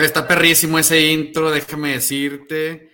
Está 0.00 0.26
perrísimo 0.26 0.78
ese 0.78 1.12
intro, 1.12 1.50
déjame 1.50 1.92
decirte. 1.92 2.90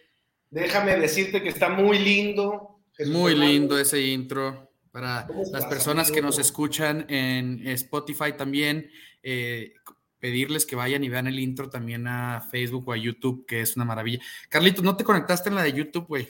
Déjame 0.51 0.97
decirte 0.97 1.43
que 1.43 1.51
está 1.51 1.69
muy 1.69 1.99
lindo. 1.99 2.81
muy 3.07 3.35
lindo 3.35 3.79
ese 3.79 4.01
intro. 4.03 4.71
Para 4.91 5.29
las 5.53 5.67
personas 5.67 6.11
que 6.11 6.23
nos 6.23 6.39
escuchan 6.39 7.05
en 7.11 7.67
Spotify 7.69 8.33
también, 8.37 8.91
eh, 9.23 9.75
pedirles 10.19 10.65
que 10.65 10.75
vayan 10.75 11.05
y 11.05 11.09
vean 11.09 11.27
el 11.27 11.39
intro 11.39 11.69
también 11.69 12.09
a 12.09 12.41
Facebook 12.41 12.89
o 12.89 12.93
a 12.93 12.97
YouTube, 12.97 13.45
que 13.47 13.61
es 13.61 13.77
una 13.77 13.85
maravilla. 13.85 14.21
Carlitos, 14.49 14.83
¿no 14.83 14.97
te 14.97 15.05
conectaste 15.05 15.51
en 15.51 15.55
la 15.55 15.63
de 15.63 15.75
YouTube, 15.75 16.07
güey? 16.07 16.29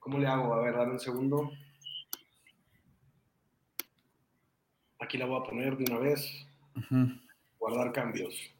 ¿Cómo 0.00 0.18
le 0.18 0.26
hago? 0.26 0.52
A 0.52 0.60
ver, 0.60 0.74
dame 0.74 0.92
un 0.92 1.00
segundo. 1.00 1.52
Aquí 4.98 5.16
la 5.16 5.26
voy 5.26 5.40
a 5.40 5.44
poner 5.44 5.76
de 5.76 5.84
una 5.90 6.00
vez. 6.00 6.46
Guardar 7.58 7.92
cambios. 7.92 8.53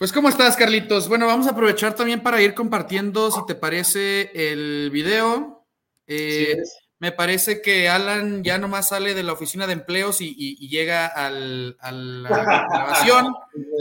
Pues, 0.00 0.14
¿cómo 0.14 0.30
estás, 0.30 0.56
Carlitos? 0.56 1.10
Bueno, 1.10 1.26
vamos 1.26 1.46
a 1.46 1.50
aprovechar 1.50 1.94
también 1.94 2.22
para 2.22 2.40
ir 2.40 2.54
compartiendo, 2.54 3.30
si 3.30 3.44
te 3.44 3.54
parece, 3.54 4.30
el 4.32 4.88
video. 4.90 5.66
Eh, 6.06 6.56
me 6.98 7.12
parece 7.12 7.60
que 7.60 7.86
Alan 7.86 8.42
ya 8.42 8.56
nomás 8.56 8.88
sale 8.88 9.12
de 9.12 9.22
la 9.22 9.34
oficina 9.34 9.66
de 9.66 9.74
empleos 9.74 10.22
y, 10.22 10.56
llega 10.68 11.06
a 11.06 11.28
la 11.28 12.28
grabación. 12.70 13.34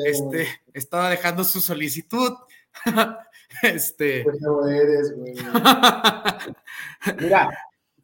este, 0.05 0.49
estaba 0.73 1.09
dejando 1.09 1.45
su 1.45 1.61
solicitud. 1.61 2.33
este. 3.63 4.23
Pues 4.25 4.41
no 4.41 4.67
eres, 4.67 5.15
güey. 5.15 5.35
Mira, 7.17 7.49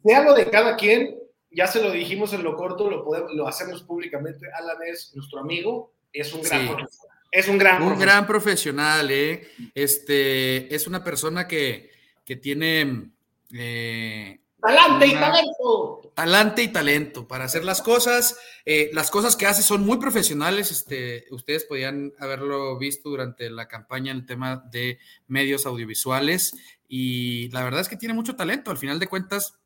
sea 0.02 0.22
lo 0.22 0.32
de 0.32 0.48
cada 0.48 0.74
quien, 0.76 1.18
ya 1.50 1.66
se 1.66 1.82
lo 1.82 1.90
dijimos 1.90 2.32
en 2.32 2.44
lo 2.44 2.56
corto, 2.56 2.88
lo, 2.88 3.04
podemos, 3.04 3.34
lo 3.34 3.46
hacemos 3.46 3.82
públicamente. 3.82 4.46
Alan 4.54 4.78
es 4.86 5.14
nuestro 5.14 5.40
amigo, 5.40 5.92
es 6.14 6.32
un 6.32 6.40
gran 6.40 6.66
profesional. 6.66 7.05
Es 7.36 7.48
un 7.48 7.58
gran 7.58 7.82
Un 7.82 7.88
profesional. 7.88 8.14
gran 8.14 8.26
profesional, 8.26 9.10
¿eh? 9.10 9.48
Este, 9.74 10.74
es 10.74 10.86
una 10.86 11.04
persona 11.04 11.46
que, 11.46 11.90
que 12.24 12.36
tiene. 12.36 13.10
Eh, 13.52 14.40
talante 14.58 15.06
y 15.06 15.12
talento. 15.12 16.12
Talante 16.14 16.62
y 16.62 16.68
talento 16.68 17.28
para 17.28 17.44
hacer 17.44 17.62
las 17.62 17.82
cosas. 17.82 18.38
Eh, 18.64 18.88
las 18.94 19.10
cosas 19.10 19.36
que 19.36 19.44
hace 19.44 19.62
son 19.62 19.84
muy 19.84 19.98
profesionales. 19.98 20.70
Este, 20.70 21.26
ustedes 21.30 21.64
podían 21.64 22.14
haberlo 22.18 22.78
visto 22.78 23.10
durante 23.10 23.50
la 23.50 23.68
campaña 23.68 24.12
en 24.12 24.20
el 24.20 24.26
tema 24.26 24.64
de 24.72 24.98
medios 25.26 25.66
audiovisuales. 25.66 26.56
Y 26.88 27.50
la 27.50 27.64
verdad 27.64 27.82
es 27.82 27.90
que 27.90 27.98
tiene 27.98 28.14
mucho 28.14 28.34
talento. 28.34 28.70
Al 28.70 28.78
final 28.78 28.98
de 28.98 29.08
cuentas, 29.08 29.58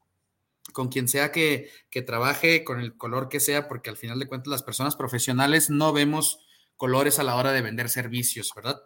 con 0.72 0.88
quien 0.88 1.06
sea 1.06 1.30
que, 1.30 1.70
trabaje, 2.04 2.64
con 2.64 2.80
el 2.80 2.96
color 2.96 3.28
que 3.28 3.38
sea, 3.38 3.68
porque 3.68 3.91
al 3.91 3.96
final 3.96 4.19
de 4.19 4.26
cuentas 4.26 4.50
las 4.50 4.64
personas 4.64 4.97
profesionales 4.97 5.70
no 5.70 5.92
vemos 5.92 6.41
colores 6.80 7.18
a 7.18 7.24
la 7.24 7.36
hora 7.36 7.52
de 7.52 7.60
vender 7.60 7.91
servicios, 7.91 8.52
¿verdad? 8.56 8.80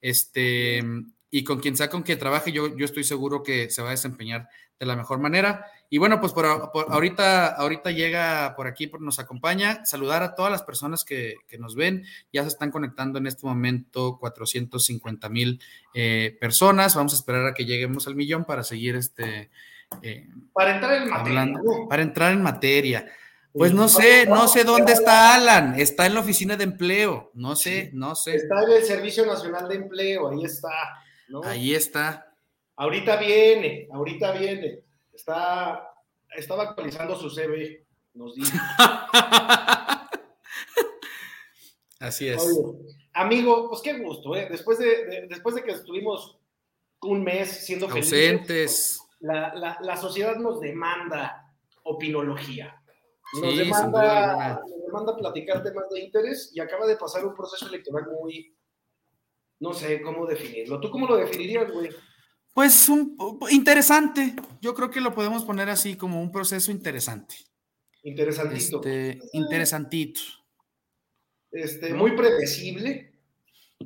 Este, 0.00 0.82
y 1.30 1.44
con 1.44 1.60
quien 1.60 1.76
sea 1.76 1.90
con 1.90 2.02
quien 2.02 2.18
trabaje, 2.18 2.52
yo, 2.52 2.74
yo 2.74 2.86
estoy 2.86 3.04
seguro 3.04 3.42
que 3.42 3.68
se 3.68 3.82
va 3.82 3.88
a 3.88 3.90
desempeñar 3.90 4.48
de 4.80 4.86
la 4.86 4.96
mejor 4.96 5.18
manera. 5.18 5.66
Y 5.90 5.98
bueno, 5.98 6.22
pues 6.22 6.32
por, 6.32 6.46
ahorita, 6.46 7.48
ahorita 7.48 7.90
llega 7.90 8.54
por 8.56 8.66
aquí, 8.66 8.90
nos 8.98 9.18
acompaña, 9.18 9.84
saludar 9.84 10.22
a 10.22 10.34
todas 10.34 10.50
las 10.50 10.62
personas 10.62 11.04
que, 11.04 11.36
nos 11.58 11.76
ven. 11.76 12.06
Ya 12.32 12.40
se 12.44 12.48
están 12.48 12.70
conectando 12.70 13.18
en 13.18 13.26
este 13.26 13.46
momento 13.46 14.16
450 14.18 15.28
mil 15.28 15.60
eh, 15.92 16.34
personas. 16.40 16.94
Vamos 16.94 17.12
a 17.12 17.16
esperar 17.16 17.46
a 17.46 17.52
que 17.52 17.66
lleguemos 17.66 18.06
al 18.06 18.16
millón 18.16 18.46
para 18.46 18.64
seguir 18.64 18.96
este, 18.96 19.50
eh, 20.00 20.30
para 20.54 20.76
entrar 20.76 21.02
en 21.02 21.10
materia. 21.10 21.60
para 21.90 22.02
entrar 22.02 22.32
en 22.32 22.42
materia. 22.42 23.06
Pues 23.54 23.72
no 23.72 23.88
sé, 23.88 24.26
no 24.26 24.46
sé 24.48 24.64
dónde 24.64 24.92
está 24.92 25.34
Alan. 25.34 25.78
Está 25.78 26.06
en 26.06 26.14
la 26.14 26.20
oficina 26.20 26.56
de 26.56 26.64
empleo. 26.64 27.30
No 27.34 27.56
sé, 27.56 27.90
no 27.94 28.14
sé. 28.14 28.34
Está 28.36 28.64
en 28.64 28.72
el 28.72 28.82
Servicio 28.82 29.24
Nacional 29.24 29.68
de 29.68 29.76
Empleo, 29.76 30.28
ahí 30.28 30.44
está. 30.44 30.70
Ahí 31.44 31.74
está. 31.74 32.34
Ahorita 32.76 33.16
viene, 33.16 33.88
ahorita 33.92 34.32
viene. 34.32 34.80
Está, 35.12 35.88
estaba 36.36 36.64
actualizando 36.64 37.16
su 37.16 37.30
CV, 37.30 37.86
nos 38.14 38.34
dice. 38.34 38.52
Así 42.00 42.28
es. 42.28 42.42
amigo, 43.12 43.70
pues 43.70 43.80
qué 43.80 43.94
gusto, 43.94 44.36
¿eh? 44.36 44.48
Después 44.50 44.78
de, 44.78 45.26
después 45.28 45.54
de 45.54 45.62
que 45.62 45.70
estuvimos 45.70 46.36
un 47.00 47.22
mes 47.22 47.64
siendo 47.64 47.88
ausentes 47.88 49.00
la, 49.24 49.96
sociedad 49.96 50.36
nos 50.36 50.60
demanda 50.60 51.52
opinología. 51.82 52.80
Nos, 53.40 53.56
demanda, 53.56 54.60
nos 54.60 54.86
demanda 54.86 55.16
platicar 55.16 55.62
temas 55.62 55.84
de 55.90 56.00
interés 56.00 56.52
y 56.54 56.60
acaba 56.60 56.86
de 56.86 56.96
pasar 56.96 57.26
un 57.26 57.34
proceso 57.34 57.66
electoral 57.66 58.06
muy, 58.12 58.56
no 59.60 59.72
sé 59.72 60.00
cómo 60.02 60.26
definirlo. 60.26 60.80
¿Tú 60.80 60.90
cómo 60.90 61.06
lo 61.06 61.16
definirías, 61.16 61.70
güey? 61.70 61.90
Pues 62.52 62.88
un, 62.88 63.16
interesante. 63.50 64.34
Yo 64.60 64.74
creo 64.74 64.90
que 64.90 65.00
lo 65.00 65.12
podemos 65.12 65.44
poner 65.44 65.68
así 65.68 65.96
como 65.96 66.22
un 66.22 66.30
proceso 66.30 66.70
interesante. 66.70 67.34
Interesantito. 68.04 68.76
Este, 68.84 69.18
interesantito. 69.32 70.20
Este, 71.50 71.92
muy 71.94 72.12
predecible. 72.12 73.12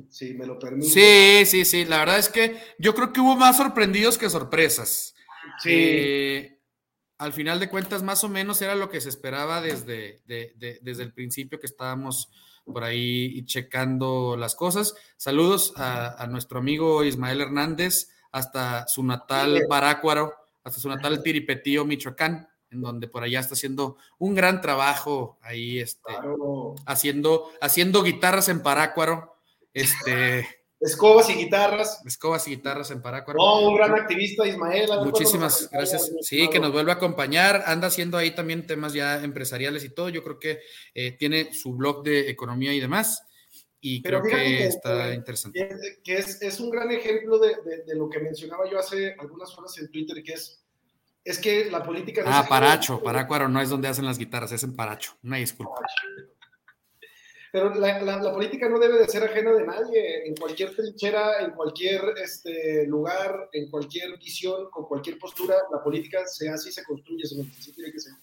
Si 0.09 0.33
me 0.35 0.45
lo 0.45 0.59
permite. 0.59 0.89
Sí, 0.89 1.45
sí, 1.45 1.65
sí. 1.65 1.85
La 1.85 1.99
verdad 1.99 2.19
es 2.19 2.29
que 2.29 2.57
yo 2.77 2.93
creo 2.93 3.11
que 3.11 3.21
hubo 3.21 3.35
más 3.35 3.57
sorprendidos 3.57 4.17
que 4.17 4.29
sorpresas. 4.29 5.15
Sí. 5.63 5.69
Eh, 5.71 6.58
al 7.19 7.33
final 7.33 7.59
de 7.59 7.69
cuentas, 7.69 8.01
más 8.01 8.23
o 8.23 8.29
menos 8.29 8.61
era 8.61 8.75
lo 8.75 8.89
que 8.89 9.01
se 9.01 9.09
esperaba 9.09 9.61
desde, 9.61 10.21
desde 10.25 11.03
el 11.03 11.13
principio 11.13 11.59
que 11.59 11.67
estábamos 11.67 12.31
por 12.65 12.85
ahí 12.85 13.45
checando 13.45 14.37
las 14.37 14.55
cosas. 14.55 14.95
Saludos 15.17 15.73
a, 15.75 16.25
nuestro 16.29 16.59
amigo 16.59 17.03
Ismael 17.03 17.41
Hernández, 17.41 18.09
hasta 18.31 18.87
su 18.87 19.03
natal 19.03 19.63
Parácuaro, 19.67 20.33
hasta 20.63 20.79
su 20.79 20.87
natal 20.87 21.21
Tiripetío, 21.21 21.83
Michoacán, 21.83 22.47
en 22.71 22.81
donde 22.81 23.09
por 23.09 23.23
allá 23.23 23.41
está 23.41 23.53
haciendo 23.53 23.97
un 24.17 24.33
gran 24.33 24.61
trabajo 24.61 25.39
ahí, 25.41 25.79
este, 25.79 26.13
haciendo, 26.85 27.51
haciendo 27.59 28.01
guitarras 28.01 28.47
en 28.47 28.63
Parácuaro. 28.63 29.35
Este, 29.73 30.58
Escobas 30.79 31.29
y 31.29 31.33
guitarras. 31.33 32.01
Escobas 32.05 32.47
y 32.47 32.51
guitarras 32.51 32.89
en 32.91 33.01
Parácuaro. 33.01 33.39
Oh, 33.41 33.69
un 33.69 33.75
gran 33.75 33.93
activista, 33.93 34.47
Ismael. 34.47 34.89
Muchísimas 35.03 35.69
gracias. 35.69 36.11
Sí, 36.21 36.49
que 36.49 36.59
nos 36.59 36.71
vuelve 36.71 36.91
a 36.91 36.95
acompañar. 36.95 37.63
Anda 37.65 37.87
haciendo 37.87 38.17
ahí 38.17 38.31
también 38.31 38.65
temas 38.65 38.93
ya 38.93 39.21
empresariales 39.21 39.83
y 39.83 39.89
todo. 39.89 40.07
Yo 40.07 40.23
creo 40.23 40.39
que 40.39 40.59
eh, 40.93 41.11
tiene 41.11 41.53
su 41.53 41.73
blog 41.73 42.03
de 42.03 42.29
economía 42.29 42.73
y 42.73 42.79
demás. 42.79 43.23
Y 43.81 44.01
creo 44.01 44.21
que, 44.21 44.67
está 44.67 45.13
interesante. 45.13 45.69
Que, 46.03 46.17
es, 46.17 46.59
un 46.59 46.69
gran 46.69 46.91
ejemplo 46.91 47.39
de, 47.39 47.55
lo 47.95 48.09
que 48.09 48.19
mencionaba 48.19 48.69
yo 48.69 48.77
hace 48.77 49.15
algunas 49.19 49.57
horas 49.57 49.77
en 49.77 49.89
Twitter, 49.89 50.21
que 50.21 50.33
es, 50.33 50.61
es 51.23 51.39
que 51.39 51.71
la 51.71 51.83
política... 51.83 52.23
No 52.23 52.29
ah, 52.29 52.45
Paracho, 52.47 53.01
Parácuaro 53.01 53.47
no 53.47 53.61
es 53.61 53.69
donde 53.69 53.87
hacen 53.87 54.05
las 54.05 54.17
guitarras, 54.17 54.51
es 54.51 54.63
en 54.63 54.75
Paracho. 54.75 55.17
Una 55.23 55.37
disculpa. 55.37 55.75
Pero 57.51 57.73
la, 57.73 58.31
política 58.31 58.69
no 58.69 58.77
debe 58.77 58.99
de 58.99 59.07
ser 59.07 59.23
ajena 59.23 59.51
de 59.53 59.65
nadie, 59.65 60.27
en 60.27 60.35
cualquier 60.35 60.75
trinchera, 60.75 61.41
en 61.41 61.51
cualquier 61.51 62.01
este, 62.21 62.85
lugar, 62.85 63.49
en 63.53 63.69
cualquier 63.69 64.17
visión, 64.17 64.69
con 64.69 64.85
cualquier 64.85 65.17
postura, 65.17 65.55
la 65.71 65.81
política 65.83 66.25
se 66.27 66.49
hace 66.49 66.69
y 66.69 66.71
se 66.71 66.83
construye, 66.83 67.23
así 67.23 67.73
tiene 67.73 67.91
que 67.91 67.99
ser. 67.99 68.13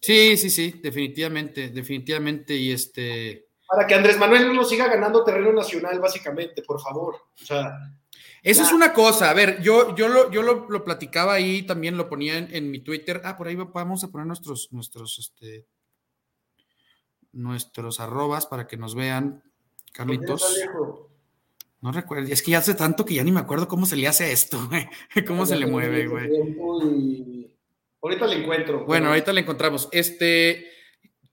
Sí, 0.00 0.36
sí, 0.36 0.50
sí, 0.50 0.80
definitivamente, 0.82 1.70
definitivamente, 1.70 2.54
y 2.54 2.72
este... 2.72 3.48
Para 3.66 3.86
que 3.86 3.94
Andrés 3.94 4.18
Manuel 4.18 4.54
no 4.54 4.64
siga 4.64 4.88
ganando 4.88 5.24
terreno 5.24 5.52
nacional, 5.52 5.98
básicamente, 5.98 6.62
por 6.62 6.80
favor. 6.80 7.16
O 7.42 7.44
sea, 7.44 7.78
eso 8.46 8.62
es 8.62 8.70
una 8.70 8.92
cosa, 8.92 9.28
a 9.28 9.34
ver, 9.34 9.60
yo, 9.60 9.96
yo, 9.96 10.06
lo, 10.06 10.30
yo 10.30 10.40
lo, 10.42 10.84
platicaba 10.84 11.34
ahí, 11.34 11.62
también 11.62 11.96
lo 11.96 12.08
ponía 12.08 12.38
en, 12.38 12.54
en, 12.54 12.70
mi 12.70 12.78
Twitter. 12.78 13.20
Ah, 13.24 13.36
por 13.36 13.48
ahí 13.48 13.56
vamos 13.56 14.04
a 14.04 14.08
poner 14.08 14.24
nuestros, 14.24 14.68
nuestros 14.70 15.18
este, 15.18 15.66
nuestros 17.36 18.00
arrobas 18.00 18.46
para 18.46 18.66
que 18.66 18.76
nos 18.76 18.94
vean. 18.94 19.42
Carlitos. 19.92 20.44
No 21.80 21.92
recuerdo, 21.92 22.32
es 22.32 22.42
que 22.42 22.52
ya 22.52 22.58
hace 22.58 22.74
tanto 22.74 23.04
que 23.04 23.14
ya 23.14 23.22
ni 23.22 23.30
me 23.30 23.40
acuerdo 23.40 23.68
cómo 23.68 23.86
se 23.86 23.96
le 23.96 24.08
hace 24.08 24.32
esto, 24.32 24.68
güey. 24.68 24.88
¿Cómo 25.26 25.46
se 25.46 25.56
le 25.56 25.66
mueve, 25.66 26.06
güey? 26.08 26.28
Ahorita 28.02 28.26
le 28.26 28.36
encuentro. 28.36 28.84
Bueno, 28.84 29.08
ahorita 29.08 29.32
le 29.32 29.42
encontramos. 29.42 29.88
Este, 29.92 30.66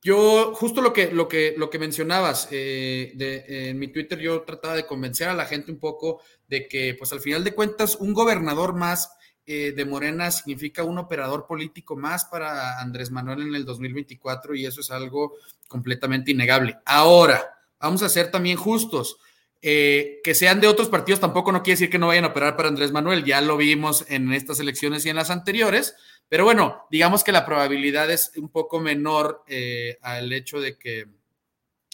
yo, 0.01 0.53
justo 0.53 0.81
lo 0.81 0.91
que, 0.91 1.11
lo 1.11 1.27
que, 1.27 1.55
lo 1.57 1.69
que 1.69 1.79
mencionabas, 1.79 2.49
eh, 2.51 3.13
de, 3.15 3.69
en 3.69 3.79
mi 3.79 3.88
Twitter 3.88 4.19
yo 4.19 4.41
trataba 4.41 4.75
de 4.75 4.85
convencer 4.85 5.29
a 5.29 5.33
la 5.33 5.45
gente 5.45 5.71
un 5.71 5.79
poco 5.79 6.21
de 6.47 6.67
que, 6.67 6.95
pues 6.95 7.13
al 7.13 7.21
final 7.21 7.44
de 7.44 7.53
cuentas, 7.53 7.95
un 7.95 8.13
gobernador 8.13 8.75
más 8.75 9.15
eh, 9.45 9.74
de 9.75 9.84
Morena 9.84 10.31
significa 10.31 10.84
un 10.84 10.98
operador 10.98 11.45
político 11.45 11.98
más 11.98 12.24
para 12.24 12.80
Andrés 12.80 13.12
Manuel 13.12 13.42
en 13.42 13.56
el 13.56 13.66
2024 13.66 14.56
y 14.56 14.66
eso 14.66 14.80
es 14.80 14.90
algo 14.90 15.34
completamente 15.68 16.31
innegable. 16.31 16.78
Ahora, 16.86 17.60
vamos 17.78 18.04
a 18.04 18.10
ser 18.10 18.31
también 18.31 18.57
justos. 18.57 19.18
Eh, 19.62 20.19
que 20.24 20.34
sean 20.34 20.60
de 20.60 20.68
otros 20.68 20.90
partidos 20.90 21.22
tampoco 21.22 21.54
no 21.54 21.63
quiere 21.63 21.75
decir 21.75 21.90
que 21.90 21.98
no 21.98 22.07
vayan 22.07 22.25
a 22.25 22.30
operar 22.30 22.57
para 22.57 22.68
Andrés 22.68 22.92
Manuel, 22.92 23.24
ya 23.24 23.40
lo 23.40 23.56
vimos 23.56 24.06
en 24.10 24.34
estas 24.34 24.60
elecciones 24.60 25.06
y 25.06 25.10
en 25.10 25.16
las 25.16 25.30
anteriores, 25.30 25.95
pero 26.28 26.44
bueno, 26.44 26.86
digamos 26.92 27.24
que 27.24 27.31
la 27.31 27.45
probabilidad 27.45 28.12
es 28.12 28.34
un 28.36 28.50
poco 28.50 28.81
menor 28.81 29.45
eh, 29.48 30.00
al 30.01 30.34
hecho 30.34 30.60
de 30.60 30.78
que, 30.78 31.07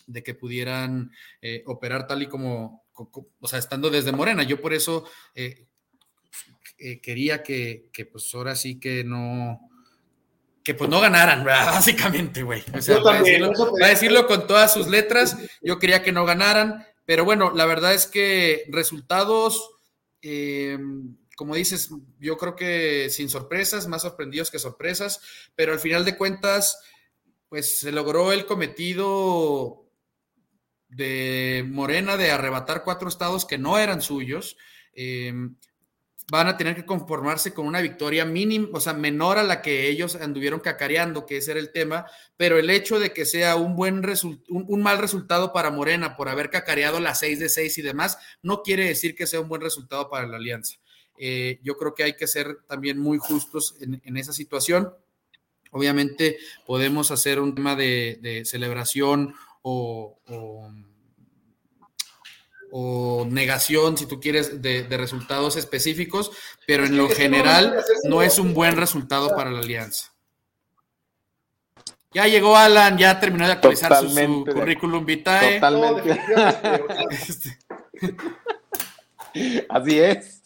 de 0.07 0.23
que 0.23 0.33
pudieran 0.33 1.11
operar 1.65 2.07
tal 2.07 2.23
y 2.23 2.27
como, 2.27 2.85
o 3.39 3.47
sea, 3.47 3.59
estando 3.59 3.91
desde 3.91 4.11
Morena. 4.11 4.41
Yo 4.41 4.59
por 4.59 4.73
eso 4.73 5.05
eh, 6.79 7.01
quería 7.01 7.43
que, 7.43 7.89
que, 7.91 8.05
pues 8.05 8.33
ahora 8.33 8.55
sí 8.55 8.79
que 8.79 9.03
no, 9.03 9.59
que 10.63 10.73
pues 10.73 10.89
no 10.89 10.99
ganaran, 10.99 11.43
básicamente, 11.45 12.43
güey. 12.43 12.63
O 12.75 12.81
sea, 12.81 13.01
para, 13.01 13.21
decirlo, 13.21 13.51
decirlo, 13.79 14.27
con 14.27 14.47
todas 14.47 14.73
sus 14.73 14.87
letras, 14.87 15.37
yo 15.61 15.79
quería 15.79 16.03
que 16.03 16.11
no 16.11 16.25
ganaran, 16.25 16.85
pero 17.05 17.25
bueno, 17.25 17.51
la 17.55 17.65
verdad 17.65 17.93
es 17.93 18.07
que 18.07 18.65
resultados, 18.69 19.71
como 21.35 21.55
dices, 21.55 21.89
yo 22.19 22.37
creo 22.37 22.55
que 22.55 23.09
sin 23.09 23.29
sorpresas, 23.29 23.87
más 23.87 24.01
sorprendidos 24.03 24.51
que 24.51 24.59
sorpresas, 24.59 25.21
pero 25.55 25.71
al 25.73 25.79
final 25.79 26.05
de 26.05 26.17
cuentas, 26.17 26.79
pues 27.49 27.79
se 27.79 27.91
logró 27.91 28.31
el 28.31 28.45
cometido 28.45 29.89
de 30.89 31.65
Morena 31.67 32.17
de 32.17 32.31
arrebatar 32.31 32.83
cuatro 32.83 33.07
estados 33.07 33.45
que 33.45 33.57
no 33.57 33.77
eran 33.77 34.01
suyos, 34.01 34.57
eh, 34.93 35.33
van 36.31 36.47
a 36.47 36.57
tener 36.57 36.75
que 36.75 36.85
conformarse 36.85 37.53
con 37.53 37.65
una 37.65 37.81
victoria 37.81 38.25
mínima, 38.25 38.69
o 38.73 38.79
sea, 38.79 38.93
menor 38.93 39.37
a 39.37 39.43
la 39.43 39.61
que 39.61 39.89
ellos 39.89 40.15
anduvieron 40.15 40.59
cacareando, 40.59 41.25
que 41.25 41.37
ese 41.37 41.51
era 41.51 41.59
el 41.59 41.71
tema, 41.71 42.05
pero 42.37 42.59
el 42.59 42.69
hecho 42.69 42.99
de 42.99 43.13
que 43.13 43.25
sea 43.25 43.55
un 43.55 43.75
buen 43.75 44.01
un, 44.49 44.81
mal 44.81 44.97
resultado 44.99 45.53
para 45.53 45.71
Morena 45.71 46.15
por 46.15 46.29
haber 46.29 46.49
cacareado 46.49 46.99
las 46.99 47.19
seis 47.19 47.39
de 47.39 47.49
seis 47.49 47.77
y 47.77 47.81
demás, 47.81 48.19
no 48.41 48.61
quiere 48.61 48.85
decir 48.85 49.15
que 49.15 49.27
sea 49.27 49.39
un 49.39 49.49
buen 49.49 49.61
resultado 49.61 50.09
para 50.09 50.27
la 50.27 50.37
alianza. 50.37 50.77
Eh, 51.17 51.59
yo 51.63 51.75
creo 51.77 51.93
que 51.93 52.03
hay 52.03 52.15
que 52.15 52.27
ser 52.27 52.59
también 52.67 52.97
muy 52.97 53.17
justos 53.17 53.75
en, 53.81 54.17
esa 54.17 54.33
situación. 54.33 54.93
Obviamente 55.71 56.37
podemos 56.65 57.11
hacer 57.11 57.39
un 57.39 57.55
tema 57.55 57.75
de 57.75 58.43
celebración 58.45 59.35
o, 59.61 60.71
negación, 63.29 63.97
si 63.97 64.05
tú 64.05 64.19
quieres, 64.19 64.61
de, 64.61 64.85
resultados 64.91 65.55
específicos, 65.55 66.31
pero 66.67 66.85
en 66.85 66.97
lo 66.97 67.09
general 67.09 67.83
no 68.03 68.21
es 68.21 68.39
un 68.39 68.53
buen 68.53 68.77
resultado 68.77 69.35
para 69.35 69.51
la 69.51 69.59
alianza. 69.59 70.13
Ya 72.11 72.27
llegó 72.27 72.57
Alan, 72.57 72.97
ya 72.97 73.19
terminó 73.19 73.45
de 73.45 73.53
actualizar 73.53 73.95
su, 73.97 74.45
currículum 74.45 75.05
vitae. 75.05 75.59
Totalmente. 75.59 76.19
Así 79.69 79.99
es. 79.99 80.41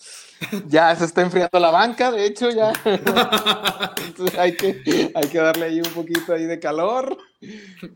Ya 0.68 0.94
se 0.96 1.06
está 1.06 1.22
enfriando 1.22 1.58
la 1.60 1.72
banca, 1.72 2.12
de 2.12 2.26
hecho, 2.26 2.50
ya. 2.50 2.74
hay, 4.38 4.56
que, 4.58 5.12
hay 5.16 5.28
que 5.30 5.38
darle 5.38 5.66
ahí 5.66 5.80
un 5.80 5.94
poquito 5.94 6.34
ahí 6.34 6.46
de 6.46 6.60
calor. 6.60 7.18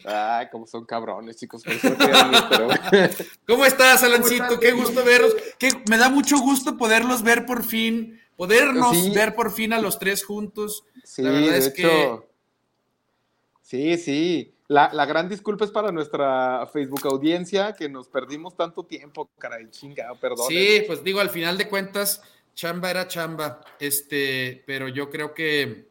Ay, 0.05 0.47
como 0.51 0.67
son 0.67 0.85
cabrones, 0.85 1.37
chicos. 1.37 1.63
¿Cómo 3.47 3.65
estás, 3.65 4.03
Alancito? 4.03 4.59
Qué 4.59 4.71
gusto 4.71 5.03
verlos. 5.03 5.35
me 5.89 5.97
da 5.97 6.09
mucho 6.09 6.39
gusto 6.39 6.77
poderlos 6.77 7.23
ver 7.23 7.45
por 7.45 7.63
fin, 7.63 8.19
podernos 8.35 9.13
ver 9.13 9.35
por 9.35 9.51
fin 9.51 9.73
a 9.73 9.79
los 9.79 9.99
tres 9.99 10.23
juntos. 10.23 10.85
Sí, 11.03 11.21
la 11.21 11.31
verdad 11.31 11.55
es 11.57 11.69
que. 11.69 12.19
Sí, 13.61 13.97
sí. 13.97 14.53
La, 14.69 14.89
la, 14.93 15.05
gran 15.05 15.29
disculpa 15.29 15.63
es 15.63 15.71
para 15.71 15.93
nuestra 15.93 16.67
Facebook 16.73 17.05
audiencia, 17.05 17.73
que 17.73 17.87
nos 17.87 18.09
perdimos 18.09 18.55
tanto 18.55 18.83
tiempo, 18.83 19.29
caray, 19.37 19.69
chingado, 19.69 20.15
perdón. 20.19 20.47
Sí, 20.49 20.83
pues 20.85 21.03
digo, 21.05 21.21
al 21.21 21.29
final 21.29 21.57
de 21.57 21.69
cuentas, 21.69 22.21
chamba 22.53 22.89
era 22.89 23.07
chamba, 23.07 23.61
este, 23.79 24.63
pero 24.65 24.89
yo 24.89 25.09
creo 25.09 25.33
que, 25.33 25.87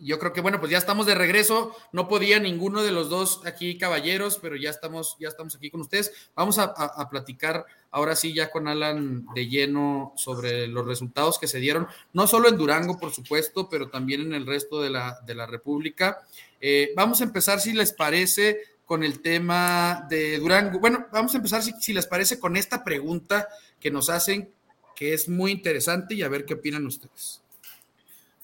yo 0.00 0.18
creo 0.18 0.32
que, 0.32 0.40
bueno, 0.40 0.58
pues 0.60 0.70
ya 0.70 0.78
estamos 0.78 1.06
de 1.06 1.14
regreso, 1.14 1.74
no 1.92 2.08
podía 2.08 2.38
ninguno 2.38 2.82
de 2.82 2.92
los 2.92 3.08
dos 3.08 3.40
aquí 3.46 3.78
caballeros, 3.78 4.38
pero 4.40 4.56
ya 4.56 4.70
estamos, 4.70 5.16
ya 5.20 5.28
estamos 5.28 5.54
aquí 5.54 5.70
con 5.70 5.80
ustedes. 5.80 6.12
Vamos 6.34 6.58
a, 6.58 6.74
platicar 7.10 7.64
ahora 7.90 8.16
sí 8.16 8.34
ya 8.34 8.50
con 8.50 8.66
Alan 8.66 9.26
de 9.34 9.48
lleno 9.48 10.12
sobre 10.16 10.66
los 10.66 10.86
resultados 10.86 11.38
que 11.38 11.46
se 11.46 11.58
dieron, 11.58 11.86
no 12.12 12.26
solo 12.26 12.48
en 12.48 12.56
Durango, 12.56 12.98
por 12.98 13.12
supuesto, 13.12 13.68
pero 13.68 13.88
también 13.88 14.20
en 14.22 14.34
el 14.34 14.46
resto 14.46 14.82
de 14.82 14.90
la, 14.90 15.20
de 15.24 15.34
la 15.34 15.46
República. 15.46 16.22
Eh, 16.60 16.92
vamos 16.96 17.20
a 17.20 17.24
empezar, 17.24 17.60
si 17.60 17.72
les 17.72 17.92
parece, 17.92 18.60
con 18.84 19.04
el 19.04 19.20
tema 19.20 20.06
de 20.10 20.38
Durango. 20.38 20.80
Bueno, 20.80 21.06
vamos 21.12 21.34
a 21.34 21.36
empezar, 21.36 21.62
si, 21.62 21.72
si 21.80 21.92
les 21.92 22.06
parece, 22.06 22.40
con 22.40 22.56
esta 22.56 22.82
pregunta 22.82 23.48
que 23.80 23.90
nos 23.90 24.10
hacen 24.10 24.50
que 24.94 25.12
es 25.12 25.28
muy 25.28 25.52
interesante 25.52 26.14
y 26.14 26.22
a 26.22 26.28
ver 26.28 26.44
qué 26.44 26.54
opinan 26.54 26.86
ustedes. 26.86 27.43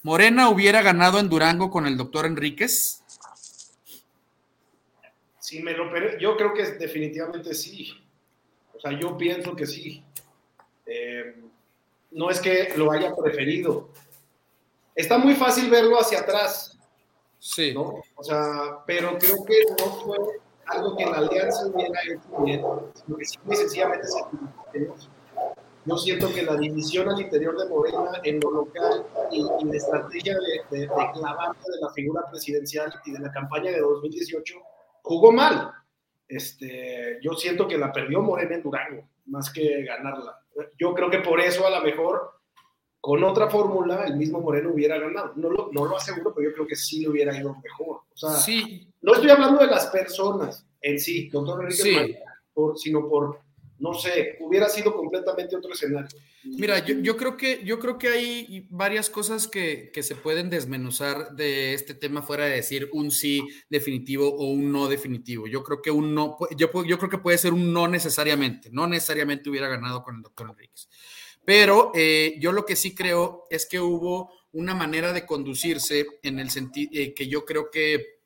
¿Morena 0.03 0.49
hubiera 0.49 0.81
ganado 0.81 1.19
en 1.19 1.29
Durango 1.29 1.69
con 1.69 1.85
el 1.85 1.97
doctor 1.97 2.25
Enríquez? 2.25 3.03
Sí, 5.39 5.61
me 5.61 5.73
lo 5.73 6.17
yo 6.17 6.37
creo 6.37 6.53
que 6.53 6.63
definitivamente 6.63 7.53
sí. 7.53 7.93
O 8.73 8.79
sea, 8.79 8.97
yo 8.97 9.17
pienso 9.17 9.55
que 9.55 9.67
sí. 9.67 10.03
Eh, 10.85 11.35
no 12.11 12.29
es 12.29 12.39
que 12.39 12.73
lo 12.75 12.91
haya 12.91 13.15
preferido. 13.15 13.89
Está 14.95 15.17
muy 15.17 15.35
fácil 15.35 15.69
verlo 15.69 15.99
hacia 15.99 16.19
atrás. 16.19 16.77
Sí. 17.39 17.73
¿no? 17.73 18.01
O 18.15 18.23
sea, 18.23 18.79
pero 18.85 19.17
creo 19.17 19.43
que 19.45 19.55
no 19.79 19.91
fue 20.01 20.17
algo 20.67 20.95
que 20.95 21.05
la 21.05 21.17
alianza 21.17 21.67
hubiera 21.67 21.99
hecho 22.03 22.43
bien, 22.43 22.61
sino 22.93 23.17
que 23.17 23.25
simple 23.25 23.53
y 23.53 23.57
sencillamente 23.57 24.07
se 24.07 24.19
yo 25.85 25.97
siento 25.97 26.31
que 26.33 26.43
la 26.43 26.55
división 26.55 27.09
al 27.09 27.19
interior 27.19 27.57
de 27.57 27.67
Morena 27.67 28.21
en 28.23 28.39
lo 28.39 28.51
local 28.51 29.05
y, 29.31 29.43
la 29.65 29.75
estrategia 29.75 30.35
de, 30.35 30.77
de, 30.77 30.87
de 30.87 30.87
de 30.87 31.81
la 31.81 31.89
figura 31.93 32.21
presidencial 32.29 32.93
y 33.05 33.11
de 33.11 33.19
la 33.19 33.31
campaña 33.31 33.71
de 33.71 33.79
2018 33.79 34.55
jugó 35.01 35.31
mal. 35.31 35.71
Este, 36.27 37.19
yo 37.21 37.33
siento 37.33 37.67
que 37.67 37.77
la 37.77 37.91
perdió 37.91 38.21
Morena 38.21 38.55
en 38.55 38.63
Durango, 38.63 39.09
más 39.25 39.51
que 39.51 39.83
ganarla. 39.83 40.39
Yo 40.79 40.93
creo 40.93 41.09
que 41.09 41.19
por 41.19 41.41
eso 41.41 41.65
a 41.65 41.69
lo 41.71 41.81
mejor 41.81 42.41
con 43.01 43.23
otra 43.23 43.49
fórmula 43.49 44.05
el 44.05 44.15
mismo 44.15 44.39
Moreno 44.39 44.71
hubiera 44.71 44.99
ganado. 44.99 45.33
No 45.35 45.49
lo, 45.49 45.69
no 45.71 45.85
lo 45.85 45.97
aseguro, 45.97 46.33
pero 46.33 46.49
yo 46.49 46.53
creo 46.53 46.67
que 46.67 46.75
sí 46.75 47.01
le 47.01 47.09
hubiera 47.09 47.35
ido 47.35 47.55
mejor. 47.61 48.01
O 48.13 48.17
sea, 48.17 48.31
sí. 48.31 48.87
no 49.01 49.13
estoy 49.13 49.31
hablando 49.31 49.59
de 49.59 49.67
las 49.67 49.87
personas 49.87 50.65
en 50.79 50.99
sí, 50.99 51.27
doctor 51.29 51.63
Enrique, 51.63 52.19
por, 52.53 52.77
sino 52.77 53.09
por 53.09 53.39
no 53.81 53.95
sé, 53.95 54.37
hubiera 54.39 54.69
sido 54.69 54.95
completamente 54.95 55.55
otro 55.55 55.73
escenario. 55.73 56.07
Mira, 56.43 56.85
yo, 56.85 57.17
creo, 57.17 57.35
que, 57.35 57.61
yo 57.65 57.79
creo 57.79 57.97
que 57.97 58.09
hay 58.09 58.67
varias 58.69 59.09
cosas 59.09 59.47
que, 59.47 59.91
se 60.01 60.15
pueden 60.15 60.51
desmenuzar 60.51 61.35
de 61.35 61.73
este 61.73 61.95
tema 61.95 62.21
fuera 62.21 62.45
de 62.45 62.51
decir 62.51 62.89
un 62.93 63.09
sí 63.09 63.41
definitivo 63.69 64.29
o 64.29 64.45
un 64.51 64.71
no 64.71 64.87
definitivo. 64.87 65.47
Yo 65.47 65.63
creo 65.63 65.81
que 65.81 65.89
un 65.89 66.13
no, 66.13 66.37
yo, 66.55 66.69
yo 66.85 66.97
creo 66.99 67.09
que 67.09 67.17
puede 67.17 67.39
ser 67.39 67.53
un 67.53 67.73
no 67.73 67.87
necesariamente, 67.87 68.69
no 68.71 68.85
necesariamente 68.85 69.49
hubiera 69.49 69.67
ganado 69.67 70.03
con 70.03 70.15
el 70.15 70.21
doctor 70.21 70.51
Enríquez. 70.51 70.87
Pero 71.43 71.91
eh, 71.95 72.35
yo 72.39 72.51
lo 72.51 72.65
que 72.65 72.75
sí 72.75 72.93
creo 72.93 73.47
es 73.49 73.65
que 73.65 73.79
hubo 73.79 74.31
una 74.51 74.75
manera 74.75 75.11
de 75.11 75.25
conducirse 75.25 76.05
en 76.21 76.37
el 76.37 76.51
sentido 76.51 76.91
eh, 76.93 77.15
que 77.15 77.27
yo 77.27 77.45
creo 77.45 77.71
que 77.71 78.20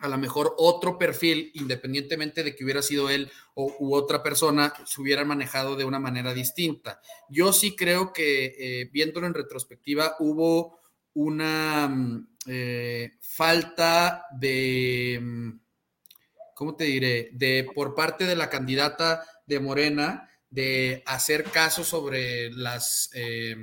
a 0.00 0.08
lo 0.08 0.18
mejor 0.18 0.54
otro 0.58 0.98
perfil, 0.98 1.50
independientemente 1.54 2.42
de 2.42 2.54
que 2.54 2.64
hubiera 2.64 2.82
sido 2.82 3.08
él 3.08 3.30
o, 3.54 3.74
u 3.78 3.94
otra 3.94 4.22
persona, 4.22 4.72
se 4.84 5.00
hubiera 5.00 5.24
manejado 5.24 5.76
de 5.76 5.84
una 5.84 5.98
manera 5.98 6.34
distinta. 6.34 7.00
Yo 7.28 7.52
sí 7.52 7.74
creo 7.74 8.12
que, 8.12 8.54
eh, 8.58 8.90
viéndolo 8.92 9.26
en 9.26 9.34
retrospectiva, 9.34 10.16
hubo 10.18 10.80
una 11.14 11.88
mm, 11.88 12.28
eh, 12.46 13.12
falta 13.20 14.26
de, 14.38 15.18
mm, 15.22 15.60
¿cómo 16.54 16.76
te 16.76 16.84
diré?, 16.84 17.30
de 17.32 17.68
por 17.74 17.94
parte 17.94 18.24
de 18.24 18.36
la 18.36 18.50
candidata 18.50 19.26
de 19.46 19.60
Morena 19.60 20.28
de 20.50 21.02
hacer 21.06 21.44
caso 21.44 21.84
sobre 21.84 22.50
las... 22.50 23.10
Eh, 23.14 23.56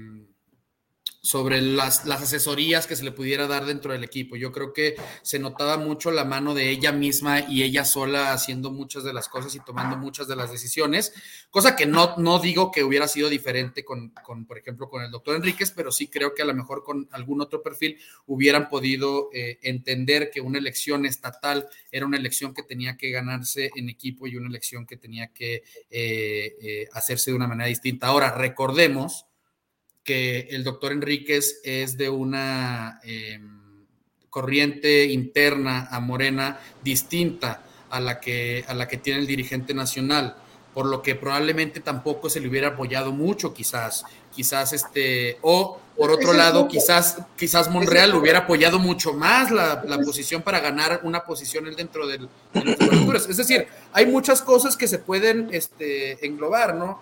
sobre 1.25 1.61
las, 1.61 2.05
las, 2.05 2.21
asesorías 2.21 2.85
que 2.85 2.97
se 2.97 3.03
le 3.05 3.13
pudiera 3.13 3.47
dar 3.47 3.65
dentro 3.65 3.93
del 3.93 4.03
equipo. 4.03 4.35
Yo 4.35 4.51
creo 4.51 4.73
que 4.73 4.95
se 5.21 5.39
notaba 5.39 5.77
mucho 5.77 6.11
la 6.11 6.25
mano 6.25 6.53
de 6.53 6.69
ella 6.69 6.91
misma 6.91 7.39
y 7.39 7.63
ella 7.63 7.85
sola 7.85 8.33
haciendo 8.33 8.71
muchas 8.71 9.05
de 9.05 9.13
las 9.13 9.29
cosas 9.29 9.55
y 9.55 9.61
tomando 9.61 9.95
muchas 9.95 10.27
de 10.27 10.35
las 10.35 10.51
decisiones, 10.51 11.13
cosa 11.49 11.77
que 11.77 11.85
no, 11.85 12.17
no 12.17 12.39
digo 12.39 12.71
que 12.71 12.83
hubiera 12.83 13.07
sido 13.07 13.29
diferente 13.29 13.85
con, 13.85 14.09
con 14.09 14.45
por 14.45 14.57
ejemplo, 14.57 14.89
con 14.89 15.01
el 15.01 15.11
doctor 15.11 15.37
Enríquez, 15.37 15.71
pero 15.71 15.93
sí 15.93 16.09
creo 16.09 16.35
que 16.35 16.41
a 16.41 16.45
lo 16.45 16.53
mejor 16.53 16.83
con 16.83 17.07
algún 17.13 17.39
otro 17.39 17.63
perfil 17.63 17.97
hubieran 18.25 18.67
podido 18.67 19.29
eh, 19.31 19.59
entender 19.61 20.29
que 20.29 20.41
una 20.41 20.57
elección 20.57 21.05
estatal 21.05 21.69
era 21.89 22.05
una 22.05 22.17
elección 22.17 22.53
que 22.53 22.63
tenía 22.63 22.97
que 22.97 23.11
ganarse 23.11 23.71
en 23.75 23.87
equipo 23.87 24.27
y 24.27 24.35
una 24.35 24.49
elección 24.49 24.85
que 24.85 24.97
tenía 24.97 25.29
que 25.29 25.63
eh, 25.89 26.55
eh, 26.61 26.89
hacerse 26.91 27.31
de 27.31 27.37
una 27.37 27.47
manera 27.47 27.69
distinta. 27.69 28.07
Ahora, 28.07 28.35
recordemos 28.35 29.25
que 30.03 30.47
el 30.51 30.63
doctor 30.63 30.91
Enríquez 30.91 31.61
es 31.63 31.97
de 31.97 32.09
una 32.09 32.99
em, 33.03 33.85
corriente 34.29 35.05
interna 35.05 35.87
a 35.91 35.99
Morena 35.99 36.59
distinta 36.83 37.63
a 37.89 37.99
la, 37.99 38.19
que, 38.19 38.65
a 38.67 38.73
la 38.73 38.87
que 38.87 38.97
tiene 38.97 39.19
el 39.19 39.27
dirigente 39.27 39.73
nacional, 39.73 40.35
por 40.73 40.87
lo 40.87 41.01
que 41.01 41.15
probablemente 41.15 41.79
tampoco 41.79 42.29
se 42.29 42.39
le 42.39 42.49
hubiera 42.49 42.69
apoyado 42.69 43.11
mucho 43.11 43.53
quizás 43.53 44.03
quizás 44.33 44.73
este, 44.73 45.37
o 45.41 45.79
por 45.95 46.09
otro 46.09 46.33
lado, 46.33 46.67
quizás, 46.67 47.17
quizás 47.37 47.69
Monreal 47.69 48.15
hubiera 48.15 48.39
apoyado 48.39 48.79
mucho 48.79 49.13
más 49.13 49.51
la, 49.51 49.83
posición 50.03 50.41
para 50.41 50.59
ganar 50.59 51.01
una 51.03 51.23
posición 51.23 51.65
dentro 51.75 52.07
del, 52.07 52.27
de 52.51 53.17
Es 53.29 53.37
decir, 53.37 53.67
hay 53.91 54.07
muchas 54.07 54.41
cosas 54.41 54.75
que 54.75 54.87
se 54.87 54.97
pueden 54.97 55.49
este, 55.51 56.25
englobar, 56.25 56.73
¿no? 56.73 56.99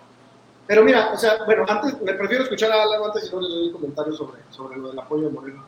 Pero 0.72 0.86
mira, 0.86 1.12
o 1.12 1.18
sea, 1.18 1.44
bueno, 1.44 1.66
antes, 1.68 2.00
me 2.00 2.14
prefiero 2.14 2.44
escuchar 2.44 2.72
a 2.72 2.84
Alan 2.84 3.02
antes 3.04 3.28
y 3.28 3.34
no 3.34 3.42
les 3.42 3.50
doy 3.50 3.66
un 3.66 3.72
comentario 3.74 4.14
sobre, 4.14 4.40
sobre 4.48 4.78
lo 4.78 4.88
del 4.88 4.98
apoyo 4.98 5.24
de 5.24 5.30
Moreno. 5.30 5.66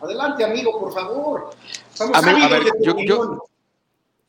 Adelante, 0.00 0.42
amigo, 0.42 0.80
por 0.80 0.90
favor. 0.90 1.50
Estamos 1.92 2.16
a 2.16 2.20
ver, 2.22 2.62
yo, 2.80 2.96
yo, 3.04 3.44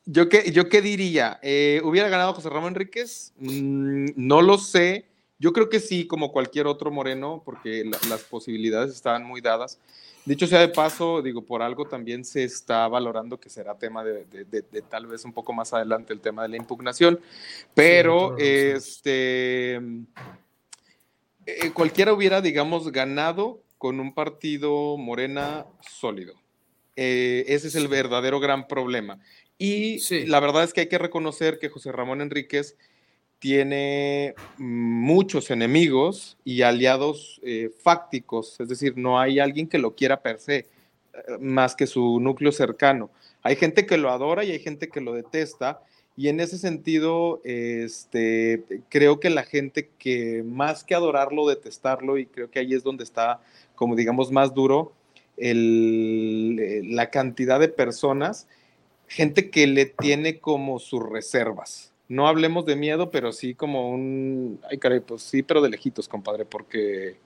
yo, 0.04 0.28
qué, 0.28 0.52
yo 0.52 0.68
qué 0.68 0.82
diría, 0.82 1.40
eh, 1.42 1.80
¿hubiera 1.86 2.10
ganado 2.10 2.34
José 2.34 2.50
Ramón 2.50 2.74
Enríquez? 2.74 3.32
Mm, 3.38 4.08
no 4.18 4.42
lo 4.42 4.58
sé 4.58 5.06
yo 5.44 5.52
creo 5.52 5.68
que 5.68 5.82
sí, 5.82 6.08
como 6.08 6.32
cualquier 6.32 6.68
otro 6.68 6.90
moreno, 6.90 7.42
porque 7.44 7.84
las 8.08 8.22
posibilidades 8.24 8.94
estaban 8.94 9.26
muy 9.26 9.42
dadas. 9.42 9.78
Dicho 10.26 10.48
sea 10.48 10.60
de 10.60 10.70
paso, 10.70 11.22
digo, 11.22 11.44
por 11.44 11.62
algo 11.62 11.86
también 11.86 12.24
se 12.24 12.46
está 12.46 12.88
valorando 12.88 13.40
que 13.40 13.50
será 13.50 13.78
tema 13.78 14.06
de, 14.06 14.26
tal 14.90 15.08
vez 15.08 15.26
un 15.26 15.34
poco 15.34 15.52
más 15.52 15.74
adelante 15.74 16.14
el 16.14 16.22
tema 16.22 16.44
de 16.44 16.50
la 16.50 16.58
impugnación, 16.58 17.20
pero 17.74 18.38
este, 18.38 19.76
eh, 21.46 21.72
cualquiera 21.74 22.14
hubiera, 22.14 22.40
digamos, 22.40 22.90
ganado 22.92 23.62
con 23.78 24.00
un 24.00 24.14
partido 24.14 24.96
morena 24.98 25.66
sólido. 25.82 26.36
Eh, 26.96 27.44
ese 27.48 27.68
es 27.68 27.76
el 27.76 27.90
verdadero 27.90 28.40
gran 28.40 28.68
problema. 28.68 29.20
Y 29.58 30.00
la 30.28 30.40
verdad 30.40 30.64
es 30.64 30.74
que 30.74 30.82
hay 30.82 30.88
que 30.88 30.98
reconocer 30.98 31.60
que 31.60 31.70
José 31.70 31.92
Ramón 31.92 32.22
Enríquez 32.22 32.78
tiene 33.44 34.36
muchos 34.58 35.52
enemigos 35.52 36.38
y 36.46 36.62
aliados 36.62 37.42
eh, 37.44 37.72
fácticos, 37.82 38.58
es 38.62 38.70
decir, 38.70 38.94
no 38.96 39.20
hay 39.20 39.42
alguien 39.42 39.68
que 39.68 39.80
lo 39.80 39.96
quiera 39.96 40.22
per 40.22 40.40
se, 40.40 40.60
eh, 40.60 40.66
más 41.42 41.76
que 41.76 41.86
su 41.86 42.22
núcleo 42.22 42.54
cercano. 42.54 43.10
Hay 43.42 43.58
gente 43.58 43.86
que 43.86 43.98
lo 43.98 44.12
adora 44.12 44.46
y 44.46 44.52
hay 44.52 44.60
gente 44.60 44.88
que 44.88 45.02
lo 45.02 45.12
detesta, 45.12 45.82
y 46.16 46.30
en 46.30 46.40
ese 46.40 46.58
sentido, 46.58 47.42
este, 47.44 48.64
creo 48.88 49.20
que 49.20 49.30
la 49.30 49.44
gente 49.44 49.90
que 50.00 50.42
más 50.44 50.86
que 50.86 50.96
adorarlo, 50.96 51.46
detestarlo, 51.46 52.18
y 52.18 52.28
creo 52.28 52.50
que 52.50 52.60
ahí 52.60 52.74
es 52.74 52.82
donde 52.82 53.04
está, 53.04 53.42
como 53.76 53.98
digamos, 53.98 54.32
más 54.32 54.54
duro, 54.54 54.94
el, 55.36 56.60
eh, 56.62 56.82
la 56.86 57.10
cantidad 57.10 57.60
de 57.60 57.68
personas, 57.68 58.48
gente 59.06 59.50
que 59.50 59.68
le 59.68 59.86
tiene 59.86 60.40
como 60.40 60.80
sus 60.80 61.04
reservas 61.04 61.93
no 62.14 62.28
hablemos 62.28 62.66
de 62.66 62.76
miedo, 62.76 63.10
pero 63.12 63.32
sí 63.32 63.56
como 63.56 63.90
un, 63.90 64.60
ay 64.70 64.78
caray, 64.78 65.00
pues 65.00 65.24
sí, 65.24 65.44
pero 65.44 65.62
de 65.62 65.70
lejitos, 65.70 66.08
compadre, 66.08 66.46
porque 66.46 67.18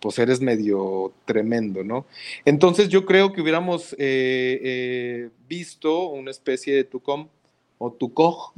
pues 0.00 0.18
eres 0.18 0.40
medio 0.40 1.12
tremendo, 1.24 1.82
¿no? 1.82 2.06
Entonces 2.44 2.88
yo 2.88 3.04
creo 3.04 3.32
que 3.32 3.40
hubiéramos 3.40 3.94
eh, 3.94 4.60
eh, 4.62 5.30
visto 5.48 6.08
una 6.08 6.30
especie 6.30 6.74
de 6.74 6.84
Tucom 6.84 7.28
o 7.78 7.92
Tucoj, 7.92 8.52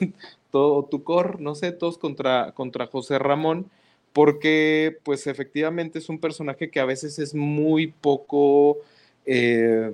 o 0.52 0.84
Tucor, 0.88 1.40
no 1.40 1.54
sé, 1.54 1.72
todos 1.72 1.98
contra, 1.98 2.52
contra 2.52 2.86
José 2.86 3.18
Ramón, 3.18 3.68
porque 4.12 4.98
pues 5.02 5.26
efectivamente 5.26 5.98
es 5.98 6.08
un 6.08 6.20
personaje 6.20 6.70
que 6.70 6.78
a 6.78 6.84
veces 6.84 7.18
es 7.18 7.34
muy 7.34 7.88
poco, 7.88 8.78
eh, 9.26 9.90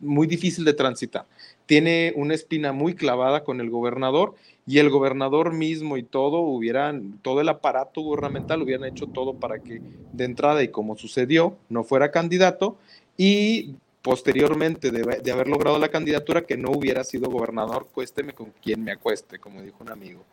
muy 0.00 0.26
difícil 0.26 0.64
de 0.64 0.74
transitar. 0.74 1.26
Tiene 1.66 2.12
una 2.16 2.34
espina 2.34 2.72
muy 2.72 2.94
clavada 2.94 3.44
con 3.44 3.60
el 3.60 3.70
gobernador 3.70 4.34
y 4.66 4.78
el 4.78 4.90
gobernador 4.90 5.52
mismo 5.52 5.96
y 5.96 6.02
todo 6.02 6.40
hubieran, 6.40 7.18
todo 7.22 7.40
el 7.40 7.48
aparato 7.48 8.00
gubernamental 8.00 8.62
hubieran 8.62 8.88
hecho 8.88 9.06
todo 9.06 9.34
para 9.34 9.58
que 9.58 9.82
de 10.12 10.24
entrada 10.24 10.62
y 10.62 10.68
como 10.68 10.96
sucedió, 10.96 11.56
no 11.68 11.82
fuera 11.82 12.12
candidato 12.12 12.76
y 13.16 13.74
posteriormente 14.02 14.90
de, 14.90 15.32
haber 15.32 15.48
logrado 15.48 15.78
la 15.78 15.88
candidatura 15.88 16.42
que 16.42 16.56
no 16.56 16.70
hubiera 16.70 17.04
sido 17.04 17.30
gobernador, 17.30 17.88
cuésteme 17.92 18.34
con 18.34 18.52
quien 18.62 18.82
me 18.82 18.92
acueste, 18.92 19.38
como 19.38 19.62
dijo 19.62 19.78
un 19.80 19.90
amigo. 19.90 20.24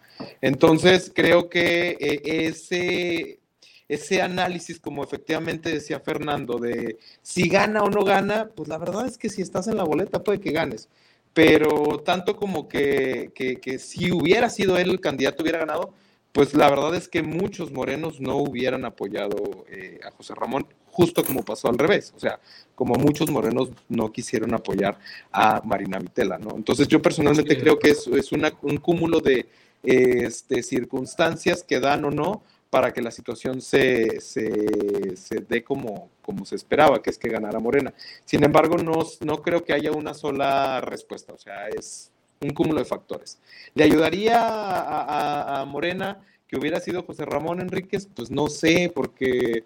Entonces, 0.41 1.12
creo 1.13 1.50
que 1.50 1.95
eh, 2.00 2.48
ese, 2.48 3.39
ese 3.88 4.21
análisis, 4.24 4.79
como 4.79 5.03
efectivamente 5.03 5.71
decía 5.71 6.00
Fernando, 6.00 6.57
de 6.57 6.98
si 7.21 7.48
gana 7.48 7.83
o 7.83 7.89
no 7.89 8.03
gana, 8.03 8.50
pues 8.55 8.67
la 8.69 8.79
verdad 8.79 9.05
es 9.05 9.19
que 9.19 9.29
si 9.29 9.43
estás 9.43 9.67
en 9.67 9.77
la 9.77 9.83
boleta 9.83 10.24
puede 10.24 10.39
que 10.39 10.51
ganes 10.51 10.89
pero 11.33 12.00
tanto 12.05 12.36
como 12.36 12.67
que, 12.67 13.31
si 13.79 14.12
hubiera 14.12 14.50
sido 14.50 14.77
él 14.77 14.89
el 14.89 15.00
candidato, 15.00 15.43
hubiera 15.43 15.59
ganado, 15.59 15.93
pues 16.31 16.53
la 16.53 16.69
verdad 16.69 16.95
es 16.95 17.07
que 17.07 17.24
muchos 17.24 17.71
morenos 17.71 18.19
no 18.19 18.38
hubieran 18.38 18.86
apoyado 18.86 19.65
eh, 19.69 20.00
a 20.05 20.12
José 20.12 20.36
Ramón, 20.36 20.67
justo 20.91 21.24
como 21.24 21.43
pasó 21.43 21.69
al 21.69 21.77
revés, 21.77 22.13
o 22.15 22.19
sea, 22.19 22.39
como 22.75 22.95
muchos 22.95 23.31
morenos 23.31 23.69
no 23.88 24.12
quisieron 24.12 24.53
apoyar 24.53 25.00
a 25.31 25.62
Marina 25.63 26.00
Vitela, 26.00 26.38
¿no? 26.38 26.55
Entonces 26.55 26.88
yo 26.88 27.01
personalmente 27.01 27.57
creo 27.57 27.79
que 27.79 27.91
es, 27.91 28.07
es 28.07 28.31
un 28.31 28.77
cúmulo 28.77 29.19
de 29.19 29.48
este, 29.83 30.62
circunstancias 30.62 31.63
que 31.63 31.79
dan 31.79 32.05
o 32.05 32.12
no 32.12 32.43
para 32.69 32.93
que 32.93 33.01
la 33.01 33.11
situación 33.11 33.61
se, 33.61 34.21
se, 34.21 35.39
dé 35.47 35.63
como, 35.63 36.09
como 36.21 36.45
se 36.45 36.55
esperaba, 36.55 37.01
que 37.01 37.09
es 37.09 37.17
que 37.17 37.29
ganara 37.29 37.59
Morena. 37.59 37.93
Sin 38.25 38.43
embargo, 38.43 38.77
no, 38.77 38.99
no 39.21 39.41
creo 39.41 39.63
que 39.63 39.73
haya 39.73 39.91
una 39.91 40.13
sola 40.13 40.79
respuesta, 40.81 41.33
o 41.33 41.38
sea, 41.38 41.67
es 41.69 42.11
un 42.41 42.51
cúmulo 42.51 42.79
de 42.79 42.85
factores. 42.85 43.39
¿Le 43.73 43.83
ayudaría 43.83 44.38
a, 44.39 45.65
Morena 45.65 46.23
que 46.47 46.57
hubiera 46.57 46.79
sido 46.79 47.03
José 47.03 47.25
Ramón 47.25 47.59
Enríquez? 47.59 48.07
Pues 48.15 48.29
no 48.29 48.47
sé, 48.47 48.91
porque 48.93 49.63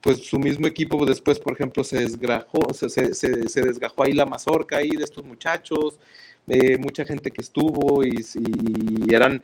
pues 0.00 0.26
su 0.26 0.38
mismo 0.38 0.66
equipo 0.66 1.06
después, 1.06 1.38
por 1.38 1.54
ejemplo, 1.54 1.82
se 1.82 2.00
desgajó, 2.00 2.74
se, 2.74 2.88
se, 2.88 3.48
se 3.48 3.62
desgajó 3.62 4.02
ahí 4.02 4.12
la 4.12 4.26
mazorca 4.26 4.78
ahí 4.78 4.90
de 4.90 5.04
estos 5.04 5.24
muchachos, 5.24 5.98
mucha 6.78 7.04
gente 7.04 7.30
que 7.30 7.40
estuvo 7.40 8.04
y, 8.04 8.24
eran 9.08 9.42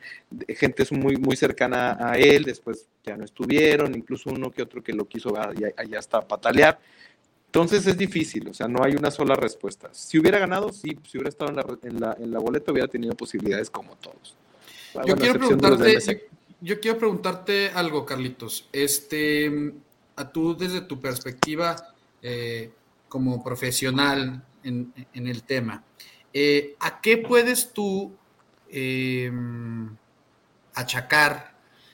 gente 0.49 0.85
muy, 0.91 1.17
muy 1.17 1.35
cercana 1.35 1.97
a 1.99 2.17
él, 2.17 2.43
después 2.43 2.87
ya 3.03 3.17
no 3.17 3.25
estuvieron, 3.25 3.95
incluso 3.95 4.29
uno 4.29 4.51
que 4.51 4.61
otro 4.61 4.83
que 4.83 4.93
lo 4.93 5.07
quiso 5.07 5.35
allá, 5.37 5.73
hasta 5.97 6.21
patalear. 6.21 6.79
Entonces 7.47 7.85
es 7.85 7.97
difícil, 7.97 8.47
o 8.47 8.53
sea, 8.53 8.67
no 8.67 8.83
hay 8.83 8.93
una 8.93 9.11
sola 9.11 9.35
respuesta. 9.35 9.89
Si 9.91 10.17
hubiera 10.17 10.39
ganado, 10.39 10.71
sí, 10.71 10.97
si 11.05 11.17
hubiera 11.17 11.29
estado 11.29 11.49
en 11.51 11.57
la, 11.57 11.65
en 11.83 11.99
la, 11.99 12.17
en 12.19 12.31
la 12.31 12.39
boleta, 12.39 12.71
hubiera 12.71 12.87
tenido 12.87 13.13
posibilidades 13.15 13.69
como 13.69 13.95
todos. 13.97 14.35
Yo, 15.05 15.15
quiero 15.17 15.39
preguntarte, 15.39 16.27
yo 16.61 16.79
quiero 16.79 16.97
preguntarte 16.97 17.69
algo, 17.73 18.05
Carlitos. 18.05 18.69
Este, 18.71 19.73
a 20.15 20.31
tú, 20.31 20.55
desde 20.55 20.81
tu 20.81 21.01
perspectiva 21.01 21.75
eh, 22.21 22.71
como 23.09 23.43
profesional 23.43 24.43
en, 24.63 24.93
en 25.13 25.27
el 25.27 25.43
tema, 25.43 25.83
eh, 26.33 26.75
¿A 26.79 27.01
qué 27.01 27.17
puedes 27.17 27.73
tú 27.73 28.15
em, 28.69 29.95
achacar 30.73 31.51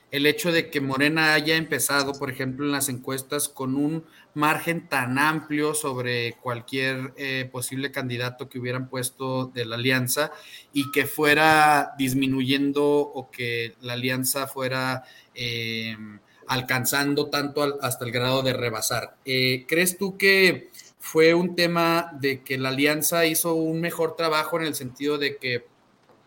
el 0.10 0.26
hecho 0.26 0.52
de 0.52 0.70
que 0.70 0.80
Morena 0.80 1.34
haya 1.34 1.58
empezado, 1.58 2.14
por 2.14 2.30
ejemplo, 2.30 2.66
en 2.66 2.72
las 2.72 2.88
encuestas 2.88 3.50
con 3.50 3.76
un 3.76 4.06
margen 4.34 4.88
tan 4.88 5.20
amplio 5.20 5.74
sobre 5.74 6.34
cualquier 6.42 7.14
eh, 7.18 7.50
posible 7.52 7.92
candidato 7.92 8.48
que 8.48 8.60
hubieran 8.60 8.88
puesto 8.88 9.48
de 9.48 9.66
la 9.66 9.76
alianza 9.76 10.32
y 10.72 10.92
que 10.92 11.06
fuera 11.06 11.92
disminuyendo 11.98 12.84
o 12.86 13.30
que 13.30 13.76
la 13.82 13.94
alianza 13.94 14.48
fuera 14.48 15.04
em, 15.34 16.20
alcanzando 16.48 17.30
tanto 17.30 17.78
hasta 17.82 18.06
el 18.06 18.12
grado 18.12 18.42
de 18.44 18.54
rebasar? 18.54 19.18
Eh, 19.26 19.66
¿Crees 19.68 19.98
tú 19.98 20.18
que 20.18 20.70
fue 21.08 21.34
un 21.34 21.56
tema 21.56 22.12
de 22.20 22.44
que 22.44 22.58
la 22.58 22.68
alianza 22.68 23.26
hizo 23.26 23.54
un 23.54 23.80
mejor 23.80 24.18
trabajo 24.18 24.60
en 24.60 24.66
el 24.66 24.76
sentido 24.76 25.18
de 25.18 25.38
que 25.38 25.66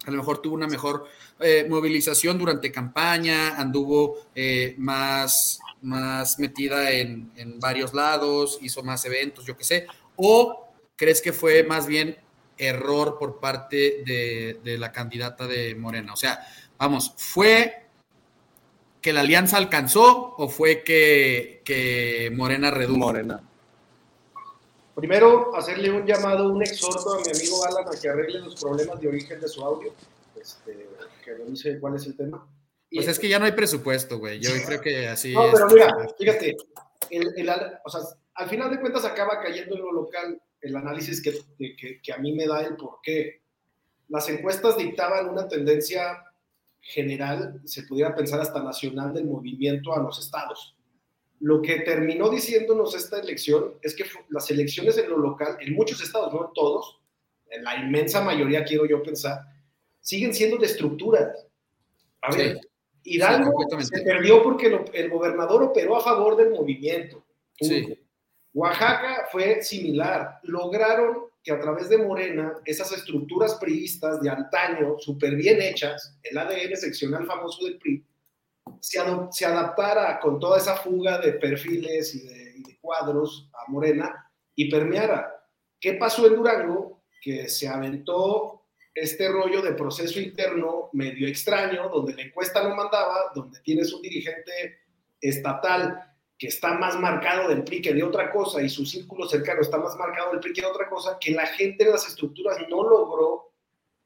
a 0.06 0.10
lo 0.10 0.16
mejor 0.16 0.40
tuvo 0.40 0.54
una 0.54 0.66
mejor 0.66 1.06
eh, 1.38 1.66
movilización 1.68 2.38
durante 2.38 2.72
campaña, 2.72 3.60
anduvo 3.60 4.16
eh, 4.34 4.74
más, 4.78 5.60
más 5.82 6.38
metida 6.38 6.92
en, 6.92 7.30
varios 7.60 7.92
lados, 7.92 8.58
hizo 8.62 8.82
más 8.82 9.04
eventos, 9.04 9.44
yo 9.44 9.54
qué 9.54 9.64
sé, 9.64 9.86
o 10.16 10.72
crees 10.96 11.20
que 11.20 11.34
fue 11.34 11.62
más 11.62 11.86
bien 11.86 12.16
error 12.56 13.18
por 13.18 13.38
parte 13.38 14.02
de, 14.06 14.78
la 14.78 14.92
candidata 14.92 15.46
de 15.46 15.74
Morena? 15.74 16.14
O 16.14 16.16
sea, 16.16 16.40
vamos, 16.78 17.12
¿fue 17.18 17.84
que 19.02 19.12
la 19.12 19.20
alianza 19.20 19.58
alcanzó 19.58 20.34
o 20.38 20.48
fue 20.48 20.82
que, 20.82 21.60
que 21.66 22.32
Morena 22.34 22.70
redujo? 22.70 22.98
Morena. 22.98 23.42
Primero, 24.94 25.54
hacerle 25.54 25.90
un 25.90 26.06
llamado, 26.06 26.50
un 26.50 26.62
exhorto 26.62 27.14
a 27.14 27.20
mi 27.20 27.30
amigo 27.30 27.64
Alan 27.64 27.86
a 27.88 27.98
que 27.98 28.08
arregle 28.08 28.40
los 28.40 28.60
problemas 28.60 29.00
de 29.00 29.08
origen 29.08 29.40
de 29.40 29.48
su 29.48 29.62
audio, 29.62 29.92
este, 30.40 30.88
que 31.24 31.38
no 31.38 31.44
dice 31.46 31.78
cuál 31.78 31.96
es 31.96 32.06
el 32.06 32.16
tema. 32.16 32.46
Pues 32.92 33.06
es 33.06 33.18
que 33.18 33.28
ya 33.28 33.38
no 33.38 33.44
hay 33.44 33.52
presupuesto, 33.52 34.18
güey. 34.18 34.40
Yo 34.40 34.50
creo 34.66 34.80
que 34.80 35.08
así. 35.08 35.32
No, 35.32 35.48
pero 35.52 35.68
mira, 35.68 36.08
fíjate, 36.18 36.56
el, 37.10 37.50
o 37.84 37.90
sea, 37.90 38.00
al 38.34 38.48
final 38.48 38.70
de 38.70 38.80
cuentas 38.80 39.04
acaba 39.04 39.40
cayendo 39.40 39.76
en 39.76 39.82
lo 39.82 39.92
local 39.92 40.42
el 40.60 40.76
análisis 40.76 41.22
que, 41.22 41.38
que, 41.76 42.00
que 42.02 42.12
a 42.12 42.18
mí 42.18 42.32
me 42.32 42.46
da 42.46 42.62
el 42.62 42.76
por 42.76 43.00
qué. 43.02 43.42
Las 44.08 44.28
encuestas 44.28 44.76
dictaban 44.76 45.28
una 45.28 45.46
tendencia 45.46 46.24
general, 46.80 47.60
se 47.64 47.84
pudiera 47.84 48.14
pensar 48.14 48.40
hasta 48.40 48.62
nacional, 48.62 49.14
del 49.14 49.26
movimiento 49.26 49.94
a 49.94 50.02
los 50.02 50.18
estados. 50.18 50.74
Lo 51.40 51.62
que 51.62 51.80
terminó 51.80 52.28
diciéndonos 52.28 52.94
esta 52.94 53.18
elección 53.18 53.74
es 53.82 53.96
que 53.96 54.04
las 54.28 54.50
elecciones 54.50 54.98
en 54.98 55.08
lo 55.08 55.16
local, 55.16 55.56
en 55.60 55.74
muchos 55.74 56.02
estados, 56.02 56.32
no 56.32 56.48
en 56.48 56.52
todos, 56.54 57.00
en 57.48 57.64
la 57.64 57.76
inmensa 57.76 58.22
mayoría 58.22 58.64
quiero 58.64 58.86
yo 58.86 59.02
pensar, 59.02 59.40
siguen 60.00 60.34
siendo 60.34 60.58
de 60.58 60.66
estructura. 60.66 61.32
A 62.22 62.34
ver, 62.34 62.60
Hidalgo 63.02 63.52
se 63.80 64.02
perdió 64.02 64.42
porque 64.42 64.66
el 64.92 65.08
gobernador 65.08 65.62
operó 65.62 65.96
a 65.96 66.02
favor 66.02 66.36
del 66.36 66.50
movimiento. 66.50 67.24
Oaxaca 68.52 69.28
fue 69.32 69.62
similar. 69.62 70.40
Lograron 70.42 71.30
que 71.42 71.52
a 71.52 71.60
través 71.60 71.88
de 71.88 71.98
Morena, 71.98 72.54
esas 72.66 72.92
estructuras 72.92 73.54
priistas 73.54 74.20
de 74.20 74.28
antaño, 74.28 74.98
súper 74.98 75.36
bien 75.36 75.60
hechas, 75.62 76.18
el 76.22 76.36
ADN 76.36 76.76
seccional 76.76 77.24
famoso 77.26 77.64
del 77.64 77.78
PRI, 77.78 78.04
se, 78.80 79.00
se, 79.30 79.46
adaptara 79.46 80.18
con 80.20 80.38
toda 80.38 80.58
esa 80.58 80.76
fuga 80.76 81.18
de 81.18 81.32
perfiles 81.34 82.14
y 82.14 82.26
de, 82.26 82.78
cuadros 82.80 83.50
a 83.52 83.70
Morena 83.70 84.32
y 84.54 84.70
permeara. 84.70 85.46
¿Qué 85.78 85.94
pasó 85.94 86.26
en 86.26 86.36
Durango? 86.36 87.02
Que 87.20 87.48
se 87.48 87.68
aventó 87.68 88.62
este 88.94 89.28
rollo 89.28 89.62
de 89.62 89.72
proceso 89.72 90.18
interno 90.18 90.88
medio 90.94 91.28
extraño, 91.28 91.88
donde 91.90 92.14
la 92.14 92.22
encuesta 92.22 92.62
no 92.62 92.74
mandaba, 92.74 93.32
donde 93.34 93.60
tienes 93.60 93.92
un 93.92 94.02
dirigente 94.02 94.80
estatal 95.20 96.10
que 96.38 96.48
está 96.48 96.72
más 96.72 96.98
marcado 96.98 97.50
del 97.50 97.64
PRI 97.64 97.82
que 97.82 97.92
de 97.92 98.02
otra 98.02 98.32
cosa 98.32 98.62
y 98.62 98.70
su 98.70 98.86
círculo 98.86 99.28
cercano 99.28 99.60
está 99.60 99.76
más 99.76 99.94
marcado 99.96 100.30
del 100.30 100.40
PRI 100.40 100.54
que 100.54 100.62
de 100.62 100.68
otra 100.68 100.88
cosa, 100.88 101.18
que 101.20 101.32
la 101.32 101.46
gente 101.46 101.84
de 101.84 101.90
las 101.90 102.08
estructuras 102.08 102.56
no 102.70 102.82
logró 102.82 103.52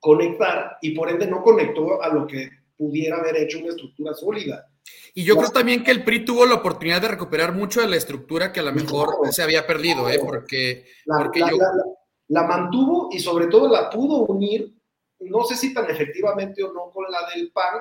conectar 0.01 0.77
y 0.83 0.91
por 0.91 1.09
ende 1.09 1.29
no 1.29 1.43
conectó 1.43 2.03
a 2.03 2.09
lo 2.09 2.27
que 2.27 2.51
pudiera 2.77 3.19
haber 3.19 3.37
hecho 3.37 3.59
una 3.59 3.71
estructura 3.71 4.15
sólida. 4.15 4.69
Y 5.15 5.25
yo 5.25 5.37
creo 5.37 5.51
también 5.51 5.85
que 5.85 5.91
el 5.91 6.05
PRI 6.05 6.25
tuvo 6.25 6.45
la 6.45 6.57
oportunidad 6.57 7.01
de 7.01 7.09
recuperar 7.09 7.53
mucho 7.53 7.81
de 7.81 7.89
la 7.89 7.97
estructura 7.97 8.53
que 8.53 8.61
a 8.61 8.65
lo 8.65 8.73
mejor 8.73 9.33
se 9.33 9.43
había 9.43 9.67
perdido, 9.67 10.09
¿eh? 10.11 10.19
porque, 10.19 10.87
la, 11.07 11.19
porque 11.19 11.41
yo... 11.41 11.57
la, 12.29 12.43
mantuvo 12.43 13.09
y 13.13 13.21
sobre 13.21 13.47
todo 13.47 13.69
la 13.69 13.89
pudo 13.91 14.25
unir, 14.25 14.75
no 15.21 15.45
sé 15.45 15.57
si 15.57 15.73
tan 15.73 15.89
efectivamente 15.89 16.63
o 16.65 16.73
no 16.73 16.91
con 16.91 17.05
la 17.11 17.31
del 17.35 17.53
PAN, 17.53 17.81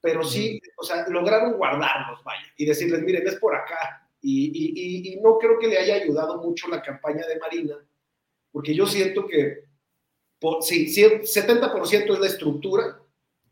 pero 0.00 0.24
sí, 0.24 0.58
o 0.76 0.82
sea, 0.82 1.06
lograron 1.08 1.52
guardarlos, 1.52 2.24
vaya, 2.24 2.42
y 2.56 2.64
decirles, 2.64 3.02
miren, 3.02 3.26
es 3.26 3.36
por 3.36 3.54
acá. 3.54 4.08
Y, 4.20 4.50
y, 4.54 5.12
y, 5.12 5.20
no 5.20 5.36
creo 5.38 5.58
que 5.58 5.68
le 5.68 5.78
haya 5.78 5.96
ayudado 5.96 6.42
mucho 6.42 6.68
la 6.68 6.80
campaña 6.80 7.26
de 7.26 7.38
Marina, 7.38 7.76
porque 8.50 8.74
yo 8.74 8.86
siento 8.86 9.26
que, 9.26 9.64
por, 10.40 10.62
sí, 10.62 10.86
70% 10.86 12.12
es 12.12 12.18
la 12.18 12.26
estructura 12.26 13.01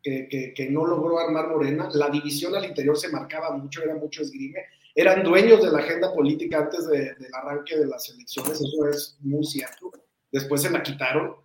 que, 0.02 0.28
que, 0.28 0.54
que, 0.54 0.70
no 0.70 0.86
logró 0.86 1.18
armar 1.18 1.48
Morena, 1.48 1.88
la 1.92 2.08
división 2.08 2.54
al 2.54 2.64
interior 2.64 2.96
se 2.96 3.08
marcaba 3.08 3.56
mucho, 3.56 3.82
era 3.82 3.94
mucho 3.94 4.22
esgrime, 4.22 4.60
eran 4.94 5.22
dueños 5.22 5.62
de 5.62 5.70
la 5.70 5.78
agenda 5.78 6.12
política 6.12 6.58
antes 6.58 6.86
de, 6.88 7.14
del 7.14 7.34
arranque 7.34 7.76
de 7.76 7.86
las 7.86 8.08
elecciones, 8.08 8.60
eso 8.60 8.88
es 8.88 9.16
muy 9.20 9.44
cierto, 9.44 9.92
después 10.30 10.62
se 10.62 10.70
la 10.70 10.82
quitaron, 10.82 11.36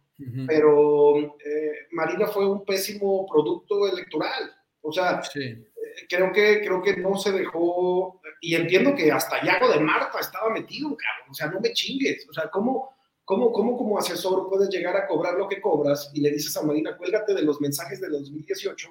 pero 0.47 1.17
eh, 1.17 1.87
Marina 1.91 2.27
fue 2.27 2.49
un 2.49 2.63
pésimo 2.63 3.27
producto 3.27 3.87
electoral, 3.87 4.51
o 4.81 4.91
sea, 4.91 5.21
eh, 5.35 5.65
creo, 6.07 6.31
que, 6.31 6.61
creo 6.61 6.81
que 6.81 6.97
no 6.97 7.17
se 7.17 7.31
dejó, 7.31 8.21
y 8.39 8.55
entiendo 8.55 8.95
que 8.95 9.11
hasta 9.11 9.43
Yago 9.43 9.71
de 9.71 9.79
Marta 9.79 10.19
estaba 10.19 10.49
metido, 10.51 10.95
cabrón, 10.95 11.31
o 11.31 11.33
sea, 11.33 11.47
no 11.47 11.59
me 11.59 11.73
chingues, 11.73 12.27
o 12.29 12.33
sea, 12.33 12.49
¿cómo, 12.49 12.94
cómo, 13.25 13.51
cómo 13.51 13.77
como 13.77 13.97
asesor 13.97 14.47
puedes 14.49 14.69
llegar 14.69 14.95
a 14.95 15.07
cobrar 15.07 15.35
lo 15.35 15.47
que 15.47 15.59
cobras 15.59 16.09
y 16.13 16.21
le 16.21 16.31
dices 16.31 16.55
a 16.55 16.63
Marina, 16.63 16.97
cuélgate 16.97 17.33
de 17.33 17.41
los 17.41 17.59
mensajes 17.59 17.99
de 17.99 18.09
2018 18.09 18.89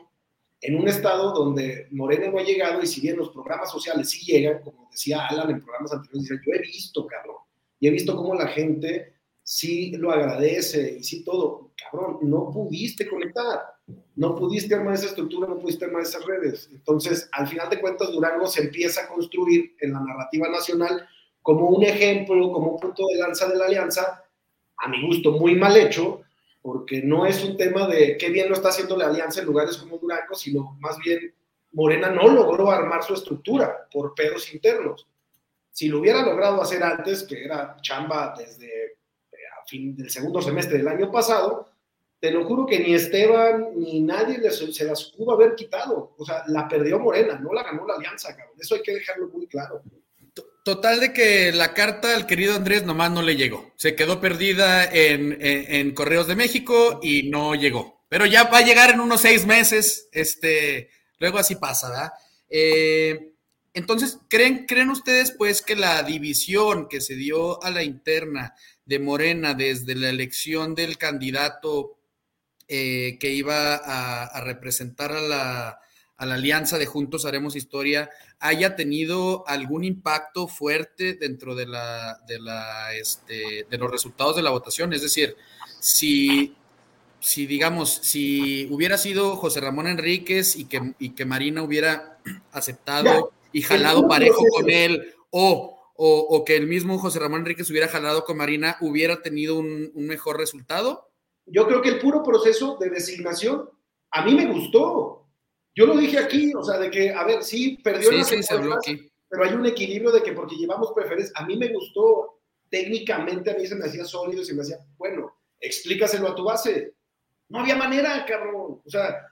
en 0.61 0.77
un 0.77 0.88
estado 0.88 1.33
donde 1.33 1.88
Morena 1.90 2.31
no 2.31 2.38
ha 2.38 2.42
llegado 2.42 2.83
y 2.83 2.87
si 2.87 3.01
bien 3.01 3.16
los 3.16 3.31
programas 3.31 3.70
sociales 3.70 4.11
sí 4.11 4.25
llegan, 4.25 4.62
como 4.62 4.88
decía 4.90 5.27
Alan 5.27 5.51
en 5.51 5.61
programas 5.61 5.92
anteriores, 5.92 6.23
dice, 6.23 6.40
yo 6.44 6.53
he 6.55 6.61
visto, 6.61 7.07
cabrón, 7.07 7.37
y 7.81 7.88
he 7.88 7.90
visto 7.90 8.16
cómo 8.16 8.35
la 8.35 8.49
gente 8.49 9.14
sí 9.42 9.92
lo 9.92 10.11
agradece 10.11 10.97
y 10.99 11.05
sí 11.05 11.25
todo, 11.25 11.73
cabrón, 11.77 12.18
no 12.23 12.51
pudiste 12.51 13.09
conectar 13.09 13.75
no 14.16 14.35
pudiste 14.35 14.75
armar 14.75 14.94
esa 14.94 15.07
estructura, 15.07 15.49
no 15.49 15.59
pudiste 15.59 15.85
armar 15.85 16.03
esas 16.03 16.25
redes. 16.25 16.68
Entonces, 16.73 17.29
al 17.33 17.47
final 17.47 17.68
de 17.68 17.81
cuentas, 17.81 18.11
Durango 18.12 18.47
se 18.47 18.62
empieza 18.62 19.03
a 19.03 19.09
construir 19.09 19.77
en 19.81 19.92
la 19.92 20.01
narrativa 20.01 20.49
nacional 20.49 21.07
como 21.42 21.68
un 21.68 21.83
ejemplo, 21.83 22.51
como 22.53 22.73
un 22.73 22.81
punto 22.81 23.07
de 23.09 23.18
lanza 23.18 23.49
de 23.49 23.57
la 23.57 23.66
alianza, 23.66 24.23
a 24.78 24.88
mi 24.88 25.06
gusto 25.06 25.32
muy 25.32 25.54
mal 25.54 25.76
hecho, 25.76 26.22
porque 26.62 27.02
no 27.02 27.26
es 27.26 27.44
un 27.44 27.56
tema 27.56 27.87
de 27.87 28.16
qué 28.16 28.30
bien 28.30 28.48
lo 28.48 28.54
está 28.54 28.70
haciendo 28.70 28.96
la 28.96 29.06
alianza 29.06 29.40
en 29.40 29.46
lugares 29.46 29.76
como 29.76 29.98
Durango, 29.98 30.34
sino 30.34 30.76
más 30.80 30.96
bien 30.98 31.34
Morena 31.72 32.10
no 32.10 32.28
logró 32.28 32.70
armar 32.70 33.02
su 33.02 33.14
estructura 33.14 33.87
por 33.90 34.14
pedos 34.14 34.52
internos. 34.54 35.06
Si 35.70 35.88
lo 35.88 35.98
hubiera 35.98 36.22
logrado 36.22 36.62
hacer 36.62 36.82
antes, 36.82 37.24
que 37.24 37.44
era 37.44 37.76
chamba 37.82 38.34
desde 38.38 38.84
eh, 38.84 39.37
a 39.60 39.66
fin 39.66 39.96
del 39.96 40.08
segundo 40.08 40.40
semestre 40.40 40.78
del 40.78 40.88
año 40.88 41.10
pasado, 41.10 41.68
te 42.20 42.30
lo 42.30 42.44
juro 42.44 42.64
que 42.64 42.78
ni 42.78 42.94
Esteban 42.94 43.72
ni 43.76 44.00
nadie 44.00 44.50
se 44.50 44.84
las 44.84 45.04
pudo 45.10 45.32
haber 45.32 45.54
quitado. 45.54 46.14
O 46.16 46.24
sea, 46.24 46.44
la 46.46 46.68
perdió 46.68 46.98
Morena, 46.98 47.38
no 47.38 47.52
la 47.52 47.64
ganó 47.64 47.87
la 47.87 47.96
Alianza, 47.96 48.34
cabrón. 48.34 48.56
Eso 48.58 48.76
hay 48.76 48.82
que 48.82 48.94
dejarlo 48.94 49.28
muy 49.28 49.46
claro. 49.46 49.82
Total 50.64 50.98
de 50.98 51.12
que 51.12 51.53
la 51.53 51.74
carta 51.74 52.16
al 52.16 52.27
querido 52.27 52.55
Andrés 52.55 52.85
nomás 52.85 53.11
no 53.11 53.20
le 53.20 53.37
llegó. 53.37 53.74
Se 53.77 53.94
quedó 53.94 54.18
perdida 54.18 54.85
en, 54.90 55.92
Correos 55.92 56.27
de 56.27 56.37
México 56.37 57.00
y 57.03 57.24
no 57.24 57.55
llegó. 57.55 58.07
Pero 58.09 58.24
ya 58.24 58.44
va 58.44 58.59
a 58.59 58.64
llegar 58.64 58.90
en 58.90 59.00
unos 59.00 59.20
seis 59.20 59.44
meses. 59.44 60.09
Este, 60.11 60.88
luego 61.18 61.37
así 61.37 61.57
pasa, 61.57 61.90
¿verdad? 61.90 62.12
Eh, 62.48 63.35
entonces, 63.74 64.18
¿creen, 64.31 64.64
¿creen 64.64 64.88
ustedes 64.88 65.33
pues 65.33 65.61
que 65.61 65.77
la 65.77 66.03
división 66.03 66.88
que 66.88 67.03
se 67.03 67.14
dio 67.14 67.62
a 67.62 67.70
la 67.70 67.83
interna 67.83 68.55
de 68.87 68.98
Morena 68.98 69.53
desde 69.53 69.94
la 69.94 70.09
elección 70.09 70.74
del 70.74 70.96
candidato 70.96 71.98
eh, 72.68 73.18
que 73.20 73.31
iba 73.31 73.74
a, 73.74 74.40
representar 74.40 75.12
a 75.12 75.20
la, 75.20 75.81
alianza 76.16 76.79
de 76.79 76.87
Juntos 76.87 77.24
Haremos 77.24 77.57
Historia 77.57 78.11
haya 78.38 78.77
tenido 78.77 79.46
algún 79.48 79.85
impacto 79.85 80.48
fuerte 80.48 81.14
dentro 81.14 81.55
de, 81.55 81.66
la, 81.66 82.18
de, 82.27 82.38
la, 82.40 82.94
este, 82.94 83.66
de 83.68 83.79
los 83.79 83.90
resultados 83.90 84.37
de 84.37 84.42
la 84.42 84.50
votación. 84.50 84.92
Es 84.92 85.03
decir, 85.03 85.37
si, 85.81 86.55
si 87.20 87.46
digamos, 87.46 87.90
si 88.03 88.68
hubiera 88.70 88.98
sido 88.98 89.37
José 89.37 89.61
Ramón 89.61 89.87
Enríquez 89.87 90.57
y 90.57 90.66
que, 90.66 90.94
y 90.98 91.11
que 91.11 91.24
Marina 91.24 91.62
hubiera 91.62 92.18
aceptado 92.53 93.33
y 93.53 93.62
jalado 93.62 94.09
parejo 94.09 94.44
con 94.50 94.70
él, 94.70 95.14
o, 95.31 95.92
o, 95.96 96.44
que 96.44 96.57
el 96.57 96.66
mismo 96.66 96.98
José 96.98 97.18
Ramón 97.18 97.40
Enríquez 97.40 97.70
hubiera 97.70 97.88
jalado 97.88 98.24
con 98.24 98.37
Marina, 98.37 98.77
hubiera 98.81 99.22
tenido 99.22 99.59
un, 99.59 99.90
un 99.94 100.07
mejor 100.07 100.38
resultado 100.38 101.11
yo 101.46 101.66
creo 101.66 101.83
que 101.83 101.90
el 101.90 102.00
puro 102.00 102.22
proceso 102.22 102.77
de 102.81 102.90
designación 102.90 103.68
a 104.11 104.24
mí 104.24 104.35
me 104.35 104.46
gustó. 104.46 105.23
Yo 105.74 105.87
lo 105.87 105.96
dije 105.96 106.18
aquí, 106.18 106.52
o 106.54 106.62
sea, 106.62 106.78
de 106.78 106.90
que, 106.90 107.12
a 107.12 107.24
ver, 107.24 107.42
sí, 107.42 107.78
perdió 107.82 108.10
sí, 108.24 109.10
pero 109.28 109.44
hay 109.44 109.54
un 109.54 109.66
equilibrio 109.66 110.12
de 110.12 110.22
que 110.22 110.32
porque 110.32 110.54
llevamos 110.54 110.92
preferencias, 110.94 111.32
a 111.34 111.44
mí 111.44 111.56
me 111.56 111.72
gustó 111.72 112.40
técnicamente, 112.70 113.50
a 113.50 113.54
mí 113.54 113.66
se 113.66 113.74
me 113.74 113.87
hacía 113.87 114.04
sólido 114.04 114.42
y 114.42 114.44
se 114.44 114.54
me 114.54 114.62
hacía, 114.62 114.78
bueno, 114.96 115.34
explícaselo 115.60 116.28
a 116.28 116.34
tu 116.34 116.44
base. 116.44 116.94
No 117.48 117.60
había 117.60 117.76
manera, 117.76 118.24
cabrón. 118.26 118.80
O 118.84 118.90
sea, 118.90 119.26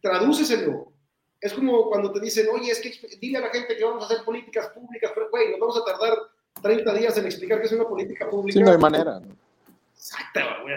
tradúceselo. 0.00 0.92
Es 1.40 1.52
como 1.52 1.88
cuando 1.88 2.12
te 2.12 2.20
dicen, 2.20 2.48
oye, 2.52 2.72
es 2.72 2.80
que 2.80 2.92
dile 3.18 3.38
a 3.38 3.42
la 3.42 3.50
gente 3.50 3.76
que 3.76 3.84
vamos 3.84 4.02
a 4.02 4.06
hacer 4.06 4.24
políticas 4.24 4.68
públicas, 4.70 5.12
pero, 5.14 5.30
güey, 5.30 5.50
nos 5.52 5.60
vamos 5.60 5.76
a 5.76 5.84
tardar 5.84 6.18
30 6.62 6.94
días 6.94 7.16
en 7.16 7.26
explicar 7.26 7.60
que 7.60 7.66
es 7.66 7.72
una 7.72 7.88
política 7.88 8.28
pública. 8.28 8.58
Sí, 8.58 8.64
no 8.64 8.72
hay 8.72 8.78
manera. 8.78 9.20
Exacto, 9.94 10.40
güey. 10.62 10.74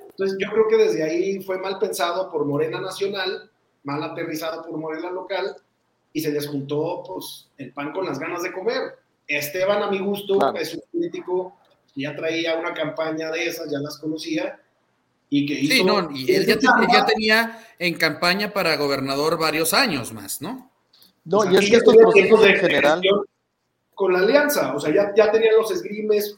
Entonces 0.00 0.38
yo 0.40 0.50
creo 0.50 0.68
que 0.68 0.76
desde 0.76 1.02
ahí 1.02 1.42
fue 1.42 1.58
mal 1.58 1.78
pensado 1.78 2.30
por 2.30 2.44
Morena 2.44 2.80
Nacional, 2.80 3.49
mal 3.84 4.02
aterrizado 4.02 4.64
por 4.64 4.78
Morena 4.78 5.10
Local, 5.10 5.56
y 6.12 6.20
se 6.20 6.32
les 6.32 6.46
juntó 6.48 7.02
pues, 7.06 7.48
el 7.58 7.72
pan 7.72 7.92
con 7.92 8.06
las 8.06 8.18
ganas 8.18 8.42
de 8.42 8.52
comer. 8.52 8.98
Esteban, 9.26 9.82
a 9.82 9.90
mi 9.90 10.00
gusto, 10.00 10.54
es 10.56 10.74
un 10.74 10.82
político 10.92 11.56
que 11.94 12.02
ya 12.02 12.16
traía 12.16 12.56
una 12.56 12.74
campaña 12.74 13.30
de 13.30 13.46
esas, 13.46 13.70
ya 13.70 13.78
las 13.78 13.98
conocía, 13.98 14.60
y 15.28 15.46
que 15.46 15.54
hizo... 15.54 15.74
Sí, 15.74 15.84
no, 15.84 16.10
y 16.12 16.32
él 16.32 16.46
ya, 16.46 17.06
tenía 17.06 17.64
en 17.78 17.94
campaña 17.94 18.52
para 18.52 18.76
gobernador 18.76 19.38
varios 19.38 19.72
años 19.72 20.12
más, 20.12 20.42
¿no? 20.42 20.70
No, 21.24 21.50
y 21.50 21.56
es 21.56 21.70
que 21.70 21.76
estos 21.76 21.96
procesos 21.96 22.44
en 22.44 22.56
general... 22.56 23.02
Con 23.94 24.14
la 24.14 24.20
alianza, 24.20 24.74
o 24.74 24.80
sea, 24.80 24.94
ya, 24.94 25.12
ya 25.14 25.30
tenían 25.30 25.56
los 25.56 25.70
esgrimes, 25.70 26.34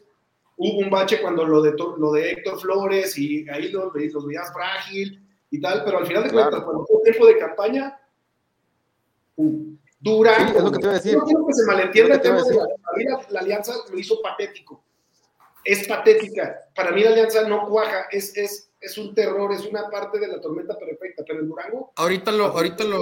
hubo 0.57 0.79
un 0.79 0.91
bache 0.91 1.21
cuando 1.23 1.45
lo 1.45 1.63
de, 1.63 1.75
lo 1.97 2.13
de 2.13 2.33
Héctor 2.33 2.61
Flores 2.61 3.17
y 3.17 3.49
ahí 3.49 3.71
los, 3.71 3.95
los 3.95 4.27
veías 4.27 4.53
frágil 4.53 5.23
y 5.53 5.61
tal, 5.61 5.85
pero 5.85 5.99
al 5.99 6.07
final 6.07 6.25
de 6.25 6.31
cuentas, 6.31 6.63
cuando 6.65 6.87
fue 6.87 7.03
tiempo 7.05 7.27
de 7.27 7.39
campaña, 7.39 8.01
uh, 9.37 9.77
dura. 10.01 10.35
Sí, 10.35 10.57
es 10.57 10.65
lo 10.65 10.73
que 10.73 10.79
te 10.79 10.87
voy 10.87 10.95
a 10.95 10.99
decir. 10.99 11.17
No 11.19 11.25
quiero 11.25 11.47
que 11.47 11.53
se 11.53 11.67
malentienda 11.67 12.15
el 12.15 12.21
tema 12.23 12.43
de 12.43 12.55
la, 12.55 13.27
la, 13.29 13.41
alianza 13.41 13.75
lo 13.91 13.99
hizo 13.99 14.21
patético. 14.23 14.83
Es 15.63 15.87
patética. 15.87 16.71
Para 16.75 16.91
mí 16.93 17.03
la 17.03 17.11
alianza 17.11 17.47
no 17.47 17.69
cuaja, 17.69 18.07
es, 18.11 18.35
es, 18.37 18.71
es 18.81 18.97
un 18.97 19.15
terror, 19.15 19.53
es 19.53 19.67
una 19.67 19.91
parte 19.91 20.19
de 20.19 20.29
la 20.29 20.41
tormenta 20.41 20.77
perfecta, 20.79 21.23
pero 21.27 21.41
en 21.41 21.49
Durango. 21.49 21.93
Ahorita 21.97 22.33
lo, 22.33 22.47
ahorita 22.47 22.85
lo, 22.85 22.99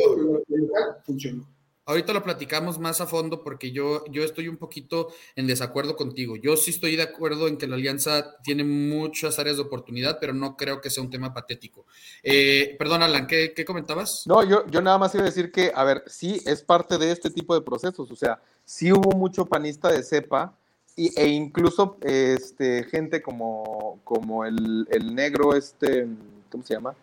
funcionó. 1.04 1.46
Ahorita 1.90 2.12
lo 2.12 2.22
platicamos 2.22 2.78
más 2.78 3.00
a 3.00 3.06
fondo 3.06 3.42
porque 3.42 3.72
yo, 3.72 4.04
yo 4.10 4.22
estoy 4.22 4.48
un 4.48 4.56
poquito 4.56 5.08
en 5.36 5.46
desacuerdo 5.46 5.96
contigo. 5.96 6.36
Yo 6.36 6.56
sí 6.56 6.70
estoy 6.70 6.96
de 6.96 7.02
acuerdo 7.02 7.48
en 7.48 7.56
que 7.56 7.66
la 7.66 7.76
alianza 7.76 8.36
tiene 8.42 8.64
muchas 8.64 9.38
áreas 9.38 9.56
de 9.56 9.62
oportunidad, 9.62 10.18
pero 10.20 10.32
no 10.32 10.56
creo 10.56 10.80
que 10.80 10.90
sea 10.90 11.02
un 11.02 11.10
tema 11.10 11.34
patético. 11.34 11.86
Eh, 12.22 12.76
perdón, 12.78 13.02
Alan, 13.02 13.26
¿qué, 13.26 13.64
comentabas? 13.66 14.26
No, 14.26 14.42
yo, 14.44 14.66
yo 14.68 14.80
nada 14.80 14.98
más 14.98 15.14
iba 15.14 15.24
a 15.24 15.26
decir 15.26 15.50
que, 15.50 15.72
a 15.74 15.84
ver, 15.84 16.02
sí 16.06 16.40
es 16.46 16.62
parte 16.62 16.96
de 16.96 17.12
este 17.12 17.30
tipo 17.30 17.54
de 17.54 17.60
procesos, 17.60 18.10
o 18.10 18.16
sea, 18.16 18.40
sí 18.64 18.92
hubo 18.92 19.16
mucho 19.16 19.44
panista 19.44 19.90
de 19.90 20.02
cepa 20.02 20.54
y, 20.96 21.18
e 21.18 21.28
incluso 21.28 21.96
este, 22.02 22.84
gente 22.84 23.20
como, 23.20 24.00
como 24.04 24.44
el, 24.44 24.86
el 24.90 25.14
negro, 25.14 25.54
este, 25.54 26.06
¿cómo 26.50 26.64
se 26.64 26.74
llama? 26.74 26.94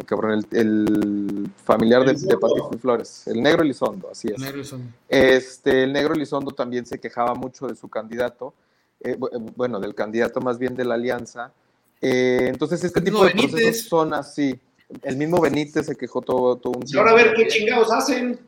El 0.00 0.06
cabrón, 0.06 0.46
el, 0.52 1.50
familiar 1.62 2.06
de, 2.06 2.14
de 2.14 2.78
Flores, 2.80 3.26
el 3.26 3.42
negro 3.42 3.62
Elizondo, 3.62 4.08
así 4.10 4.28
es. 4.28 4.38
Negro 4.38 4.62
Este, 5.10 5.84
el 5.84 5.92
negro 5.92 6.14
Elizondo 6.14 6.52
también 6.52 6.86
se 6.86 6.98
quejaba 6.98 7.34
mucho 7.34 7.66
de 7.66 7.74
su 7.76 7.86
candidato, 7.88 8.54
eh, 9.00 9.10
eh, 9.10 9.38
bueno, 9.54 9.78
del 9.78 9.94
candidato 9.94 10.40
más 10.40 10.58
bien 10.58 10.74
de 10.74 10.86
la 10.86 10.94
alianza. 10.94 11.52
Eh, 12.00 12.46
entonces, 12.48 12.82
este 12.82 13.02
tipo 13.02 13.22
de 13.26 13.32
procesos 13.32 13.88
son 13.88 14.14
así. 14.14 14.58
El 15.02 15.18
mismo 15.18 15.38
Benítez 15.38 15.84
se 15.84 15.94
quejó 15.94 16.22
todo, 16.22 16.56
todo 16.56 16.72
un 16.72 16.82
tiempo. 16.82 17.00
Ahora 17.00 17.12
a 17.12 17.22
ver 17.22 17.34
qué 17.34 17.46
chingados 17.46 17.92
hacen. 17.92 18.40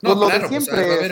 No, 0.00 0.16
pues 0.18 0.18
lo 0.18 0.28
de 0.28 0.48
siempre, 0.48 1.06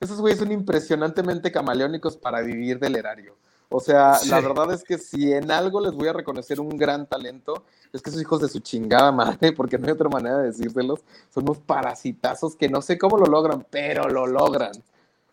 esos, 0.00 0.20
güeyes 0.20 0.38
son, 0.38 0.52
impresionantemente 0.52 1.52
camaleónicos 1.52 2.16
para 2.16 2.40
vivir 2.40 2.78
del 2.78 2.96
erario. 2.96 3.36
O 3.70 3.80
sea, 3.80 4.18
la 4.28 4.40
verdad 4.40 4.72
es 4.72 4.82
que 4.82 4.96
si 4.96 5.32
en 5.32 5.50
algo 5.50 5.80
les 5.80 5.92
voy 5.92 6.08
a 6.08 6.14
reconocer 6.14 6.58
un 6.58 6.70
gran 6.78 7.06
talento, 7.06 7.64
es 7.92 8.00
que 8.00 8.08
esos 8.08 8.22
hijos 8.22 8.40
de 8.40 8.48
su 8.48 8.60
chingada 8.60 9.12
madre, 9.12 9.52
porque 9.52 9.76
no 9.76 9.86
hay 9.86 9.92
otra 9.92 10.08
manera 10.08 10.38
de 10.38 10.46
decírselos, 10.46 11.00
son 11.28 11.44
unos 11.44 11.58
parasitazos 11.58 12.56
que 12.56 12.68
no 12.68 12.80
sé 12.80 12.96
cómo 12.96 13.18
lo 13.18 13.26
logran, 13.26 13.66
pero 13.70 14.08
lo 14.08 14.26
logran. 14.26 14.72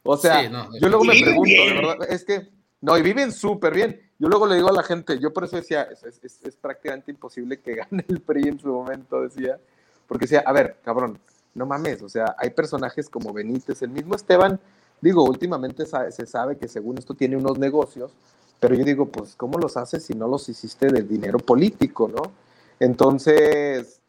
O 0.03 0.17
sea, 0.17 0.43
yo 0.43 0.89
luego 0.89 1.03
me 1.03 1.19
pregunto, 1.19 1.49
de 1.49 1.73
verdad, 1.73 1.95
es 2.09 2.25
que, 2.25 2.49
no, 2.81 2.97
y 2.97 3.01
viven 3.01 3.31
súper 3.31 3.73
bien. 3.73 4.01
Yo 4.19 4.27
luego 4.27 4.47
le 4.47 4.55
digo 4.55 4.69
a 4.69 4.73
la 4.73 4.83
gente, 4.83 5.17
yo 5.19 5.33
por 5.33 5.45
eso 5.45 5.55
decía, 5.55 5.83
es, 5.83 6.21
es, 6.43 6.55
prácticamente 6.57 7.11
imposible 7.11 7.59
que 7.59 7.75
gane 7.89 8.05
el 8.07 8.21
PRI 8.21 8.49
en 8.49 8.59
su 8.59 8.67
momento, 8.67 9.21
decía, 9.21 9.59
porque 10.07 10.25
decía, 10.25 10.43
a 10.45 10.51
ver, 10.51 10.77
cabrón, 10.83 11.19
no 11.53 11.65
mames, 11.65 12.01
o 12.01 12.09
sea, 12.09 12.35
hay 12.37 12.49
personajes 12.51 13.09
como 13.09 13.33
Benítez, 13.33 13.81
el 13.81 13.89
mismo 13.89 14.15
Esteban, 14.15 14.59
Digo, 15.01 15.23
últimamente 15.23 15.85
se 15.85 16.25
sabe 16.25 16.57
que 16.57 16.67
según 16.67 16.97
esto 16.97 17.13
tiene 17.13 17.37
unos 17.37 17.57
negocios, 17.57 18.11
pero 18.59 18.75
yo 18.75 18.83
digo, 18.83 19.07
pues, 19.07 19.35
¿cómo 19.35 19.57
los 19.57 19.77
haces 19.77 20.03
si 20.03 20.13
no 20.13 20.27
los 20.27 20.47
hiciste 20.49 20.87
de 20.87 21.03
dinero 21.03 21.37
político, 21.39 22.07
no? 22.07 22.31
Entonces, 22.79 24.01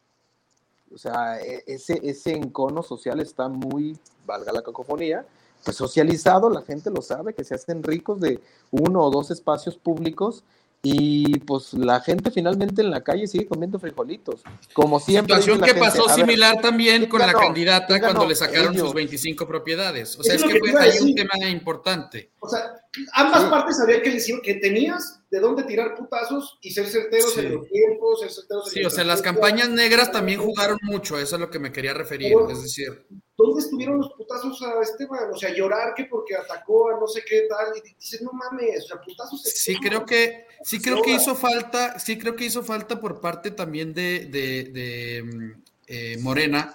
o 0.94 0.98
sea, 0.98 1.40
e, 1.40 1.64
ese, 1.66 2.00
ese 2.02 2.32
encono 2.32 2.82
social 2.82 3.20
está 3.20 3.48
muy, 3.48 3.98
valga 4.24 4.52
la 4.52 4.62
cacofonía, 4.62 5.26
pues 5.64 5.76
socializado, 5.76 6.48
la 6.48 6.62
gente 6.62 6.90
lo 6.90 7.02
sabe, 7.02 7.34
que 7.34 7.44
se 7.44 7.54
hacen 7.54 7.82
ricos 7.82 8.20
de 8.20 8.40
uno 8.70 9.02
o 9.02 9.10
dos 9.10 9.30
espacios 9.30 9.76
públicos 9.76 10.44
y 10.88 11.40
pues 11.40 11.74
la 11.74 12.00
gente 12.00 12.30
finalmente 12.30 12.80
en 12.80 12.90
la 12.90 13.02
calle 13.02 13.26
sigue 13.26 13.46
comiendo 13.46 13.78
frijolitos, 13.78 14.42
como 14.72 15.00
siempre. 15.00 15.34
Situación 15.34 15.60
que 15.60 15.74
pasó 15.74 16.08
similar 16.08 16.60
también 16.60 17.06
con 17.06 17.20
la 17.20 17.32
candidata 17.32 17.98
cuando 17.98 18.24
le 18.24 18.36
sacaron 18.36 18.76
sus 18.78 18.94
25 18.94 19.48
propiedades. 19.48 20.16
O 20.16 20.22
sea, 20.22 20.36
es, 20.36 20.44
que, 20.44 20.60
hay 20.78 20.98
un 21.00 21.14
tema 21.14 21.48
importante. 21.48 22.30
O 22.38 22.48
sea, 22.48 22.74
ambas 23.12 23.44
partes 23.44 23.76
sabían 23.76 24.02
que, 24.02 24.18
que 24.42 24.54
tenías 24.54 25.20
de 25.30 25.40
dónde 25.40 25.64
tirar 25.64 25.94
putazos 25.94 26.58
y 26.62 26.70
ser 26.70 26.86
certeros 26.86 27.36
en 27.38 27.54
los 27.54 27.68
tiempos, 27.68 28.20
ser 28.20 28.30
certeros 28.30 28.68
en 28.68 28.72
Sí, 28.72 28.84
o 28.84 28.90
sea, 28.90 29.04
las 29.04 29.22
campañas 29.22 29.68
negras 29.68 30.12
también 30.12 30.40
jugaron 30.40 30.78
mucho, 30.82 31.18
eso 31.18 31.36
es 31.36 31.40
lo 31.40 31.50
que 31.50 31.58
me 31.58 31.72
quería 31.72 31.94
referir, 31.94 32.32
es 32.50 32.62
decir. 32.62 33.06
¿Dónde 33.36 33.60
estuvieron 33.60 33.98
los 33.98 34.12
putazos 34.14 34.62
a 34.62 34.80
Esteban? 34.80 35.30
O 35.32 35.36
sea, 35.36 35.52
llorar 35.54 35.94
que 35.94 36.06
porque 36.06 36.34
atacó 36.34 36.90
a 36.90 36.98
no 36.98 37.06
sé 37.06 37.22
qué 37.28 37.46
tal, 37.48 37.76
y 37.76 37.94
dices, 37.94 38.22
no 38.22 38.32
mames, 38.32 38.84
o 38.84 38.86
sea, 38.88 39.00
putazos. 39.00 39.42
Sí, 39.42 39.76
creo 39.76 40.06
que, 40.06 40.46
sí 40.62 40.80
creo 40.80 41.02
que 41.02 41.12
hizo 41.12 41.34
falta, 41.34 41.98
sí 41.98 42.18
creo 42.18 42.34
que 42.34 42.46
hizo 42.46 42.62
falta 42.62 42.98
por 43.00 43.20
parte 43.20 43.50
también 43.50 43.92
de, 43.92 44.26
de, 44.26 45.22
mm, 45.22 45.62
eh, 45.86 46.18
Morena 46.20 46.72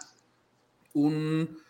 un... 0.93 1.61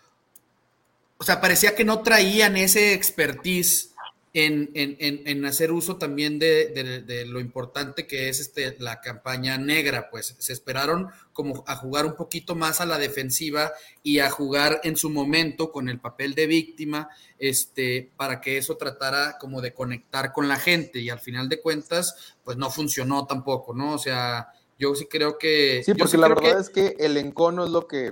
O 1.18 1.24
sea, 1.24 1.40
parecía 1.40 1.76
que 1.76 1.86
no 1.86 2.02
traían 2.02 2.58
ese 2.58 2.94
expertise 2.94 3.91
en, 4.34 5.46
hacer 5.46 5.72
uso 5.72 5.98
también 5.98 6.40
de, 6.40 7.26
lo 7.28 7.40
importante 7.40 8.08
que 8.08 8.30
es 8.30 8.40
este, 8.40 8.78
la 8.80 9.02
campaña 9.02 9.58
negra, 9.58 10.10
pues 10.10 10.36
se 10.38 10.54
esperaron 10.54 11.10
como 11.34 11.64
a 11.68 11.76
jugar 11.76 12.06
un 12.06 12.16
poquito 12.16 12.56
más 12.56 12.82
a 12.82 12.86
la 12.86 12.98
defensiva 12.98 13.72
y 14.04 14.20
a 14.20 14.30
jugar 14.30 14.80
en 14.84 14.96
su 14.96 15.10
momento 15.10 15.72
con 15.72 15.90
el 15.90 16.00
papel 16.00 16.34
de 16.34 16.48
víctima, 16.48 17.10
este, 17.40 18.12
para 18.16 18.40
que 18.40 18.58
eso 18.58 18.78
tratara 18.78 19.38
como 19.40 19.62
de 19.62 19.74
conectar 19.74 20.32
con 20.32 20.48
la 20.48 20.58
gente 20.58 21.00
y 21.00 21.10
al 21.10 21.20
final 21.20 21.50
de 21.50 21.62
cuentas, 21.62 22.36
pues 22.44 22.58
no 22.58 22.70
funcionó 22.70 23.26
tampoco, 23.26 23.74
¿no? 23.74 23.94
O 23.94 24.00
sea, 24.00 24.54
yo 24.80 24.96
sí 24.96 25.06
creo 25.06 25.38
que... 25.38 25.84
Sí, 25.86 25.94
porque 25.94 26.18
la 26.18 26.30
verdad 26.30 26.60
es 26.60 26.70
que 26.70 26.96
el 27.00 27.18
encono 27.18 27.66
es 27.66 27.70
lo 27.70 27.88
que 27.88 28.12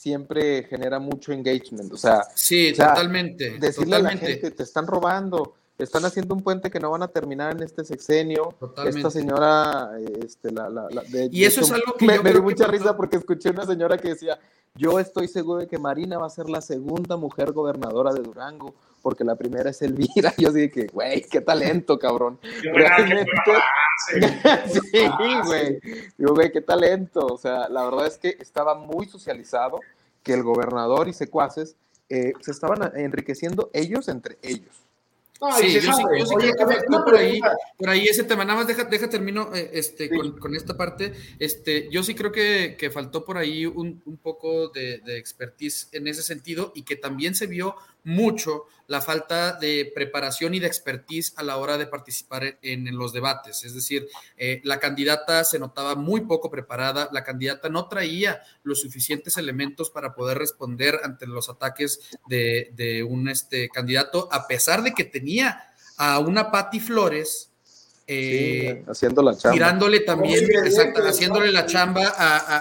siempre 0.00 0.64
genera 0.64 0.98
mucho 0.98 1.30
engagement. 1.30 1.92
O 1.92 1.96
sea, 1.98 2.26
sí, 2.34 2.72
totalmente. 2.72 3.58
Decirle 3.58 3.96
a 3.96 3.98
la 3.98 4.16
gente, 4.16 4.50
te 4.50 4.62
están 4.62 4.86
robando, 4.86 5.54
están 5.76 6.06
haciendo 6.06 6.34
un 6.34 6.42
puente 6.42 6.70
que 6.70 6.80
no 6.80 6.90
van 6.90 7.02
a 7.02 7.08
terminar 7.08 7.52
en 7.54 7.62
este 7.62 7.84
sexenio. 7.84 8.54
Esta 8.86 9.10
señora, 9.10 9.90
este, 10.24 10.52
la, 10.52 10.70
la, 10.70 10.88
y 11.30 11.44
eso 11.44 11.60
es 11.60 11.70
algo 11.70 11.94
que 11.98 12.06
me, 12.06 12.18
me 12.20 12.30
dio 12.30 12.42
mucha 12.42 12.66
risa 12.66 12.96
porque 12.96 13.18
escuché 13.18 13.50
una 13.50 13.66
señora 13.66 13.98
que 13.98 14.08
decía, 14.08 14.38
yo 14.74 14.98
estoy 14.98 15.28
seguro 15.28 15.60
de 15.60 15.66
que 15.66 15.78
Marina 15.78 16.16
va 16.16 16.26
a 16.26 16.30
ser 16.30 16.48
la 16.48 16.62
segunda 16.62 17.18
mujer 17.18 17.52
gobernadora 17.52 18.14
de 18.14 18.22
Durango, 18.22 18.74
porque 19.02 19.24
la 19.24 19.36
primera 19.36 19.70
es 19.70 19.82
Elvira. 19.82 20.32
Yo 20.38 20.52
dije 20.52 20.70
que, 20.70 20.86
güey, 20.86 21.22
qué 21.22 21.40
talento, 21.40 21.98
cabrón. 21.98 22.38
sí, 24.72 25.08
güey. 25.44 25.80
Digo, 26.16 26.34
güey, 26.34 26.52
qué 26.52 26.60
talento. 26.60 27.26
O 27.26 27.38
sea, 27.38 27.68
la 27.68 27.84
verdad 27.84 28.06
es 28.06 28.18
que 28.18 28.36
estaba 28.40 28.74
muy 28.74 29.06
socializado 29.06 29.80
que 30.22 30.34
el 30.34 30.42
gobernador 30.42 31.08
y 31.08 31.12
secuaces 31.12 31.76
eh, 32.08 32.32
se 32.40 32.50
estaban 32.50 32.92
enriqueciendo 32.96 33.70
ellos 33.72 34.08
entre 34.08 34.38
ellos 34.42 34.80
sí, 35.58 35.72
yo 35.72 35.80
sí, 35.80 36.02
yo 36.18 36.26
sí 36.26 36.34
creo 36.36 36.56
que 36.56 36.66
faltó 36.66 37.04
por 37.04 37.16
ahí, 37.16 37.40
por 37.78 37.90
ahí 37.90 38.04
ese 38.06 38.24
tema. 38.24 38.44
Nada 38.44 38.58
más 38.58 38.66
deja, 38.66 38.84
deja 38.84 39.08
termino 39.08 39.54
eh, 39.54 39.70
este, 39.72 40.10
con, 40.10 40.54
esta 40.54 40.76
parte. 40.76 41.12
Este, 41.38 41.88
yo 41.90 42.02
sí 42.02 42.14
creo 42.14 42.32
que, 42.32 42.76
que 42.78 42.90
faltó 42.90 43.24
por 43.24 43.38
ahí 43.38 43.66
un, 43.66 44.02
un 44.04 44.16
poco 44.18 44.68
de, 44.68 44.98
de, 44.98 45.18
expertise 45.18 45.88
en 45.92 46.06
ese 46.06 46.22
sentido 46.22 46.72
y 46.74 46.82
que 46.82 46.96
también 46.96 47.34
se 47.34 47.46
vio 47.46 47.76
mucho 48.04 48.64
la 48.86 49.00
falta 49.00 49.52
de 49.52 49.92
preparación 49.94 50.52
y 50.54 50.58
de 50.58 50.66
expertise 50.66 51.32
a 51.36 51.44
la 51.44 51.58
hora 51.58 51.78
de 51.78 51.86
participar 51.86 52.58
en, 52.60 52.96
los 52.96 53.12
debates. 53.12 53.64
Es 53.64 53.72
decir, 53.72 54.08
eh, 54.36 54.60
la 54.64 54.80
candidata 54.80 55.44
se 55.44 55.60
notaba 55.60 55.94
muy 55.94 56.22
poco 56.22 56.50
preparada, 56.50 57.08
la 57.12 57.22
candidata 57.22 57.68
no 57.68 57.88
traía 57.88 58.40
los 58.64 58.80
suficientes 58.80 59.36
elementos 59.36 59.90
para 59.90 60.12
poder 60.12 60.38
responder 60.38 60.98
ante 61.04 61.26
los 61.26 61.48
ataques 61.48 62.00
de, 62.28 62.70
de 62.74 63.04
un 63.04 63.28
este, 63.28 63.68
candidato, 63.68 64.28
a 64.32 64.48
pesar 64.48 64.82
de 64.82 64.92
que 64.92 65.04
tenía 65.04 65.68
a 65.96 66.18
una 66.18 66.50
Patti 66.50 66.80
Flores 66.80 67.50
eh, 68.12 68.82
haciendo 68.88 69.22
la 69.22 69.36
chamba. 69.36 69.52
Tirándole 69.52 70.00
también, 70.00 70.44
exacto, 70.64 71.00
haciéndole 71.06 71.52
la 71.52 71.64
chamba 71.64 72.12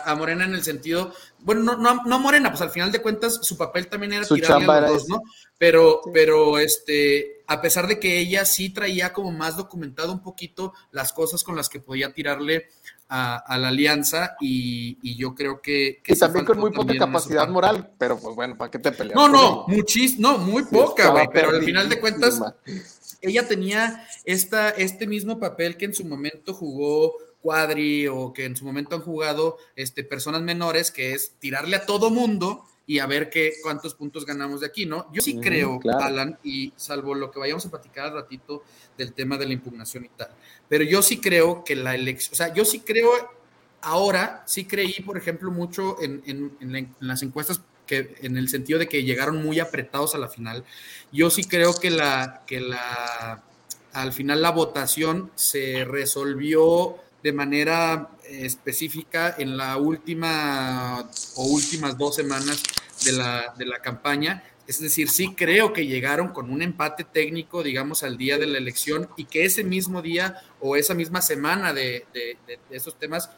a, 0.06 0.16
Morena 0.16 0.46
en 0.46 0.54
el 0.54 0.62
sentido, 0.62 1.12
bueno, 1.42 1.62
no, 1.62 1.78
no, 1.78 2.04
no, 2.06 2.20
Morena, 2.20 2.50
pues 2.50 2.62
al 2.62 2.70
final 2.70 2.92
de 2.92 3.02
cuentas 3.02 3.40
su 3.42 3.58
papel 3.58 3.88
también 3.88 4.14
era 4.14 4.26
tirarle 4.26 4.72
a 4.72 4.82
los 4.82 4.92
dos, 4.92 5.10
¿no? 5.10 5.22
Pero, 5.58 6.02
pero 6.14 6.60
este, 6.60 7.44
a 7.48 7.62
pesar 7.62 7.88
de 7.88 8.00
que 8.00 8.20
ella 8.20 8.46
sí 8.46 8.70
traía 8.70 9.14
como 9.14 9.32
más 9.32 9.58
documentado 9.58 10.12
un 10.12 10.22
poquito 10.22 10.74
las 10.92 11.14
cosas 11.14 11.44
con 11.44 11.56
las 11.56 11.70
que 11.70 11.80
podía 11.80 12.14
tirarle 12.14 12.68
a, 13.10 13.58
la 13.58 13.70
alianza 13.70 14.36
y, 14.40 15.18
yo 15.18 15.34
creo 15.34 15.62
que... 15.62 16.02
y 16.06 16.16
también 16.16 16.46
con 16.46 16.60
muy 16.60 16.72
poca 16.72 16.96
capacidad 16.96 17.48
moral, 17.50 17.92
pero 17.98 18.20
pues 18.20 18.36
bueno, 18.36 18.56
¿para 18.58 18.70
qué 18.70 18.80
te 18.80 18.92
peleas? 18.92 19.16
No, 19.16 19.28
no, 19.28 19.66
muchis, 19.68 20.20
no, 20.20 20.38
muy 20.38 20.64
poca, 20.64 21.10
güey, 21.10 21.28
pero 21.34 21.50
al 21.50 21.64
final 21.64 21.90
de 21.90 22.00
cuentas 22.00 22.40
ella 23.22 23.48
tenía 23.48 24.08
esta, 24.26 24.70
este 24.70 25.08
mismo 25.08 25.40
papel 25.40 25.76
que 25.76 25.86
en 25.86 25.94
su 25.94 26.06
momento 26.06 26.54
jugó 26.54 27.16
Cuadri 27.42 28.08
o 28.08 28.34
que 28.34 28.46
en 28.46 28.56
su 28.56 28.66
momento 28.66 28.96
han 28.96 29.02
jugado 29.02 29.58
este, 29.76 30.04
personas 30.04 30.42
menores, 30.42 30.92
que 30.92 31.14
es 31.14 31.34
tirarle 31.40 31.76
a 31.76 31.86
todo 31.86 32.10
mundo 32.10 32.66
y 32.86 33.00
a 33.00 33.06
ver 33.06 33.30
qué, 33.30 33.54
cuántos 33.62 33.94
puntos 33.94 34.26
ganamos 34.26 34.62
de 34.62 34.68
aquí, 34.68 34.86
¿no? 34.86 35.08
Yo 35.14 35.22
sí 35.22 35.40
creo, 35.40 35.80
Alan, 36.00 36.40
y 36.44 36.74
salvo 36.76 37.14
lo 37.14 37.30
que 37.30 37.40
vayamos 37.40 37.66
a 37.66 37.70
platicar 37.70 38.08
al 38.08 38.14
ratito 38.14 38.64
del 38.98 39.14
tema 39.14 39.38
de 39.38 39.46
la 39.46 39.54
impugnación 39.54 40.06
y 40.06 40.10
tal, 40.10 40.30
pero 40.68 40.84
yo 40.84 41.02
sí 41.02 41.22
creo 41.22 41.64
que 41.64 41.76
la 41.76 41.94
elección, 41.94 42.34
o 42.34 42.36
sea, 42.36 42.54
yo 42.54 42.66
sí 42.66 42.80
creo 42.80 43.12
ahora, 43.82 44.44
sí 44.48 44.66
creí, 44.66 45.02
por 45.02 45.18
ejemplo, 45.18 45.52
mucho 45.52 46.02
en, 46.02 46.24
en 46.26 46.96
las 47.00 47.22
encuestas 47.22 47.62
que 47.90 48.16
en 48.22 48.38
el 48.38 48.50
sentido 48.50 48.78
de 48.78 48.88
que 48.88 49.04
llegaron 49.04 49.42
muy 49.42 49.60
apretados 49.60 50.14
a 50.14 50.20
la 50.20 50.30
final. 50.30 50.64
Yo 51.12 51.32
sí 51.32 51.44
creo 51.44 51.74
que 51.74 51.90
la 51.90 52.44
que 52.46 52.62
la 52.62 53.44
al 53.94 54.14
final 54.14 54.44
la 54.44 54.52
votación 54.52 55.32
se 55.34 55.84
resolvió 55.86 56.98
de 57.24 57.34
manera 57.34 58.10
específica 58.24 59.36
en 59.38 59.58
la 59.58 59.78
última 59.78 61.10
o 61.36 61.44
últimas 61.46 61.98
dos 61.98 62.16
semanas 62.16 62.64
de 63.06 63.14
la, 63.14 63.54
de 63.58 63.66
la 63.66 63.80
campaña. 63.80 64.44
Es 64.68 64.80
decir, 64.80 65.10
sí 65.10 65.34
creo 65.36 65.74
que 65.74 65.88
llegaron 65.88 66.30
con 66.30 66.52
un 66.52 66.62
empate 66.62 67.04
técnico, 67.04 67.64
digamos, 67.64 68.04
al 68.04 68.18
día 68.18 68.38
de 68.38 68.46
la 68.46 68.60
elección 68.60 69.10
y 69.18 69.26
que 69.26 69.46
ese 69.46 69.64
mismo 69.64 70.02
día 70.02 70.42
o 70.60 70.76
esa 70.76 70.94
misma 70.94 71.22
semana 71.22 71.74
de, 71.74 72.06
de, 72.14 72.38
de 72.48 72.60
esos 72.70 72.98
temas 72.98 73.32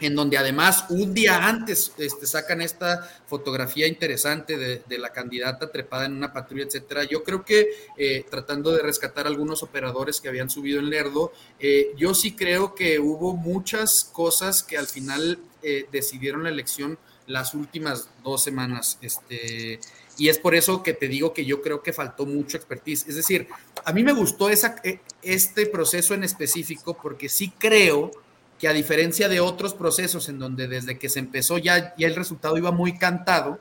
en 0.00 0.14
donde 0.14 0.36
además 0.36 0.84
un 0.90 1.14
día 1.14 1.46
antes 1.46 1.92
este, 1.96 2.26
sacan 2.26 2.60
esta 2.60 3.08
fotografía 3.26 3.86
interesante 3.86 4.56
de, 4.56 4.98
la 4.98 5.12
candidata 5.12 5.70
trepada 5.70 6.06
en 6.06 6.12
una 6.12 6.32
patrulla, 6.32 6.64
etcétera. 6.64 7.04
Yo 7.04 7.22
creo 7.22 7.44
que 7.44 7.68
eh, 7.96 8.24
tratando 8.30 8.72
de 8.72 8.82
rescatar 8.82 9.26
algunos 9.26 9.62
operadores 9.62 10.20
que 10.20 10.28
habían 10.28 10.48
subido 10.48 10.80
en 10.80 10.90
Lerdo, 10.90 11.32
eh, 11.58 11.92
yo 11.96 12.14
sí 12.14 12.34
creo 12.34 12.74
que 12.74 12.98
hubo 12.98 13.34
muchas 13.34 14.08
cosas 14.12 14.62
que 14.62 14.78
al 14.78 14.86
final 14.86 15.38
eh, 15.62 15.86
decidieron 15.92 16.44
la 16.44 16.48
elección 16.50 16.98
las 17.26 17.54
últimas 17.54 18.08
dos 18.22 18.42
semanas. 18.42 18.98
Este, 19.02 19.80
y 20.18 20.28
es 20.28 20.38
por 20.38 20.54
eso 20.54 20.82
que 20.82 20.94
te 20.94 21.08
digo 21.08 21.34
que 21.34 21.44
yo 21.44 21.60
creo 21.60 21.82
que 21.82 21.92
faltó 21.92 22.24
mucho 22.24 22.56
expertise. 22.56 23.06
Es 23.08 23.16
decir, 23.16 23.48
a 23.84 23.92
mí 23.92 24.02
me 24.02 24.12
gustó 24.12 24.48
esa, 24.48 24.76
este 25.22 25.66
proceso 25.66 26.14
en 26.14 26.24
específico 26.24 26.96
porque 27.00 27.28
sí 27.28 27.52
creo 27.58 28.10
que 28.58 28.68
a 28.68 28.72
diferencia 28.72 29.28
de 29.28 29.40
otros 29.40 29.74
procesos 29.74 30.28
en 30.28 30.38
donde 30.38 30.68
desde 30.68 30.98
que 30.98 31.08
se 31.08 31.18
empezó 31.18 31.58
ya, 31.58 31.94
ya 31.96 32.06
el 32.06 32.16
resultado 32.16 32.56
iba 32.56 32.72
muy 32.72 32.96
cantado, 32.96 33.58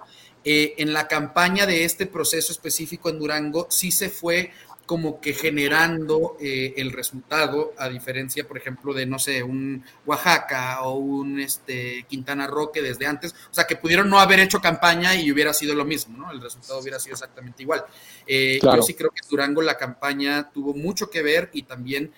eh, 0.48 0.76
en 0.78 0.94
la 0.94 1.08
campaña 1.08 1.66
de 1.66 1.86
este 1.86 2.06
proceso 2.06 2.52
específico 2.52 3.10
en 3.10 3.18
Durango 3.18 3.66
sí 3.72 3.92
se 3.92 4.10
fue 4.10 4.52
como 4.86 5.20
que 5.20 5.34
generando 5.34 6.38
eh, 6.40 6.76
el 6.78 6.92
resultado, 6.92 7.74
a 7.80 7.90
diferencia, 7.90 8.48
por 8.48 8.56
ejemplo, 8.56 8.94
de, 8.94 9.08
no 9.08 9.18
sé, 9.18 9.42
un 9.42 9.84
Oaxaca 10.06 10.84
o 10.84 11.00
un 11.00 11.40
este, 11.40 12.06
Quintana 12.08 12.46
Roo 12.46 12.72
que 12.72 12.84
desde 12.84 13.08
antes, 13.08 13.34
o 13.50 13.54
sea, 13.56 13.66
que 13.66 13.78
pudieron 13.78 14.08
no 14.08 14.20
haber 14.20 14.40
hecho 14.40 14.62
campaña 14.62 15.16
y 15.16 15.32
hubiera 15.32 15.56
sido 15.56 15.74
lo 15.74 15.86
mismo, 15.86 16.16
¿no? 16.20 16.32
El 16.32 16.40
resultado 16.40 16.80
hubiera 16.80 17.00
sido 17.00 17.14
exactamente 17.16 17.64
igual. 17.64 17.84
Eh, 18.28 18.60
yo 18.62 18.84
sí 18.84 18.94
creo 18.94 19.10
que 19.10 19.22
en 19.24 19.30
Durango 19.30 19.64
la 19.64 19.76
campaña 19.76 20.52
tuvo 20.54 20.76
mucho 20.76 21.10
que 21.10 21.24
ver 21.24 21.50
y 21.52 21.64
también 21.64 22.12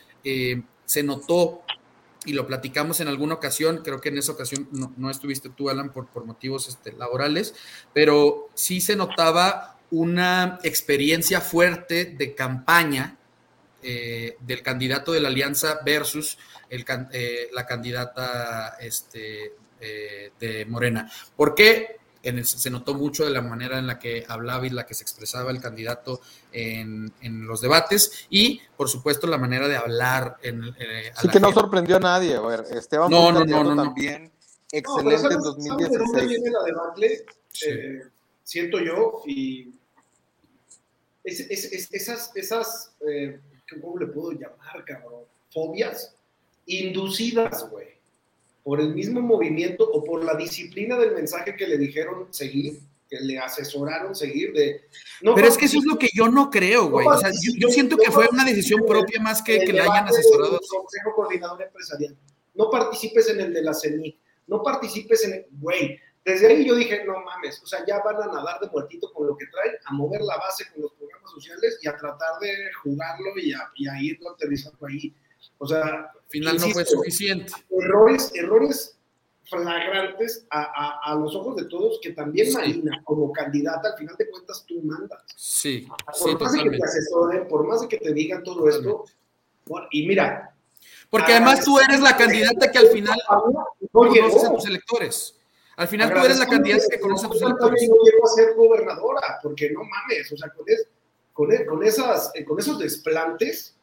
se 0.84 1.04
notó 1.04 1.64
y 2.28 2.34
lo 2.34 2.46
platicamos 2.46 3.00
en 3.00 3.08
alguna 3.08 3.36
ocasión, 3.36 3.82
creo 3.84 4.02
que 4.02 4.10
en 4.10 4.18
esa 4.18 4.34
ocasión 4.34 4.68
no, 4.72 5.10
estuviste 5.10 5.50
tú, 5.50 5.70
Alan, 5.70 5.92
por, 5.92 6.08
por 6.08 6.26
motivos 6.26 6.68
este, 6.68 6.92
laborales, 6.92 7.56
pero 7.94 8.50
sí 8.54 8.82
se 8.82 8.96
notaba 8.96 9.80
una 9.90 10.60
experiencia 10.64 11.40
fuerte 11.42 12.06
de 12.06 12.36
campaña 12.36 13.18
eh, 13.82 14.36
del 14.42 14.62
candidato 14.62 15.14
de 15.14 15.22
la 15.22 15.30
alianza 15.30 15.80
versus 15.86 16.38
eh, 16.70 17.50
la 17.54 17.66
candidata 17.66 18.76
este, 18.80 19.54
eh, 19.80 20.32
de 20.38 20.66
Morena. 20.66 21.10
¿Por 21.36 21.56
qué? 21.56 21.98
Se 22.44 22.70
notó 22.70 22.94
mucho 22.94 23.26
de 23.26 23.32
la 23.32 23.42
manera 23.42 23.80
en 23.80 23.88
la 23.88 24.00
que 24.00 24.26
hablaba 24.28 24.66
y 24.66 24.70
la 24.70 24.86
que 24.86 24.94
se 24.94 25.04
expresaba 25.04 25.52
el 25.52 25.62
candidato 25.62 26.22
en, 26.52 27.12
los 27.48 27.62
debates 27.62 28.28
y, 28.30 28.62
por 28.76 28.90
supuesto, 28.90 29.28
la 29.28 29.38
manera 29.38 29.68
de 29.68 29.76
hablar. 29.76 30.38
En, 30.42 30.64
eh, 30.80 31.12
sí 31.20 31.28
que 31.30 31.40
no 31.40 31.52
sorprendió 31.52 31.98
a 31.98 32.00
nadie. 32.00 32.36
A 32.36 32.42
ver, 32.42 32.66
Esteban 32.72 33.10
no, 33.10 33.32
no, 33.32 33.46
no, 33.46 33.76
también 33.76 34.32
excelente 34.72 35.34
en 35.34 35.42
2016. 35.42 36.28
viene 36.28 36.50
la 36.52 36.64
debate, 36.64 37.26
eh, 37.66 38.04
siento 38.44 38.80
yo, 38.80 39.22
y 39.26 39.74
esas, 41.24 42.32
esas 42.36 42.92
eh, 43.08 43.40
¿cómo 43.82 43.98
le 43.98 44.08
puedo 44.08 44.32
llamar, 44.32 44.84
cabrón? 44.86 45.24
Fobias 45.52 46.14
inducidas, 46.66 47.70
güey 47.70 47.97
por 48.68 48.82
el 48.82 48.94
mismo 48.94 49.22
movimiento 49.22 49.90
o 49.90 50.04
por 50.04 50.26
la 50.26 50.36
disciplina 50.36 50.98
del 50.98 51.14
mensaje 51.14 51.56
que 51.56 51.66
le 51.66 51.78
dijeron 51.78 52.28
seguir, 52.32 52.78
que 53.10 53.18
le 53.22 53.40
asesoraron 53.40 54.14
seguir 54.14 54.52
de... 54.52 54.82
Pero 55.22 55.48
es 55.48 55.58
que 55.58 55.68
eso 55.68 55.80
es 55.80 55.86
lo 55.86 55.98
que 55.98 56.10
yo 56.14 56.28
no 56.28 56.50
creo, 56.50 56.90
güey. 56.90 57.08
o 57.08 57.18
sea, 57.18 57.32
yo, 57.32 57.70
siento 57.70 57.96
que 57.96 58.12
fue 58.12 58.28
una 58.30 58.44
decisión 58.44 58.86
propia 58.86 59.22
más 59.22 59.42
que 59.42 59.60
que 59.60 59.72
le 59.72 59.80
hayan 59.80 60.10
asesorado. 60.10 60.60
Consejo 60.70 61.16
Coordinador 61.16 61.62
Empresarial. 61.62 62.18
No 62.56 62.70
participes 62.70 63.30
en 63.30 63.40
el 63.40 63.54
de 63.54 63.62
la 63.62 63.74
CENIC. 63.74 64.18
No 64.48 64.62
participes 64.62 65.24
en 65.24 65.34
el... 65.36 65.46
Güey, 65.62 65.98
desde 66.26 66.48
ahí 66.48 66.68
yo 66.68 66.76
dije, 66.76 67.06
no 67.06 67.22
mames, 67.24 67.64
o 67.64 67.68
sea, 67.68 67.86
ya 67.88 68.00
van 68.04 68.22
a 68.22 68.28
nadar 68.28 68.60
de 68.60 68.68
muertito 68.68 69.14
con 69.14 69.28
lo 69.28 69.38
que 69.38 69.46
traen, 69.46 69.76
a 69.86 69.94
mover 69.94 70.20
la 70.20 70.36
base 70.36 70.66
con 70.74 70.82
los 70.82 70.92
programas 70.92 71.32
sociales 71.32 71.80
y 71.82 71.88
a 71.88 71.96
tratar 71.96 72.38
de 72.42 72.54
jugarlo 72.84 73.30
y 73.38 73.54
a, 73.54 73.62
y 73.76 73.88
a 73.88 74.02
irlo 74.02 74.32
aterrizando 74.32 74.86
ahí. 74.88 75.16
O 75.58 75.66
sea, 75.66 76.12
al 76.28 76.32
final 76.32 76.58
no 76.60 76.68
fue 76.70 76.84
suficiente. 76.84 77.54
Errores, 77.70 78.32
errores 78.36 78.98
flagrantes 79.50 80.46
a, 80.50 81.00
a, 81.06 81.16
los 81.16 81.34
ojos 81.34 81.56
de 81.56 81.66
todos 81.66 82.00
que 82.02 82.12
también 82.12 82.52
Marina, 82.52 83.02
como 83.06 83.32
candidata, 83.32 83.92
al 83.92 83.98
final 83.98 84.18
de 84.18 84.30
cuentas 84.30 84.66
tú 84.68 84.82
mandas. 84.84 85.24
Sí. 85.38 85.88
Por 86.20 86.42
más 86.42 86.52
de 86.52 86.64
que 86.64 86.70
te 86.70 86.84
asesoren, 86.84 87.48
por 87.48 87.66
más 87.66 87.82
de 87.82 87.88
que 87.88 87.98
te 87.98 88.14
digan 88.14 88.44
todo 88.44 88.68
esto, 88.68 89.06
y 89.92 90.06
mira. 90.06 90.54
Porque 91.10 91.32
además 91.32 91.64
tú 91.64 91.80
eres 91.80 92.02
la 92.02 92.18
candidata 92.18 92.70
que 92.70 92.78
al 92.78 92.88
final 92.90 93.18
conoces 93.94 94.44
a 94.44 94.54
tus 94.54 94.66
electores. 94.66 95.36
Al 95.78 95.88
final 95.88 96.12
tú 96.12 96.20
eres 96.26 96.40
la 96.40 96.48
candidata 96.48 96.84
que 96.92 97.00
conoce 97.00 97.26
a 97.26 97.30
tus 97.30 97.42
electores. 97.42 97.82
Yo 97.88 97.96
quiero 98.02 98.18
a 98.26 98.28
ser 98.36 98.56
gobernadora, 98.56 99.40
porque 99.42 99.72
no 99.72 99.80
mames, 99.80 100.30
o 100.34 100.38
sea, 100.38 100.50
con, 100.50 100.66
con, 101.32 101.66
con, 101.66 101.84
esas, 101.86 102.34
con 102.46 102.60
esos 102.60 102.80
desplantes, 102.80 103.77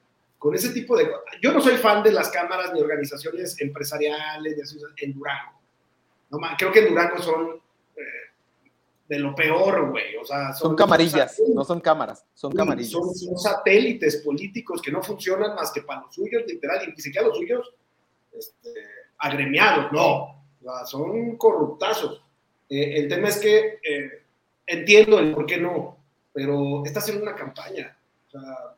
con 0.45 0.55
ese 0.55 0.75
tipo 0.75 0.95
de 0.95 1.11
Yo 1.41 1.53
no 1.53 1.61
soy 1.63 1.79
fan 1.79 2.03
de 2.03 2.13
las 2.13 2.29
cámaras 2.29 2.71
ni 2.75 2.79
organizaciones 2.83 3.59
empresariales 3.63 4.77
en 4.99 5.15
Durango. 5.15 5.59
No, 6.29 6.39
creo 6.59 6.71
que 6.71 6.81
en 6.81 6.89
Durango 6.91 7.17
son 7.23 7.63
eh, 7.97 8.03
de 9.09 9.21
lo 9.21 9.35
peor, 9.35 9.91
güey. 9.91 10.15
O 10.19 10.25
sea, 10.27 10.53
son, 10.53 10.77
camarillas, 10.77 11.41
no 11.55 11.65
son 11.65 11.81
cámaras, 11.81 12.27
son 12.35 12.53
camarillas. 12.53 12.91
Son, 12.91 13.39
satélites 13.39 14.19
políticos 14.19 14.83
que 14.83 14.93
no 14.93 15.03
funcionan 15.03 15.55
más 15.55 15.73
que 15.73 15.81
para 15.81 16.03
los 16.03 16.15
suyos, 16.15 16.43
literal, 16.47 16.87
y 16.87 16.93
ni 16.93 17.01
siquiera 17.01 17.27
los 17.27 17.39
suyos 17.39 17.73
este, 18.31 18.69
agremiados, 19.17 19.91
no. 19.93 20.45
O 20.61 20.63
sea, 20.63 20.85
son 20.85 21.39
corruptazos. 21.39 22.23
Eh, 22.69 22.99
el 22.99 23.09
tema 23.09 23.29
es 23.29 23.39
que 23.39 23.79
eh, 23.83 24.23
entiendo 24.67 25.21
el 25.21 25.33
por 25.33 25.47
qué 25.47 25.57
no, 25.57 25.97
pero 26.35 26.85
está 26.85 26.99
haciendo 26.99 27.23
una 27.23 27.35
campaña 27.35 27.97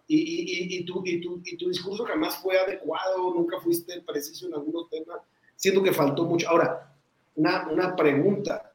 y, 0.07 0.17
y, 0.17 0.79
y, 0.79 0.85
tu, 0.85 1.03
y, 1.05 1.21
tu, 1.21 1.41
y 1.45 1.57
tu 1.57 1.69
discurso 1.69 2.05
jamás 2.05 2.37
fue 2.37 2.59
adecuado, 2.59 3.33
nunca 3.35 3.59
fuiste 3.61 4.01
preciso 4.03 4.47
en 4.47 4.55
algunos 4.55 4.89
temas, 4.91 5.19
siento 5.55 5.83
que 5.83 5.93
faltó 5.93 6.25
mucho. 6.25 6.49
Ahora, 6.49 6.95
una, 7.35 7.69
una 7.69 7.97
pregunta, 7.97 8.73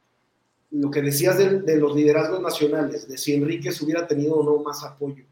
lo 0.71 0.89
que 0.89 1.01
decías 1.01 1.37
de, 1.37 1.59
de, 1.61 1.77
los 1.77 1.95
liderazgos 1.95 2.41
nacionales, 2.41 3.07
de 3.07 3.17
si 3.17 3.33
Enrique 3.33 3.69
hubiera 3.81 4.07
tenido 4.07 4.35
o 4.35 4.43
no 4.43 4.63
más 4.63 4.83
apoyo. 4.83 5.23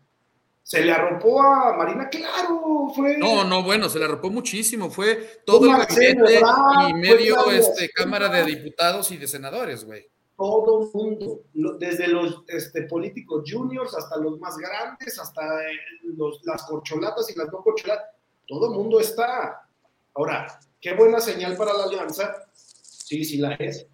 ¿Se 0.61 0.85
le 0.85 0.91
arropó 0.91 1.41
a 1.41 1.75
Marina? 1.75 2.09
Claro, 2.09 2.91
fue. 2.95 3.17
No, 3.17 3.43
no, 3.43 3.63
bueno, 3.63 3.89
se 3.89 3.97
le 3.97 4.05
arropó 4.05 4.29
muchísimo. 4.29 4.91
Fue 4.91 5.41
todo 5.43 5.65
el 5.65 5.77
gabinete 5.77 6.41
y 6.89 6.93
medio 6.93 7.49
este, 7.49 7.89
Cámara 7.89 8.29
de 8.29 8.45
Diputados 8.45 9.11
y 9.11 9.17
de 9.17 9.27
Senadores, 9.27 9.83
güey 9.83 10.07
todo 10.39 10.89
mundo, 10.93 11.41
desde 11.77 12.07
los 12.07 12.43
este, 12.47 12.83
políticos 12.83 13.43
juniors 13.45 13.93
hasta 13.93 14.15
los 14.17 14.39
más 14.39 14.57
grandes, 14.57 15.19
hasta 15.19 15.41
eh, 15.69 15.75
los, 16.03 16.39
las 16.45 16.63
corcholatas 16.63 17.29
y 17.29 17.37
las 17.37 17.51
no 17.51 17.61
corcholatas, 17.61 18.07
todo 18.47 18.71
mundo 18.71 19.01
está. 19.01 19.67
Ahora, 20.13 20.59
qué 20.79 20.93
buena 20.95 21.19
señal 21.19 21.57
para 21.57 21.73
la 21.73 21.83
alianza, 21.83 22.49
sí, 22.53 23.25
sí 23.25 23.37
la 23.37 23.55
es, 23.55 23.85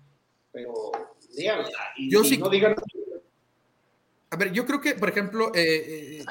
pero 0.51 0.91
díganla 1.35 1.71
y, 1.97 2.11
yo 2.11 2.23
sí, 2.23 2.37
no 2.37 2.47
digan... 2.47 2.75
A 4.29 4.37
ver, 4.37 4.51
yo 4.51 4.67
creo 4.67 4.79
que, 4.79 4.93
por 4.93 5.09
ejemplo, 5.09 5.51
eh, 5.55 6.19
eh, 6.19 6.25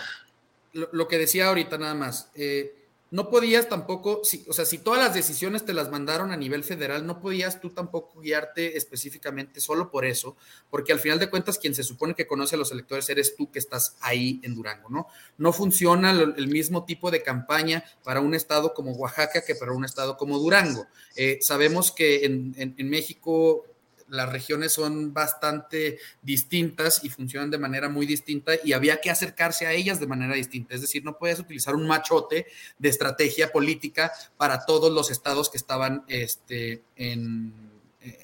lo, 0.75 0.91
lo, 0.93 1.09
que 1.09 1.19
decía 1.19 1.49
ahorita 1.49 1.77
nada 1.77 1.95
más, 1.95 2.31
eh, 2.37 2.84
no 3.11 3.31
podías 3.31 3.69
tampoco, 3.69 4.23
si, 4.25 4.45
o 4.49 4.53
sea, 4.53 4.65
si 4.65 4.79
todas 4.79 5.01
las 5.01 5.15
decisiones 5.15 5.65
te 5.65 5.73
las 5.73 5.91
mandaron 5.91 6.33
a 6.33 6.37
nivel 6.37 6.65
federal, 6.65 7.07
no 7.07 7.21
podías 7.21 7.61
tú 7.61 7.71
tampoco 7.71 8.21
guiarte 8.21 8.77
específicamente 8.77 9.61
solo 9.61 9.91
por 9.91 10.05
eso, 10.05 10.37
porque 10.71 10.93
al 10.93 10.99
final 10.99 11.19
de 11.19 11.31
cuentas 11.31 11.59
quien 11.59 11.75
se 11.75 11.85
supone 11.85 12.15
que 12.15 12.27
conoce 12.27 12.57
a 12.57 12.59
los 12.59 12.73
electores 12.73 13.09
eres 13.09 13.37
tú 13.37 13.51
que 13.51 13.59
estás 13.59 13.97
ahí 14.01 14.41
en 14.43 14.55
Durango, 14.55 14.89
¿no? 14.91 15.07
No 15.39 15.53
funciona 15.53 16.11
el 16.11 16.49
mismo 16.49 16.85
tipo 16.85 17.11
de 17.11 17.23
campaña 17.23 17.85
para 18.03 18.21
un 18.21 18.35
estado 18.35 18.75
como 18.75 18.93
Oaxaca 18.93 19.43
que 19.43 19.55
para 19.55 19.73
un 19.73 19.85
estado 19.85 20.17
como 20.17 20.39
Durango. 20.39 20.87
Eh, 21.15 21.39
sabemos 21.41 21.93
que 21.93 22.25
en, 22.25 22.55
en 22.57 22.91
México 22.91 23.65
las 24.09 24.31
regiones 24.31 24.73
son 24.73 25.13
bastante 25.13 25.99
distintas 26.23 27.05
y 27.05 27.09
funcionan 27.09 27.51
de 27.51 27.59
manera 27.59 27.89
muy 27.89 28.07
distinta 28.07 28.53
y 28.63 28.73
había 28.73 29.01
que 29.01 29.11
acercarse 29.11 29.67
a 29.67 29.73
ellas 29.73 30.01
de 30.01 30.07
manera 30.07 30.35
distinta. 30.35 30.75
Es 30.75 30.81
decir, 30.81 31.05
no 31.05 31.19
puedes 31.19 31.39
utilizar 31.39 31.75
un 31.75 31.87
machote 31.87 32.47
de 32.79 32.89
estrategia 32.89 33.53
política 33.53 34.13
para 34.37 34.65
todos 34.67 34.93
los 34.93 35.11
estados 35.11 35.51
que 35.51 35.59
estaban 35.59 36.05
este, 36.09 36.83
en, 36.97 37.53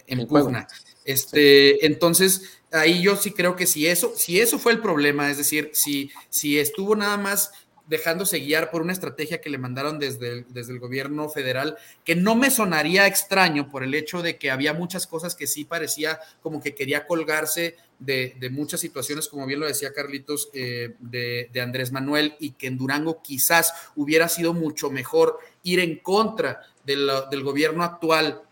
en 0.06 0.26
pugna. 0.26 0.66
Este, 1.04 1.84
entonces, 1.86 2.60
ahí 2.70 3.02
yo 3.02 3.16
sí 3.16 3.32
creo 3.32 3.56
que 3.56 3.66
si 3.66 3.86
eso, 3.86 4.12
si 4.16 4.40
eso 4.40 4.58
fue 4.58 4.72
el 4.72 4.80
problema, 4.80 5.30
es 5.30 5.38
decir, 5.38 5.70
si, 5.72 6.10
si 6.28 6.58
estuvo 6.58 6.94
nada 6.94 7.16
más 7.16 7.52
dejándose 7.90 8.38
guiar 8.38 8.70
por 8.70 8.82
una 8.82 8.92
estrategia 8.92 9.40
que 9.40 9.50
le 9.50 9.58
mandaron 9.58 9.98
desde 9.98 10.28
el, 10.28 10.46
desde 10.48 10.72
el 10.72 10.78
gobierno 10.78 11.28
federal, 11.28 11.76
que 12.04 12.14
no 12.14 12.36
me 12.36 12.52
sonaría 12.52 13.08
extraño 13.08 13.68
por 13.68 13.82
el 13.82 13.94
hecho 13.94 14.22
de 14.22 14.38
que 14.38 14.52
había 14.52 14.72
muchas 14.72 15.08
cosas 15.08 15.34
que 15.34 15.48
sí 15.48 15.64
parecía 15.64 16.20
como 16.40 16.62
que 16.62 16.76
quería 16.76 17.04
colgarse 17.08 17.76
de, 17.98 18.48
muchas 18.52 18.78
situaciones, 18.78 19.26
como 19.26 19.44
bien 19.44 19.58
lo 19.58 19.66
decía 19.66 19.92
Carlitos, 19.92 20.50
eh, 20.54 20.94
de, 21.00 21.50
Andrés 21.60 21.90
Manuel, 21.90 22.36
y 22.38 22.52
que 22.52 22.68
en 22.68 22.78
Durango 22.78 23.20
quizás 23.22 23.74
hubiera 23.96 24.28
sido 24.28 24.54
mucho 24.54 24.90
mejor 24.90 25.40
ir 25.64 25.80
en 25.80 25.96
contra 25.96 26.62
del 26.84 27.42
gobierno 27.42 27.82
actual 27.82 28.42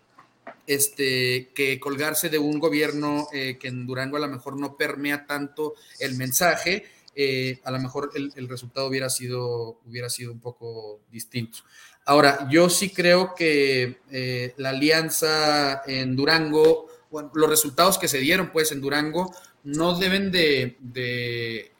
este, 0.67 1.49
que 1.55 1.79
colgarse 1.79 2.29
de 2.29 2.37
un 2.37 2.59
gobierno 2.59 3.27
eh, 3.33 3.57
que 3.59 3.69
en 3.69 3.87
Durango 3.87 4.17
a 4.17 4.19
lo 4.19 4.27
mejor 4.27 4.59
no 4.59 4.75
permea 4.75 5.25
tanto 5.25 5.75
el 5.99 6.15
mensaje 6.15 6.85
eh, 7.21 7.59
a 7.65 7.71
lo 7.71 7.79
mejor 7.79 8.11
el, 8.15 8.47
resultado 8.47 8.87
hubiera 8.87 9.09
sido, 9.09 9.81
hubiera 9.85 10.09
sido 10.09 10.31
un 10.31 10.39
poco 10.39 11.01
distinto. 11.11 11.57
Ahora, 12.05 12.47
yo 12.49 12.69
sí 12.69 12.91
creo 12.91 13.35
que 13.35 13.99
eh, 14.09 14.53
la 14.55 14.69
alianza 14.69 15.81
en 15.85 16.15
Durango, 16.15 16.87
los 17.33 17.49
resultados 17.49 17.97
que 17.97 18.07
se 18.07 18.19
dieron 18.19 18.53
pues 18.53 18.71
en 18.71 18.79
Durango 18.79 19.35
no 19.65 19.99
deben 19.99 20.31
de, 20.31 21.73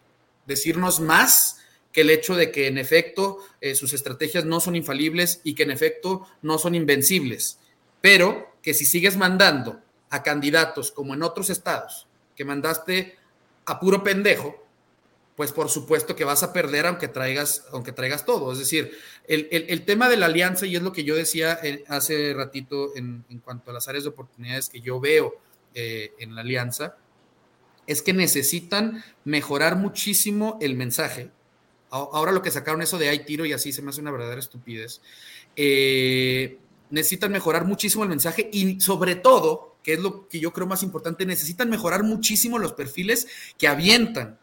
decirnos 0.46 1.00
más 1.00 1.62
que 1.94 2.02
el 2.02 2.10
hecho 2.10 2.36
de 2.36 2.52
que 2.52 2.68
en 2.68 2.78
efecto 2.78 3.38
eh, 3.62 3.76
sus 3.76 3.94
estrategias 3.94 4.44
no 4.44 4.60
son 4.60 4.76
infalibles 4.76 5.40
y 5.46 5.56
que 5.56 5.64
en 5.64 5.72
efecto 5.72 6.28
no 6.42 6.58
son 6.58 6.76
invencibles, 6.76 7.60
pero 8.02 8.52
que 8.62 8.74
si 8.74 8.86
sigues 8.86 9.16
mandando 9.16 9.80
a 10.10 10.22
candidatos 10.22 10.92
como 10.92 11.14
en 11.14 11.24
otros 11.24 11.50
estados, 11.50 12.08
que 12.36 12.44
mandaste 12.44 13.16
a 13.66 13.80
puro 13.80 14.04
pendejo, 14.04 14.68
pues 15.40 15.54
por 15.54 15.70
supuesto 15.70 16.18
que 16.18 16.26
vas 16.26 16.44
a 16.44 16.52
perder 16.52 16.86
aunque 16.86 17.08
traigas, 17.08 17.64
aunque 17.72 17.94
traigas 17.94 18.26
todo. 18.26 18.52
Es 18.52 18.60
decir, 18.60 18.92
el, 19.26 19.86
tema 19.86 20.10
de 20.10 20.18
la 20.18 20.26
alianza, 20.26 20.66
y 20.66 20.76
es 20.76 20.82
lo 20.82 20.92
que 20.92 21.06
yo 21.06 21.16
decía 21.16 21.58
eh, 21.64 21.86
hace 21.88 22.34
ratito 22.34 22.94
en, 22.98 23.24
cuanto 23.42 23.72
a 23.72 23.74
las 23.74 23.88
áreas 23.88 24.04
de 24.04 24.10
oportunidades 24.10 24.68
que 24.68 24.82
yo 24.82 25.00
veo 25.00 25.34
eh, 25.74 26.12
en 26.20 26.36
la 26.36 26.42
alianza, 26.42 26.98
es 27.88 28.02
que 28.02 28.12
necesitan 28.12 29.02
mejorar 29.24 29.78
muchísimo 29.78 30.58
el 30.60 30.76
mensaje. 30.76 31.32
Ahora 31.90 32.34
lo 32.34 32.42
que 32.42 32.52
sacaron 32.52 32.82
eso 32.82 32.98
de 32.98 33.08
hay 33.08 33.24
tiro 33.24 33.46
y 33.46 33.54
así 33.54 33.72
se 33.72 33.82
me 33.82 33.92
hace 33.92 34.02
una 34.02 34.12
verdadera 34.12 34.42
estupidez. 34.42 35.00
Eh, 35.56 36.58
necesitan 36.90 37.32
mejorar 37.32 37.64
muchísimo 37.64 38.04
el 38.04 38.10
mensaje 38.10 38.50
y 38.52 38.82
sobre 38.82 39.16
todo, 39.16 39.78
que 39.84 39.94
es 39.94 40.00
lo 40.00 40.28
que 40.28 40.42
yo 40.42 40.52
creo 40.52 40.68
más 40.68 40.84
importante, 40.84 41.26
necesitan 41.26 41.70
mejorar 41.70 42.04
muchísimo 42.04 42.60
los 42.60 42.74
perfiles 42.74 43.26
que 43.58 43.70
avientan 43.70 44.38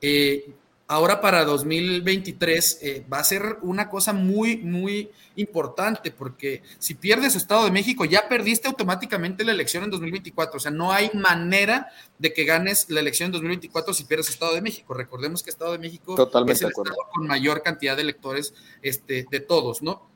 eh, 0.00 0.52
ahora 0.88 1.20
para 1.20 1.44
2023 1.44 2.78
eh, 2.82 3.06
va 3.12 3.18
a 3.18 3.24
ser 3.24 3.58
una 3.62 3.88
cosa 3.88 4.14
muy, 4.14 4.56
muy 4.56 5.10
importante, 5.36 6.10
porque 6.10 6.62
si 6.78 6.94
pierdes 6.94 7.36
Estado 7.36 7.64
de 7.64 7.70
México, 7.70 8.06
ya 8.06 8.26
perdiste 8.28 8.68
automáticamente 8.68 9.44
la 9.44 9.52
elección 9.52 9.84
en 9.84 9.90
2024. 9.90 10.56
O 10.56 10.60
sea, 10.60 10.70
no 10.70 10.90
hay 10.90 11.10
manera 11.14 11.88
de 12.18 12.32
que 12.32 12.44
ganes 12.44 12.88
la 12.88 13.00
elección 13.00 13.26
en 13.26 13.32
2024 13.32 13.94
si 13.94 14.04
pierdes 14.04 14.30
Estado 14.30 14.54
de 14.54 14.62
México. 14.62 14.94
Recordemos 14.94 15.42
que 15.42 15.50
Estado 15.50 15.72
de 15.72 15.78
México 15.78 16.14
es 16.14 16.62
el 16.62 16.68
estado 16.68 16.96
con 17.12 17.26
mayor 17.26 17.62
cantidad 17.62 17.94
de 17.94 18.02
electores 18.02 18.54
este, 18.82 19.26
de 19.30 19.40
todos, 19.40 19.82
¿no? 19.82 20.08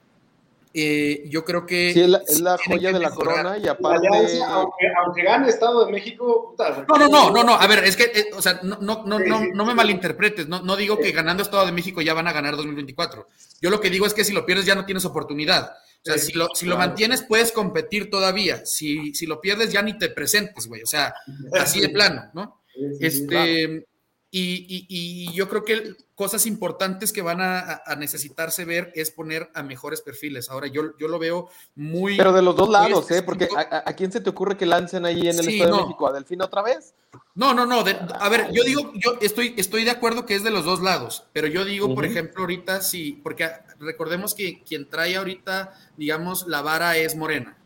Eh, 0.75 1.25
yo 1.29 1.45
creo 1.45 1.67
que. 1.67 1.93
Sí, 1.93 2.01
es 2.01 2.41
la, 2.41 2.57
joya 2.57 2.93
de 2.93 2.99
la 2.99 3.11
corona 3.11 3.59
y 3.59 3.69
aparte. 3.69 4.09
aunque, 4.09 5.23
gane 5.23 5.49
Estado 5.49 5.85
de 5.85 5.93
México. 5.93 6.55
no, 6.89 6.97
no, 6.99 7.09
no, 7.09 7.31
no, 7.31 7.45
no. 7.45 7.55
A 7.55 7.67
ver, 7.67 7.85
es 7.85 7.97
que, 7.97 8.05
eh, 8.05 8.31
o 8.35 8.41
sea, 8.41 8.61
no, 8.63 8.79
no, 8.81 9.03
no, 9.05 9.19
no, 9.19 9.41
no 9.53 9.65
me 9.65 9.75
malinterpretes. 9.75 10.49
No, 10.49 10.63
no 10.63 10.77
digo 10.77 10.99
que 10.99 11.13
ganando 11.13 11.43
Estado 11.43 11.67
de 11.67 11.73
México 11.73 12.01
ya 12.01 12.15
van 12.15 12.29
a 12.29 12.33
ganar 12.33 12.57
2024. 12.57 13.29
Yo 13.61 13.71
lo 13.71 13.81
que 13.81 13.91
digo 13.91 14.07
es 14.07 14.15
que 14.15 14.25
si 14.25 14.33
lo 14.33 14.47
pierdes 14.47 14.67
ya 14.67 14.75
no 14.75 14.87
tienes 14.87 15.05
oportunidad. 15.05 15.73
O 16.05 16.05
sea, 16.05 16.19
si, 16.19 16.33
lo, 16.33 16.49
si 16.55 16.67
lo 16.67 16.77
mantienes, 16.77 17.23
puedes 17.23 17.53
competir 17.53 18.11
todavía. 18.11 18.65
Si, 18.67 19.15
si 19.15 19.27
lo 19.27 19.41
pierdes, 19.41 19.73
ya 19.73 19.83
ni 19.83 19.97
te 19.99 20.09
presentes, 20.09 20.67
güey. 20.67 20.83
O 20.83 20.87
sea, 20.87 21.15
así 21.61 21.81
de 21.81 21.91
plano, 21.91 22.31
¿no? 22.35 22.63
este. 23.01 23.87
Y, 24.35 25.31
yo 25.35 25.47
creo 25.47 25.63
que 25.63 25.95
cosas 26.15 26.47
importantes 26.47 27.13
que 27.13 27.21
van 27.21 27.41
a, 27.41 27.83
necesitarse 27.99 28.65
ver 28.65 28.91
es 28.95 29.11
poner 29.11 29.51
a 29.55 29.63
mejores 29.63 30.01
perfiles. 30.01 30.49
Ahora, 30.49 30.69
yo, 30.69 30.97
yo 30.99 31.07
lo 31.09 31.19
veo 31.19 31.51
muy... 31.75 32.17
Pero 32.17 32.33
de 32.33 32.41
los 32.41 32.57
dos 32.57 32.71
lados, 32.71 33.11
¿eh? 33.11 33.23
Porque 33.23 33.49
a, 33.55 33.93
quién 33.93 34.11
se 34.11 34.21
te 34.21 34.31
ocurre 34.31 34.57
que 34.57 34.65
lancen 34.65 35.05
ahí 35.05 35.21
en 35.21 35.39
el 35.39 35.49
Estado 35.49 35.77
de 35.77 35.83
México? 35.83 36.07
¿A 36.07 36.13
Delfín 36.13 36.41
otra 36.41 36.63
vez? 36.63 36.95
No, 37.35 37.53
no, 37.53 37.67
no. 37.67 37.81
a 37.81 38.29
ver, 38.31 38.51
yo 38.53 38.65
digo, 38.65 38.93
yo 38.95 39.19
estoy, 39.21 39.55
estoy 39.59 39.85
de 39.85 39.91
acuerdo 39.91 40.25
que 40.25 40.35
es 40.35 40.43
de 40.43 40.51
los 40.51 40.65
dos 40.65 40.81
lados, 40.81 41.25
pero 41.35 41.47
yo 41.47 41.65
digo, 41.65 41.95
por 41.95 42.07
ejemplo, 42.07 42.43
ahorita 42.43 42.81
sí, 42.81 43.21
porque 43.23 43.51
recordemos 43.79 44.35
que 44.35 44.63
quien 44.63 44.89
trae 44.89 45.17
ahorita, 45.17 45.75
digamos, 45.97 46.47
la 46.47 46.63
vara 46.63 46.97
es 46.97 47.17
Morena 47.17 47.59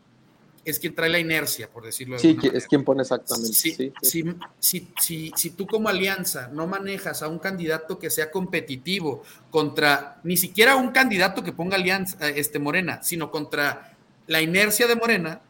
es 0.71 0.79
quien 0.79 0.93
trae 0.93 1.09
la 1.09 1.19
inercia, 1.19 1.69
por 1.69 1.85
decirlo 1.85 2.15
de 2.15 2.21
Sí, 2.21 2.37
es 2.53 2.67
quien 2.67 2.83
pone 2.83 3.01
exactamente. 3.01 3.53
Si, 4.59 5.49
tú 5.51 5.67
como 5.67 5.89
alianza 5.89 6.49
no 6.49 6.67
manejas 6.67 7.21
a 7.21 7.27
un 7.27 7.39
candidato 7.39 7.97
que 7.97 8.09
sea 8.09 8.29
competitivo 8.31 9.23
contra 9.49 10.19
ni 10.23 10.37
siquiera 10.37 10.75
un 10.75 10.91
candidato 10.91 11.43
que 11.43 11.53
ponga 11.53 11.75
alianza, 11.75 12.27
eh, 12.27 12.33
este 12.37 12.59
Morena, 12.59 13.01
sino 13.01 13.31
contra 13.31 13.95
la 14.27 14.41
inercia 14.41 14.87
de 14.87 14.95
Morena, 14.95 15.41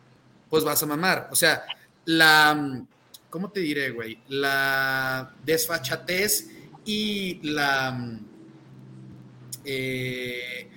pues 0.49 0.63
vas 0.63 0.81
a 0.83 0.85
mamar. 0.85 1.29
O 1.31 1.35
sea, 1.35 1.63
la, 2.05 2.83
¿cómo 3.29 3.49
te 3.49 3.59
diré, 3.59 3.91
güey? 3.91 4.19
La 4.29 5.33
desfachatez 5.43 6.49
y 6.85 7.39
la... 7.41 8.19
Eh, 9.65 10.76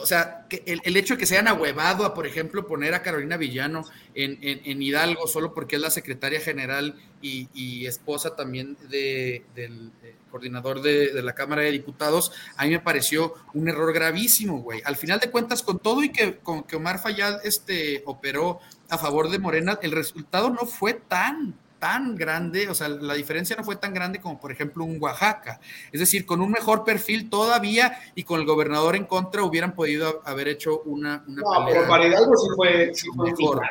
o 0.00 0.06
sea, 0.06 0.46
que 0.48 0.62
el, 0.66 0.96
hecho 0.96 1.14
de 1.14 1.18
que 1.18 1.26
se 1.26 1.34
hayan 1.34 1.48
ahuevado 1.48 2.04
a, 2.04 2.14
por 2.14 2.26
ejemplo, 2.26 2.66
poner 2.66 2.94
a 2.94 3.02
Carolina 3.02 3.36
Villano 3.36 3.84
en, 4.14 4.82
Hidalgo 4.82 5.26
solo 5.26 5.54
porque 5.54 5.76
es 5.76 5.82
la 5.82 5.90
secretaria 5.90 6.40
general 6.40 6.94
y, 7.20 7.86
esposa 7.86 8.36
también 8.36 8.76
del 8.88 9.92
coordinador 10.30 10.82
de, 10.82 11.22
la 11.22 11.34
Cámara 11.34 11.62
de 11.62 11.72
Diputados, 11.72 12.32
a 12.56 12.64
mí 12.64 12.70
me 12.70 12.80
pareció 12.80 13.34
un 13.54 13.68
error 13.68 13.92
gravísimo, 13.92 14.60
güey. 14.62 14.82
Al 14.84 14.96
final 14.96 15.20
de 15.20 15.30
cuentas, 15.30 15.62
con 15.62 15.78
todo 15.78 16.02
y 16.02 16.10
que, 16.10 16.36
con 16.38 16.64
que 16.64 16.76
Omar 16.76 17.00
Fayad 17.00 17.44
este, 17.44 18.02
operó 18.06 18.60
a 18.88 18.98
favor 18.98 19.30
de 19.30 19.38
Morena, 19.38 19.78
el 19.82 19.92
resultado 19.92 20.50
no 20.50 20.66
fue 20.66 20.94
tan, 20.94 21.54
tan 21.78 22.16
grande, 22.16 22.68
o 22.68 22.74
sea, 22.74 22.88
la 22.88 23.14
diferencia 23.14 23.56
no 23.56 23.64
fue 23.64 23.76
tan 23.76 23.94
grande 23.94 24.20
como 24.20 24.40
por 24.40 24.50
ejemplo 24.50 24.84
un 24.84 25.00
Oaxaca. 25.00 25.60
Es 25.92 26.00
decir, 26.00 26.26
con 26.26 26.40
un 26.40 26.50
mejor 26.50 26.84
perfil 26.84 27.30
todavía 27.30 27.98
y 28.14 28.24
con 28.24 28.40
el 28.40 28.46
gobernador 28.46 28.96
en 28.96 29.04
contra 29.04 29.42
hubieran 29.42 29.74
podido 29.74 30.22
haber 30.24 30.48
hecho 30.48 30.80
una... 30.82 31.24
no, 31.26 31.42
pero 31.66 31.86
para 31.86 32.06
Hidalgo 32.06 32.36
sí 32.36 32.48
fue, 32.56 32.92
mejor. 33.16 33.62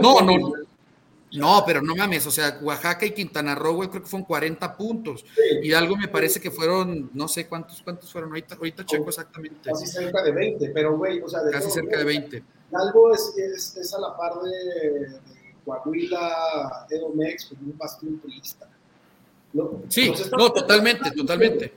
no, 0.00 0.20
no, 0.22 0.52
no, 1.32 1.62
pero 1.66 1.82
no 1.82 1.94
mames, 1.94 2.26
o 2.26 2.30
sea, 2.30 2.58
Oaxaca 2.62 3.04
y 3.04 3.10
Quintana 3.10 3.54
Roo, 3.54 3.74
güey, 3.74 3.90
creo 3.90 4.02
que 4.02 4.08
fueron 4.08 4.26
40 4.26 4.76
puntos. 4.76 5.26
Hidalgo 5.62 5.96
me 5.96 6.08
parece 6.08 6.40
que 6.40 6.50
fueron, 6.50 7.10
no 7.12 7.28
sé 7.28 7.46
cuántos, 7.46 7.82
cuántos 7.82 8.10
fueron, 8.10 8.30
ahorita, 8.30 8.54
ahorita 8.54 8.86
checo 8.86 9.08
exactamente. 9.08 9.70
Casi 9.70 9.86
cerca 9.86 10.22
de 10.22 10.32
20, 10.32 10.70
pero 10.70 10.96
güey, 10.96 11.20
o 11.20 11.28
sea, 11.28 11.42
de 11.42 11.52
Casi 11.52 11.70
cerca 11.70 11.98
de 11.98 12.04
20. 12.04 12.42
Hidalgo 12.70 13.12
es, 13.12 13.34
es, 13.36 13.76
es, 13.76 13.94
a 13.94 14.00
la 14.00 14.16
par 14.16 14.40
de 14.40 15.20
Coahuila, 15.68 16.86
Edomex, 16.88 17.46
como 17.46 17.72
un 17.72 17.78
bastión 17.78 18.18
turista. 18.18 18.68
¿no? 19.52 19.82
Sí, 19.88 20.12
no, 20.36 20.52
totalmente, 20.52 21.10
totalmente. 21.10 21.72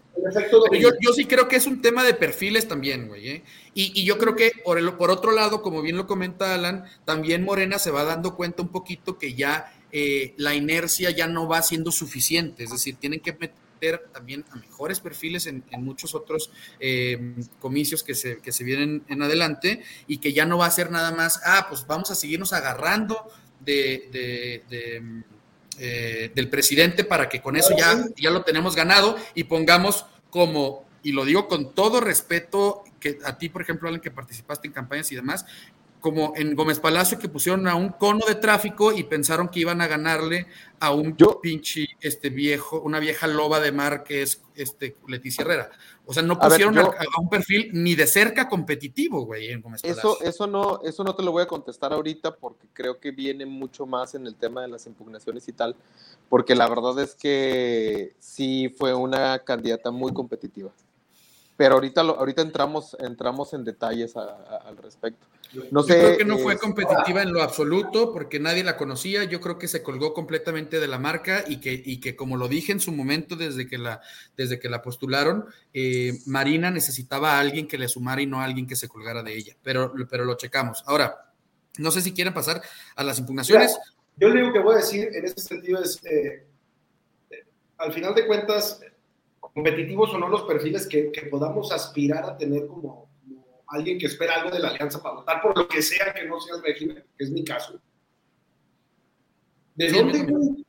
yo, 0.80 1.14
sí 1.14 1.26
creo 1.26 1.48
que 1.48 1.56
es 1.58 1.68
un 1.68 1.82
tema 1.82 2.04
de 2.04 2.14
perfiles 2.14 2.68
también, 2.68 3.08
güey. 3.08 3.30
¿eh? 3.30 3.44
Y, 3.74 4.04
yo 4.06 4.18
creo 4.18 4.36
que 4.36 4.52
por, 4.64 4.78
el, 4.78 4.94
por 4.94 5.12
otro 5.12 5.32
lado, 5.32 5.62
como 5.62 5.82
bien 5.82 5.98
lo 5.98 6.08
comenta 6.08 6.54
Alan, 6.54 6.86
también 7.06 7.44
Morena 7.44 7.80
se 7.80 7.92
va 7.92 8.04
dando 8.04 8.36
cuenta 8.36 8.62
un 8.62 8.70
poquito 8.70 9.18
que 9.18 9.34
ya 9.34 9.74
eh, 9.92 10.34
la 10.38 10.54
inercia 10.56 11.12
ya 11.12 11.28
no 11.28 11.48
va 11.48 11.62
siendo 11.62 11.92
suficiente, 11.92 12.64
es 12.64 12.72
decir, 12.72 12.96
tienen 12.96 13.20
que 13.20 13.34
meter 13.34 14.10
también 14.14 14.46
a 14.52 14.56
mejores 14.58 15.00
perfiles 15.00 15.48
en, 15.48 15.64
muchos 15.80 16.14
otros 16.14 16.52
eh, 16.80 17.34
comicios 17.60 18.04
que 18.04 18.14
se, 18.14 18.38
que 18.38 18.52
se 18.52 18.64
vienen 18.64 19.04
en 19.08 19.22
adelante 19.24 19.84
y 20.08 20.20
que 20.20 20.34
ya 20.34 20.46
no 20.46 20.60
va 20.60 20.68
a 20.68 20.72
ser 20.72 20.92
nada 20.92 21.12
más, 21.12 21.42
ah, 21.46 21.66
pues 21.68 21.88
vamos 21.88 22.12
a 22.12 22.16
seguirnos 22.16 22.54
agarrando 22.54 23.28
de, 23.64 24.64
eh, 25.80 26.32
del 26.36 26.50
presidente 26.50 27.04
para 27.04 27.30
que 27.30 27.42
con 27.42 27.56
eso 27.56 27.76
ya, 27.78 28.06
ya 28.18 28.30
lo 28.30 28.44
tenemos 28.44 28.76
ganado 28.76 29.16
y 29.36 29.46
pongamos 29.46 30.06
como, 30.30 30.86
y 31.04 31.12
lo 31.12 31.26
digo 31.26 31.48
con 31.48 31.74
todo 31.74 32.02
respeto, 32.02 32.84
que 33.00 33.18
a 33.26 33.38
ti, 33.38 33.50
por 33.50 33.62
ejemplo, 33.62 33.88
alguien 33.88 34.02
que 34.02 34.12
participaste 34.12 34.68
en 34.68 34.74
campañas 34.74 35.12
y 35.12 35.16
demás, 35.16 35.46
como 36.02 36.34
en 36.36 36.56
Gómez 36.56 36.80
Palacio 36.80 37.20
que 37.20 37.30
pusieron 37.30 37.68
a 37.68 37.76
un 37.76 37.90
cono 37.90 38.26
de 38.28 38.36
tráfico 38.36 38.92
y 38.92 39.04
pensaron 39.04 39.48
que 39.50 39.60
iban 39.60 39.82
a 39.82 39.88
ganarle 39.88 40.48
a 40.80 40.92
un 40.92 41.16
pinche 41.42 41.86
este 42.02 42.32
viejo, 42.32 42.82
una 42.82 43.00
vieja 43.00 43.28
loba 43.28 43.60
de 43.60 43.72
mar 43.72 44.04
que 44.04 44.24
es 44.24 44.42
este 44.56 44.98
Leticia 45.08 45.44
Herrera. 45.44 45.70
O 46.06 46.14
sea, 46.14 46.24
no 46.24 46.38
pusieron 46.40 46.78
a, 46.80 46.92
un 47.20 47.30
perfil 47.30 47.70
ni 47.74 47.94
de 47.96 48.08
cerca 48.08 48.50
competitivo, 48.50 49.26
güey, 49.26 49.52
en 49.52 49.62
Gómez 49.62 49.84
Palacio. 49.84 50.18
Eso, 50.18 50.24
eso, 50.24 50.48
no, 50.48 50.82
eso 50.84 51.04
no 51.04 51.16
te 51.16 51.22
lo 51.22 51.32
voy 51.32 51.44
a 51.44 51.48
contestar 51.48 51.94
ahorita 51.94 52.36
porque 52.36 52.68
creo 52.74 53.00
que 53.00 53.12
viene 53.12 53.46
mucho 53.46 53.86
más 53.86 54.16
en 54.16 54.26
el 54.26 54.36
tema 54.36 54.64
de 54.64 54.70
las 54.70 54.88
impugnaciones 54.88 55.48
y 55.48 55.54
tal, 55.54 55.76
porque 56.28 56.56
la 56.56 56.68
verdad 56.68 57.00
es 57.00 57.14
que 57.14 58.16
sí 58.20 58.74
fue 58.76 58.96
una 58.96 59.40
candidata 59.40 59.92
muy 59.92 60.12
competitiva 60.12 60.72
pero 61.58 61.76
ahorita, 61.76 62.02
ahorita 62.02 62.42
entramos, 62.42 62.96
entramos 63.00 63.54
en 63.54 63.64
detalles 63.64 64.16
al 64.16 64.78
respecto. 64.78 65.26
No 65.70 65.84
sé, 65.84 65.94
yo 65.94 66.00
creo 66.00 66.18
que 66.18 66.26
no 66.26 66.38
fue 66.38 66.58
competitiva 66.58 67.22
en 67.22 67.34
lo 67.34 67.44
absoluto 67.44 68.14
porque 68.14 68.40
nadie 68.40 68.64
la 68.64 68.78
conocía. 68.78 69.26
Yo 69.26 69.42
creo 69.42 69.58
que 69.58 69.68
se 69.68 69.84
colgó 69.84 70.14
completamente 70.14 70.80
de 70.80 70.88
la 70.88 70.98
marca 70.98 71.44
y 71.48 71.58
que, 71.60 71.82
y 71.86 72.00
que 72.00 72.16
como 72.16 72.38
lo 72.38 72.48
dije 72.48 72.72
en 72.72 72.80
su 72.80 72.92
momento 72.92 73.36
desde 73.36 73.68
que 73.68 73.78
la, 73.78 74.02
desde 74.38 74.60
que 74.60 74.70
la 74.70 74.82
postularon, 74.82 75.46
eh, 75.74 76.14
Marina 76.26 76.72
necesitaba 76.72 77.34
a 77.34 77.40
alguien 77.40 77.68
que 77.68 77.78
le 77.78 77.90
sumara 77.90 78.22
y 78.22 78.28
no 78.28 78.40
a 78.40 78.46
alguien 78.46 78.66
que 78.66 78.78
se 78.78 78.88
colgara 78.88 79.24
de 79.24 79.36
ella. 79.36 79.56
Pero, 79.62 79.94
pero 80.10 80.24
lo 80.24 80.36
checamos. 80.36 80.84
Ahora, 80.86 81.34
no 81.78 81.92
sé 81.92 82.02
si 82.02 82.14
quieren 82.14 82.34
pasar 82.34 82.62
a 82.96 83.04
las 83.04 83.20
impugnaciones. 83.20 83.78
yo 84.16 84.30
lo 84.30 84.36
único 84.36 84.54
que 84.54 84.60
voy 84.60 84.76
a 84.76 84.78
decir 84.78 85.10
en 85.14 85.26
ese 85.26 85.42
sentido 85.42 85.84
es, 85.84 86.00
eh, 86.06 86.46
al 87.78 87.92
final 87.92 88.16
de 88.16 88.26
cuentas, 88.26 88.80
competitivos 89.54 90.14
o 90.14 90.18
no 90.18 90.30
los 90.30 90.44
perfiles 90.44 90.88
que, 90.88 91.12
podamos 91.30 91.72
aspirar 91.72 92.26
a 92.26 92.38
tener 92.38 92.68
como, 92.68 93.10
alguien 93.68 93.98
que 93.98 94.08
espera 94.08 94.36
algo 94.36 94.52
de 94.52 94.60
la 94.60 94.70
alianza 94.70 95.02
para 95.02 95.16
votar 95.16 95.42
por 95.42 95.58
lo 95.58 95.68
que 95.68 95.82
sea 95.82 96.14
que 96.14 96.26
no 96.26 96.40
sea 96.40 96.56
el 96.56 96.64
régimen, 96.64 97.04
que 97.18 97.24
es 97.24 97.32
mi 97.32 97.44
caso. 97.44 97.80
¿De 99.76 99.92
dónde? 99.92 100.66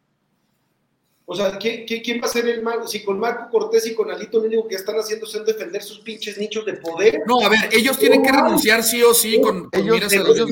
O 1.32 1.34
sea, 1.34 1.58
¿quién, 1.58 1.84
¿quién, 1.86 2.20
va 2.20 2.26
a 2.26 2.30
ser 2.30 2.46
el 2.46 2.62
malo? 2.62 2.86
Si 2.86 3.02
con 3.02 3.18
Marco 3.18 3.48
Cortés 3.50 3.86
y 3.86 3.94
con 3.94 4.10
Alito 4.10 4.38
lo 4.38 4.44
único 4.44 4.68
que 4.68 4.74
están 4.74 4.96
haciendo 4.98 5.26
es 5.26 5.46
defender 5.46 5.82
sus 5.82 6.00
pinches 6.00 6.36
nichos 6.36 6.64
de 6.66 6.74
poder. 6.74 7.22
No, 7.26 7.40
a 7.40 7.48
ver, 7.48 7.70
ellos 7.72 7.98
tienen 7.98 8.22
que 8.22 8.30
renunciar 8.30 8.82
sí 8.82 9.02
o 9.02 9.14
sí 9.14 9.40
con, 9.40 9.68
ellos, 9.72 10.12
ellos 10.12 10.48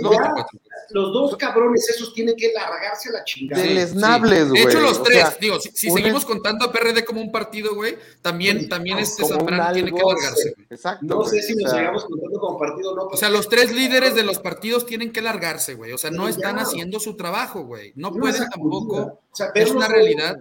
los 0.93 1.13
dos 1.13 1.37
cabrones 1.37 1.89
esos 1.89 2.13
tienen 2.13 2.35
que 2.37 2.53
largarse 2.53 3.11
a 3.11 3.13
la 3.13 3.25
chingada. 3.25 3.63
Deleznables, 3.63 4.49
güey. 4.49 4.63
De 4.63 4.71
hecho, 4.71 4.81
los 4.81 5.03
tres, 5.03 5.37
digo, 5.41 5.61
si, 5.61 5.91
seguimos 5.91 6.25
contando 6.25 6.65
a 6.65 6.73
PRD 6.73 7.05
como 7.05 7.21
un 7.21 7.31
partido, 7.31 7.75
güey, 7.75 7.97
también, 8.23 8.69
también 8.69 8.99
este 8.99 9.25
Zambrano 9.25 9.73
tiene 9.73 9.93
que 9.93 10.03
largarse. 10.03 10.55
Exacto. 10.69 11.07
No 11.07 11.25
sé 11.25 11.43
si 11.43 11.55
nos 11.55 11.71
sigamos 11.71 12.05
contando 12.05 12.41
como 12.41 12.59
partido 12.59 12.93
o 12.93 12.97
no. 12.97 13.03
O 13.05 13.17
sea, 13.17 13.31
los 13.31 13.49
tres 13.49 13.73
líderes 13.73 14.15
de 14.15 14.23
los 14.23 14.39
partidos 14.39 14.87
tienen 14.87 15.13
que 15.13 15.23
largarse, 15.23 15.75
güey. 15.75 15.93
O 15.93 15.99
sea, 15.99 16.11
no 16.11 16.29
están 16.29 16.59
haciendo 16.59 16.99
su 17.01 17.17
trabajo, 17.17 17.65
güey. 17.65 17.93
No, 17.97 18.13
pueden 18.13 18.49
tampoco. 18.49 19.21
O 19.31 19.37
sea, 19.37 19.51
es 19.55 19.71
una 19.71 19.89
realidad. 19.89 20.39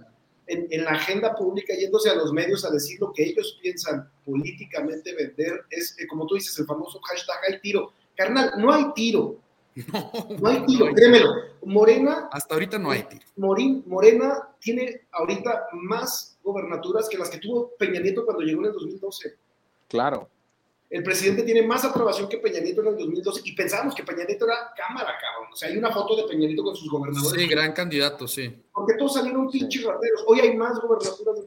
En, 0.52 0.66
en, 0.70 0.84
la 0.84 0.92
agenda 0.92 1.34
pública, 1.34 1.74
yéndose 1.74 2.10
a 2.10 2.14
los 2.14 2.32
medios 2.32 2.64
a 2.64 2.70
decir 2.70 3.00
lo 3.00 3.12
que 3.12 3.24
ellos 3.24 3.58
piensan 3.62 4.10
políticamente 4.24 5.14
vender, 5.14 5.64
es, 5.70 5.96
eh, 5.98 6.06
como 6.08 6.26
tú 6.26 6.34
dices, 6.34 6.58
el 6.58 6.66
famoso 6.66 7.00
hashtag 7.00 7.36
hay 7.48 7.60
tiro. 7.60 7.92
Carnal, 8.16 8.52
no 8.58 8.72
hay 8.72 8.86
tiro. 8.94 9.36
No, 9.92 10.10
no 10.40 10.48
hay 10.48 10.66
tiro, 10.66 10.92
créemelo. 10.92 11.30
Morena. 11.62 12.28
Hasta 12.32 12.54
ahorita 12.54 12.78
no 12.78 12.90
hay 12.90 13.04
tiro. 13.04 13.24
Morín, 13.36 13.84
Morena 13.86 14.50
tiene 14.58 15.02
ahorita 15.12 15.68
más 15.72 16.36
gobernaturas 16.42 17.08
que 17.08 17.16
las 17.16 17.30
que 17.30 17.38
tuvo 17.38 17.70
Peña 17.78 18.00
Nieto 18.00 18.24
cuando 18.24 18.42
llegó 18.42 18.60
en 18.62 18.66
el 18.66 18.72
2012. 18.72 19.36
Claro. 19.88 20.28
El 20.90 21.04
presidente 21.04 21.44
tiene 21.44 21.62
más 21.62 21.84
aprobación 21.84 22.28
que 22.28 22.38
Peña 22.38 22.58
Nieto 22.58 22.80
en 22.80 22.88
el 22.88 22.96
2012 22.96 23.42
y 23.44 23.52
pensábamos 23.54 23.94
que 23.94 24.02
Peña 24.02 24.24
Nieto 24.24 24.44
era 24.44 24.72
cámara, 24.76 25.12
cabrón. 25.20 25.52
O 25.52 25.56
sea, 25.56 25.68
hay 25.68 25.78
una 25.78 25.92
foto 25.92 26.16
de 26.16 26.24
Peña 26.24 26.48
Nieto 26.48 26.64
con 26.64 26.74
sus 26.74 26.90
gobernadores. 26.90 27.40
Sí, 27.40 27.46
gran 27.46 27.72
candidato, 27.72 28.26
sí. 28.26 28.52
Porque 28.72 28.94
todos 28.94 29.14
salieron 29.14 29.48
pinches 29.48 29.84
rateros. 29.84 30.24
Hoy 30.26 30.40
hay 30.40 30.56
más 30.56 30.80
gobernaturas. 30.80 31.38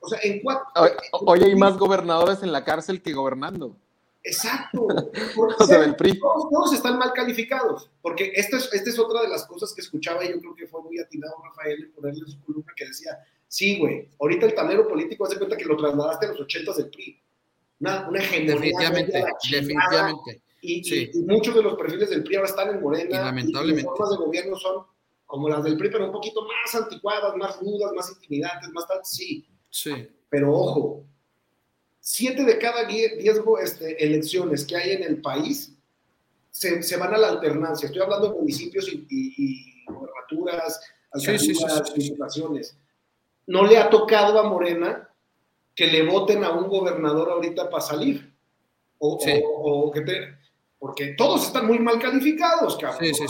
O 0.00 0.08
sea, 0.08 0.18
en 0.22 0.40
cuatro. 0.40 0.64
hoy 1.12 1.42
hay 1.42 1.54
más 1.54 1.76
gobernadores 1.76 2.42
en 2.42 2.50
la 2.50 2.64
cárcel 2.64 3.02
que 3.02 3.12
gobernando. 3.12 3.76
Exacto. 4.24 4.88
Todos, 6.50 6.72
están 6.72 6.98
mal 6.98 7.12
calificados, 7.12 7.90
porque 8.00 8.32
esta 8.34 8.56
es, 8.56 8.72
esta 8.72 8.90
es 8.90 8.98
otra 8.98 9.22
de 9.22 9.28
las 9.28 9.46
cosas 9.46 9.74
que 9.74 9.82
escuchaba 9.82 10.24
y 10.24 10.30
yo 10.30 10.40
creo 10.40 10.54
que 10.54 10.66
fue 10.66 10.82
muy 10.82 10.98
atinado 10.98 11.34
Rafael 11.44 11.84
en 11.84 11.92
ponerle 11.92 12.26
su 12.26 12.40
columna 12.42 12.72
que 12.74 12.86
decía, 12.86 13.18
sí, 13.46 13.78
güey, 13.78 14.08
ahorita 14.18 14.46
el 14.46 14.54
tablero 14.54 14.88
político 14.88 15.26
hace 15.26 15.36
cuenta 15.36 15.56
que 15.56 15.64
lo 15.64 15.76
trasladaste 15.76 16.26
a 16.26 16.28
los 16.30 16.40
ochentas 16.40 16.76
del 16.76 16.88
PRI. 16.88 17.20
Una, 17.80 18.08
una 18.08 18.20
Definitivamente, 18.20 19.24
definitivamente. 19.50 20.42
Y, 20.60 21.10
muchos 21.20 21.54
de 21.54 21.62
los 21.62 21.76
perfiles 21.76 22.10
del 22.10 22.24
PRI 22.24 22.36
ahora 22.36 22.48
están 22.48 22.70
en 22.70 22.82
Morena. 22.82 23.10
Y 23.10 23.24
lamentablemente. 23.24 23.82
las 23.84 23.96
formas 23.96 24.10
de 24.10 24.24
gobierno 24.24 24.56
son 24.56 24.84
como 25.26 25.48
las 25.48 25.62
del 25.62 25.76
PRI, 25.76 25.90
pero 25.90 26.06
un 26.06 26.12
poquito 26.12 26.42
más 26.42 26.74
anticuadas, 26.74 27.36
más 27.36 27.60
rudas, 27.60 27.92
más 27.94 28.10
intimidantes, 28.10 28.68
más 28.70 28.86
tal, 28.88 29.00
sí. 29.04 29.46
Sí. 29.70 30.08
Pero 30.28 30.52
ojo, 30.52 31.04
siete 32.00 32.44
de 32.44 32.58
cada 32.58 32.84
diez 32.84 33.12
este, 33.62 34.04
elecciones 34.04 34.64
que 34.64 34.76
hay 34.76 34.92
en 34.92 35.02
el 35.04 35.20
país 35.20 35.74
se, 36.50 36.82
se, 36.82 36.96
van 36.96 37.14
a 37.14 37.18
la 37.18 37.28
alternancia. 37.28 37.86
Estoy 37.86 38.02
hablando 38.02 38.30
de 38.30 38.38
municipios 38.38 38.88
y, 38.88 39.06
y, 39.08 39.84
gobernaturas, 39.84 40.80
alcaldías, 41.12 42.76
No 43.46 43.64
le 43.64 43.78
ha 43.78 43.88
tocado 43.88 44.38
a 44.38 44.48
Morena 44.48 45.07
que 45.78 45.86
le 45.86 46.02
voten 46.02 46.42
a 46.42 46.50
un 46.50 46.66
gobernador 46.66 47.30
ahorita 47.30 47.70
para 47.70 47.80
salir. 47.80 48.34
O, 48.98 49.16
o, 49.62 49.92
que 49.92 50.00
te, 50.00 50.36
porque 50.76 51.14
todos 51.16 51.46
están 51.46 51.68
muy 51.68 51.78
mal 51.78 52.00
calificados, 52.00 52.76
cabrón. 52.76 53.14
Sí, 53.14 53.14
sí, 53.14 53.28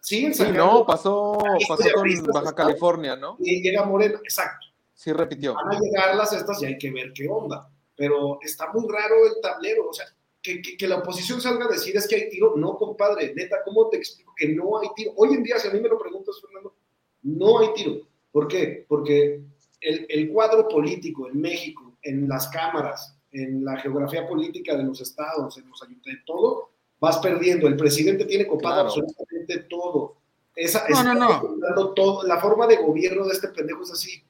sí. 0.00 0.32
sí, 0.32 0.44
no, 0.52 0.86
pasó, 0.86 1.36
pasó 1.68 1.84
con 1.92 2.32
Baja 2.32 2.54
California, 2.54 3.16
¿no? 3.16 3.36
Y 3.40 3.60
llega 3.60 3.84
Morena, 3.84 4.20
exacto. 4.22 4.68
Sí, 4.94 5.12
repitió. 5.12 5.54
Van 5.54 5.74
a 5.74 5.80
llegar 5.80 6.14
las 6.14 6.32
estas 6.32 6.62
y 6.62 6.66
hay 6.66 6.78
que 6.78 6.92
ver 6.92 7.12
qué 7.12 7.26
onda 7.28 7.68
pero 7.98 8.38
está 8.42 8.72
muy 8.72 8.86
raro 8.88 9.26
el 9.26 9.42
tablero, 9.42 9.88
o 9.88 9.92
sea, 9.92 10.06
que, 10.40 10.62
que, 10.62 10.86
la 10.86 10.98
oposición 10.98 11.40
salga 11.40 11.64
a 11.64 11.68
decir 11.68 11.96
es 11.96 12.06
que 12.06 12.14
hay 12.14 12.30
tiro, 12.30 12.54
no, 12.56 12.76
compadre, 12.76 13.34
neta, 13.34 13.56
¿cómo 13.64 13.88
te 13.88 13.96
explico 13.96 14.32
que 14.36 14.48
no 14.50 14.78
hay 14.78 14.88
tiro? 14.94 15.12
Hoy 15.16 15.34
en 15.34 15.42
día, 15.42 15.58
si 15.58 15.66
a 15.66 15.72
mí 15.72 15.80
me 15.80 15.88
lo 15.88 15.98
preguntas, 15.98 16.40
Fernando, 16.40 16.76
no 17.22 17.58
hay 17.58 17.74
tiro. 17.74 18.06
¿Por 18.30 18.46
qué? 18.46 18.86
Porque 18.88 19.42
el, 19.80 20.06
el 20.08 20.30
cuadro 20.30 20.68
político 20.68 21.28
en 21.28 21.40
México, 21.40 21.87
en 22.02 22.28
las 22.28 22.48
cámaras, 22.48 23.16
en 23.32 23.64
la 23.64 23.78
geografía 23.78 24.26
política 24.26 24.76
de 24.76 24.84
los 24.84 25.00
estados, 25.00 25.56
en 25.58 25.68
los 25.68 25.82
ayuntamientos, 25.82 26.26
todo, 26.26 26.70
vas 27.00 27.18
perdiendo. 27.18 27.68
El 27.68 27.76
presidente 27.76 28.24
tiene 28.24 28.46
copado 28.46 28.80
absolutamente 28.80 29.58
todo. 29.68 30.16
Esa, 30.54 30.86
no, 30.88 31.14
no, 31.14 31.56
no. 31.56 31.88
Todo, 31.90 32.26
la 32.26 32.40
forma 32.40 32.66
de 32.66 32.76
gobierno 32.76 33.24
de 33.26 33.32
este 33.32 33.48
pendejo 33.48 33.82
es 33.82 33.92
así. 33.92 34.22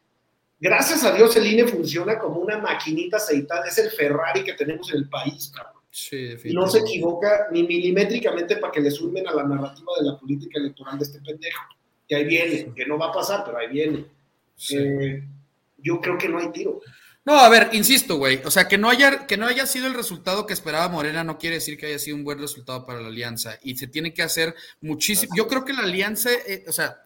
Gracias 0.61 1.05
a 1.05 1.13
Dios 1.13 1.37
el 1.37 1.47
INE 1.47 1.67
funciona 1.67 2.19
como 2.19 2.41
una 2.41 2.59
maquinita 2.59 3.17
aceitada, 3.17 3.67
es 3.67 3.79
el 3.79 3.91
Ferrari 3.91 4.43
que 4.43 4.55
tenemos 4.55 4.91
en 4.93 4.99
el 4.99 5.09
país, 5.09 5.53
cabrón. 5.55 5.79
Sí, 5.91 6.35
y 6.45 6.53
no 6.53 6.69
se 6.69 6.81
equivoca 6.81 7.49
ni 7.51 7.63
milimétricamente 7.63 8.57
para 8.57 8.73
que 8.73 8.81
le 8.81 8.91
sumen 8.91 9.27
a 9.27 9.35
la 9.35 9.45
narrativa 9.45 9.93
de 9.99 10.07
la 10.07 10.19
política 10.19 10.59
electoral 10.59 10.99
de 10.99 11.05
este 11.05 11.21
pendejo. 11.21 11.63
Que 12.07 12.17
ahí 12.17 12.25
viene, 12.25 12.73
que 12.75 12.87
no 12.87 12.99
va 12.99 13.07
a 13.07 13.13
pasar, 13.13 13.43
pero 13.45 13.59
ahí 13.59 13.69
viene. 13.69 14.07
Eh, 14.71 15.23
yo 15.79 16.01
creo 16.01 16.19
que 16.19 16.29
no 16.29 16.39
hay 16.39 16.51
tiro. 16.51 16.81
No, 17.29 17.39
a 17.39 17.51
ver, 17.51 17.69
insisto, 17.75 18.17
güey. 18.17 18.41
O 18.47 18.51
sea, 18.51 18.67
que 18.67 18.79
no, 18.79 18.89
haya, 18.89 19.27
que 19.27 19.37
no 19.37 19.47
haya 19.47 19.67
sido 19.67 19.87
el 19.87 19.93
resultado 19.93 20.47
que 20.47 20.55
esperaba 20.55 20.89
Morena 20.89 21.23
no 21.25 21.37
quiere 21.37 21.57
decir 21.57 21.77
que 21.77 21.85
haya 21.85 21.99
sido 21.99 22.17
un 22.17 22.25
buen 22.25 22.39
resultado 22.39 22.87
para 22.87 23.03
la 23.03 23.09
alianza. 23.09 23.59
Y 23.63 23.77
se 23.77 23.87
tiene 23.87 24.15
que 24.15 24.23
hacer 24.23 24.55
muchísimo. 24.81 25.35
Yo 25.37 25.47
creo 25.47 25.63
que 25.63 25.75
la 25.75 25.83
alianza, 25.83 26.31
eh, 26.33 26.65
o 26.67 26.73
sea, 26.73 27.03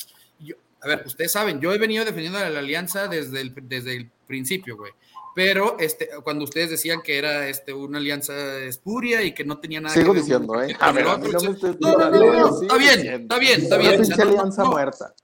a 0.80 0.86
ver, 0.86 1.02
ustedes 1.06 1.32
saben, 1.32 1.60
yo 1.60 1.72
he 1.72 1.78
venido 1.78 2.04
defendiendo 2.04 2.38
a 2.38 2.48
la 2.48 2.60
alianza 2.60 3.08
desde 3.08 3.40
el, 3.40 3.52
desde 3.62 3.96
el 3.96 4.10
principio, 4.28 4.76
güey. 4.76 4.92
Pero 5.34 5.76
este, 5.80 6.08
cuando 6.22 6.44
ustedes 6.44 6.70
decían 6.70 7.02
que 7.02 7.18
era 7.18 7.48
este, 7.48 7.72
una 7.72 7.98
alianza 7.98 8.58
espuria 8.58 9.22
y 9.22 9.34
que 9.34 9.44
no 9.44 9.58
tenía 9.58 9.80
nada 9.80 9.92
Sigo 9.92 10.14
diciendo, 10.14 10.62
¿eh? 10.62 10.76
A 10.78 10.92
ver, 10.92 11.04
no, 11.04 11.18
no, 11.18 11.26
no, 11.32 12.62
está 12.62 12.76
bien, 12.76 13.00
está 13.00 13.38
bien, 13.40 13.62
está 13.62 13.76
bien. 13.76 14.00
Es 14.00 14.08
una 14.08 14.22
alianza 14.22 14.64
muerta. 14.66 15.14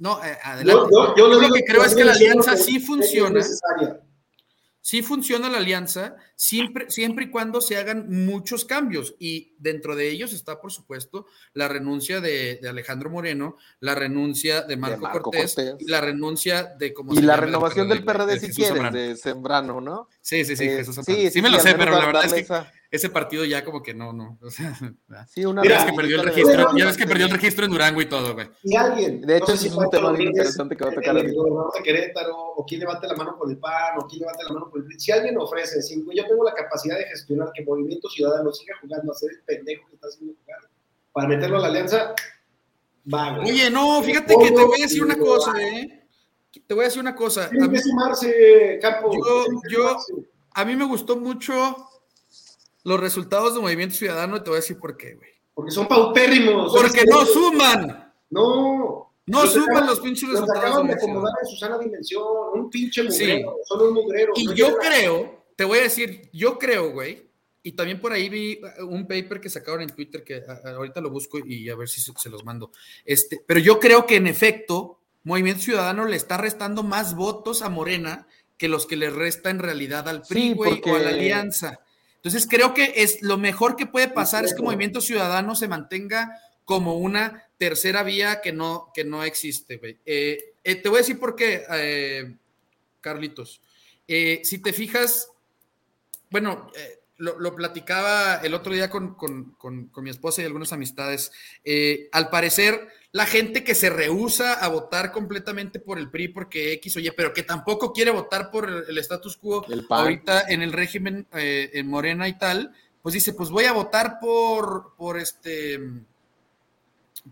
No, 0.00 0.18
eh, 0.24 0.36
adelante. 0.42 0.90
Yo, 0.90 1.14
yo, 1.16 1.28
lo, 1.28 1.52
que 1.52 1.64
creo 1.64 1.84
es 1.84 1.94
que 1.94 2.02
la 2.02 2.14
alianza 2.14 2.56
sí 2.56 2.80
funciona 2.80 3.40
sí 4.84 5.00
funciona 5.00 5.48
la 5.48 5.56
alianza 5.56 6.14
siempre, 6.36 6.90
siempre 6.90 7.24
y 7.24 7.30
cuando 7.30 7.62
se 7.62 7.78
hagan 7.78 8.26
muchos 8.26 8.66
cambios. 8.66 9.14
Y 9.18 9.54
dentro 9.58 9.96
de 9.96 10.10
ellos 10.10 10.34
está, 10.34 10.60
por 10.60 10.72
supuesto, 10.72 11.26
la 11.54 11.68
renuncia 11.68 12.20
de, 12.20 12.60
Alejandro 12.68 13.08
Moreno, 13.08 13.56
la 13.80 13.94
renuncia 13.94 14.60
de 14.60 14.76
Marco, 14.76 15.22
Cortés, 15.22 15.56
la 15.86 16.02
renuncia 16.02 16.64
de... 16.78 16.94
y 17.12 17.22
la 17.22 17.36
renovación 17.36 17.88
del 17.88 18.04
PRD, 18.04 18.38
si 18.38 18.50
quieres, 18.52 18.92
de 18.92 19.16
Sembrano, 19.16 19.80
¿no? 19.80 20.10
Sí, 20.20 20.44
sí, 20.44 20.54
sí, 20.54 20.66
eh, 20.66 20.84
sí, 20.84 21.30
sí, 21.30 21.40
me 21.40 21.48
lo 21.48 21.60
sé, 21.60 21.74
pero 21.76 21.92
la 21.92 22.04
verdad 22.04 22.26
es 22.26 22.46
que 22.46 22.54
ese 22.94 23.10
partido 23.10 23.44
ya 23.44 23.64
como 23.64 23.82
que 23.82 23.92
no, 23.92 24.12
no. 24.12 24.38
O 24.40 24.50
sea, 24.50 24.72
sí, 25.28 25.44
una 25.44 25.62
vez 25.62 25.84
que 25.84 25.92
perdió 25.92 26.20
el 26.20 26.26
registro, 26.26 26.76
ya 26.76 26.86
ves 26.86 26.96
que 26.96 27.06
perdió 27.06 27.26
el 27.26 27.32
registro 27.32 27.64
en 27.64 27.72
Durango 27.72 28.00
y 28.00 28.06
todo, 28.06 28.34
güey. 28.34 28.48
Y 28.62 28.76
alguien. 28.76 29.20
De 29.20 29.38
hecho, 29.38 29.56
sí 29.56 29.66
es 29.66 29.74
un 29.74 29.90
tema 29.90 30.12
muy 30.12 30.26
interesante 30.26 30.76
que 30.76 30.84
va 30.84 30.90
a 30.90 30.94
tocar. 30.94 31.16
El 31.16 31.34
gobernador 31.34 31.72
de 31.74 31.82
Querétaro, 31.82 32.36
o 32.36 32.64
quién 32.64 32.80
levante 32.80 33.08
la 33.08 33.16
mano 33.16 33.36
por 33.36 33.50
el 33.50 33.58
PAN, 33.58 33.98
o 33.98 34.06
quién 34.06 34.20
levante 34.20 34.44
la 34.44 34.52
mano 34.52 34.70
por 34.70 34.78
el 34.78 34.86
PRI. 34.86 35.00
Si 35.00 35.10
alguien 35.10 35.36
ofrece, 35.36 35.82
si 35.82 36.04
yo 36.14 36.24
tengo 36.24 36.44
la 36.44 36.54
capacidad 36.54 36.96
de 36.96 37.04
gestionar 37.06 37.50
que 37.52 37.64
Movimiento 37.64 38.08
Ciudadano 38.08 38.52
siga 38.52 38.76
jugando 38.80 39.10
a 39.10 39.14
ser 39.16 39.30
el 39.32 39.42
pendejo 39.42 39.88
que 39.88 39.96
está 39.96 40.06
haciendo 40.06 40.34
jugar, 40.40 40.70
para 41.12 41.28
meterlo 41.28 41.56
a 41.56 41.60
la 41.62 41.66
alianza, 41.66 42.14
va, 43.12 43.38
güey. 43.38 43.50
Oye, 43.50 43.70
no, 43.70 44.00
fíjate 44.04 44.36
que 44.40 44.52
te 44.52 44.64
voy 44.64 44.80
a 44.80 44.84
decir 44.84 45.02
una 45.02 45.18
cosa, 45.18 45.52
¿eh? 45.60 46.06
Te 46.64 46.74
voy 46.74 46.84
a 46.84 46.86
decir 46.86 47.00
una 47.00 47.16
cosa. 47.16 47.50
Tiene 47.50 47.68
que 47.70 47.80
sumarse, 47.80 48.78
Campo. 48.80 49.10
Yo, 49.12 49.46
yo, 49.68 49.98
a 50.52 50.64
mí 50.64 50.76
me 50.76 50.84
gustó 50.84 51.16
mucho 51.16 51.88
los 52.84 53.00
resultados 53.00 53.54
de 53.54 53.60
Movimiento 53.60 53.96
Ciudadano 53.96 54.36
y 54.36 54.40
te 54.40 54.50
voy 54.50 54.58
a 54.58 54.60
decir 54.60 54.78
por 54.78 54.96
qué, 54.96 55.14
güey. 55.14 55.30
Porque 55.52 55.70
son 55.70 55.88
paupérrimos. 55.88 56.72
Porque 56.72 57.04
no 57.04 57.24
suman. 57.26 58.12
No. 58.30 59.10
No 59.26 59.46
suman 59.46 59.86
los 59.86 60.00
pinches 60.00 60.28
los 60.28 60.40
resultados. 60.40 60.64
acaban 60.64 60.86
de 60.86 60.94
acomodar 60.94 61.32
en 61.42 61.48
Susana 61.48 61.78
Dimensión, 61.78 62.22
un 62.52 62.68
pinche 62.68 63.02
mugrero, 63.02 63.52
sí. 63.56 63.64
son 63.64 63.88
un 63.88 63.94
mugrero. 63.94 64.32
Y 64.36 64.46
no 64.46 64.52
yo 64.52 64.76
creo, 64.76 65.46
te 65.56 65.64
voy 65.64 65.78
a 65.78 65.82
decir, 65.82 66.28
yo 66.30 66.58
creo, 66.58 66.90
güey, 66.90 67.30
y 67.62 67.72
también 67.72 67.98
por 67.98 68.12
ahí 68.12 68.28
vi 68.28 68.60
un 68.80 69.06
paper 69.06 69.40
que 69.40 69.48
sacaron 69.48 69.80
en 69.80 69.88
Twitter 69.88 70.22
que 70.22 70.42
ahorita 70.64 71.00
lo 71.00 71.08
busco 71.08 71.38
y 71.38 71.70
a 71.70 71.74
ver 71.74 71.88
si 71.88 72.02
se 72.02 72.28
los 72.28 72.44
mando. 72.44 72.70
Este, 73.06 73.42
pero 73.46 73.58
yo 73.60 73.80
creo 73.80 74.04
que 74.04 74.16
en 74.16 74.26
efecto, 74.26 75.00
Movimiento 75.22 75.62
Ciudadano 75.62 76.04
le 76.04 76.16
está 76.16 76.36
restando 76.36 76.82
más 76.82 77.16
votos 77.16 77.62
a 77.62 77.70
Morena 77.70 78.26
que 78.58 78.68
los 78.68 78.86
que 78.86 78.96
le 78.96 79.08
resta 79.08 79.48
en 79.48 79.60
realidad 79.60 80.06
al 80.10 80.20
PRI, 80.20 80.52
güey, 80.52 80.72
porque... 80.72 80.92
o 80.92 80.96
a 80.96 80.98
la 80.98 81.08
Alianza. 81.08 81.80
Entonces 82.24 82.48
creo 82.48 82.72
que 82.72 82.94
es 82.96 83.20
lo 83.20 83.36
mejor 83.36 83.76
que 83.76 83.84
puede 83.84 84.08
pasar 84.08 84.46
es 84.46 84.54
que 84.54 84.62
Movimiento 84.62 85.02
Ciudadano 85.02 85.54
se 85.54 85.68
mantenga 85.68 86.40
como 86.64 86.96
una 86.96 87.46
tercera 87.58 88.02
vía 88.02 88.40
que 88.40 88.50
no, 88.50 88.90
que 88.94 89.04
no 89.04 89.22
existe, 89.24 89.76
güey. 89.76 89.98
Eh, 90.06 90.54
eh, 90.64 90.76
te 90.76 90.88
voy 90.88 90.96
a 90.96 91.02
decir 91.02 91.18
por 91.18 91.36
qué, 91.36 91.62
eh, 91.70 92.34
Carlitos. 93.02 93.60
si 94.06 94.58
te 94.62 94.72
fijas, 94.72 95.28
bueno, 96.30 96.70
lo, 97.18 97.38
lo, 97.38 97.54
platicaba 97.54 98.36
el 98.36 98.54
otro 98.54 98.72
día 98.72 98.88
con, 98.88 99.16
con, 99.16 99.52
con, 99.58 99.88
con 99.88 100.02
mi 100.02 100.08
esposa 100.08 100.40
y 100.40 100.46
algunas 100.46 100.72
amistades. 100.72 101.30
al 102.10 102.30
parecer, 102.30 102.88
la 103.14 103.26
gente 103.26 103.62
que 103.62 103.76
se 103.76 103.90
rehúsa 103.90 104.54
a 104.54 104.66
votar 104.66 105.12
completamente 105.12 105.78
por 105.78 106.00
el 106.00 106.10
PRI 106.10 106.28
porque 106.28 106.72
X 106.72 106.96
oye, 106.96 107.12
pero 107.12 107.32
que 107.32 107.44
tampoco 107.44 107.92
quiere 107.92 108.10
votar 108.10 108.50
por 108.50 108.68
el 108.68 108.98
status 108.98 109.36
quo 109.36 109.64
ahorita 109.88 110.46
en 110.48 110.62
el 110.62 110.72
régimen 110.72 111.24
eh, 111.32 111.70
en 111.74 111.86
Morena 111.86 112.26
y 112.26 112.36
tal, 112.36 112.74
pues 113.02 113.12
dice, 113.12 113.32
pues 113.32 113.50
voy 113.50 113.66
a 113.66 113.72
votar 113.72 114.18
por, 114.20 114.94
por 114.96 115.16
este, 115.16 115.78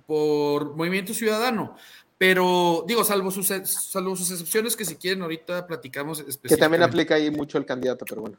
por 0.06 0.76
Movimiento 0.76 1.14
Ciudadano. 1.14 1.74
Pero 2.16 2.84
digo, 2.86 3.02
salvo 3.02 3.32
sus, 3.32 3.48
salvo 3.48 4.14
sus 4.14 4.30
excepciones 4.30 4.76
que 4.76 4.84
si 4.84 4.94
quieren 4.94 5.22
ahorita 5.22 5.66
platicamos. 5.66 6.22
Que 6.44 6.56
también 6.56 6.84
aplica 6.84 7.16
ahí 7.16 7.28
mucho 7.32 7.58
el 7.58 7.66
candidato, 7.66 8.04
pero 8.08 8.20
bueno. 8.20 8.38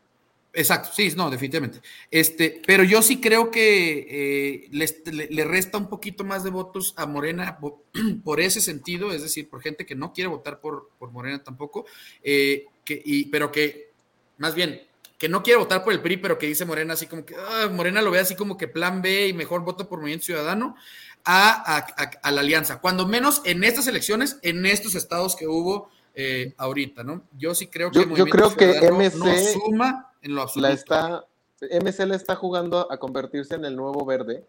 Exacto, 0.56 0.92
sí, 0.94 1.12
no, 1.16 1.32
definitivamente. 1.32 1.82
Este, 2.12 2.62
pero 2.68 2.84
yo 2.84 3.02
sí 3.02 3.20
creo 3.20 3.50
que 3.50 4.06
eh, 4.08 4.68
le, 4.72 5.28
le, 5.32 5.46
resta 5.46 5.80
un 5.80 5.90
poquito 5.90 6.24
más 6.24 6.44
de 6.44 6.52
votos 6.52 6.94
a 6.96 7.08
Morena 7.08 7.58
por, 8.24 8.40
ese 8.40 8.62
sentido, 8.62 9.12
es 9.12 9.24
decir, 9.24 9.50
por 9.50 9.64
gente 9.64 9.88
que 9.88 9.96
no 9.96 10.14
quiere 10.14 10.28
votar 10.28 10.60
por, 10.60 10.92
por 11.00 11.12
Morena 11.12 11.44
tampoco, 11.44 11.86
eh, 12.22 12.68
que, 12.86 13.02
y, 13.04 13.26
pero 13.26 13.52
que, 13.52 13.90
más 14.38 14.54
bien, 14.54 14.84
que 15.18 15.28
no 15.28 15.42
quiere 15.42 15.58
votar 15.58 15.84
por 15.84 15.92
el 15.92 16.02
PRI, 16.02 16.18
pero 16.18 16.38
que 16.38 16.46
dice 16.46 16.66
Morena 16.66 16.94
así 16.94 17.08
como 17.08 17.26
que, 17.26 17.36
ah, 17.36 17.70
Morena 17.72 18.04
lo 18.04 18.12
ve 18.12 18.20
así 18.20 18.36
como 18.36 18.56
que 18.56 18.68
plan 18.68 19.02
B 19.02 19.30
y 19.30 19.34
mejor 19.34 19.64
voto 19.64 19.90
por 19.90 20.00
Movimiento 20.00 20.26
Ciudadano 20.26 20.76
a, 21.26 21.78
a 22.22 22.32
la 22.32 22.42
alianza, 22.42 22.80
cuando 22.80 23.08
menos 23.08 23.42
en 23.46 23.64
estas 23.64 23.88
elecciones, 23.88 24.38
en 24.44 24.68
estos 24.68 24.94
estados 24.94 25.36
que 25.36 25.48
hubo 25.48 25.90
eh, 26.14 26.54
ahorita, 26.58 27.04
¿no? 27.04 27.24
Yo 27.38 27.56
sí 27.56 27.68
creo 27.68 27.92
que 27.92 28.00
yo, 28.00 28.16
yo 28.16 28.26
creo 28.26 28.56
que 28.56 28.92
MC 28.92 29.16
no 29.18 29.36
suma 29.36 30.14
en 30.22 30.36
lo 30.36 30.44
absoluto. 30.44 30.68
La 30.68 30.74
está, 30.74 31.26
MC 31.62 32.06
le 32.06 32.16
está 32.16 32.36
jugando 32.36 32.92
a 32.92 32.98
convertirse 32.98 33.56
en 33.56 33.66
el 33.66 33.76
nuevo 33.76 34.06
verde, 34.06 34.46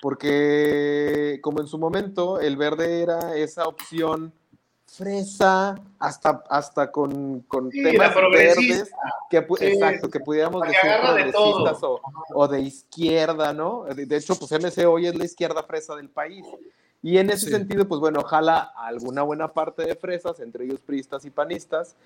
porque 0.00 1.38
como 1.42 1.60
en 1.60 1.66
su 1.66 1.78
momento 1.78 2.40
el 2.40 2.56
verde 2.56 3.02
era 3.02 3.36
esa 3.36 3.64
opción 3.64 4.32
fresa 4.86 5.74
hasta, 5.98 6.44
hasta 6.48 6.92
con, 6.92 7.40
con 7.40 7.70
sí, 7.70 7.82
temas 7.82 8.14
verdes 8.14 8.54
que, 9.28 9.40
sí, 9.40 9.66
exacto, 9.66 10.08
que 10.08 10.20
pudiéramos 10.20 10.62
decir 10.62 10.90
progresistas 11.00 11.82
o, 11.82 12.00
o, 12.32 12.48
de 12.48 12.60
izquierda, 12.60 13.52
¿no? 13.52 13.84
De, 13.84 14.06
de, 14.06 14.16
hecho, 14.16 14.36
pues 14.36 14.52
MC 14.52 14.86
hoy 14.86 15.06
es 15.06 15.16
la 15.16 15.24
izquierda 15.24 15.62
fresa 15.64 15.96
del 15.96 16.10
país. 16.10 16.46
Y 17.04 17.18
en 17.18 17.28
ese 17.28 17.46
sí. 17.46 17.52
sentido, 17.52 17.86
pues 17.86 18.00
bueno, 18.00 18.20
ojalá 18.20 18.72
alguna 18.78 19.22
buena 19.22 19.52
parte 19.52 19.84
de 19.84 19.94
fresas, 19.94 20.40
entre 20.40 20.64
ellos 20.64 20.80
priistas 20.80 21.26
y 21.26 21.30
panistas, 21.30 21.96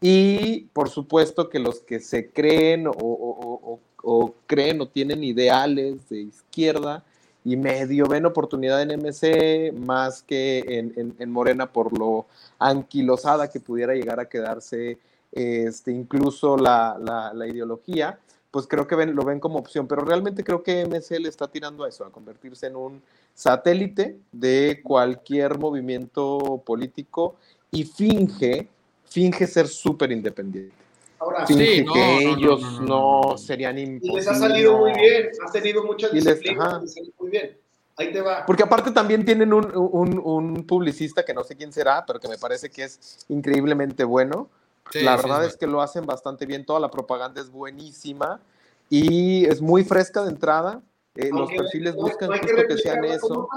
y 0.00 0.62
por 0.72 0.88
supuesto 0.88 1.48
que 1.48 1.60
los 1.60 1.78
que 1.78 2.00
se 2.00 2.32
creen 2.32 2.88
o, 2.88 2.90
o, 2.90 2.98
o, 3.00 3.80
o, 4.02 4.34
creen 4.46 4.80
o 4.80 4.88
tienen 4.88 5.22
ideales 5.22 6.08
de 6.08 6.22
izquierda 6.22 7.04
y 7.44 7.56
medio 7.56 8.08
ven 8.08 8.26
oportunidad 8.26 8.82
en 8.82 9.00
MC 9.00 9.72
más 9.74 10.24
que 10.24 10.64
en, 10.66 10.92
en, 10.96 11.14
en 11.20 11.30
Morena 11.30 11.72
por 11.72 11.96
lo 11.96 12.26
anquilosada 12.58 13.48
que 13.48 13.60
pudiera 13.60 13.94
llegar 13.94 14.18
a 14.18 14.28
quedarse 14.28 14.98
este, 15.30 15.92
incluso 15.92 16.56
la, 16.56 16.98
la, 17.00 17.32
la 17.32 17.46
ideología, 17.46 18.18
pues 18.50 18.66
creo 18.66 18.86
que 18.86 18.94
ven, 18.94 19.14
lo 19.14 19.24
ven 19.24 19.40
como 19.40 19.58
opción, 19.58 19.86
pero 19.86 20.02
realmente 20.02 20.42
creo 20.44 20.62
que 20.62 20.86
MC 20.86 21.20
le 21.20 21.28
está 21.28 21.48
tirando 21.48 21.84
a 21.84 21.88
eso, 21.88 22.04
a 22.04 22.10
convertirse 22.10 22.66
en 22.66 22.76
un 22.76 23.02
satélite 23.34 24.18
de 24.32 24.80
cualquier 24.82 25.58
movimiento 25.58 26.62
político 26.64 27.36
y 27.70 27.84
finge 27.84 28.68
finge 29.08 29.46
ser 29.46 29.68
súper 29.68 30.12
independiente. 30.12 30.74
Ahora, 31.18 31.46
finge 31.46 31.76
sí, 31.76 31.84
no, 31.84 31.92
que 31.92 32.00
no, 32.00 32.36
ellos 32.36 32.80
no, 32.80 33.38
serían 33.38 33.78
imposibles. 33.78 34.12
Y 34.12 34.16
les 34.16 34.28
ha 34.28 34.34
salido 34.34 34.78
muy 34.78 34.92
bien, 34.92 35.28
han 35.44 35.52
tenido 35.52 35.84
muchas 35.84 36.12
disciplinas, 36.12 36.82
les, 36.82 36.96
les 36.96 37.18
muy 37.18 37.30
bien. 37.30 37.56
Ahí 37.96 38.12
te 38.12 38.20
va. 38.20 38.46
Porque 38.46 38.62
aparte 38.62 38.92
también 38.92 39.24
tienen 39.24 39.52
un, 39.52 39.72
un, 39.74 40.20
un, 40.22 40.64
publicista 40.64 41.24
que 41.24 41.34
no 41.34 41.42
sé 41.42 41.56
quién 41.56 41.72
será, 41.72 42.04
pero 42.06 42.20
que 42.20 42.28
me 42.28 42.38
parece 42.38 42.70
que 42.70 42.84
es 42.84 43.24
increíblemente 43.28 44.04
bueno. 44.04 44.48
Sí, 44.90 45.00
la 45.00 45.16
verdad 45.16 45.42
sí, 45.42 45.48
es 45.48 45.56
que 45.56 45.66
lo 45.66 45.82
hacen 45.82 46.06
bastante 46.06 46.46
bien, 46.46 46.64
toda 46.64 46.80
la 46.80 46.90
propaganda 46.90 47.40
es 47.40 47.50
buenísima 47.50 48.40
y 48.88 49.44
es 49.46 49.60
muy 49.60 49.84
fresca 49.84 50.22
de 50.22 50.30
entrada. 50.30 50.80
Eh, 51.14 51.30
los 51.32 51.50
perfiles 51.50 51.96
no, 51.96 52.02
buscan 52.02 52.30
no 52.30 52.36
justo 52.36 52.54
que, 52.54 52.66
que 52.68 52.78
sean 52.78 53.04
eso. 53.04 53.48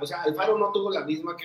O 0.00 0.06
sea, 0.06 0.22
Alfaro 0.22 0.56
no 0.56 0.72
tuvo 0.72 0.90
la 0.90 1.04
misma 1.04 1.36
que 1.36 1.44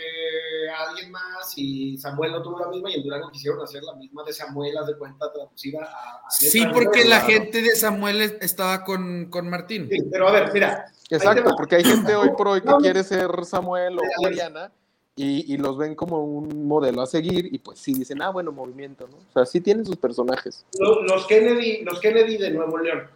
alguien 0.88 1.12
más 1.12 1.54
y 1.58 1.98
Samuel 1.98 2.32
no 2.32 2.42
tuvo 2.42 2.60
la 2.60 2.70
misma 2.70 2.90
y 2.90 2.96
en 2.96 3.04
Durango 3.04 3.30
quisieron 3.30 3.62
hacer 3.62 3.84
la 3.84 3.94
misma 3.96 4.24
de 4.24 4.32
Samuel, 4.32 4.78
haz 4.78 4.88
de 4.88 4.98
cuenta, 4.98 5.32
traducida 5.34 5.84
a... 5.84 6.26
a 6.26 6.30
sí, 6.30 6.66
porque 6.74 7.04
la 7.04 7.20
gente 7.20 7.62
de 7.62 7.76
Samuel 7.76 8.22
estaba 8.40 8.86
con, 8.86 9.26
con 9.30 9.50
Martín. 9.50 9.90
Sí, 9.92 10.04
pero 10.10 10.30
a 10.30 10.32
ver, 10.32 10.54
mira. 10.54 10.86
Exacto, 11.10 11.54
porque 11.58 11.76
hay 11.76 11.84
gente 11.84 12.16
hoy 12.16 12.30
por 12.38 12.48
hoy 12.48 12.62
que 12.62 12.70
no, 12.70 12.78
quiere 12.78 13.04
ser 13.04 13.30
Samuel 13.44 14.00
o 14.00 14.02
Mariana 14.24 14.72
y, 15.18 15.54
y, 15.54 15.58
los 15.58 15.78
ven 15.78 15.96
como 15.96 16.24
un 16.24 16.68
modelo 16.68 17.02
a 17.02 17.08
seguir 17.08 17.52
y 17.52 17.58
pues 17.58 17.80
sí 17.80 17.94
dicen, 17.94 18.22
ah, 18.22 18.30
bueno, 18.30 18.52
movimiento, 18.52 19.08
¿no? 19.08 19.18
O 19.18 19.34
sea, 19.34 19.46
sí 19.46 19.60
tienen 19.60 19.86
sus 19.86 19.98
personajes. 19.98 20.64
Los, 20.80 21.04
los 21.04 21.26
Kennedy, 21.26 21.84
los 21.84 22.00
Kennedy 22.00 22.38
de 22.38 22.52
Nuevo 22.52 22.78
León 22.78 23.10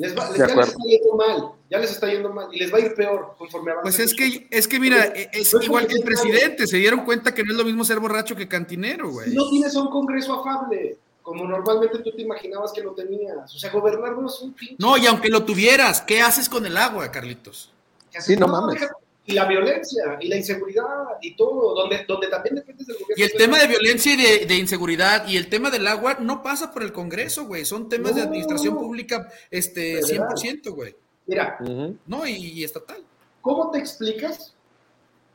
les 0.00 0.16
va, 0.16 0.30
les, 0.30 0.38
ya 0.38 0.46
les 0.46 0.68
está 0.68 0.82
yendo 0.84 1.14
mal, 1.14 1.52
ya 1.68 1.78
les 1.78 1.90
está 1.90 2.06
yendo 2.06 2.32
mal 2.32 2.48
y 2.52 2.58
les 2.58 2.72
va 2.72 2.78
a 2.78 2.80
ir 2.80 2.94
peor 2.94 3.34
conforme 3.36 3.72
Pues 3.82 3.98
es 3.98 4.14
que, 4.14 4.46
es 4.50 4.66
que 4.66 4.80
mira, 4.80 5.04
es 5.04 5.52
no 5.52 5.62
igual 5.62 5.86
que 5.86 5.94
el 5.94 6.02
presidente, 6.02 6.66
se 6.66 6.78
dieron 6.78 7.04
cuenta 7.04 7.34
que 7.34 7.42
no 7.42 7.52
es 7.52 7.58
lo 7.58 7.64
mismo 7.64 7.84
ser 7.84 8.00
borracho 8.00 8.34
que 8.34 8.48
cantinero, 8.48 9.10
güey. 9.10 9.28
Si 9.28 9.36
no 9.36 9.48
tienes 9.50 9.74
un 9.74 9.90
congreso 9.90 10.40
afable, 10.40 10.96
como 11.20 11.44
normalmente 11.44 11.98
tú 11.98 12.12
te 12.12 12.22
imaginabas 12.22 12.72
que 12.72 12.82
lo 12.82 12.92
tenías. 12.92 13.54
O 13.54 13.58
sea, 13.58 13.70
gobernar 13.70 14.16
no 14.16 14.26
es 14.26 14.40
un 14.40 14.54
pinche. 14.54 14.76
No, 14.78 14.96
y 14.96 15.06
aunque 15.06 15.28
lo 15.28 15.44
tuvieras, 15.44 16.00
¿qué 16.00 16.22
haces 16.22 16.48
con 16.48 16.64
el 16.64 16.78
agua, 16.78 17.10
Carlitos? 17.10 17.70
Sí, 18.18 18.36
no, 18.36 18.46
no 18.46 18.52
mames. 18.52 18.80
Y 19.26 19.32
la 19.32 19.44
violencia, 19.44 20.18
y 20.20 20.28
la 20.28 20.36
inseguridad, 20.36 21.04
y 21.20 21.36
todo, 21.36 21.74
donde, 21.74 22.04
donde 22.08 22.28
también 22.28 22.56
dependes 22.56 22.86
del 22.86 22.96
gobierno. 22.96 23.14
Y 23.16 23.22
el 23.22 23.32
tema 23.32 23.58
de 23.58 23.66
violencia 23.68 24.14
y 24.14 24.16
de, 24.16 24.46
de, 24.46 24.56
inseguridad, 24.56 25.28
y 25.28 25.36
el 25.36 25.48
tema 25.48 25.70
del 25.70 25.86
agua, 25.86 26.16
no 26.20 26.42
pasa 26.42 26.72
por 26.72 26.82
el 26.82 26.92
Congreso, 26.92 27.44
güey. 27.44 27.64
Son 27.64 27.88
temas 27.88 28.12
no. 28.12 28.16
de 28.16 28.22
administración 28.22 28.76
pública 28.76 29.30
este, 29.50 30.00
100%, 30.00 30.70
güey. 30.70 30.96
Mira. 31.26 31.58
Uh 31.60 31.64
-huh. 31.64 31.98
No, 32.06 32.26
y, 32.26 32.32
y, 32.32 32.64
estatal. 32.64 33.02
¿Cómo 33.40 33.70
te 33.70 33.78
explicas? 33.78 34.54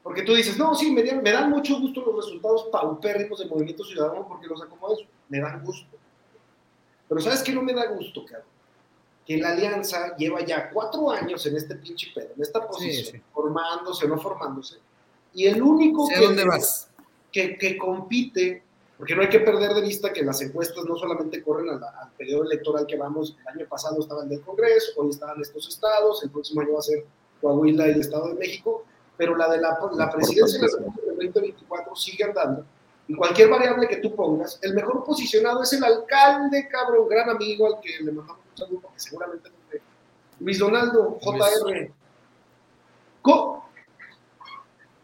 Porque 0.03 0.23
tú 0.23 0.35
dices, 0.35 0.57
no, 0.57 0.75
sí, 0.75 0.91
me, 0.91 1.03
me 1.03 1.31
dan 1.31 1.49
mucho 1.49 1.79
gusto 1.79 2.03
los 2.05 2.25
resultados 2.25 2.67
paupérrimos 2.71 3.39
del 3.39 3.49
Movimiento 3.49 3.83
Ciudadano 3.83 4.27
porque 4.27 4.47
los 4.47 4.61
acomodas, 4.61 4.99
me 5.29 5.39
dan 5.39 5.63
gusto. 5.63 5.97
Pero 7.07 7.21
¿sabes 7.21 7.41
qué 7.43 7.51
no 7.53 7.61
me 7.61 7.73
da 7.73 7.85
gusto, 7.87 8.25
cabrón? 8.25 8.54
Que 9.25 9.37
la 9.37 9.49
alianza 9.49 10.15
lleva 10.15 10.45
ya 10.45 10.69
cuatro 10.69 11.09
años 11.09 11.43
en 11.47 11.57
este 11.57 11.75
pinche 11.75 12.11
pedo, 12.13 12.29
en 12.35 12.41
esta 12.43 12.65
posición, 12.65 13.05
sí, 13.05 13.11
sí. 13.13 13.21
formándose 13.33 14.05
o 14.05 14.09
no 14.09 14.19
formándose, 14.19 14.77
y 15.33 15.47
el 15.47 15.61
único 15.61 16.07
que, 16.07 16.19
dónde 16.19 16.45
vas? 16.45 16.89
Que, 17.31 17.57
que, 17.57 17.77
compite, 17.77 18.63
porque 18.97 19.15
no 19.15 19.23
hay 19.23 19.29
que 19.29 19.39
perder 19.39 19.73
de 19.73 19.81
vista 19.81 20.13
que 20.13 20.23
las 20.23 20.41
encuestas 20.41 20.85
no 20.85 20.95
solamente 20.95 21.41
corren 21.41 21.69
al, 21.69 21.83
al 21.83 22.11
periodo 22.17 22.43
electoral 22.43 22.85
que 22.85 22.95
vamos, 22.95 23.35
el 23.41 23.47
año 23.59 23.67
pasado 23.67 23.99
estaban 23.99 24.29
del 24.29 24.41
Congreso, 24.41 24.93
hoy 24.97 25.09
estaban 25.09 25.41
estos 25.41 25.67
estados, 25.67 26.23
el 26.23 26.29
próximo 26.29 26.61
año 26.61 26.73
va 26.73 26.79
a 26.79 26.83
ser 26.83 27.05
Coahuila 27.41 27.87
y 27.87 27.91
el 27.91 28.01
Estado 28.01 28.27
de 28.29 28.35
México, 28.35 28.85
pero 29.17 29.35
la 29.35 29.49
de 29.49 29.59
la, 29.59 29.77
la 29.95 30.11
presidencia 30.11 30.59
del 30.59 30.69
2024 30.69 31.95
sigue 31.95 32.23
andando, 32.23 32.63
y 33.07 33.15
cualquier 33.15 33.49
variable 33.49 33.87
que 33.87 33.97
tú 33.97 34.15
pongas, 34.15 34.59
el 34.61 34.75
mejor 34.75 35.03
posicionado 35.03 35.63
es 35.63 35.73
el 35.73 35.83
alcalde, 35.83 36.67
cabrón, 36.67 37.09
gran 37.09 37.29
amigo 37.29 37.67
al 37.67 37.81
que 37.81 38.03
le 38.03 38.11
mandamos 38.11 38.44
seguramente 38.95 39.49
no 39.49 39.55
Luis 40.39 40.59
Donaldo, 40.59 41.17
JR. 41.21 41.91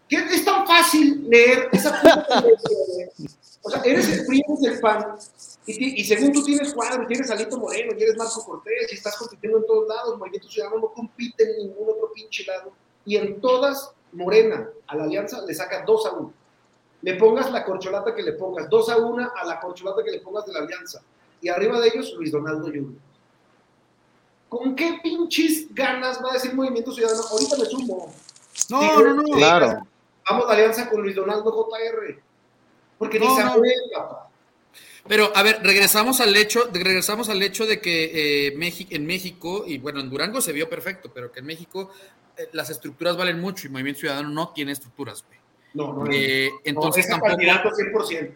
¿Qué 0.10 0.18
es 0.18 0.44
tan 0.44 0.68
fácil 0.68 1.30
leer 1.30 1.70
esa 1.72 2.02
O 3.64 3.70
sea, 3.70 3.82
eres 3.84 4.10
el 4.10 4.26
primo 4.26 4.58
del 4.60 4.80
PAN 4.80 5.16
y, 5.66 6.04
según 6.04 6.34
tú 6.34 6.44
tienes 6.44 6.74
cuadro, 6.74 7.06
tienes 7.06 7.30
Alito 7.30 7.58
Moreno, 7.58 7.94
y 7.98 8.02
eres 8.02 8.18
Marco 8.18 8.44
Cortés 8.44 8.92
y 8.92 8.96
estás 8.96 9.16
compitiendo 9.16 9.60
en 9.60 9.66
todos 9.66 9.88
lados, 9.88 10.18
Movimiento 10.18 10.50
Ciudadano 10.50 10.82
no 10.82 10.92
compite 10.92 11.44
en 11.44 11.68
ningún 11.68 11.90
otro 11.90 12.12
pinche 12.14 12.44
lado. 12.46 12.74
Y 13.06 13.16
en 13.16 13.40
todas, 13.40 13.94
Morena 14.12 14.70
a 14.88 14.96
la 14.96 15.04
alianza 15.04 15.46
le 15.46 15.54
saca 15.54 15.84
2 15.86 16.06
a 16.08 16.12
1. 16.14 16.34
Le 17.04 17.16
pongas 17.16 17.52
la 17.52 17.64
corcholata 17.64 18.14
que 18.14 18.24
le 18.24 18.34
pongas, 18.34 18.70
2 18.70 18.90
a 18.90 18.98
1 18.98 19.32
a 19.36 19.46
la 19.46 19.60
corcholata 19.60 20.04
que 20.04 20.12
le 20.12 20.20
pongas 20.20 20.46
de 20.46 20.54
la 20.54 20.60
alianza. 20.60 21.02
Y 21.42 21.50
arriba 21.50 21.80
de 21.80 21.88
ellos, 21.88 22.14
Luis 22.18 22.32
Donaldo 22.32 22.66
Jr. 22.66 22.94
¿Con 24.52 24.76
qué 24.76 25.00
pinches 25.02 25.74
ganas 25.74 26.22
va 26.22 26.32
a 26.32 26.34
decir 26.34 26.54
Movimiento 26.54 26.92
Ciudadano? 26.92 27.22
Ahorita 27.32 27.56
me 27.58 27.66
sumo. 27.68 28.14
No, 28.70 29.00
no, 29.02 29.14
no. 29.14 29.24
Claro. 29.38 29.88
Vamos 30.30 30.46
a 30.50 30.52
alianza 30.52 30.90
con 30.90 31.02
Luis 31.02 31.16
Donaldo 31.16 31.54
JR. 31.54 32.20
Porque 32.98 33.18
ni 33.18 33.28
se 33.34 33.46
no. 33.46 33.56
papá. 33.94 34.30
Pero, 35.08 35.32
a 35.34 35.42
ver, 35.42 35.62
regresamos 35.64 36.20
al 36.20 36.36
hecho, 36.36 36.70
regresamos 36.74 37.30
al 37.30 37.42
hecho 37.42 37.66
de 37.66 37.80
que 37.80 38.50
eh, 38.50 38.88
en 38.90 39.06
México, 39.06 39.64
y 39.66 39.78
bueno, 39.78 40.02
en 40.02 40.10
Durango 40.10 40.42
se 40.42 40.52
vio 40.52 40.68
perfecto, 40.68 41.10
pero 41.14 41.32
que 41.32 41.40
en 41.40 41.46
México 41.46 41.90
eh, 42.36 42.50
las 42.52 42.70
estructuras 42.70 43.16
valen 43.16 43.40
mucho 43.40 43.68
y 43.68 43.70
Movimiento 43.70 44.02
Ciudadano 44.02 44.28
no 44.28 44.50
tiene 44.50 44.74
estructuras, 44.74 45.24
güey. 45.26 45.40
No, 45.76 45.94
no, 45.94 46.12
eh, 46.12 46.52
entonces 46.66 47.08
no, 47.08 47.20
tampoco. 47.20 47.42
100%. 47.42 48.34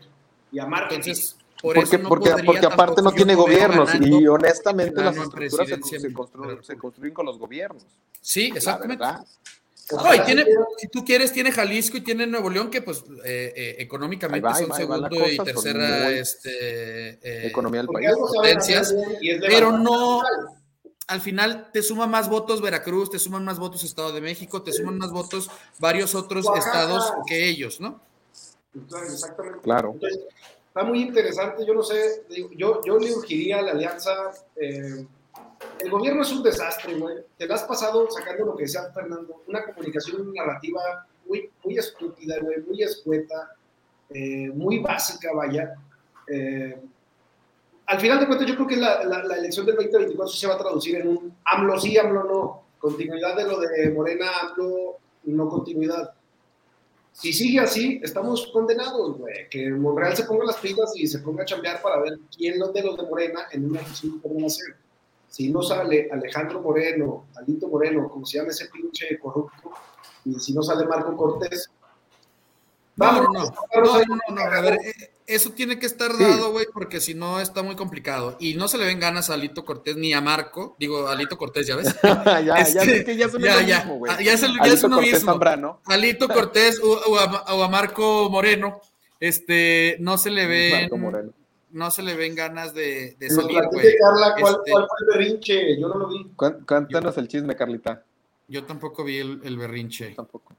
Y 0.54 0.60
a 0.60 0.64
Entonces, 0.64 1.36
por 1.62 1.76
porque, 1.76 2.00
porque, 2.00 2.44
porque 2.46 2.66
aparte 2.66 3.02
no 3.02 3.12
tiene 3.12 3.36
gobiernos 3.36 3.90
y 4.00 4.28
honestamente 4.28 5.02
las 5.04 5.18
estructuras 5.18 5.68
se, 5.68 6.00
se, 6.00 6.14
construyen, 6.14 6.64
se, 6.64 6.78
construyen, 6.78 7.14
con 7.14 7.26
los 7.26 7.38
gobiernos. 7.38 7.86
Sí, 8.22 8.52
exactamente. 8.56 9.04
No, 9.92 10.16
y 10.16 10.20
tiene, 10.22 10.46
si 10.78 10.88
tú 10.88 11.06
quieres, 11.06 11.32
tiene 11.32 11.52
Jalisco 11.52 11.98
y 11.98 12.02
tiene 12.02 12.26
Nuevo 12.26 12.50
León, 12.50 12.72
que 12.72 12.82
pues 12.82 13.04
eh, 13.24 13.54
eh, 13.56 13.76
económicamente 13.80 14.50
son 14.56 14.74
segundo 14.74 15.30
y 15.30 15.38
tercera 15.38 16.10
este, 16.10 17.20
eh, 17.22 17.48
economía 17.48 17.82
del 17.82 17.90
país. 17.90 18.10
Potencias, 18.18 18.96
pero 19.42 19.78
no, 19.78 20.24
al 21.08 21.22
final 21.22 21.70
te 21.72 21.84
suman 21.84 22.10
más 22.10 22.30
votos 22.30 22.62
Veracruz, 22.62 23.12
te 23.12 23.20
suman 23.20 23.46
más 23.46 23.60
votos 23.60 23.84
Estado 23.84 24.12
de 24.12 24.22
México, 24.22 24.64
te 24.64 24.74
suman 24.74 24.98
más 24.98 25.12
votos 25.12 25.52
varios 25.78 26.16
otros 26.16 26.46
estados 26.58 27.14
que 27.28 27.48
ellos, 27.48 27.80
¿no? 27.80 28.02
Exactamente. 28.74 29.60
Claro. 29.62 29.96
Está 30.76 30.84
muy 30.84 31.02
interesante, 31.02 31.66
yo 31.66 31.74
no 31.74 31.82
sé, 31.82 32.26
yo, 32.58 32.82
yo 32.84 33.00
le 33.00 33.14
urgiría 33.14 33.60
a 33.60 33.62
la 33.62 33.72
alianza 33.72 34.12
el 35.80 35.90
gobierno 35.90 36.22
es 36.22 36.32
un 36.32 36.44
desastre, 36.44 36.96
güey. 36.96 37.18
Te 37.38 37.48
lo 37.48 37.54
has 37.54 37.64
pasado 37.64 38.10
sacando 38.10 38.46
lo 38.46 38.56
que 38.56 38.64
decía 38.64 38.92
Fernando, 38.94 39.44
una 39.48 39.66
comunicación 39.66 40.34
narrativa 40.34 41.08
muy, 41.28 41.50
muy 41.64 41.78
estúpida, 41.78 42.40
güey, 42.42 42.62
muy 42.62 42.82
escueta, 42.82 43.56
eh, 44.10 44.50
muy 44.54 44.80
básica, 44.80 45.34
vaya. 45.34 45.76
Eh, 46.28 46.78
al 47.88 48.00
final 48.00 48.20
de 48.20 48.28
cuentas, 48.28 48.48
yo 48.48 48.56
creo 48.56 48.68
que 48.68 48.78
la, 48.78 49.04
la, 49.04 49.36
elección 49.36 49.66
del 49.66 49.76
2024 49.76 50.36
se 50.36 50.48
va 50.48 50.56
a 50.56 50.58
traducir 50.58 50.96
en 50.96 51.08
un 51.08 51.38
AMLO 51.46 51.80
sí, 51.80 51.98
AMLO 51.98 52.24
no. 52.24 52.66
Continuidad 52.80 53.36
de 53.36 53.44
lo 53.46 53.60
de 53.60 53.92
Morena, 53.92 54.28
AMLO, 54.42 54.98
no 55.26 55.50
continuidad. 55.50 56.14
Si 57.16 57.32
sigue 57.32 57.60
así, 57.60 58.00
estamos 58.04 58.48
condenados, 58.54 59.18
güey. 59.18 59.50
Que 59.50 59.72
Monreal 59.72 60.16
se 60.16 60.26
ponga 60.26 60.46
las 60.46 60.58
pilas 60.58 60.92
y 60.96 61.08
se 61.08 61.20
ponga 61.20 61.44
a 61.44 61.46
chambear 61.46 61.82
para 61.82 62.02
ver 62.02 62.20
quién 62.36 62.60
de 62.60 62.84
los 62.84 62.98
de 62.98 63.04
Morena 63.04 63.48
en 63.52 63.66
una 63.66 63.80
elección 63.80 64.20
pueden 64.20 64.46
hacer 64.46 64.76
si 65.36 65.50
no 65.50 65.62
sale 65.62 66.08
Alejandro 66.14 66.62
Moreno, 66.62 67.26
Alito 67.36 67.68
Moreno, 67.68 68.08
como 68.08 68.26
se 68.26 68.38
llama 68.38 68.52
ese 68.52 68.70
pinche 68.70 69.20
corrupto, 69.20 69.70
y 70.24 70.40
si 70.40 70.54
no 70.54 70.64
sale 70.64 70.86
Marco 70.86 71.14
Cortés. 71.18 71.70
No, 72.96 73.12
no, 73.12 73.24
no, 73.24 73.44
no, 73.44 74.34
no, 74.34 74.42
a 74.42 74.62
ver, 74.62 74.76
eh, 74.76 75.12
eso 75.28 75.52
tiene 75.52 75.80
que 75.80 75.86
estar 75.86 76.18
dado, 76.18 76.52
güey, 76.52 76.68
porque 76.72 77.02
si 77.02 77.14
no 77.14 77.40
está 77.40 77.64
muy 77.64 77.76
complicado. 77.76 78.38
Y 78.40 78.54
no 78.56 78.68
se 78.68 78.78
le 78.78 78.86
ven 78.86 79.00
ganas 79.00 79.30
a 79.30 79.34
Alito 79.34 79.66
Cortés 79.66 79.96
ni 79.96 80.14
a 80.14 80.22
Marco, 80.22 80.76
digo, 80.80 81.08
Alito 81.08 81.38
Cortés, 81.38 81.68
ya 81.68 81.76
ves. 81.76 81.96
ya, 82.04 82.42
ya, 82.42 82.56
este, 82.58 83.04
que 83.04 83.18
ya 83.18 83.26
es 83.26 83.34
ya, 83.34 83.62
ya, 83.62 83.78
mismo, 83.80 83.98
güey. 83.98 84.24
Ya 84.24 84.34
es, 84.34 84.44
el, 84.44 84.56
ya 84.58 84.74
es 84.74 84.84
uno 84.84 85.02
mismo. 85.02 85.40
Alito 85.86 86.28
Cortés 86.28 86.80
o, 86.84 87.18
a, 87.18 87.68
Marco 87.70 88.30
Moreno, 88.30 88.82
este, 89.20 89.98
no 90.00 90.18
se 90.18 90.30
le 90.30 90.46
ve. 90.46 90.70
Marco 90.82 90.98
Moreno 90.98 91.34
no 91.72 91.92
se 91.92 92.04
le 92.04 92.16
ven 92.16 92.36
ganas 92.36 92.74
de, 92.74 93.18
de 93.20 93.30
salir, 93.30 93.62
güey. 93.70 93.98
Carla, 94.00 94.36
¿cuál, 94.40 94.56
este, 94.56 94.72
¿cuál, 94.72 94.88
fue 94.88 94.98
el 95.02 95.08
berrinche? 95.08 95.78
Yo 95.78 95.90
no 95.90 95.96
lo 95.96 96.08
vi. 96.08 96.32
Cuéntanos 96.66 97.18
el 97.18 97.28
chisme, 97.28 97.54
Carlita. 97.54 98.02
Yo 98.48 98.64
tampoco 98.64 99.04
vi 99.04 99.18
el, 99.18 99.42
el 99.44 99.58
berrinche. 99.58 100.12
Tampoco. 100.16 100.54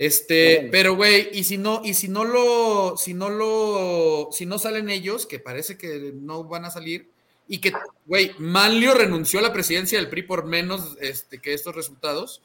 Este, 0.00 0.70
pero 0.72 0.96
güey, 0.96 1.28
y 1.30 1.44
si 1.44 1.58
no, 1.58 1.82
y 1.84 1.92
si 1.92 2.08
no 2.08 2.24
lo, 2.24 2.96
si 2.96 3.12
no 3.12 3.28
lo, 3.28 4.30
si 4.32 4.46
no 4.46 4.58
salen 4.58 4.88
ellos, 4.88 5.26
que 5.26 5.38
parece 5.38 5.76
que 5.76 6.14
no 6.14 6.44
van 6.44 6.64
a 6.64 6.70
salir, 6.70 7.10
y 7.46 7.58
que, 7.58 7.74
güey, 8.06 8.32
Manlio 8.38 8.94
renunció 8.94 9.40
a 9.40 9.42
la 9.42 9.52
presidencia 9.52 9.98
del 9.98 10.08
PRI 10.08 10.22
por 10.22 10.46
menos 10.46 10.96
este, 11.02 11.38
que 11.38 11.52
estos 11.52 11.76
resultados. 11.76 12.40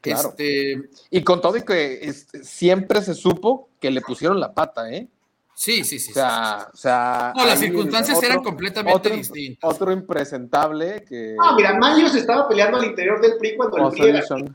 Claro. 0.00 0.30
Este, 0.30 0.88
y 1.10 1.22
con 1.22 1.42
todo 1.42 1.58
y 1.58 1.62
que 1.62 1.98
este, 2.08 2.42
siempre 2.42 3.02
se 3.02 3.12
supo 3.12 3.68
que 3.78 3.90
le 3.90 4.00
pusieron 4.00 4.40
la 4.40 4.54
pata, 4.54 4.90
¿eh? 4.90 5.06
Sí, 5.54 5.84
sí, 5.84 5.98
sí. 5.98 6.10
O 6.10 6.14
sea, 6.14 6.68
O 6.72 6.76
sea 6.76 7.34
no, 7.36 7.44
las 7.44 7.60
circunstancias 7.60 8.22
eran 8.22 8.42
completamente 8.42 9.10
distintas. 9.10 9.74
Otro 9.74 9.92
impresentable 9.92 11.04
que. 11.06 11.36
Ah, 11.38 11.52
mira, 11.54 11.78
Mayo 11.78 12.08
se 12.08 12.20
estaba 12.20 12.48
peleando 12.48 12.78
al 12.78 12.86
interior 12.86 13.20
del 13.20 13.36
PRI 13.36 13.56
cuando 13.56 13.88
el 13.88 13.92
PRI 13.92 14.54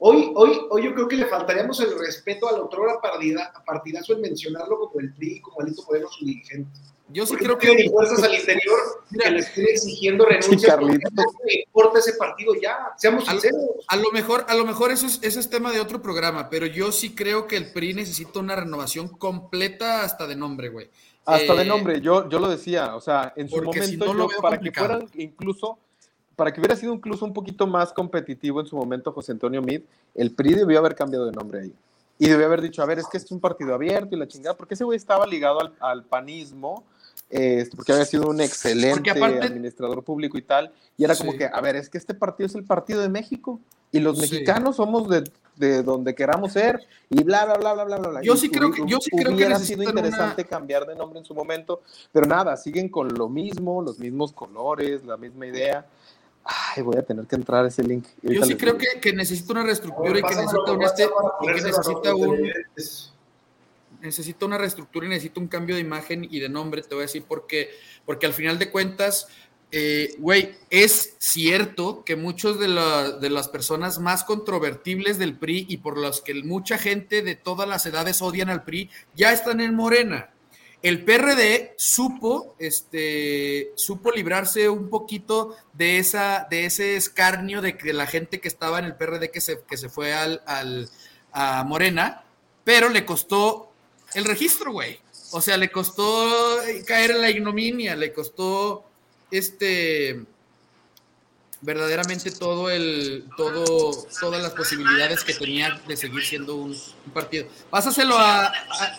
Hoy, 0.00 0.32
hoy, 0.34 0.60
hoy 0.70 0.84
yo 0.84 0.94
creo 0.94 1.08
que 1.08 1.16
le 1.16 1.26
faltaríamos 1.26 1.80
el 1.80 1.98
respeto 1.98 2.48
al 2.48 2.60
otro 2.60 2.84
partidazo 3.66 4.14
en 4.14 4.20
mencionarlo 4.20 4.78
como 4.78 5.00
el 5.00 5.12
PRI, 5.14 5.40
como 5.40 5.60
Alito 5.60 5.82
Moreno, 5.84 6.08
su 6.08 6.24
dirigente. 6.24 6.70
Yo 7.10 7.24
sí 7.24 7.36
creo 7.36 7.56
que. 7.56 7.74
Ni 7.74 7.88
fuerzas 7.88 8.22
al 8.22 8.34
interior 8.34 8.78
que 9.10 9.30
le 9.30 9.38
estén 9.38 9.66
exigiendo 9.66 10.26
renuncia. 10.26 10.76
no 10.76 10.92
importa 10.92 11.98
ese 11.98 12.12
partido 12.14 12.52
ya, 12.60 12.92
seamos 12.96 13.24
sinceros. 13.24 13.60
A, 13.88 13.96
lo 13.96 14.10
mejor, 14.12 14.44
a 14.46 14.54
lo 14.54 14.64
mejor 14.64 14.90
eso 14.90 15.06
es, 15.06 15.18
eso 15.22 15.40
es 15.40 15.48
tema 15.48 15.72
de 15.72 15.80
otro 15.80 16.02
programa, 16.02 16.50
pero 16.50 16.66
yo 16.66 16.92
sí 16.92 17.14
creo 17.14 17.46
que 17.46 17.56
el 17.56 17.72
PRI 17.72 17.94
necesita 17.94 18.40
una 18.40 18.56
renovación 18.56 19.08
completa 19.08 20.02
hasta 20.02 20.26
de 20.26 20.36
nombre, 20.36 20.68
güey. 20.68 20.90
Hasta 21.24 21.54
de 21.54 21.62
eh, 21.62 21.66
nombre, 21.66 22.00
yo, 22.00 22.28
yo 22.28 22.38
lo 22.38 22.48
decía, 22.48 22.94
o 22.94 23.00
sea, 23.00 23.32
en 23.36 23.48
su 23.48 23.62
momento, 23.62 24.16
yo, 24.16 24.28
para 24.40 24.58
que 24.58 24.72
fueran 24.72 25.08
incluso, 25.14 25.78
para 26.38 26.52
que 26.52 26.60
hubiera 26.60 26.76
sido 26.76 26.94
incluso 26.94 27.24
un 27.24 27.32
poquito 27.32 27.66
más 27.66 27.92
competitivo 27.92 28.60
en 28.60 28.66
su 28.66 28.76
momento 28.76 29.10
José 29.10 29.32
Antonio 29.32 29.60
Mid, 29.60 29.80
el 30.14 30.30
PRI 30.30 30.54
debió 30.54 30.78
haber 30.78 30.94
cambiado 30.94 31.26
de 31.26 31.32
nombre 31.32 31.62
ahí. 31.62 31.74
Y 32.16 32.28
debió 32.28 32.46
haber 32.46 32.60
dicho, 32.60 32.80
a 32.80 32.86
ver, 32.86 33.00
es 33.00 33.08
que 33.08 33.16
es 33.16 33.28
un 33.32 33.40
partido 33.40 33.74
abierto 33.74 34.14
y 34.14 34.18
la 34.20 34.28
chingada, 34.28 34.56
porque 34.56 34.74
ese 34.74 34.84
güey 34.84 34.96
estaba 34.96 35.26
ligado 35.26 35.58
al, 35.60 35.74
al 35.80 36.04
panismo, 36.04 36.84
este, 37.28 37.74
porque 37.74 37.90
había 37.90 38.04
sido 38.04 38.28
un 38.28 38.40
excelente 38.40 39.10
administrador 39.10 40.04
público 40.04 40.38
y 40.38 40.42
tal, 40.42 40.70
y 40.96 41.02
era 41.02 41.16
como 41.16 41.32
que, 41.32 41.46
a 41.46 41.60
ver, 41.60 41.74
es 41.74 41.90
que 41.90 41.98
este 41.98 42.14
partido 42.14 42.46
es 42.46 42.54
el 42.54 42.62
partido 42.62 43.00
de 43.00 43.08
México, 43.08 43.58
y 43.90 43.98
los 43.98 44.16
mexicanos 44.16 44.76
somos 44.76 45.08
de, 45.08 45.24
de, 45.56 45.82
donde 45.82 46.14
queramos 46.14 46.52
ser, 46.52 46.80
y 47.10 47.24
bla, 47.24 47.46
bla, 47.46 47.56
bla, 47.56 47.72
bla, 47.72 47.84
bla, 47.84 48.10
bla. 48.10 48.22
Yo 48.22 48.36
sí 48.36 48.48
creo 48.48 48.70
que, 48.70 48.82
yo 48.86 48.98
sí 49.00 49.10
creo 49.10 49.30
que 49.30 49.34
hubiera 49.34 49.58
sido 49.58 49.82
interesante 49.82 50.44
cambiar 50.44 50.86
de 50.86 50.94
nombre 50.94 51.18
en 51.18 51.24
su 51.24 51.34
momento, 51.34 51.82
pero 52.12 52.26
nada, 52.26 52.56
siguen 52.56 52.88
con 52.88 53.12
lo 53.12 53.28
mismo, 53.28 53.82
los 53.82 53.98
mismos 53.98 54.32
colores, 54.32 55.04
la 55.04 55.16
misma 55.16 55.48
idea. 55.48 55.84
Ay, 56.50 56.82
voy 56.82 56.96
a 56.96 57.02
tener 57.02 57.26
que 57.26 57.36
entrar 57.36 57.66
a 57.66 57.68
ese 57.68 57.82
link. 57.82 58.06
Yo 58.22 58.42
sí 58.42 58.56
creo 58.56 58.78
que, 58.78 58.86
que, 59.02 59.12
necesita 59.12 59.52
una 59.52 59.64
reestructura 59.64 60.18
y 60.18 60.22
que 60.22 60.34
necesita 60.34 60.72
un, 60.72 60.82
este, 60.82 61.02
y 61.04 61.46
que 61.46 61.60
necesita 61.60 62.14
un 62.14 62.50
necesito 64.00 64.46
una 64.46 64.56
reestructura 64.56 65.06
y 65.06 65.10
necesito 65.10 65.40
un 65.40 65.48
cambio 65.48 65.74
de 65.74 65.82
imagen 65.82 66.26
y 66.30 66.40
de 66.40 66.48
nombre, 66.48 66.82
te 66.82 66.94
voy 66.94 67.02
a 67.02 67.06
decir 67.06 67.24
por 67.24 67.46
qué. 67.46 67.70
Porque 68.06 68.24
al 68.24 68.32
final 68.32 68.58
de 68.58 68.70
cuentas, 68.70 69.28
eh, 69.70 70.14
güey, 70.18 70.56
es 70.70 71.16
cierto 71.18 72.02
que 72.04 72.16
muchos 72.16 72.58
de, 72.58 72.68
de, 73.20 73.30
las 73.30 73.48
personas 73.48 73.98
más 73.98 74.24
controvertibles 74.24 75.18
del 75.18 75.36
PRI 75.36 75.66
y 75.68 75.78
por 75.78 75.98
los 75.98 76.22
que 76.22 76.32
mucha 76.34 76.78
gente 76.78 77.20
de 77.20 77.34
todas 77.34 77.68
las 77.68 77.84
edades 77.84 78.22
odian 78.22 78.48
al 78.48 78.64
PRI 78.64 78.90
ya 79.14 79.32
están 79.32 79.60
en 79.60 79.74
Morena. 79.74 80.30
El 80.82 81.04
PRD 81.04 81.74
supo, 81.76 82.54
este, 82.58 83.72
supo 83.74 84.12
librarse 84.12 84.68
un 84.68 84.88
poquito 84.88 85.56
de, 85.72 85.98
esa, 85.98 86.46
de 86.50 86.66
ese 86.66 86.96
escarnio 86.96 87.60
de 87.60 87.76
que 87.76 87.92
la 87.92 88.06
gente 88.06 88.40
que 88.40 88.48
estaba 88.48 88.78
en 88.78 88.84
el 88.84 88.94
PRD 88.94 89.30
que 89.30 89.40
se, 89.40 89.60
que 89.68 89.76
se 89.76 89.88
fue 89.88 90.14
al, 90.14 90.40
al 90.46 90.88
a 91.32 91.64
Morena, 91.64 92.24
pero 92.64 92.88
le 92.88 93.04
costó 93.04 93.72
el 94.14 94.24
registro, 94.24 94.72
güey. 94.72 95.00
O 95.32 95.40
sea, 95.40 95.56
le 95.56 95.70
costó 95.70 96.58
caer 96.86 97.10
en 97.10 97.20
la 97.22 97.30
ignominia, 97.30 97.96
le 97.96 98.12
costó 98.12 98.84
este 99.30 100.24
verdaderamente 101.60 102.30
todo 102.30 102.70
el 102.70 103.24
todo 103.36 104.06
todas 104.20 104.42
las 104.42 104.52
posibilidades 104.52 105.24
que 105.24 105.34
tenía 105.34 105.80
de 105.86 105.96
seguir 105.96 106.24
siendo 106.24 106.56
un, 106.56 106.76
partido. 107.12 107.46
Pásaselo 107.70 108.18
a, 108.18 108.52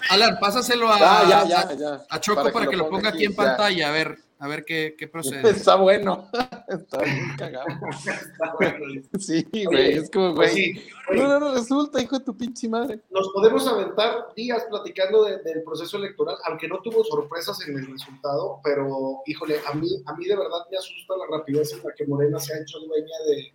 Alan, 0.09 0.39
pásaselo 0.39 0.91
a, 0.91 0.97
ah, 0.99 2.05
a, 2.09 2.19
Choco 2.19 2.51
para, 2.51 2.67
que, 2.67 2.75
lo 2.75 2.89
ponga 2.89 3.09
aquí, 3.09 3.25
en 3.25 3.35
pantalla, 3.35 3.89
a 3.89 3.91
ver. 3.91 4.28
A 4.39 4.47
ver 4.47 4.63
qué, 4.63 4.95
qué 4.97 5.07
procede. 5.07 5.49
Está 5.49 5.75
bueno. 5.75 6.29
Está 6.67 7.03
bien 7.03 7.35
cagado. 7.37 7.67
sí, 9.19 9.45
güey, 9.65 9.93
es 9.93 10.09
como, 10.09 10.33
pues 10.33 10.53
güey. 10.53 10.81
no, 11.11 11.27
no, 11.27 11.39
no, 11.39 11.53
resulta, 11.53 12.01
hijo 12.01 12.17
de 12.17 12.25
tu 12.25 12.37
pinche 12.37 12.69
madre. 12.69 13.01
Nos 13.09 13.29
podemos 13.33 13.67
aventar 13.67 14.33
días 14.35 14.65
platicando 14.69 15.25
del 15.25 15.63
proceso 15.63 15.97
electoral, 15.97 16.37
aunque 16.45 16.67
no 16.67 16.79
tuvo 16.81 17.03
sorpresas 17.03 17.59
en 17.67 17.77
el 17.77 17.91
resultado, 17.91 18.61
pero, 18.63 19.21
híjole, 19.25 19.59
a 19.67 19.73
mí, 19.73 19.89
a 20.05 20.15
mí 20.15 20.25
de 20.25 20.37
verdad 20.37 20.65
me 20.71 20.77
asusta 20.77 21.15
la 21.17 21.37
rapidez 21.37 21.73
en 21.73 21.83
la 21.83 21.93
que 21.93 22.05
Morena 22.05 22.39
se 22.39 22.53
ha 22.53 22.61
hecho 22.61 22.79
dueña 22.79 23.17
de, 23.27 23.53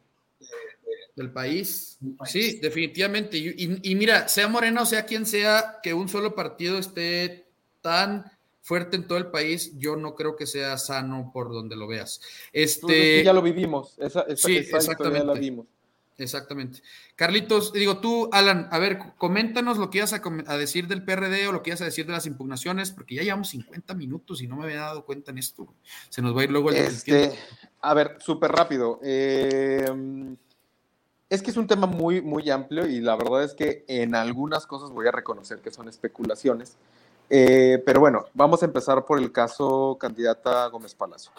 del 1.16 1.32
país. 1.32 1.98
Sí, 2.24 2.58
definitivamente. 2.60 3.38
Y, 3.38 3.94
mira, 3.94 4.28
sea 4.28 4.48
Morena 4.48 4.82
o 4.82 4.86
sea 4.86 5.06
quien 5.06 5.24
sea, 5.26 5.78
que 5.82 5.94
un 5.94 6.08
solo 6.08 6.34
partido 6.34 6.78
esté 6.78 7.48
tan 7.80 8.24
fuerte 8.64 8.96
en 8.96 9.06
todo 9.06 9.18
el 9.18 9.26
país, 9.26 9.72
yo 9.76 9.94
no 9.94 10.14
creo 10.14 10.36
que 10.36 10.46
sea 10.46 10.78
sano 10.78 11.30
por 11.34 11.52
donde 11.52 11.76
lo 11.76 11.86
veas. 11.86 12.22
Este, 12.50 13.22
ya 13.22 13.34
lo 13.34 13.42
vivimos, 13.42 13.94
esa, 13.98 14.24
sí, 14.36 14.56
exactamente. 14.56 15.26
la 15.26 15.34
vimos. 15.34 15.66
Exactamente. 16.16 16.80
Carlitos, 17.14 17.72
digo 17.72 17.98
tú, 17.98 18.30
Alan, 18.32 18.68
a 18.70 18.78
ver, 18.78 18.98
coméntanos 19.18 19.76
lo 19.78 19.90
que 19.90 19.98
ibas 19.98 20.14
a, 20.14 20.56
decir 20.56 20.86
del 20.86 21.04
PRD 21.04 21.46
o 21.48 21.52
lo 21.52 21.62
que 21.62 21.70
ibas 21.70 21.82
a 21.82 21.86
decir 21.86 22.06
de 22.06 22.12
las 22.12 22.24
impugnaciones, 22.24 22.90
porque 22.92 23.16
ya 23.16 23.22
llevamos 23.22 23.48
50 23.48 23.92
minutos 23.94 24.40
y 24.40 24.46
no 24.46 24.56
me 24.56 24.64
había 24.64 24.80
dado 24.80 25.04
cuenta 25.04 25.32
en 25.32 25.38
esto. 25.38 25.66
Se 26.08 26.22
nos 26.22 26.34
va 26.34 26.40
a 26.40 26.44
ir 26.44 26.50
luego 26.50 26.70
el 26.70 26.76
este, 26.76 27.32
A 27.82 27.92
ver, 27.92 28.16
súper 28.20 28.52
rápido. 28.52 28.98
Eh, 29.02 29.84
es 31.28 31.42
que 31.42 31.50
es 31.50 31.56
un 31.56 31.66
tema 31.66 31.86
muy, 31.86 32.22
muy 32.22 32.48
amplio 32.48 32.86
y 32.86 33.00
la 33.00 33.16
verdad 33.16 33.42
es 33.42 33.52
que 33.52 33.84
en 33.88 34.14
algunas 34.14 34.66
cosas 34.66 34.90
voy 34.90 35.08
a 35.08 35.10
reconocer 35.10 35.58
que 35.58 35.72
son 35.72 35.88
especulaciones. 35.88 36.76
Eh, 37.30 37.82
pero 37.84 38.00
bueno, 38.00 38.26
vamos 38.34 38.62
a 38.62 38.66
empezar 38.66 39.04
por 39.04 39.18
el 39.18 39.32
caso 39.32 39.96
candidata 39.98 40.66
Gómez 40.68 40.94
Palacio. 40.94 41.30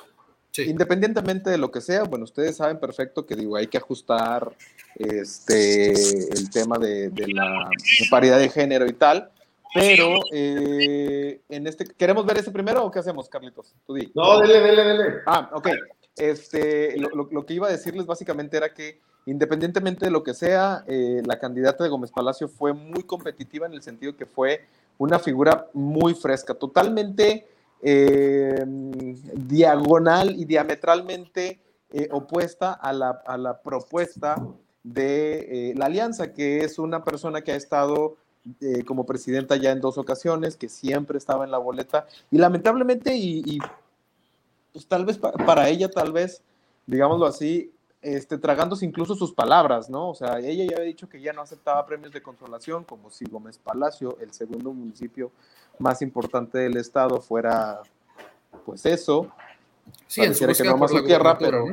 Independientemente 0.58 1.50
de 1.50 1.58
lo 1.58 1.70
que 1.70 1.82
sea, 1.82 2.04
bueno, 2.04 2.24
ustedes 2.24 2.56
saben 2.56 2.80
perfecto 2.80 3.26
que 3.26 3.36
digo, 3.36 3.58
hay 3.58 3.68
que 3.68 3.78
ajustar 3.78 4.54
este, 4.96 5.92
el 5.92 6.50
tema 6.50 6.78
de, 6.78 7.12
la 7.28 7.70
paridad 8.10 8.40
de 8.40 8.48
género 8.48 8.86
y 8.86 8.94
tal, 8.94 9.30
pero 9.74 10.14
eh, 10.32 11.42
en 11.50 11.68
este, 11.68 11.86
¿queremos 11.86 12.26
ver 12.26 12.38
ese 12.38 12.52
primero 12.52 12.86
o 12.86 12.90
qué 12.90 13.00
hacemos, 13.00 13.28
Carlitos? 13.28 13.74
No, 14.14 14.40
dele, 14.40 14.62
dele, 14.62 14.84
dele. 14.84 15.16
Ah, 15.26 15.50
ok. 15.54 15.68
Este, 16.16 16.96
lo 16.98 17.46
que 17.46 17.54
iba 17.54 17.68
a 17.68 17.72
decirles 17.72 18.06
básicamente 18.06 18.56
era 18.56 18.74
que 18.74 19.02
independientemente 19.26 20.06
de 20.06 20.12
lo 20.12 20.24
que 20.24 20.34
sea, 20.34 20.84
eh, 20.88 21.22
la 21.26 21.40
candidata 21.40 21.84
de 21.84 21.90
Gómez 21.90 22.12
Palacio 22.12 22.48
fue 22.48 22.74
muy 22.74 23.04
competitiva 23.04 23.66
en 23.66 23.74
el 23.74 23.82
sentido 23.82 24.16
que 24.16 24.26
fue 24.26 24.66
una 24.98 25.20
figura 25.20 25.68
muy 25.74 26.14
fresca, 26.14 26.54
totalmente 26.54 27.48
eh, 27.82 28.64
diagonal 29.34 30.36
y 30.36 30.46
diametralmente 30.46 31.60
eh, 31.92 32.08
opuesta 32.12 32.74
a 32.74 32.94
la, 32.94 33.62
propuesta 33.64 34.36
de 34.84 35.74
la 35.76 35.86
alianza, 35.86 36.34
que 36.34 36.60
es 36.60 36.80
una 36.80 37.04
persona 37.04 37.42
que 37.42 37.52
ha 37.52 37.56
estado 37.56 38.18
como 38.86 39.08
presidenta 39.08 39.56
ya 39.56 39.72
en 39.72 39.82
dos 39.82 39.98
ocasiones, 39.98 40.56
que 40.56 40.70
siempre 40.70 41.18
estaba 41.18 41.46
en 41.46 41.52
la 41.52 41.58
boleta 41.58 42.06
y 42.30 42.38
lamentablemente 42.38 43.16
y, 43.16 43.58
pues 44.72 44.86
tal 44.88 45.06
vez 45.06 45.18
para 45.18 45.68
ella, 45.70 45.90
tal 45.90 46.12
vez, 46.12 46.44
digámoslo 46.86 47.26
así, 47.26 47.72
este, 48.06 48.38
tragándose 48.38 48.86
incluso 48.86 49.16
sus 49.16 49.34
palabras, 49.34 49.90
¿no? 49.90 50.12
O 50.12 50.14
sea, 50.14 50.38
ella 50.38 50.64
ya 50.64 50.76
había 50.76 50.86
dicho 50.86 51.10
que 51.10 51.20
ya 51.20 51.34
no 51.34 51.42
aceptaba 51.42 51.84
premios 51.88 52.12
de 52.14 52.22
consolación, 52.22 52.84
como 52.84 53.10
si 53.10 53.26
Gómez 53.26 53.58
Palacio, 53.58 54.18
el 54.22 54.32
segundo 54.32 54.72
municipio 54.72 55.32
más 55.80 56.04
importante 56.04 56.60
del 56.60 56.78
estado, 56.78 57.20
fuera, 57.20 57.82
pues 58.64 58.86
eso. 58.86 59.32
Sí, 60.06 60.22
en 60.22 60.36
su 60.36 60.46
búsqueda 60.46 60.78
por 60.78 60.94
la 60.94 61.04
tierra, 61.04 61.38
pero 61.38 61.66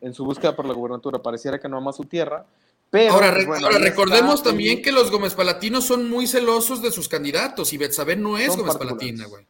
en 0.00 0.14
su 0.14 0.24
búsqueda 0.24 0.54
por 0.54 0.66
la 0.66 0.72
gubernatura 0.72 1.20
pareciera 1.20 1.58
que 1.58 1.68
no 1.68 1.78
ama 1.78 1.92
su 1.92 2.04
tierra. 2.04 2.46
Pero, 2.88 3.14
ahora, 3.14 3.34
pues, 3.44 3.80
recordemos 3.80 4.44
también 4.44 4.80
que 4.80 4.92
los 4.92 5.10
Gómez 5.10 5.34
Palatinos 5.34 5.84
son 5.84 6.08
muy 6.08 6.28
celosos 6.28 6.80
de 6.80 6.92
sus 6.92 7.08
candidatos 7.08 7.72
y 7.72 7.78
Betsabé 7.78 8.14
no 8.14 8.38
es 8.38 8.56
Gómez 8.56 8.76
Palatina, 8.76 9.26
güey. 9.26 9.44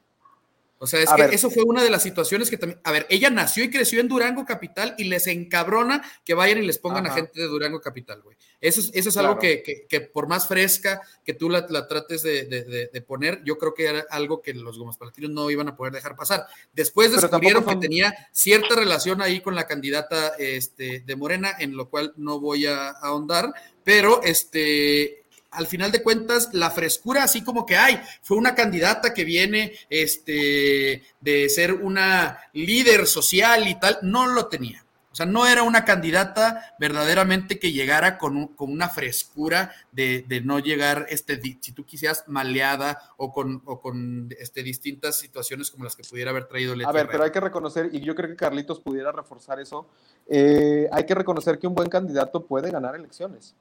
O 0.79 0.87
sea, 0.87 1.01
es 1.01 1.11
que 1.11 1.35
eso 1.35 1.51
fue 1.51 1.63
una 1.65 1.83
de 1.83 1.89
las 1.89 2.03
situaciones 2.03 2.51
que 2.51 2.59
también. 2.59 2.79
A 2.85 2.93
ver, 2.93 3.07
ella 3.09 3.31
nació 3.31 3.65
y 3.65 3.71
creció 3.71 4.01
en 4.01 4.09
Durango 4.09 4.45
Capital 4.45 4.95
y 4.99 5.05
les 5.05 5.27
encabrona 5.27 6.03
que 6.25 6.35
vayan 6.35 6.59
y 6.59 6.67
les 6.67 6.79
pongan 6.79 7.07
a 7.07 7.13
gente 7.13 7.41
de 7.41 7.47
Durango 7.47 7.81
Capital, 7.81 8.21
güey. 8.21 8.37
Eso 8.61 8.81
es, 8.81 8.91
eso 8.93 9.09
es 9.09 9.17
algo 9.17 9.39
que, 9.39 9.87
que, 9.89 10.01
por 10.01 10.29
más 10.29 10.49
fresca 10.49 11.01
que 11.25 11.35
tú 11.35 11.49
la, 11.49 11.67
la 11.71 11.87
trates 11.89 12.23
de, 12.23 12.45
de, 12.45 13.03
poner, 13.03 13.43
yo 13.45 13.57
creo 13.59 13.75
que 13.75 13.87
era 13.87 14.05
algo 14.11 14.43
que 14.43 14.53
los 14.55 14.79
Gómez 14.79 14.97
Palatinos 14.97 15.31
no 15.31 15.51
iban 15.51 15.69
a 15.69 15.77
poder 15.77 15.93
dejar 15.93 16.17
pasar. 16.17 16.47
Después 16.73 17.13
descubrieron 17.13 17.65
que 17.65 17.77
tenía 17.77 18.15
cierta 18.33 18.75
relación 18.75 19.23
ahí 19.23 19.41
con 19.41 19.55
la 19.55 19.67
candidata 19.67 20.35
este, 20.39 21.01
de 21.01 21.17
Morena, 21.17 21.55
en 21.59 21.77
lo 21.77 21.89
cual 21.89 22.13
no 22.17 22.41
voy 22.41 22.67
a 22.67 22.91
ahondar, 22.91 23.53
pero 23.85 24.23
este 24.23 25.26
al 25.57 25.67
final 25.67 25.91
de 25.91 26.03
cuentas, 26.03 26.51
la 26.53 26.71
frescura, 26.71 27.25
así 27.25 27.43
como 27.43 27.67
que 27.67 27.77
hay, 27.77 28.01
fue 28.23 28.37
una 28.37 28.55
candidata 28.55 29.15
que 29.15 29.25
viene 29.25 29.73
este, 29.91 31.03
de 31.21 31.49
ser 31.49 31.73
una 31.73 32.39
líder 32.53 33.07
social 33.07 33.67
y 33.67 33.79
tal, 33.81 33.99
no 34.03 34.27
lo 34.27 34.47
tenía. 34.47 34.87
O 35.11 35.17
sea, 35.17 35.25
no 35.25 35.47
era 35.47 35.63
una 35.63 35.87
candidata 35.87 36.75
verdaderamente 36.79 37.59
que 37.59 37.73
llegara 37.73 38.19
con, 38.19 38.49
con 38.49 38.71
una 38.71 38.91
frescura 38.91 39.73
de, 39.91 40.27
no 40.45 40.59
llegar, 40.59 41.07
este, 41.09 41.41
si 41.41 41.73
tú 41.73 41.87
quisieras, 41.87 42.25
maleada 42.27 42.99
o 43.17 43.33
con, 43.33 43.61
con 43.61 44.29
este, 44.39 44.63
distintas 44.63 45.19
situaciones 45.19 45.71
como 45.71 45.85
las 45.85 45.97
que 45.97 46.03
pudiera 46.03 46.33
haber 46.33 46.49
traído 46.49 46.77
Leti 46.77 46.87
A 46.87 46.93
ver, 46.93 47.09
pero 47.11 47.25
hay 47.25 47.31
que 47.31 47.41
reconocer, 47.41 47.89
y 47.95 48.01
yo 48.01 48.15
creo 48.15 48.29
que 48.29 48.37
Carlitos 48.37 48.79
pudiera 48.79 49.11
reforzar 49.11 49.59
eso, 49.59 49.89
eh, 50.27 50.87
hay 50.93 51.07
que 51.07 51.15
reconocer 51.15 51.59
que 51.59 51.67
un 51.67 51.75
buen 51.75 51.89
candidato 51.89 52.45
puede 52.45 52.71
ganar 52.71 52.95
elecciones. 52.95 53.55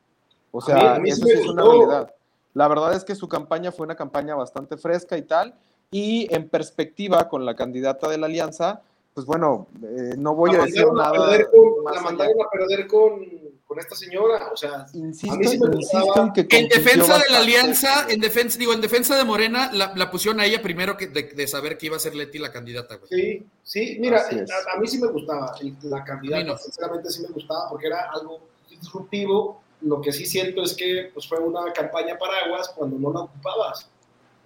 O 0.56 0.62
sea, 0.62 1.02
eso 1.04 1.28
es 1.28 1.46
una 1.48 1.64
realidad. 1.64 2.14
La 2.54 2.70
verdad 2.70 2.94
es 2.94 3.04
que 3.04 3.14
su 3.14 3.28
campaña 3.28 3.74
fue 3.74 3.86
una 3.86 3.96
campaña 3.96 4.36
bastante 4.36 4.78
fresca 4.78 5.18
y 5.18 5.24
tal, 5.24 5.54
y 5.92 6.34
en 6.34 6.48
perspectiva 6.48 7.28
con 7.28 7.46
la 7.46 7.56
candidata 7.56 8.08
de 8.08 8.18
la 8.18 8.28
alianza, 8.28 8.82
pues 9.14 9.26
bueno, 9.26 9.68
eh, 9.84 10.16
no 10.18 10.34
voy 10.34 10.56
a 10.56 10.64
decir 10.64 10.86
nada. 10.94 11.38
la 11.38 12.02
mandaron 12.02 12.36
a 12.42 12.50
perder 12.50 12.88
con, 12.88 13.20
con, 13.66 13.80
esta 13.80 13.96
señora, 13.96 14.50
o 14.54 14.56
sea, 14.56 14.86
insisto, 14.94 15.36
en 15.36 16.32
que 16.32 16.58
en 16.58 16.70
defensa 16.70 17.18
de 17.18 17.30
la 17.30 17.40
alianza, 17.40 18.06
en 18.08 18.22
defensa, 18.22 18.58
digo, 18.58 18.72
en 18.72 18.80
defensa 18.80 19.18
de 19.18 19.26
Morena, 19.26 19.70
la, 19.74 19.92
la 19.94 20.10
pusieron 20.10 20.40
a 20.40 20.46
ella 20.46 20.62
primero 20.62 20.96
que 20.96 21.08
de, 21.08 21.48
saber 21.48 21.78
que 21.78 21.88
iba 21.88 21.98
a 21.98 22.00
ser 22.00 22.16
Leti 22.16 22.40
la 22.40 22.54
candidata. 22.54 22.96
Güey. 22.96 23.10
Sí, 23.10 23.46
sí, 23.64 23.98
mira, 24.00 24.22
a, 24.22 24.80
mí 24.80 24.88
sí 24.88 24.98
me 25.00 25.08
gustaba 25.08 25.54
la 25.84 26.04
candidata, 26.06 26.58
sinceramente 26.58 27.10
sí 27.10 27.22
me 27.24 27.34
gustaba 27.34 27.68
porque 27.70 27.88
era 27.88 28.10
algo 28.14 28.40
disruptivo 28.70 29.65
lo 29.82 30.02
que 30.02 30.12
sí 30.12 30.26
siento 30.26 30.64
es 30.64 30.74
que 30.74 31.12
pues, 31.14 31.28
fue 31.28 31.40
una 31.40 31.72
campaña 31.74 32.18
paraguas 32.18 32.70
cuando 32.76 32.98
no 32.98 33.14
la 33.14 33.22
ocupabas. 33.22 33.90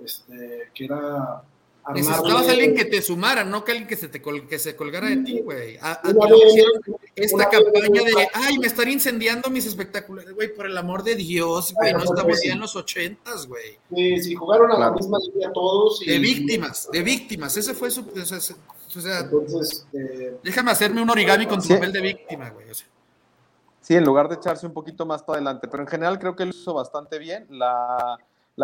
Este, 0.04 0.70
que 0.74 0.86
era 0.86 1.44
Necesitabas 1.94 2.48
a 2.48 2.52
alguien 2.52 2.76
que 2.76 2.86
te 2.86 3.02
sumara, 3.02 3.44
no 3.44 3.64
que 3.64 3.72
alguien 3.72 3.88
que 3.88 3.96
se, 3.96 4.10
te 4.10 4.22
que 4.22 4.60
se 4.60 4.76
colgara 4.76 5.08
de 5.08 5.18
ti, 5.18 5.40
güey. 5.40 5.78
Esta 7.16 7.50
campaña 7.50 8.04
de, 8.04 8.28
ay, 8.34 8.60
me 8.60 8.68
están 8.68 8.90
incendiando 8.90 9.50
mis 9.50 9.66
espectáculos, 9.66 10.32
güey, 10.34 10.54
por 10.54 10.68
el 10.68 10.78
amor 10.78 11.04
de 11.04 11.16
Dios, 11.16 11.74
güey, 11.74 11.94
no 11.94 12.04
estamos 12.04 12.44
ya 12.44 12.54
en 12.54 12.60
los 12.60 12.76
ochentas, 12.76 13.48
güey. 13.48 13.80
Sí, 13.96 14.22
sí, 14.22 14.36
jugaron 14.36 14.72
a 14.72 14.78
la 14.78 14.92
misma 14.92 15.18
línea 15.20 15.52
todos. 15.52 16.00
de 16.02 16.20
víctimas, 16.20 16.90
de 16.92 17.02
víctimas, 17.02 17.58
ese 17.58 17.74
fue 17.74 17.90
su... 17.90 18.02
O 18.02 19.02
sea, 19.02 19.20
Entonces, 19.20 19.86
eh, 19.94 20.38
déjame 20.44 20.72
hacerme 20.72 21.02
un 21.02 21.10
origami 21.10 21.46
con 21.46 21.62
tu 21.62 21.68
papel 21.68 21.92
de 21.92 22.02
víctima, 22.02 22.50
güey. 22.50 22.72
O 22.72 22.74
sea. 22.74 22.88
Sí, 23.90 23.96
en 23.96 24.06
lugar 24.06 24.30
de 24.30 24.36
echarse 24.36 24.68
un 24.68 24.74
poquito 24.74 25.04
más 25.08 25.24
para 25.24 25.38
adelante, 25.38 25.68
pero 25.68 25.82
en 25.82 25.90
general 25.90 26.20
creo 26.20 26.36
que 26.36 26.46
lo 26.46 26.52
hizo 26.52 26.76
bastante 26.76 27.18
bien. 27.18 27.48
La, 27.50 28.20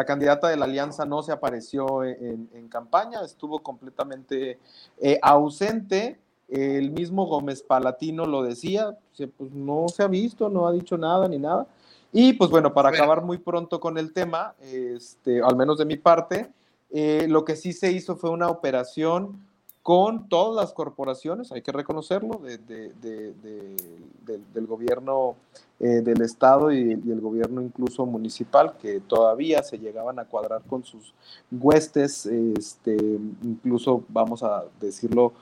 candidata 0.06 0.50
de 0.50 0.56
la 0.56 0.66
alianza 0.66 1.04
no 1.04 1.24
se 1.24 1.32
apareció 1.32 2.04
en, 2.04 2.70
campaña, 2.70 3.24
estuvo 3.26 3.58
completamente 3.58 4.60
eh, 5.00 5.18
ausente. 5.24 6.20
El 6.48 6.92
mismo 6.92 7.26
Gómez 7.26 7.64
Palatino 7.64 8.28
lo 8.28 8.44
decía, 8.44 9.00
pues 9.36 9.52
no 9.52 9.88
se 9.88 10.04
ha 10.04 10.08
visto, 10.08 10.48
no 10.48 10.68
ha 10.68 10.72
dicho 10.72 10.96
nada 10.96 11.28
ni 11.28 11.40
nada. 11.40 11.66
Y 12.14 12.34
pues 12.34 12.52
bueno, 12.52 12.72
para 12.72 12.90
acabar 12.90 13.24
muy 13.24 13.40
pronto 13.40 13.80
con 13.80 13.98
el 13.98 14.14
tema, 14.14 14.54
este, 14.62 15.42
al 15.42 15.56
menos 15.56 15.80
de 15.80 15.86
mi 15.86 15.98
parte, 15.98 16.52
eh, 16.92 17.26
lo 17.28 17.44
que 17.46 17.56
sí 17.56 17.74
se 17.74 17.92
hizo 17.92 18.16
fue 18.16 18.30
una 18.30 18.50
operación 18.50 19.44
con 19.86 20.28
todas 20.30 20.56
las 20.56 20.74
corporaciones, 20.74 21.52
hay 21.52 21.62
que 21.62 21.72
reconocerlo, 21.72 22.42
del 22.42 24.66
gobierno 24.66 25.36
eh, 25.80 26.02
del 26.02 26.24
Estado 26.24 26.72
y, 26.72 26.94
el 26.94 27.22
gobierno 27.22 27.62
incluso 27.62 28.04
municipal, 28.08 28.78
que 28.82 29.00
todavía 29.00 29.62
se 29.62 29.78
llegaban 29.78 30.18
a 30.18 30.26
cuadrar 30.26 30.64
con 30.64 30.84
sus 30.84 31.14
huestes, 31.52 32.26
este, 32.26 32.98
incluso 33.44 34.04
vamos 34.10 34.42
a 34.42 34.64
decirlo 34.82 35.34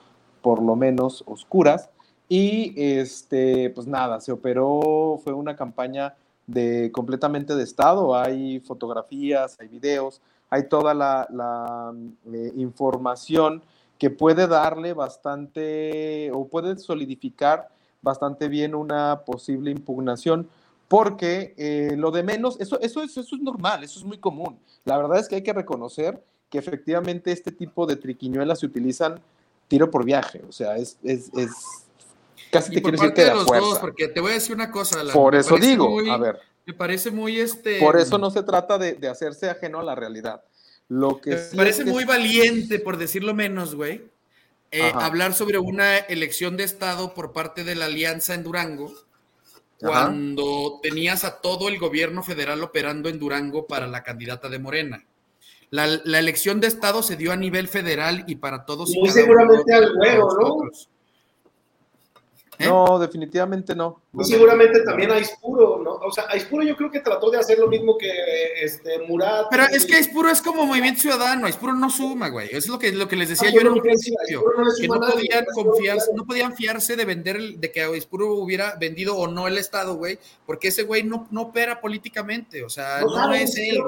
por 0.42 0.62
lo 0.62 0.76
menos 0.76 1.24
oscuras. 1.26 1.90
Y 2.28 2.74
este, 2.76 3.70
pues 3.70 3.88
nada, 3.88 4.20
se 4.20 4.34
operó, 4.34 5.22
fue 5.24 5.32
una 5.32 5.56
campaña 5.56 6.16
de 6.48 6.92
completamente 6.92 7.56
de 7.56 7.64
Estado, 7.64 8.14
hay 8.14 8.60
fotografías, 8.60 9.58
hay 9.62 9.70
videos, 9.70 10.20
hay 10.50 10.68
toda 10.68 10.94
la, 10.94 11.94
eh, 12.26 12.52
información 12.58 13.64
que 14.04 14.10
puede 14.10 14.48
darle 14.48 14.92
bastante 14.92 16.30
o 16.34 16.46
puede 16.50 16.78
solidificar 16.78 17.70
bastante 18.02 18.50
bien 18.50 18.76
una 18.76 19.22
posible 19.26 19.72
impugnación, 19.72 20.50
porque 20.90 21.54
eh, 21.56 21.96
lo 21.96 22.12
de 22.12 22.22
menos, 22.22 22.60
eso, 22.60 22.82
eso, 22.82 23.02
eso, 23.02 23.22
es 23.22 23.32
normal, 23.42 23.82
eso 23.82 24.00
es 24.00 24.04
muy 24.04 24.18
común. 24.18 24.60
La 24.84 24.98
verdad 24.98 25.20
es 25.20 25.30
que 25.30 25.36
hay 25.36 25.42
que 25.42 25.54
reconocer 25.54 26.22
que 26.50 26.58
efectivamente 26.58 27.32
este 27.32 27.54
tipo 27.54 27.86
de 27.86 27.96
triquiñuelas 27.96 28.60
se 28.60 28.66
utilizan 28.66 29.22
tiro 29.70 29.90
por 29.90 30.04
viaje, 30.04 30.42
o 30.50 30.52
sea, 30.52 30.76
es, 30.76 30.98
es, 31.02 31.32
es 31.38 31.52
casi 32.52 32.74
te 32.74 32.82
quiero 32.82 32.98
decir 32.98 33.14
que 33.14 33.24
de 33.24 33.34
los 33.34 33.46
Dos, 33.46 33.80
porque 33.80 34.10
te 34.10 34.20
voy 34.20 34.32
a 34.32 34.34
decir 34.34 34.54
una 34.54 34.70
cosa. 34.70 35.00
por 35.14 35.34
eso 35.34 35.56
digo, 35.56 35.98
a 36.12 36.18
ver. 36.18 36.40
Me 36.66 36.74
parece 36.74 37.10
muy 37.10 37.40
este. 37.40 37.80
Por 37.80 37.96
eso 37.98 38.18
no 38.18 38.30
se 38.32 38.44
trata 38.44 38.78
de, 38.78 38.96
de 38.96 39.08
hacerse 39.08 39.50
ajeno 39.50 39.80
a 39.80 39.84
la 39.84 39.96
realidad. 39.96 40.44
Lo 40.90 41.20
que 41.22 41.32
me 41.32 41.58
parece 41.58 41.86
muy 41.86 42.06
valiente, 42.06 42.80
por 42.80 42.98
decirlo 42.98 43.34
menos, 43.34 43.76
güey, 43.76 44.04
eh, 44.72 44.92
hablar 44.96 45.34
sobre 45.34 45.58
una 45.58 45.98
elección 45.98 46.58
de 46.58 46.64
Estado 46.64 47.14
por 47.14 47.32
parte 47.32 47.64
de 47.64 47.76
la 47.76 47.86
Alianza 47.86 48.34
en 48.34 48.44
Durango, 48.44 48.94
cuando 49.78 50.80
tenías 50.82 51.26
a 51.26 51.42
todo 51.42 51.68
el 51.68 51.78
gobierno 51.78 52.24
federal 52.24 52.64
operando 52.64 53.10
en 53.10 53.20
Durango 53.20 53.68
para 53.68 53.86
la 53.86 54.02
candidata 54.02 54.50
de 54.50 54.60
Morena. 54.60 55.06
La, 55.70 56.20
elección 56.20 56.62
de 56.62 56.68
Estado 56.68 57.02
se 57.02 57.18
dio 57.18 57.32
a 57.32 57.36
nivel 57.36 57.68
federal 57.68 58.24
y 58.28 58.36
para 58.36 58.64
todos. 58.64 58.92
Muy 58.96 59.10
seguramente 59.10 59.74
al 59.74 59.94
juego, 59.94 60.28
¿no? 60.40 60.70
¿Eh? 62.60 62.68
No, 62.68 63.00
definitivamente 63.00 63.76
no. 63.76 64.02
Y 64.20 64.24
seguramente 64.26 64.82
también 64.82 65.12
Aispuro, 65.12 65.82
¿no? 65.84 65.96
O 65.96 66.12
sea, 66.12 66.26
Aispuro 66.30 66.64
yo 66.64 66.76
creo 66.76 66.92
que 66.92 67.00
trató 67.00 67.32
de 67.32 67.40
hacer 67.40 67.58
lo 67.58 67.68
mismo 67.68 67.98
que 67.98 68.12
este, 68.62 69.00
Murat. 69.08 69.48
Pero 69.50 69.64
es 69.72 69.86
que 69.86 69.96
Aispuro 69.96 70.30
es 70.30 70.42
como 70.42 70.66
movimiento 70.66 71.02
ciudadano, 71.02 71.48
Aispuro 71.48 71.74
no 71.74 71.90
suma, 71.90 72.30
güey. 72.30 72.48
Eso 72.48 72.58
es 72.58 72.68
lo 72.68 72.80
que, 72.80 72.92
lo 72.92 73.08
que 73.08 73.16
les 73.16 73.30
decía 73.30 73.50
yo 73.50 73.62
en 73.62 73.70
un 73.70 73.82
principio. 73.82 74.44
que 74.80 74.88
no 74.88 75.00
podían, 75.00 75.46
confiarse, 75.54 76.12
no 76.14 76.26
podían 76.26 76.56
fiarse 76.56 76.96
de 76.96 77.06
vender, 77.06 77.42
de 77.42 77.72
que 77.72 77.82
Aispuro 77.82 78.34
hubiera 78.34 78.76
vendido 78.76 79.16
o 79.18 79.28
no 79.28 79.48
el 79.48 79.58
Estado, 79.58 79.96
güey, 79.96 80.20
porque 80.46 80.68
ese 80.68 80.84
güey 80.84 81.04
no, 81.04 81.28
no 81.32 81.44
opera 81.44 81.82
políticamente, 81.82 82.64
o 82.64 82.70
sea, 82.70 83.02
no, 83.02 83.34
es 83.34 83.58
él. 83.58 83.80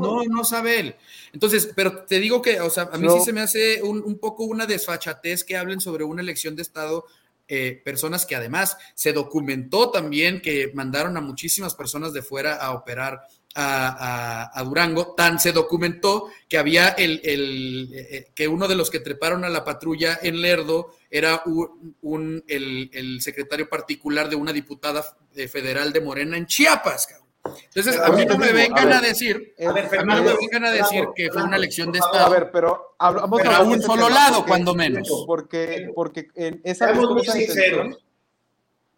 No, 0.00 0.22
no 0.22 0.44
sabe 0.44 0.80
él. 0.80 0.96
Entonces, 1.32 1.70
pero 1.74 2.04
te 2.04 2.20
digo 2.20 2.40
que, 2.40 2.60
o 2.60 2.70
sea, 2.70 2.88
a 2.92 2.98
mí 2.98 3.08
sí 3.10 3.20
se 3.24 3.32
me 3.32 3.40
hace 3.40 3.82
un, 3.82 4.02
un 4.04 4.18
poco 4.18 4.44
una 4.44 4.66
desfachatez 4.66 5.42
que 5.42 5.56
hablen 5.56 5.80
sobre 5.80 6.04
una 6.04 6.22
elección 6.22 6.54
de 6.54 6.62
Estado 6.62 7.04
eh, 7.46 7.80
personas 7.84 8.24
que 8.26 8.36
además 8.36 8.76
se 8.94 9.12
documentó 9.12 9.90
también 9.90 10.40
que 10.40 10.70
mandaron 10.74 11.16
a 11.16 11.20
muchísimas 11.20 11.74
personas 11.74 12.12
de 12.12 12.22
fuera 12.22 12.54
a 12.54 12.72
operar 12.72 13.20
a, 13.54 14.62
Durango, 14.64 15.14
tan 15.14 15.38
se 15.38 15.52
documentó 15.52 16.28
que 16.48 16.58
había 16.58 16.88
el, 16.88 17.20
el 17.22 17.90
eh, 17.94 18.26
que 18.34 18.48
uno 18.48 18.66
de 18.66 18.74
los 18.74 18.90
que 18.90 19.00
treparon 19.00 19.44
a 19.44 19.48
la 19.48 19.64
patrulla 19.64 20.18
en 20.22 20.40
Lerdo 20.40 20.94
era 21.10 21.42
un, 21.44 22.44
el, 22.48 22.90
el, 22.92 23.20
secretario 23.20 23.68
particular 23.68 24.28
de 24.28 24.36
una 24.36 24.52
diputada 24.52 25.04
eh, 25.36 25.46
federal 25.46 25.92
de 25.92 26.00
Morena 26.00 26.36
en 26.36 26.46
Chiapas. 26.46 27.23
Entonces, 27.44 28.00
a 28.00 28.10
mí 28.10 28.24
no 28.24 28.38
me 28.38 28.52
vengan 28.52 28.92
a, 28.92 29.00
decir, 29.00 29.54
a, 29.58 29.72
mí 29.72 30.14
no 30.14 30.22
me 30.22 30.34
vengan 30.34 30.64
a 30.64 30.70
decir 30.70 31.08
que 31.14 31.30
fue 31.30 31.42
una 31.42 31.56
elección 31.56 31.92
de 31.92 31.98
Estado. 31.98 32.26
A 32.26 32.30
ver, 32.30 32.50
pero 32.50 32.94
hablamos 32.98 33.40
pero 33.42 33.54
a 33.54 33.62
un 33.62 33.82
solo 33.82 34.08
lado, 34.08 34.44
cuando 34.46 34.74
menos. 34.74 35.24
Porque, 35.26 35.90
porque 35.94 36.28
en 36.34 36.60
esa 36.64 36.92
muy 36.94 37.24
sinceros. 37.24 37.98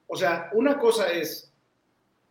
O 0.06 0.16
sea, 0.16 0.50
una 0.52 0.78
cosa 0.78 1.10
es 1.12 1.52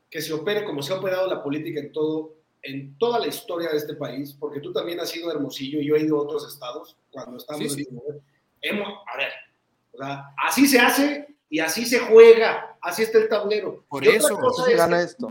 que 0.09 0.21
se 0.21 0.31
opere 0.31 0.63
como 0.63 0.81
se 0.81 0.93
ha 0.93 0.97
operado 0.97 1.27
la 1.27 1.43
política 1.43 1.81
en 1.81 1.91
todo, 1.91 2.35
en 2.61 2.97
toda 2.97 3.19
la 3.19 3.27
historia 3.27 3.69
de 3.69 3.77
este 3.77 3.95
país, 3.95 4.33
porque 4.39 4.61
tú 4.61 4.71
también 4.71 5.01
has 5.01 5.13
ido 5.13 5.29
a 5.29 5.33
Hermosillo 5.33 5.81
y 5.81 5.87
yo 5.87 5.95
he 5.95 6.01
ido 6.01 6.17
a 6.17 6.21
otros 6.21 6.47
estados 6.47 6.97
cuando 7.11 7.37
estamos 7.37 7.77
en 7.77 7.99
Hemos, 8.61 8.87
a 9.13 9.17
ver, 9.17 9.31
o 9.91 9.97
sea, 9.97 10.33
así 10.47 10.65
se 10.65 10.79
hace 10.79 11.34
y 11.49 11.59
así 11.59 11.85
se 11.85 11.99
juega, 11.99 12.77
así 12.81 13.03
está 13.03 13.17
el 13.19 13.29
tablero. 13.29 13.85
Por 13.87 14.05
eso, 14.07 14.37
se 14.65 14.75
gana 14.75 15.01
esto. 15.01 15.29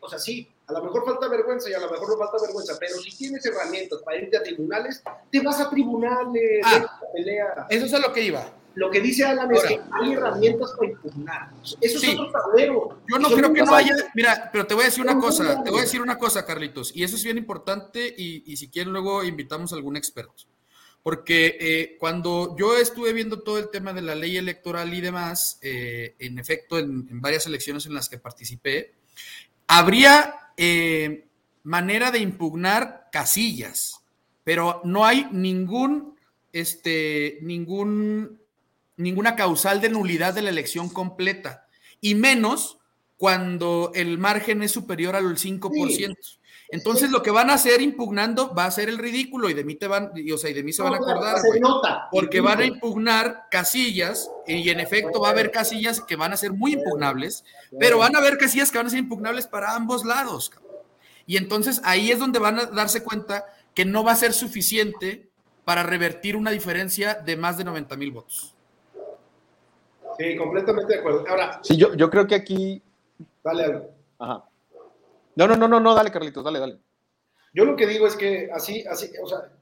o 0.00 0.08
sea, 0.08 0.18
sí, 0.18 0.48
a 0.66 0.72
lo 0.72 0.84
mejor 0.84 1.04
falta 1.04 1.28
vergüenza 1.28 1.68
y 1.70 1.74
a 1.74 1.80
lo 1.80 1.90
mejor 1.90 2.08
no 2.08 2.18
falta 2.18 2.44
vergüenza, 2.44 2.76
pero 2.78 2.96
si 2.96 3.16
tienes 3.16 3.44
herramientas 3.46 4.00
para 4.04 4.18
irte 4.18 4.36
a 4.36 4.42
tribunales, 4.42 5.02
te 5.30 5.40
vas 5.40 5.60
a 5.60 5.70
tribunales, 5.70 6.64
ah, 6.64 7.00
pelea. 7.12 7.66
Eso 7.68 7.86
es 7.86 7.94
a 7.94 7.98
lo 7.98 8.12
que 8.12 8.22
iba. 8.22 8.44
Lo 8.74 8.90
que 8.90 9.00
dice 9.00 9.24
Alan 9.24 9.52
es 9.54 9.62
que 9.62 9.80
hay 9.90 10.12
herramientas 10.12 10.72
para 10.76 10.90
impugnar. 10.90 11.50
Eso 11.80 11.98
es 11.98 12.08
otro 12.10 12.30
tablero. 12.30 12.98
Yo 13.08 13.18
no 13.18 13.30
creo 13.30 13.52
que 13.52 13.62
no 13.62 13.74
haya. 13.74 13.94
Mira, 14.14 14.50
pero 14.52 14.66
te 14.66 14.74
voy 14.74 14.82
a 14.82 14.86
decir 14.86 15.02
una 15.02 15.18
cosa, 15.18 15.62
te 15.62 15.70
voy 15.70 15.80
a 15.80 15.82
decir 15.82 16.02
una 16.02 16.18
cosa, 16.18 16.44
Carlitos, 16.44 16.94
y 16.94 17.02
eso 17.02 17.16
es 17.16 17.24
bien 17.24 17.38
importante, 17.38 18.14
y, 18.16 18.42
y 18.50 18.56
si 18.58 18.70
quieren, 18.70 18.92
luego 18.92 19.24
invitamos 19.24 19.72
a 19.72 19.76
algún 19.76 19.96
experto 19.96 20.44
porque 21.06 21.56
eh, 21.60 21.96
cuando 22.00 22.56
yo 22.58 22.76
estuve 22.76 23.12
viendo 23.12 23.38
todo 23.38 23.60
el 23.60 23.70
tema 23.70 23.92
de 23.92 24.02
la 24.02 24.16
ley 24.16 24.38
electoral 24.38 24.92
y 24.92 25.00
demás, 25.00 25.56
eh, 25.62 26.16
en 26.18 26.36
efecto, 26.36 26.80
en, 26.80 27.20
varias 27.20 27.46
elecciones 27.46 27.86
en 27.86 27.94
las 27.94 28.08
que 28.08 28.18
participé, 28.18 28.92
habría 29.68 30.34
eh, 30.56 31.28
manera 31.62 32.10
de 32.10 32.18
impugnar 32.18 33.08
casillas, 33.12 34.00
pero 34.42 34.80
no 34.82 35.06
hay 35.06 35.28
ningún, 35.30 36.16
este, 36.52 37.38
ningún, 37.40 38.40
ninguna 38.96 39.36
causal 39.36 39.80
de 39.80 39.90
nulidad 39.90 40.34
de 40.34 40.42
la 40.42 40.50
elección 40.50 40.88
completa, 40.88 41.68
y 42.00 42.16
menos 42.16 42.78
cuando 43.16 43.92
el 43.94 44.18
margen 44.18 44.60
es 44.60 44.72
superior 44.72 45.14
al 45.14 45.36
5%. 45.36 46.16
Entonces 46.68 47.10
lo 47.10 47.22
que 47.22 47.30
van 47.30 47.50
a 47.50 47.54
hacer 47.54 47.80
impugnando 47.80 48.54
va 48.54 48.64
a 48.64 48.70
ser 48.70 48.88
el 48.88 48.98
ridículo 48.98 49.48
y 49.48 49.54
de 49.54 49.64
mí 49.64 49.76
te 49.76 49.86
van, 49.86 50.10
o 50.32 50.38
sea, 50.38 50.50
y 50.50 50.54
de 50.54 50.62
mí 50.64 50.72
se 50.72 50.82
van 50.82 50.94
a 50.94 50.96
acordar, 50.96 51.36
porque 52.10 52.40
van 52.40 52.60
a 52.60 52.64
impugnar 52.64 53.44
casillas 53.50 54.30
y 54.46 54.68
en 54.70 54.80
efecto 54.80 55.20
va 55.20 55.28
a 55.28 55.30
haber 55.30 55.50
casillas 55.50 56.00
que 56.00 56.16
van 56.16 56.32
a 56.32 56.36
ser 56.36 56.52
muy 56.52 56.72
impugnables, 56.72 57.44
pero 57.78 57.98
van 57.98 58.16
a 58.16 58.18
haber 58.18 58.36
casillas 58.36 58.70
que 58.70 58.78
van 58.78 58.88
a 58.88 58.90
ser 58.90 58.98
impugnables 58.98 59.46
para 59.46 59.74
ambos 59.74 60.04
lados. 60.04 60.50
Y 61.26 61.36
entonces 61.36 61.80
ahí 61.84 62.10
es 62.10 62.18
donde 62.18 62.38
van 62.38 62.58
a 62.58 62.66
darse 62.66 63.02
cuenta 63.02 63.46
que 63.74 63.84
no 63.84 64.02
va 64.02 64.12
a 64.12 64.16
ser 64.16 64.32
suficiente 64.32 65.28
para 65.64 65.82
revertir 65.82 66.36
una 66.36 66.50
diferencia 66.50 67.14
de 67.14 67.36
más 67.36 67.58
de 67.58 67.64
90 67.64 67.96
mil 67.96 68.12
votos. 68.12 68.54
Sí, 70.18 70.36
completamente 70.36 70.94
de 70.94 71.00
acuerdo. 71.00 71.24
Ahora. 71.28 71.60
Sí, 71.62 71.76
yo, 71.76 71.94
yo 71.94 72.08
creo 72.08 72.26
que 72.26 72.34
aquí. 72.34 72.82
Dale 73.44 73.64
algo. 73.64 73.90
Ajá. 74.18 74.44
No, 75.36 75.46
no, 75.46 75.54
no, 75.54 75.68
no, 75.68 75.80
no, 75.80 75.94
dale, 75.94 76.10
Carlitos, 76.10 76.42
dale, 76.42 76.58
dale. 76.58 76.78
Yo 77.52 77.64
lo 77.64 77.76
que 77.76 77.86
digo 77.86 78.06
es 78.06 78.16
que 78.16 78.50
así, 78.52 78.84
así, 78.86 79.12
o 79.22 79.28
sea, 79.28 79.52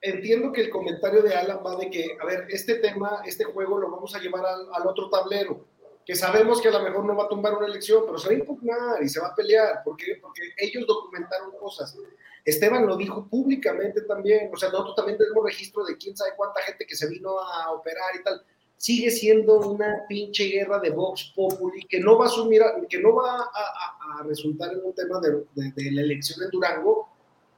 entiendo 0.00 0.52
que 0.52 0.62
el 0.62 0.70
comentario 0.70 1.22
de 1.22 1.34
Alan 1.34 1.60
va 1.64 1.76
de 1.76 1.90
que, 1.90 2.16
a 2.18 2.24
ver, 2.24 2.46
este 2.48 2.76
tema, 2.76 3.22
este 3.26 3.44
juego 3.44 3.78
lo 3.78 3.90
vamos 3.90 4.14
a 4.14 4.18
llevar 4.18 4.44
al, 4.46 4.86
otro 4.86 5.10
tablero, 5.10 5.66
que 6.04 6.16
sabemos 6.16 6.62
que 6.62 6.68
a 6.68 6.72
lo 6.72 6.82
mejor 6.82 7.04
no 7.04 7.14
va 7.14 7.24
a 7.24 7.28
tumbar 7.28 7.54
una 7.54 7.66
elección, 7.66 8.04
pero 8.06 8.18
se 8.18 8.28
va 8.28 8.34
a 8.34 8.38
impugnar 8.38 9.02
y 9.02 9.08
se 9.10 9.20
va 9.20 9.28
a 9.28 9.34
pelear, 9.34 9.82
porque, 9.84 10.18
porque 10.20 10.42
ellos 10.56 10.86
documentaron 10.86 11.52
cosas. 11.58 11.94
Esteban 12.42 12.86
lo 12.86 12.96
dijo 12.96 13.28
públicamente 13.28 14.00
también, 14.02 14.50
o 14.50 14.56
sea, 14.56 14.70
nosotros 14.70 14.96
también 14.96 15.18
tenemos 15.18 15.44
registro 15.44 15.84
de 15.84 15.98
quién 15.98 16.16
sabe 16.16 16.32
cuánta 16.36 16.62
gente 16.62 16.86
que 16.86 16.96
se 16.96 17.06
vino 17.06 17.38
a 17.38 17.70
operar 17.70 18.16
y 18.18 18.22
tal 18.22 18.42
sigue 18.80 19.10
siendo 19.10 19.58
una 19.60 20.06
pinche 20.08 20.44
guerra 20.44 20.78
de 20.78 20.88
Vox 20.88 21.34
Populi 21.36 21.84
que 21.84 22.00
no 22.00 22.16
va 22.16 22.24
a 22.24 22.28
asumir, 22.28 22.62
que 22.88 22.98
no 22.98 23.14
va 23.14 23.42
a, 23.42 24.22
resultar 24.26 24.72
en 24.72 24.82
un 24.82 24.94
tema 24.94 25.20
de, 25.20 25.90
la 25.92 26.00
elección 26.00 26.42
en 26.42 26.48
Durango, 26.48 27.06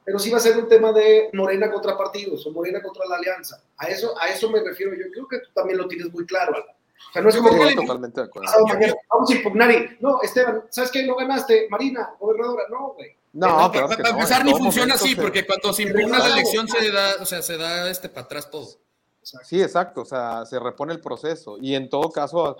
pero 0.03 0.19
sí 0.19 0.29
va 0.29 0.37
a 0.37 0.41
ser 0.41 0.57
un 0.57 0.67
tema 0.67 0.91
de 0.91 1.29
Morena 1.31 1.71
contra 1.71 1.97
partidos 1.97 2.45
o 2.45 2.51
Morena 2.51 2.81
contra 2.81 3.05
la 3.07 3.15
alianza. 3.15 3.63
A 3.77 3.87
eso, 3.87 4.13
a 4.19 4.27
eso 4.27 4.49
me 4.51 4.61
refiero 4.61 4.93
yo. 4.93 5.05
Creo 5.13 5.27
que 5.29 5.39
tú 5.39 5.49
también 5.53 5.77
lo 5.77 5.87
tienes 5.87 6.11
muy 6.11 6.25
claro. 6.25 6.57
O 6.57 7.13
sea, 7.13 7.21
no 7.21 7.29
es 7.29 7.37
como 7.37 7.51
que 7.51 7.73
totalmente 7.73 8.19
de 8.19 8.27
acuerdo. 8.27 8.51
vamos 9.09 9.29
a 9.29 9.33
impugnar 9.33 9.71
y, 9.71 9.97
no, 10.01 10.21
Esteban, 10.21 10.63
¿sabes 10.69 10.91
qué? 10.91 11.05
No 11.05 11.15
ganaste, 11.15 11.67
Marina, 11.69 12.15
gobernadora, 12.19 12.63
no, 12.69 12.95
güey. 12.95 13.15
No, 13.31 13.71
pero 13.71 13.87
para, 13.87 14.09
empezar 14.09 14.43
ni 14.43 14.51
funciona 14.51 14.95
así, 14.95 15.15
porque 15.15 15.45
cuando 15.45 15.71
se 15.71 15.83
impugna 15.83 16.19
la 16.19 16.33
elección 16.33 16.67
se 16.67 16.91
da, 16.91 17.15
o 17.21 17.25
sea, 17.25 17.41
se 17.41 17.57
da 17.57 17.89
este 17.89 18.09
para 18.09 18.25
atrás 18.25 18.51
todo. 18.51 18.83
Sí, 19.23 19.61
exacto, 19.61 20.01
o 20.01 20.05
sea, 20.05 20.45
se 20.45 20.59
repone 20.59 20.93
el 20.93 20.99
proceso 20.99 21.57
y 21.59 21.75
en 21.75 21.89
todo 21.89 22.09
caso... 22.09 22.57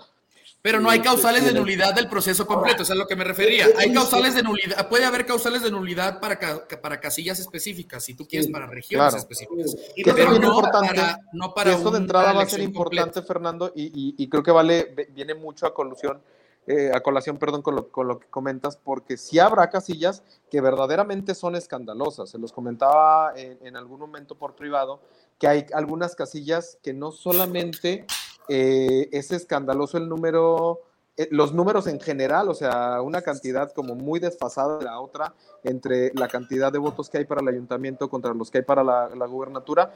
Pero 0.60 0.80
no 0.80 0.88
hay 0.88 1.00
causales 1.00 1.44
de 1.44 1.52
nulidad 1.52 1.94
del 1.94 2.08
proceso 2.08 2.46
completo, 2.46 2.84
es 2.84 2.90
a 2.90 2.94
lo 2.94 3.06
que 3.06 3.16
me 3.16 3.24
refería. 3.24 3.66
Hay 3.78 3.92
causales 3.92 4.34
de 4.34 4.42
nulidad, 4.42 4.88
puede 4.88 5.04
haber 5.04 5.26
causales 5.26 5.62
de 5.62 5.70
nulidad 5.70 6.20
para, 6.20 6.38
para 6.80 7.00
casillas 7.00 7.38
específicas, 7.38 8.02
si 8.02 8.14
tú 8.14 8.26
quieres, 8.26 8.48
para 8.50 8.66
regiones 8.66 9.14
específicas. 9.14 9.76
pero 10.04 10.38
no 10.38 10.62
para, 10.62 11.20
no 11.34 11.52
para 11.52 11.72
Esto 11.72 11.90
de 11.90 11.98
entrada 11.98 12.32
va 12.32 12.42
a 12.42 12.46
ser 12.46 12.60
importante, 12.60 13.20
Fernando, 13.20 13.72
y, 13.74 14.14
y, 14.16 14.28
creo 14.28 14.42
que 14.42 14.52
vale, 14.52 14.94
viene 15.12 15.34
mucho 15.34 15.66
a 15.66 15.74
colusión 15.74 16.22
eh, 16.66 16.90
a 16.94 17.00
colación, 17.00 17.36
perdón, 17.36 17.60
con 17.60 17.74
lo, 17.74 17.88
con 17.90 18.08
lo, 18.08 18.18
que 18.18 18.26
comentas, 18.28 18.78
porque 18.78 19.18
sí 19.18 19.38
habrá 19.38 19.68
casillas 19.68 20.22
que 20.50 20.62
verdaderamente 20.62 21.34
son 21.34 21.56
escandalosas. 21.56 22.30
Se 22.30 22.38
los 22.38 22.52
comentaba 22.52 23.34
en, 23.36 23.76
algún 23.76 24.00
momento 24.00 24.34
por 24.34 24.54
privado, 24.54 25.02
que 25.38 25.48
hay 25.48 25.66
algunas 25.72 26.14
casillas 26.14 26.78
que 26.82 26.92
no 26.92 27.12
solamente 27.12 28.06
eh, 28.48 29.08
es 29.12 29.30
escandaloso 29.32 29.98
el 29.98 30.08
número, 30.08 30.80
eh, 31.16 31.28
los 31.30 31.52
números 31.52 31.86
en 31.86 32.00
general, 32.00 32.48
o 32.48 32.54
sea, 32.54 33.00
una 33.02 33.22
cantidad 33.22 33.72
como 33.72 33.94
muy 33.94 34.20
desfasada 34.20 34.78
de 34.78 34.84
la 34.84 35.00
otra 35.00 35.34
entre 35.64 36.12
la 36.14 36.28
cantidad 36.28 36.72
de 36.72 36.78
votos 36.78 37.08
que 37.08 37.18
hay 37.18 37.24
para 37.24 37.40
el 37.40 37.48
ayuntamiento 37.48 38.08
contra 38.08 38.34
los 38.34 38.50
que 38.50 38.58
hay 38.58 38.64
para 38.64 38.84
la, 38.84 39.08
la 39.14 39.26
gubernatura. 39.26 39.92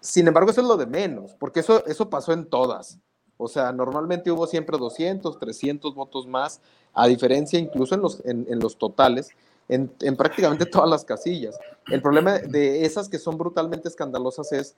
Sin 0.00 0.26
embargo, 0.26 0.50
eso 0.50 0.60
es 0.60 0.66
lo 0.66 0.76
de 0.76 0.86
menos, 0.86 1.34
porque 1.38 1.60
eso, 1.60 1.84
eso 1.86 2.08
pasó 2.08 2.32
en 2.32 2.46
todas. 2.46 2.98
O 3.42 3.48
sea, 3.48 3.72
normalmente 3.72 4.30
hubo 4.30 4.46
siempre 4.46 4.76
200, 4.76 5.38
300 5.38 5.94
votos 5.94 6.26
más, 6.26 6.60
a 6.92 7.06
diferencia 7.06 7.58
incluso 7.58 7.94
en 7.94 8.02
los, 8.02 8.22
en, 8.26 8.60
los 8.60 8.76
totales, 8.76 9.30
en, 9.70 9.92
en, 10.00 10.16
prácticamente 10.16 10.66
todas 10.66 10.90
las 10.90 11.04
casillas. 11.04 11.58
El 11.86 12.02
problema 12.02 12.38
de 12.38 12.84
esas 12.84 13.08
que 13.08 13.18
son 13.18 13.38
brutalmente 13.38 13.88
escandalosas 13.88 14.52
es 14.52 14.76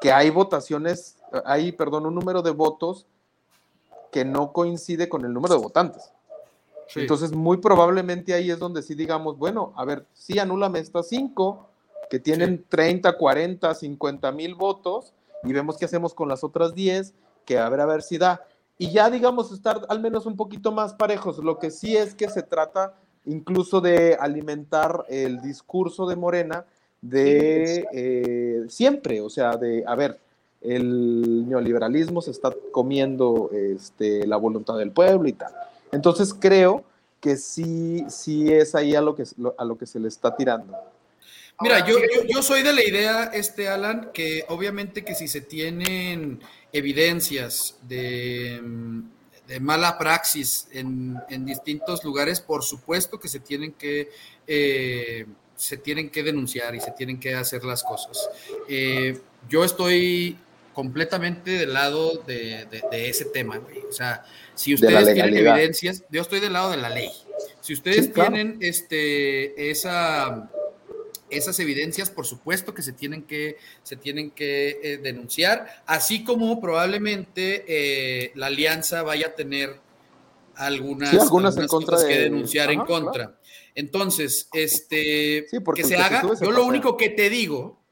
que 0.00 0.12
hay 0.12 0.30
votaciones, 0.30 1.16
hay, 1.44 1.72
perdón, 1.72 2.06
un 2.06 2.14
número 2.14 2.42
de 2.42 2.50
votos 2.50 3.06
que 4.10 4.24
no 4.24 4.52
coincide 4.52 5.08
con 5.08 5.24
el 5.24 5.32
número 5.32 5.54
de 5.54 5.60
votantes. 5.60 6.12
Entonces, 6.96 7.32
muy 7.32 7.56
probablemente 7.58 8.34
ahí 8.34 8.50
es 8.50 8.58
donde 8.58 8.82
sí 8.82 8.94
digamos, 8.94 9.38
bueno, 9.38 9.72
a 9.76 9.84
ver, 9.84 10.06
sí, 10.12 10.38
anúlame 10.38 10.80
estas 10.80 11.08
cinco 11.08 11.68
que 12.10 12.18
tienen 12.18 12.64
30, 12.68 13.16
40, 13.16 13.74
50 13.74 14.32
mil 14.32 14.54
votos 14.54 15.12
y 15.42 15.52
vemos 15.52 15.78
qué 15.78 15.86
hacemos 15.86 16.12
con 16.12 16.28
las 16.28 16.44
otras 16.44 16.74
10, 16.74 17.14
que 17.44 17.58
a 17.58 17.68
ver, 17.68 17.80
a 17.80 17.86
ver 17.86 18.02
si 18.02 18.18
da. 18.18 18.46
Y 18.76 18.90
ya, 18.90 19.08
digamos, 19.08 19.52
estar 19.52 19.86
al 19.88 20.00
menos 20.00 20.26
un 20.26 20.36
poquito 20.36 20.72
más 20.72 20.94
parejos. 20.94 21.38
Lo 21.38 21.58
que 21.58 21.70
sí 21.70 21.96
es 21.96 22.14
que 22.14 22.28
se 22.28 22.42
trata 22.42 22.94
incluso 23.26 23.80
de 23.80 24.16
alimentar 24.18 25.04
el 25.08 25.40
discurso 25.40 26.06
de 26.06 26.16
Morena 26.16 26.64
de 27.00 27.86
eh, 27.92 28.64
siempre, 28.68 29.20
o 29.20 29.28
sea, 29.28 29.56
de, 29.56 29.84
a 29.86 29.94
ver, 29.94 30.18
el 30.62 31.46
neoliberalismo 31.48 32.22
se 32.22 32.30
está 32.30 32.54
comiendo 32.72 33.50
este, 33.52 34.26
la 34.26 34.36
voluntad 34.36 34.78
del 34.78 34.90
pueblo 34.90 35.28
y 35.28 35.34
tal. 35.34 35.52
Entonces 35.92 36.32
creo 36.32 36.84
que 37.20 37.36
sí, 37.36 38.04
sí 38.08 38.50
es 38.50 38.74
ahí 38.74 38.94
a 38.94 39.02
lo 39.02 39.14
que, 39.14 39.24
a 39.58 39.64
lo 39.64 39.76
que 39.76 39.86
se 39.86 40.00
le 40.00 40.08
está 40.08 40.34
tirando. 40.34 40.74
Mira, 41.60 41.86
yo, 41.86 41.96
yo, 42.28 42.42
soy 42.42 42.62
de 42.62 42.72
la 42.72 42.82
idea, 42.82 43.24
este 43.32 43.68
Alan, 43.68 44.10
que 44.12 44.44
obviamente 44.48 45.04
que 45.04 45.14
si 45.14 45.28
se 45.28 45.40
tienen 45.40 46.40
evidencias 46.72 47.78
de, 47.82 48.60
mala 49.60 49.98
praxis 49.98 50.68
en, 50.72 51.44
distintos 51.44 52.02
lugares, 52.04 52.40
por 52.40 52.62
supuesto 52.62 53.20
que 53.20 53.28
se 53.28 53.40
tienen 53.40 53.72
que 53.72 54.10
eh, 54.46 55.26
se 55.56 55.76
tienen 55.76 56.10
que 56.10 56.22
denunciar 56.22 56.74
y 56.74 56.80
se 56.80 56.90
tienen 56.92 57.20
que 57.20 57.34
hacer 57.34 57.64
las 57.64 57.82
cosas. 57.82 58.28
Eh, 58.68 59.20
yo 59.48 59.64
estoy 59.64 60.36
completamente 60.72 61.52
del 61.52 61.72
lado 61.72 62.22
de, 62.26 62.66
ese 62.92 63.26
tema, 63.26 63.60
O 63.88 63.92
sea, 63.92 64.24
si 64.54 64.74
ustedes 64.74 65.14
tienen 65.14 65.36
evidencias, 65.36 66.02
yo 66.10 66.22
estoy 66.22 66.40
del 66.40 66.52
lado 66.52 66.70
de 66.70 66.78
la 66.78 66.90
ley. 66.90 67.10
Si 67.60 67.72
ustedes 67.72 68.12
tienen 68.12 68.58
este, 68.60 69.70
esa, 69.70 70.50
esas 71.36 71.58
evidencias, 71.60 72.10
por 72.10 72.26
supuesto 72.26 72.74
que 72.74 72.82
se 72.82 72.92
tienen 72.92 73.22
que, 73.22 73.56
se 73.82 73.96
tienen 73.96 74.30
que 74.30 74.78
eh, 74.82 74.98
denunciar, 74.98 75.82
así 75.86 76.24
como 76.24 76.60
probablemente 76.60 77.64
eh, 77.66 78.32
la 78.34 78.46
alianza 78.46 79.02
vaya 79.02 79.28
a 79.28 79.34
tener 79.34 79.80
algunas, 80.56 81.14
algunas, 81.14 81.56
en 81.56 81.66
contra 81.66 81.98
que 82.06 82.18
denunciar 82.18 82.70
en 82.70 82.80
contra. 82.80 83.38
Entonces, 83.74 84.48
este, 84.52 85.46
que 85.74 85.84
se 85.84 85.96
haga, 85.96 86.22
yo 86.40 86.52
lo 86.52 86.64
único 86.64 86.96
que 86.96 87.10
te 87.10 87.28
digo 87.28 87.82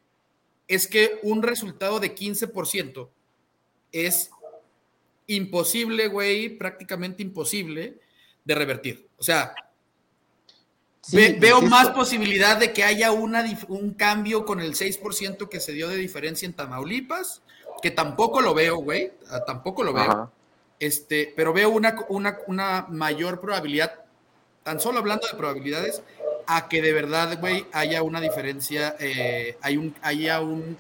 es 0.69 0.87
que 0.87 1.19
un 1.23 1.43
resultado 1.43 1.99
de 1.99 2.15
15% 2.15 3.09
es 3.91 4.31
imposible, 5.27 6.09
güey, 6.09 6.57
prácticamente 6.57 7.23
imposible 7.23 7.99
de 8.45 8.55
revertir. 8.55 9.09
O 9.19 9.23
sea, 9.23 9.55
veo 11.11 11.63
más 11.63 11.91
posibilidad 11.91 12.57
de 12.57 12.73
que 12.73 12.85
haya 12.85 13.13
una, 13.13 13.45
un 13.69 13.93
cambio 13.95 14.45
con 14.45 14.61
el 14.61 14.75
6% 14.75 15.49
que 15.49 15.61
se 15.61 15.73
dio 15.73 15.89
de 15.89 15.97
diferencia 15.97 16.47
en 16.47 16.53
Tamaulipas, 16.53 17.43
que 17.83 17.91
tampoco 17.91 18.41
lo 18.41 18.55
veo, 18.55 18.77
güey, 18.77 19.13
ah, 19.31 19.45
tampoco 19.45 19.83
lo 19.83 19.93
veo. 19.93 20.31
Este, 20.79 21.33
pero 21.37 21.53
veo 21.53 21.71
una, 21.71 21.97
una, 22.09 22.39
una 22.47 22.87
mayor 22.89 23.41
probabilidad, 23.41 24.05
tan 24.63 24.81
solo 24.81 25.01
hablando 25.01 25.27
de 25.27 25.35
probabilidades, 25.35 26.03
a 26.47 26.69
que 26.69 26.83
de 26.83 26.93
verdad, 26.93 27.39
güey, 27.41 27.67
haya 27.73 28.03
una 28.03 28.21
diferencia, 28.21 28.97
eh, 28.99 29.57
hay 29.63 29.77
un, 29.77 29.95
haya 30.03 30.41
un, 30.41 30.77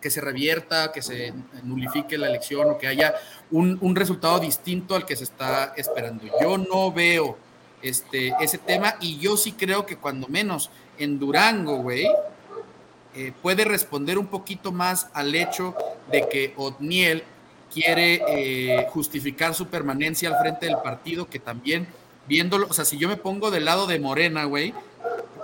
que 0.00 0.10
se 0.10 0.20
revierta, 0.20 0.92
que 0.92 1.02
se 1.02 1.32
nulifique 1.62 2.18
la 2.18 2.28
elección 2.28 2.70
o 2.70 2.78
que 2.78 2.86
haya 2.86 3.14
un, 3.50 3.78
un, 3.80 3.94
resultado 3.94 4.38
distinto 4.38 4.94
al 4.94 5.04
que 5.04 5.16
se 5.16 5.24
está 5.24 5.74
esperando. 5.76 6.24
Yo 6.40 6.56
no 6.58 6.90
veo 6.90 7.36
este, 7.82 8.34
ese 8.40 8.58
tema 8.58 8.96
y 9.00 9.18
yo 9.18 9.36
sí 9.36 9.52
creo 9.52 9.86
que 9.86 9.96
cuando 9.96 10.28
menos 10.28 10.70
en 10.98 11.18
Durango, 11.18 11.76
güey, 11.78 12.06
eh, 13.14 13.32
puede 13.42 13.64
responder 13.64 14.18
un 14.18 14.26
poquito 14.26 14.70
más 14.70 15.08
al 15.14 15.34
hecho 15.34 15.74
de 16.12 16.28
que 16.28 16.54
Otniel 16.56 17.24
quiere 17.72 18.22
eh, 18.28 18.86
justificar 18.90 19.54
su 19.54 19.66
permanencia 19.66 20.28
al 20.28 20.40
frente 20.40 20.66
del 20.66 20.76
partido, 20.78 21.28
que 21.28 21.38
también 21.38 21.88
viéndolo, 22.28 22.66
o 22.68 22.72
sea, 22.72 22.84
si 22.84 22.98
yo 22.98 23.08
me 23.08 23.16
pongo 23.16 23.50
del 23.50 23.64
lado 23.64 23.86
de 23.86 23.98
Morena, 23.98 24.44
güey, 24.44 24.74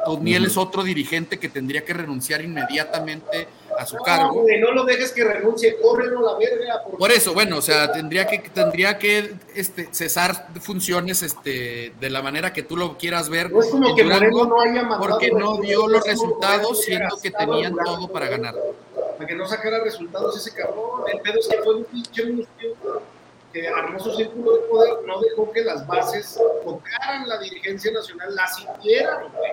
Otniel 0.06 0.46
es 0.46 0.56
otro 0.56 0.84
dirigente 0.84 1.38
que 1.38 1.48
tendría 1.48 1.84
que 1.84 1.92
renunciar 1.92 2.42
inmediatamente 2.42 3.48
a 3.78 3.86
su 3.86 3.96
cargo. 3.98 4.44
No, 4.60 4.72
lo 4.72 4.84
dejes 4.84 5.12
que 5.12 5.24
renuncie, 5.24 5.76
córrelo 5.80 6.22
la 6.22 6.38
verga. 6.38 6.82
Por... 6.82 7.10
eso, 7.10 7.34
bueno, 7.34 7.58
o 7.58 7.62
sea, 7.62 7.92
tendría 7.92 8.26
que, 8.26 8.38
tendría 8.38 8.98
que 8.98 9.34
este, 9.54 9.88
cesar 9.92 10.48
funciones 10.60 11.22
este, 11.22 11.92
de 11.98 12.10
la 12.10 12.22
manera 12.22 12.52
que 12.52 12.62
tú 12.62 12.76
lo 12.76 12.96
quieras 12.96 13.28
ver. 13.28 13.50
No 13.50 13.60
es 13.60 13.68
como 13.68 13.94
que 13.94 14.04
Moreno 14.04 14.46
no 14.46 14.60
haya 14.60 14.88
Porque 14.98 15.30
no 15.30 15.58
dio 15.58 15.86
los 15.88 16.04
resultados, 16.04 16.82
siendo 16.82 17.16
que 17.18 17.30
tenían 17.30 17.74
todo 17.84 18.08
para 18.08 18.28
ganar. 18.28 18.54
Para 19.16 19.26
que 19.26 19.34
no 19.34 19.46
sacara 19.46 19.82
resultados 19.82 20.36
ese 20.36 20.54
cabrón. 20.54 21.02
El 21.12 21.20
pedo 21.20 21.40
es 21.40 21.48
que 21.48 21.58
fue 21.58 21.76
un 21.76 21.84
pinche 21.84 22.46
que 23.52 23.68
armó 23.68 23.98
su 23.98 24.12
círculo 24.14 24.52
de 24.52 24.62
poder, 24.68 24.94
no 25.06 25.20
dejó 25.20 25.50
que 25.50 25.64
las 25.64 25.86
bases 25.86 26.38
tocaran 26.64 27.26
la 27.26 27.38
dirigencia 27.38 27.90
nacional, 27.90 28.34
la 28.34 28.46
sintieran, 28.48 29.32
güey. 29.32 29.52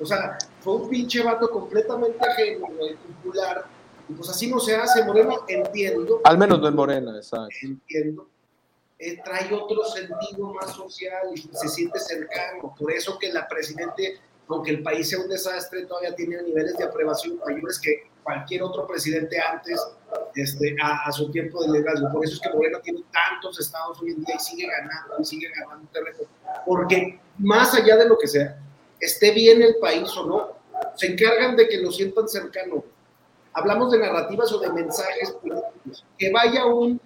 O 0.00 0.06
sea, 0.06 0.38
fue 0.60 0.74
un 0.76 0.88
pinche 0.88 1.22
vato 1.22 1.50
completamente 1.50 2.18
ajeno, 2.24 2.68
popular. 2.68 3.66
Y 4.08 4.12
pues 4.12 4.28
así 4.28 4.50
no 4.50 4.58
se 4.60 4.76
hace, 4.76 5.04
Moreno, 5.04 5.44
entiendo. 5.48 6.20
Al 6.24 6.38
menos 6.38 6.60
no 6.60 6.68
en 6.68 6.74
Morena, 6.74 7.16
exacto. 7.16 7.54
Entiendo. 7.62 8.28
Eh, 8.98 9.18
trae 9.24 9.52
otro 9.54 9.84
sentido 9.84 10.52
más 10.52 10.74
social 10.74 11.28
y 11.34 11.38
se 11.38 11.68
siente 11.68 11.98
cercano. 11.98 12.74
Por 12.78 12.92
eso 12.92 13.18
que 13.18 13.32
la 13.32 13.48
presidente, 13.48 14.20
aunque 14.48 14.72
el 14.72 14.82
país 14.82 15.08
sea 15.08 15.20
un 15.20 15.28
desastre, 15.28 15.86
todavía 15.86 16.14
tiene 16.14 16.42
niveles 16.42 16.76
de 16.76 16.84
aprobación 16.84 17.38
mayores 17.46 17.78
que 17.78 18.10
cualquier 18.22 18.62
otro 18.62 18.86
presidente 18.86 19.40
antes 19.40 19.80
este, 20.34 20.76
a, 20.82 21.10
su 21.12 21.30
tiempo 21.30 21.62
de 21.62 21.72
liderazgo. 21.72 22.12
Por 22.12 22.24
eso 22.24 22.34
es 22.34 22.40
que 22.40 22.50
Morena 22.50 22.80
tiene 22.82 23.02
tantos 23.10 23.58
estados 23.58 24.00
hoy 24.02 24.10
en 24.10 24.24
día 24.24 24.34
y 24.36 24.38
sigue 24.38 24.66
ganando 24.66 25.14
y 25.18 25.24
sigue 25.24 25.48
ganando 25.58 25.88
terreno. 25.92 26.18
Porque 26.66 27.20
más 27.38 27.74
allá 27.74 27.96
de 27.96 28.08
lo 28.08 28.18
que 28.18 28.28
sea, 28.28 28.58
esté 29.00 29.32
bien 29.32 29.62
el 29.62 29.76
país 29.76 30.08
o 30.16 30.26
no, 30.26 30.48
se 30.96 31.06
encargan 31.06 31.56
de 31.56 31.68
que 31.68 31.78
lo 31.78 31.90
sientan 31.90 32.28
cercano. 32.28 32.84
Hablamos 33.52 33.90
de 33.90 33.98
narrativas 33.98 34.52
o 34.52 34.60
de 34.60 34.70
mensajes 34.72 35.32
políticos. 35.32 36.04
Que 36.18 36.30
vaya 36.30 36.66
un 36.66 37.00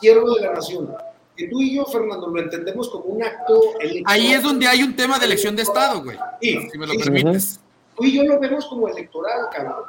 siervo 0.00 0.34
de 0.34 0.40
la 0.40 0.54
nación. 0.54 0.94
Que 1.36 1.48
tú 1.48 1.60
y 1.60 1.76
yo, 1.76 1.84
Fernando, 1.84 2.28
lo 2.28 2.40
entendemos 2.40 2.88
como 2.88 3.04
un 3.04 3.22
acto 3.22 3.78
electoral. 3.80 4.04
Ahí 4.06 4.32
es 4.32 4.42
donde 4.42 4.66
hay 4.66 4.82
un 4.82 4.96
tema 4.96 5.18
de 5.18 5.26
elección 5.26 5.54
de 5.54 5.62
Estado, 5.62 6.02
güey. 6.02 6.16
Sí, 6.40 6.68
si 6.70 6.78
me 6.78 6.86
lo 6.86 6.94
permites. 6.94 7.60
Tú 7.96 8.04
y 8.04 8.12
yo 8.12 8.24
lo 8.24 8.40
vemos 8.40 8.66
como 8.66 8.88
electoral, 8.88 9.48
cabrón. 9.52 9.84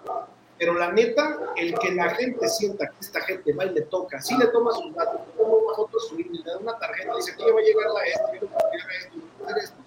Pero 0.58 0.74
la 0.76 0.92
neta, 0.92 1.38
el 1.58 1.78
que 1.80 1.92
la 1.94 2.10
gente 2.12 2.48
sienta 2.48 2.88
que 2.88 2.96
esta 3.02 3.22
gente 3.22 3.52
va 3.54 3.66
y 3.66 3.72
le 3.72 3.82
toca, 3.82 4.22
si 4.22 4.38
le 4.38 4.48
toma 4.48 4.72
sus 4.72 4.94
datos, 4.94 5.22
como 5.38 5.66
bajo 5.66 5.84
otro 5.84 6.00
su 6.00 6.18
le 6.18 6.26
da 6.46 6.58
una 6.58 6.78
tarjeta 6.78 7.12
y 7.14 7.18
dice, 7.18 7.32
aquí 7.34 7.44
va 7.44 7.60
a 7.60 7.64
llegar 7.64 7.92
la 7.92 8.06
esto, 8.06 8.22
yo 8.34 8.48
no 8.48 8.58
esto, 8.90 9.18
no 9.42 9.58
esto 9.58 9.85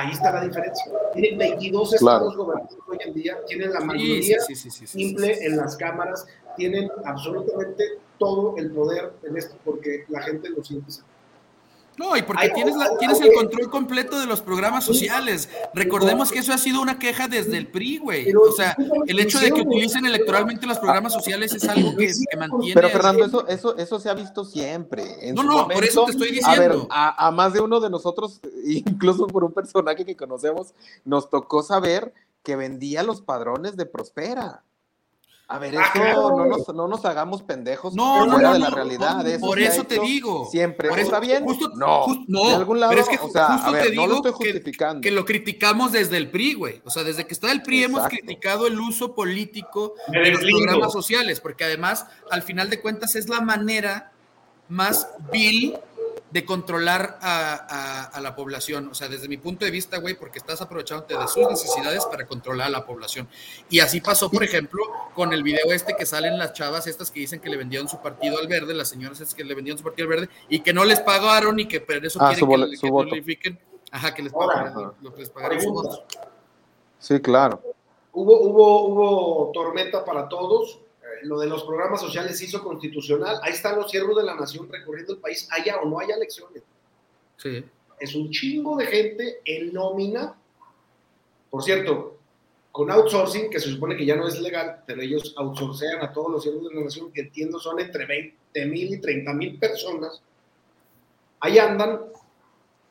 Ahí 0.00 0.12
está 0.12 0.32
la 0.32 0.40
diferencia. 0.40 0.90
Tienen 1.12 1.38
22 1.38 1.94
estados 1.94 2.34
gobernados 2.34 2.74
hoy 2.88 2.96
en 3.04 3.12
día, 3.12 3.36
tienen 3.46 3.70
la 3.70 3.80
mayoría 3.80 4.40
simple 4.40 5.44
en 5.44 5.58
las 5.58 5.76
cámaras, 5.76 6.26
tienen 6.56 6.90
absolutamente 7.04 7.98
todo 8.18 8.56
el 8.56 8.70
poder 8.70 9.12
en 9.24 9.36
esto 9.36 9.56
porque 9.62 10.04
la 10.08 10.22
gente 10.22 10.48
lo 10.48 10.64
siente. 10.64 10.90
No, 12.00 12.16
y 12.16 12.22
porque 12.22 12.48
tienes, 12.54 12.74
tienes 12.98 13.20
el 13.20 13.34
control 13.34 13.68
completo 13.68 14.18
de 14.18 14.24
los 14.24 14.40
programas 14.40 14.84
sociales. 14.84 15.50
Recordemos 15.74 16.32
que 16.32 16.38
eso 16.38 16.50
ha 16.50 16.56
sido 16.56 16.80
una 16.80 16.98
queja 16.98 17.28
desde 17.28 17.58
el 17.58 17.66
PRI, 17.66 17.98
güey. 17.98 18.34
O 18.34 18.52
sea, 18.52 18.74
el 19.06 19.20
hecho 19.20 19.38
de 19.38 19.52
que 19.52 19.60
utilicen 19.60 20.06
electoralmente 20.06 20.66
los 20.66 20.78
programas 20.78 21.12
sociales 21.12 21.52
es 21.52 21.68
algo 21.68 21.94
que, 21.94 22.10
mantiene. 22.38 22.72
Pero 22.72 22.88
Fernando, 22.88 23.26
eso, 23.26 23.46
eso, 23.48 23.76
eso 23.76 24.00
se 24.00 24.08
ha 24.08 24.14
visto 24.14 24.46
siempre. 24.46 25.04
no, 25.34 25.42
no, 25.42 25.68
por 25.68 25.84
eso 25.84 26.06
te 26.06 26.12
estoy 26.12 26.30
diciendo. 26.30 26.88
A, 26.90 27.26
a, 27.26 27.30
más 27.32 27.52
de 27.52 27.60
uno 27.60 27.80
de 27.80 27.90
nosotros, 27.90 28.40
incluso 28.64 29.26
por 29.26 29.44
un 29.44 29.52
personaje 29.52 30.06
que 30.06 30.16
conocemos, 30.16 30.72
nos 31.04 31.28
tocó 31.28 31.62
saber 31.62 32.14
que 32.42 32.56
vendía 32.56 33.02
los 33.02 33.20
padrones 33.20 33.76
de 33.76 33.84
Prospera. 33.84 34.62
A 35.52 35.58
ver, 35.58 35.76
ah, 35.76 35.90
eso 35.92 36.30
no, 36.30 36.46
nos, 36.46 36.68
no, 36.68 36.86
nos, 36.86 37.04
hagamos 37.04 37.42
pendejos 37.42 37.92
no, 37.92 38.18
fuera 38.18 38.40
no, 38.40 38.52
de 38.52 38.58
la 38.60 38.70
realidad. 38.70 39.26
Eso 39.26 39.44
por 39.44 39.58
eso 39.58 39.82
te 39.82 39.98
digo. 39.98 40.48
Siempre. 40.48 40.88
Por 40.88 40.96
eso, 40.96 41.08
¿Está 41.08 41.18
bien? 41.18 41.42
Justo, 41.42 41.72
no. 41.74 42.06
no. 42.28 42.50
De 42.50 42.54
algún 42.54 42.78
lado, 42.78 42.90
pero 42.90 43.02
es 43.02 43.08
que 43.08 43.16
o 43.16 43.28
sea, 43.30 43.54
justo 43.54 43.66
a 43.66 43.72
ver, 43.72 43.82
te 43.82 43.90
digo 43.90 44.02
no 44.06 44.08
lo 44.08 44.16
estoy 44.18 44.30
justificando. 44.30 45.00
Que, 45.00 45.08
que, 45.08 45.14
lo 45.14 45.24
criticamos 45.24 45.90
desde 45.90 46.18
el 46.18 46.30
PRI, 46.30 46.54
güey. 46.54 46.80
O 46.84 46.90
sea, 46.90 47.02
desde 47.02 47.26
que 47.26 47.34
está 47.34 47.50
el 47.50 47.62
PRI 47.62 47.82
Exacto. 47.82 47.98
hemos 47.98 48.08
criticado 48.08 48.68
el 48.68 48.78
uso 48.78 49.12
político 49.16 49.94
de 50.06 50.30
los 50.30 50.40
programas 50.40 50.92
sociales, 50.92 51.40
porque 51.40 51.64
además, 51.64 52.06
al 52.30 52.42
final 52.42 52.70
de 52.70 52.80
cuentas, 52.80 53.16
es 53.16 53.28
la 53.28 53.40
manera 53.40 54.12
más 54.68 55.08
vil 55.32 55.76
de 56.30 56.44
controlar 56.44 57.18
a, 57.20 57.54
a, 57.54 58.04
a, 58.04 58.20
la 58.20 58.34
población. 58.36 58.88
O 58.88 58.94
sea, 58.94 59.08
desde 59.08 59.28
mi 59.28 59.36
punto 59.36 59.64
de 59.64 59.70
vista, 59.70 59.98
güey, 59.98 60.14
porque 60.14 60.38
estás 60.38 60.60
aprovechándote 60.60 61.16
de 61.16 61.26
sus 61.28 61.48
necesidades 61.48 62.06
para 62.06 62.26
controlar 62.26 62.68
a 62.68 62.70
la 62.70 62.86
población. 62.86 63.28
Y 63.68 63.80
así 63.80 64.00
pasó, 64.00 64.30
por 64.30 64.44
ejemplo, 64.44 64.82
con 65.14 65.32
el 65.32 65.42
video 65.42 65.72
este 65.72 65.94
que 65.94 66.06
salen 66.06 66.38
las 66.38 66.52
chavas 66.52 66.86
estas 66.86 67.10
que 67.10 67.20
dicen 67.20 67.40
que 67.40 67.48
le 67.48 67.56
vendieron 67.56 67.88
su 67.88 68.00
partido 68.00 68.38
al 68.38 68.46
verde, 68.46 68.74
las 68.74 68.88
señoras 68.88 69.20
estas 69.20 69.34
que 69.34 69.44
le 69.44 69.54
vendieron 69.54 69.78
su 69.78 69.84
partido 69.84 70.08
al 70.08 70.16
verde 70.16 70.28
y 70.48 70.60
que 70.60 70.72
no 70.72 70.84
les 70.84 71.00
pagaron 71.00 71.58
y 71.58 71.66
que 71.66 71.80
por 71.80 72.04
eso 72.04 72.20
ah, 72.22 72.28
quieren 72.32 72.48
su, 72.48 72.70
que, 72.70 72.76
su 72.76 72.82
que 72.82 72.90
voto. 72.90 73.08
nulifiquen. 73.08 73.58
Ajá, 73.90 74.14
que 74.14 74.22
les 74.22 74.32
pagaron, 74.32 74.94
lo 75.02 75.12
que 75.12 75.20
les 75.20 75.30
pagaron 75.30 75.60
su 75.60 75.72
voto. 75.72 76.04
Sí, 77.00 77.20
claro. 77.20 77.60
Hubo, 78.12 78.40
hubo, 78.40 78.86
hubo 78.86 79.52
tormenta 79.52 80.04
para 80.04 80.28
todos 80.28 80.80
lo 81.22 81.38
de 81.38 81.46
los 81.46 81.64
programas 81.64 82.00
sociales 82.00 82.40
hizo 82.40 82.62
constitucional. 82.62 83.38
Ahí 83.42 83.52
están 83.52 83.76
los 83.76 83.90
cierros 83.90 84.16
de 84.16 84.24
la 84.24 84.34
nación 84.34 84.68
recorriendo 84.70 85.14
el 85.14 85.18
país, 85.18 85.48
haya 85.50 85.76
o 85.78 85.88
no 85.88 85.98
haya 85.98 86.14
elecciones. 86.14 86.62
Sí. 87.36 87.64
Es 87.98 88.14
un 88.14 88.30
chingo 88.30 88.76
de 88.76 88.86
gente 88.86 89.40
en 89.44 89.72
nómina. 89.72 90.34
Por 91.50 91.62
cierto, 91.62 92.18
con 92.72 92.90
outsourcing, 92.90 93.50
que 93.50 93.58
se 93.58 93.70
supone 93.70 93.96
que 93.96 94.06
ya 94.06 94.16
no 94.16 94.28
es 94.28 94.40
legal, 94.40 94.82
pero 94.86 95.02
ellos 95.02 95.34
outsourcean 95.36 96.02
a 96.02 96.12
todos 96.12 96.30
los 96.30 96.42
cierros 96.42 96.68
de 96.68 96.74
la 96.74 96.82
nación, 96.82 97.12
que 97.12 97.22
entiendo 97.22 97.58
son 97.58 97.80
entre 97.80 98.06
20 98.06 98.66
mil 98.66 98.94
y 98.94 99.00
30 99.00 99.32
mil 99.34 99.58
personas. 99.58 100.22
Ahí 101.40 101.58
andan 101.58 102.00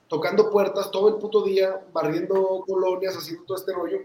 tocando 0.07 0.49
puertas 0.49 0.91
todo 0.91 1.09
el 1.09 1.15
puto 1.15 1.43
día, 1.43 1.79
barriendo 1.93 2.63
colonias, 2.67 3.15
haciendo 3.15 3.45
todo 3.45 3.57
este 3.57 3.73
rollo. 3.73 3.99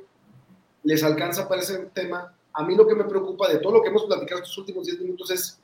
Les 0.85 1.03
alcanza 1.03 1.49
para 1.49 1.63
ese 1.63 1.79
tema 1.87 2.35
a 2.55 2.65
mí 2.65 2.75
lo 2.77 2.87
que 2.87 2.95
me 2.95 3.05
preocupa 3.05 3.49
de 3.49 3.59
todo 3.59 3.75
lo 3.75 3.83
que 3.83 3.89
hemos 3.89 4.05
platicado 4.05 4.41
estos 4.41 4.57
últimos 4.59 4.87
10 4.87 5.01
minutos 5.01 5.31
es, 5.31 5.61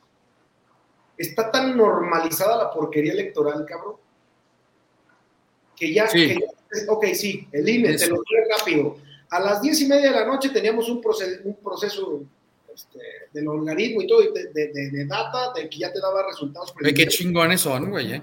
está 1.17 1.51
tan 1.51 1.77
normalizada 1.77 2.57
la 2.57 2.71
porquería 2.71 3.13
electoral, 3.13 3.65
cabrón, 3.65 3.95
que 5.77 5.93
ya, 5.93 6.09
sí. 6.09 6.29
que 6.29 6.35
ya 6.35 6.47
ok, 6.89 7.07
sí, 7.15 7.49
el 7.53 7.69
INE, 7.69 7.95
Eso. 7.95 8.05
te 8.05 8.11
lo 8.11 8.17
digo 8.17 8.57
rápido. 8.59 8.97
A 9.31 9.41
las 9.41 9.63
10 9.63 9.81
y 9.83 9.87
media 9.87 10.11
de 10.11 10.17
la 10.17 10.27
noche 10.27 10.51
teníamos 10.51 10.89
un 10.89 11.01
proceso, 11.01 11.41
un 11.45 11.55
proceso 11.57 12.23
este, 12.75 12.99
del 13.33 13.49
organismo 13.49 14.03
y 14.03 14.07
todo, 14.07 14.21
de, 14.21 14.49
de, 14.53 14.69
de, 14.69 14.91
de, 14.91 15.05
data, 15.07 15.53
de 15.55 15.69
que 15.69 15.79
ya 15.79 15.93
te 15.93 16.01
daba 16.01 16.27
resultados. 16.27 16.75
Qué 16.83 17.07
chingones 17.07 17.61
son, 17.61 17.91
güey, 17.91 18.15
eh. 18.15 18.23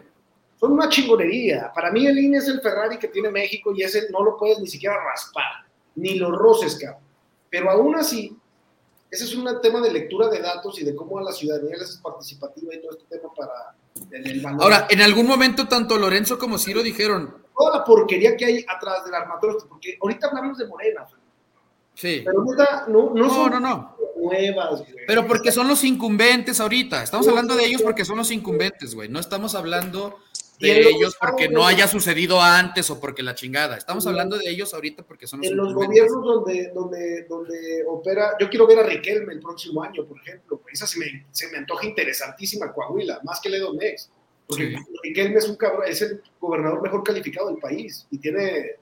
Son 0.60 0.72
una 0.72 0.90
chingonería. 0.90 1.72
Para 1.74 1.92
mí 1.92 2.08
el 2.08 2.18
INE 2.18 2.40
es 2.40 2.48
el 2.48 2.62
Ferrari 2.62 2.98
que 2.98 3.08
tiene 3.08 3.30
México 3.30 3.74
y 3.76 3.84
ese 3.84 4.10
no 4.12 4.24
lo 4.24 4.38
puedes 4.38 4.60
ni 4.60 4.68
siquiera 4.68 5.02
raspar, 5.04 5.66
ni 5.96 6.16
los 6.16 6.32
roces, 6.36 6.76
cabrón. 6.76 7.04
Pero 7.50 7.70
aún 7.70 7.96
así, 7.96 8.36
ese 9.10 9.24
es 9.24 9.36
un 9.36 9.62
tema 9.62 9.82
de 9.82 9.92
lectura 9.92 10.30
de 10.30 10.42
datos 10.42 10.80
y 10.80 10.84
de 10.84 10.96
cómo 10.96 11.18
a 11.20 11.24
la 11.24 11.32
ciudadanía 11.32 11.78
les 11.78 11.90
es 11.90 11.98
participativa 11.98 12.76
y 12.76 12.82
todo 12.82 12.92
este 12.92 13.18
tema 13.18 13.34
para 13.34 13.76
el, 14.12 14.32
el 14.32 14.42
valor. 14.42 14.64
Ahora, 14.64 14.88
en 14.90 15.02
algún 15.02 15.28
momento 15.28 15.68
tanto 15.68 15.98
Lorenzo 15.98 16.38
como 16.38 16.58
Ciro 16.58 16.84
dijeron... 16.84 17.46
Toda 17.58 17.80
la 17.80 17.84
porquería 17.84 18.36
que 18.36 18.46
hay 18.46 18.66
atrás 18.68 19.06
del 19.06 19.16
armatorio, 19.16 19.58
porque 19.68 19.98
ahorita 20.02 20.28
hablamos 20.28 20.58
de 20.58 20.68
Morena. 20.68 21.08
Sí. 21.96 22.22
Pero 22.24 22.44
no, 22.44 22.54
no, 22.88 23.14
no, 23.16 23.30
son 23.34 23.52
no, 23.54 23.60
no. 23.60 23.96
nuevas, 24.18 24.82
güey. 24.82 25.06
Pero 25.08 25.26
porque 25.26 25.52
son 25.52 25.68
los 25.68 25.84
incumbentes 25.84 26.60
ahorita. 26.60 27.02
Estamos 27.02 27.28
hablando 27.28 27.56
de 27.56 27.66
ellos 27.66 27.82
porque 27.82 28.06
son 28.06 28.18
los 28.18 28.30
incumbentes, 28.30 28.94
güey. 28.94 29.10
No 29.10 29.20
estamos 29.20 29.56
hablando 29.56 30.20
de 30.60 30.90
ellos 30.90 31.16
porque 31.20 31.50
no 31.50 31.66
haya 31.66 31.88
sucedido 31.88 32.42
antes 32.42 32.90
o 32.90 33.00
porque 33.00 33.24
la 33.24 33.36
chingada. 33.36 33.78
Estamos 33.78 34.06
hablando 34.08 34.38
de 34.38 34.50
ellos 34.50 34.74
ahorita 34.74 35.04
porque 35.04 35.28
son 35.28 35.42
los 35.42 35.50
En 35.50 35.58
los 35.58 35.74
gobiernos 35.74 36.24
donde, 36.24 36.72
donde, 36.74 37.24
donde 37.24 37.84
opera, 37.88 38.36
yo 38.40 38.50
quiero 38.50 38.68
ver 38.68 38.80
a 38.80 38.84
Riquelme 38.84 39.34
el 39.34 39.40
próximo 39.40 39.84
año, 39.84 40.06
por 40.06 40.20
ejemplo. 40.20 40.62
Esa 40.72 40.88
se 40.88 41.00
me, 41.00 41.26
se 41.32 41.50
me 41.50 41.58
antoja 41.58 41.86
interesantísima, 41.86 42.74
Coahuila, 42.74 43.22
más 43.24 43.40
que 43.40 43.50
Ledo 43.50 43.74
Mex. 43.74 44.10
Porque 44.48 44.70
sí. 44.70 44.76
Riquelme 45.04 45.38
es 45.38 45.50
un 45.50 45.56
cabrón, 45.56 45.84
es 45.88 46.02
el 46.02 46.22
gobernador 46.40 46.82
mejor 46.82 47.04
calificado 47.04 47.50
del 47.50 47.58
país 47.58 48.08
y 48.10 48.18
tiene 48.18 48.78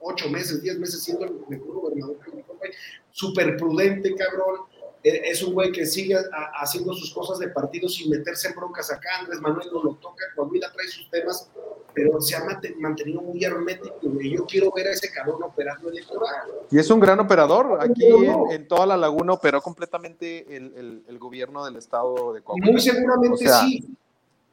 ocho 0.00 0.28
meses, 0.28 0.62
diez 0.62 0.78
meses 0.78 1.02
siendo 1.02 1.24
el 1.24 1.32
mejor 1.48 1.74
gobernador 1.74 2.18
calificado 2.18 2.52
del 2.52 2.60
país. 2.60 2.76
Súper 3.10 3.56
prudente, 3.56 4.14
cabrón 4.14 4.73
es 5.04 5.42
un 5.42 5.52
güey 5.52 5.70
que 5.70 5.84
sigue 5.84 6.16
haciendo 6.54 6.94
sus 6.94 7.12
cosas 7.12 7.38
de 7.38 7.48
partido 7.48 7.88
sin 7.90 8.10
meterse 8.10 8.48
en 8.48 8.54
broncas 8.54 8.90
acá. 8.90 9.20
Andrés 9.20 9.38
Manuel 9.40 9.68
no 9.70 9.82
lo 9.82 9.94
toca, 9.96 10.24
Coahuila 10.34 10.72
trae 10.72 10.88
sus 10.88 11.10
temas, 11.10 11.50
pero 11.92 12.18
se 12.22 12.34
ha 12.34 12.44
mantenido 12.78 13.20
muy 13.20 13.44
hermético. 13.44 13.98
Y 14.18 14.34
yo 14.34 14.46
quiero 14.46 14.72
ver 14.72 14.88
a 14.88 14.92
ese 14.92 15.10
cabrón 15.12 15.42
operando 15.42 15.90
electoral. 15.90 16.48
Y 16.70 16.78
es 16.78 16.90
un 16.90 17.00
gran 17.00 17.20
operador. 17.20 17.78
Aquí 17.82 18.06
en, 18.06 18.50
en 18.50 18.66
toda 18.66 18.86
la 18.86 18.96
laguna 18.96 19.34
operó 19.34 19.60
completamente 19.60 20.56
el, 20.56 20.72
el, 20.74 21.04
el, 21.06 21.18
gobierno 21.18 21.66
del 21.66 21.76
estado 21.76 22.32
de 22.32 22.40
Coahuila. 22.40 22.72
Muy 22.72 22.80
seguramente 22.80 23.44
o 23.44 23.48
sea, 23.48 23.60
sí. 23.60 23.84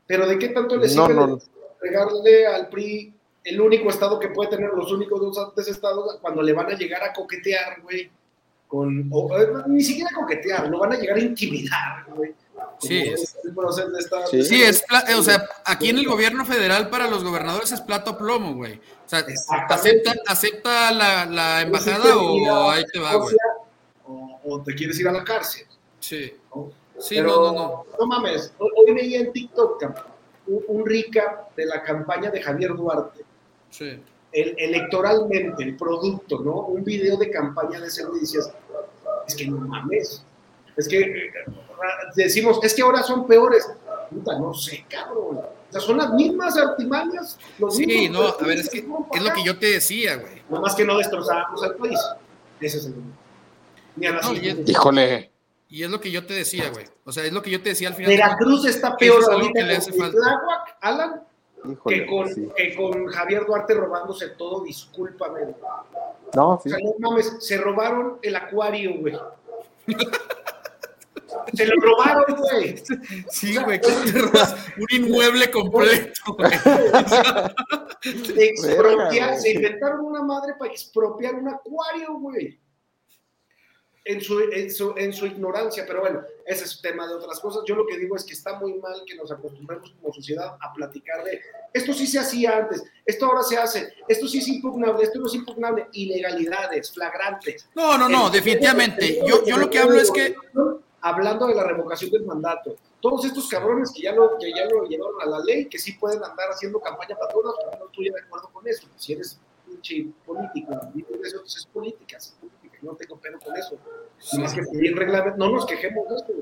Pero 0.05 0.27
¿de 0.27 0.37
qué 0.37 0.49
tanto 0.49 0.75
le 0.75 0.89
sirve 0.89 1.13
no, 1.13 1.27
no. 1.27 1.39
pegarle 1.79 2.45
al 2.45 2.67
PRI 2.67 3.13
el 3.45 3.61
único 3.61 3.89
estado 3.89 4.19
que 4.19 4.27
puede 4.27 4.49
tener 4.49 4.71
los 4.71 4.91
únicos 4.91 5.21
dos 5.21 5.37
antes 5.37 5.69
estados 5.69 6.17
cuando 6.21 6.41
le 6.41 6.51
van 6.51 6.69
a 6.69 6.75
llegar 6.75 7.01
a 7.03 7.13
coquetear, 7.13 7.81
güey? 7.81 8.11
Con, 8.71 9.09
o, 9.11 9.29
ni 9.67 9.83
siquiera 9.83 10.09
coquetear, 10.15 10.69
lo 10.69 10.79
van 10.79 10.93
a 10.93 10.95
llegar 10.95 11.17
a 11.17 11.19
intimidar, 11.19 12.05
güey. 12.15 12.33
Sí, 12.79 12.99
es, 12.99 13.35
esta, 13.99 14.27
sí, 14.27 14.43
sí 14.43 14.63
es, 14.63 14.85
o 15.17 15.23
sea, 15.23 15.45
aquí 15.65 15.89
en 15.89 15.97
el 15.97 16.07
gobierno 16.07 16.45
federal 16.45 16.89
para 16.89 17.09
los 17.09 17.21
gobernadores 17.21 17.73
es 17.73 17.81
plato 17.81 18.17
plomo, 18.17 18.55
güey. 18.55 18.75
O 18.75 19.09
sea, 19.09 19.25
acepta, 19.67 20.13
acepta 20.25 20.91
la, 20.93 21.25
la 21.25 21.61
embajada 21.63 22.15
o 22.15 22.69
ahí 22.69 22.85
te 22.93 22.99
va, 22.99 23.15
güey. 23.15 23.35
O, 24.07 24.39
o, 24.45 24.63
te 24.63 24.73
quieres 24.73 24.97
ir 25.01 25.09
a 25.09 25.11
la 25.11 25.25
cárcel. 25.25 25.67
Sí. 25.99 26.33
¿no? 26.55 26.71
Sí, 26.97 27.15
Pero, 27.15 27.27
no, 27.27 27.51
no, 27.51 27.53
no. 27.53 27.85
No 27.99 28.05
mames, 28.07 28.53
hoy 28.57 28.93
veía 28.93 29.19
en 29.19 29.33
TikTok 29.33 29.83
un, 30.47 30.63
un 30.69 30.85
recap 30.85 31.53
de 31.57 31.65
la 31.65 31.83
campaña 31.83 32.31
de 32.31 32.41
Javier 32.41 32.73
Duarte. 32.73 33.25
Sí 33.69 34.01
el, 34.31 34.55
electoralmente, 34.57 35.63
el 35.63 35.75
producto, 35.75 36.39
¿no? 36.39 36.61
Un 36.61 36.83
video 36.83 37.17
de 37.17 37.29
campaña 37.29 37.79
de 37.79 37.87
ese 37.87 38.03
y 38.15 38.19
decías, 38.19 38.51
es 39.31 39.35
que 39.35 39.47
no 39.47 39.57
mames. 39.57 40.23
Es 40.77 40.87
que 40.87 41.31
decimos, 42.15 42.59
es 42.63 42.73
que 42.73 42.81
ahora 42.81 43.03
son 43.03 43.27
peores. 43.27 43.67
Puta, 44.09 44.37
no 44.37 44.53
sé, 44.53 44.85
cabrón. 44.89 45.37
O 45.37 45.71
sea, 45.71 45.81
son 45.81 45.97
las 45.97 46.11
mismas 46.13 46.57
artimañas. 46.57 47.37
Los 47.57 47.77
sí, 47.77 47.85
mismos 47.85 48.35
no, 48.39 48.45
a 48.45 48.47
ver, 48.47 48.59
es 48.59 48.69
que 48.69 48.79
es 48.79 49.23
lo 49.23 49.33
que 49.33 49.43
yo 49.43 49.57
te 49.57 49.67
decía, 49.67 50.17
güey. 50.17 50.41
Nada 50.49 50.61
más 50.61 50.75
que 50.75 50.83
no 50.83 50.97
destrozábamos 50.97 51.63
al 51.63 51.75
país. 51.75 51.99
Ese 52.59 52.77
es 52.77 52.85
el. 52.87 52.95
Ni 53.95 54.07
a 54.07 54.11
no, 54.13 54.33
y 54.33 54.49
es, 54.49 54.69
Híjole. 54.69 55.31
Y 55.69 55.83
es 55.83 55.89
lo 55.89 56.01
que 56.01 56.11
yo 56.11 56.25
te 56.25 56.33
decía, 56.33 56.69
güey. 56.69 56.85
O 57.05 57.13
sea, 57.13 57.23
es 57.23 57.31
lo 57.31 57.41
que 57.41 57.49
yo 57.49 57.61
te 57.61 57.69
decía 57.69 57.87
al 57.87 57.95
final. 57.95 58.11
Veracruz 58.11 58.65
está 58.65 58.97
peor 58.97 59.21
es 59.21 59.29
ahorita 59.29 59.53
que 59.53 59.65
le 59.65 59.77
hace 59.77 59.93
falta. 59.93 60.17
Tláhuac, 60.17 60.77
Alan, 60.81 61.23
Híjole, 61.63 61.99
que, 61.99 62.05
con, 62.07 62.33
sí. 62.33 62.49
que 62.55 62.75
con 62.75 63.05
Javier 63.07 63.45
Duarte 63.45 63.73
robándose 63.73 64.29
todo, 64.29 64.63
discúlpame. 64.63 65.55
No, 66.35 66.59
sí. 66.63 66.69
O 66.69 66.71
sea, 66.71 66.79
no 66.83 66.93
mames, 66.99 67.37
se 67.39 67.57
robaron 67.57 68.17
el 68.21 68.35
acuario, 68.35 68.95
güey. 68.99 69.17
se 71.53 71.65
lo 71.65 71.75
robaron, 71.81 72.35
güey. 72.37 72.75
Sí, 73.29 73.57
güey, 73.57 73.79
¿cómo 73.79 73.95
te 74.05 74.11
robas 74.19 74.55
un 74.77 74.87
inmueble 74.91 75.51
completo, 75.51 76.35
güey? 76.37 76.51
Expropiar, 78.37 79.37
se 79.39 79.53
inventaron 79.53 80.05
una 80.05 80.23
madre 80.23 80.53
para 80.57 80.71
expropiar 80.71 81.35
un 81.35 81.49
acuario, 81.49 82.13
güey. 82.15 82.59
En 84.03 84.19
su, 84.19 84.39
en, 84.39 84.71
su, 84.71 84.95
en 84.97 85.13
su 85.13 85.27
ignorancia, 85.27 85.83
pero 85.85 86.01
bueno, 86.01 86.23
ese 86.51 86.65
es 86.65 86.81
tema 86.81 87.07
de 87.07 87.13
otras 87.15 87.39
cosas. 87.39 87.63
Yo 87.65 87.75
lo 87.75 87.85
que 87.87 87.97
digo 87.97 88.15
es 88.15 88.23
que 88.23 88.33
está 88.33 88.59
muy 88.59 88.73
mal 88.75 89.03
que 89.05 89.15
nos 89.15 89.31
acostumbremos 89.31 89.91
como 89.91 90.13
sociedad 90.13 90.57
a 90.59 90.73
platicar 90.73 91.23
de 91.23 91.39
esto 91.73 91.93
sí 91.93 92.05
se 92.05 92.19
hacía 92.19 92.57
antes, 92.57 92.83
esto 93.05 93.25
ahora 93.25 93.43
se 93.43 93.57
hace, 93.57 93.93
esto 94.07 94.27
sí 94.27 94.39
es 94.39 94.47
impugnable, 94.49 95.03
esto 95.03 95.19
no 95.19 95.27
es 95.27 95.33
impugnable, 95.35 95.87
ilegalidades, 95.93 96.91
flagrantes. 96.91 97.67
No, 97.75 97.97
no, 97.97 98.09
no, 98.09 98.27
El- 98.27 98.33
definitivamente. 98.33 99.19
Yo, 99.25 99.43
yo 99.45 99.57
lo 99.57 99.69
que 99.69 99.79
hablo 99.79 99.99
es 99.99 100.11
que. 100.11 100.35
Hablando 101.03 101.47
de 101.47 101.55
la 101.55 101.63
revocación 101.63 102.11
del 102.11 102.25
mandato, 102.25 102.75
todos 102.99 103.25
estos 103.25 103.47
cabrones 103.47 103.91
que 103.91 104.03
ya 104.03 104.11
lo, 104.11 104.37
que 104.37 104.51
ya 104.53 104.65
lo 104.65 104.83
llevaron 104.85 105.19
a 105.19 105.25
la 105.25 105.39
ley, 105.39 105.65
que 105.65 105.79
sí 105.79 105.93
pueden 105.93 106.23
andar 106.23 106.49
haciendo 106.51 106.79
campaña 106.79 107.15
para 107.17 107.33
todas, 107.33 107.55
yo 107.59 107.79
no 107.79 107.85
estoy 107.87 108.09
de 108.11 108.19
acuerdo 108.21 108.49
con 108.53 108.67
eso. 108.67 108.87
Si 108.97 109.13
eres 109.13 109.39
pinche 109.65 110.05
político, 110.23 110.73
eso, 111.23 111.39
pues 111.39 111.57
es 111.57 111.65
política, 111.65 112.17
es 112.17 112.35
política, 112.39 112.60
no 112.81 112.95
tengo 112.95 113.19
pelo 113.19 113.39
con 113.39 113.55
eso. 113.55 113.77
Más 114.39 114.53
que 114.53 114.61
reglamento, 114.93 115.37
no 115.37 115.51
nos 115.51 115.65
quejemos 115.65 116.07
de 116.09 116.15
esto. 116.15 116.33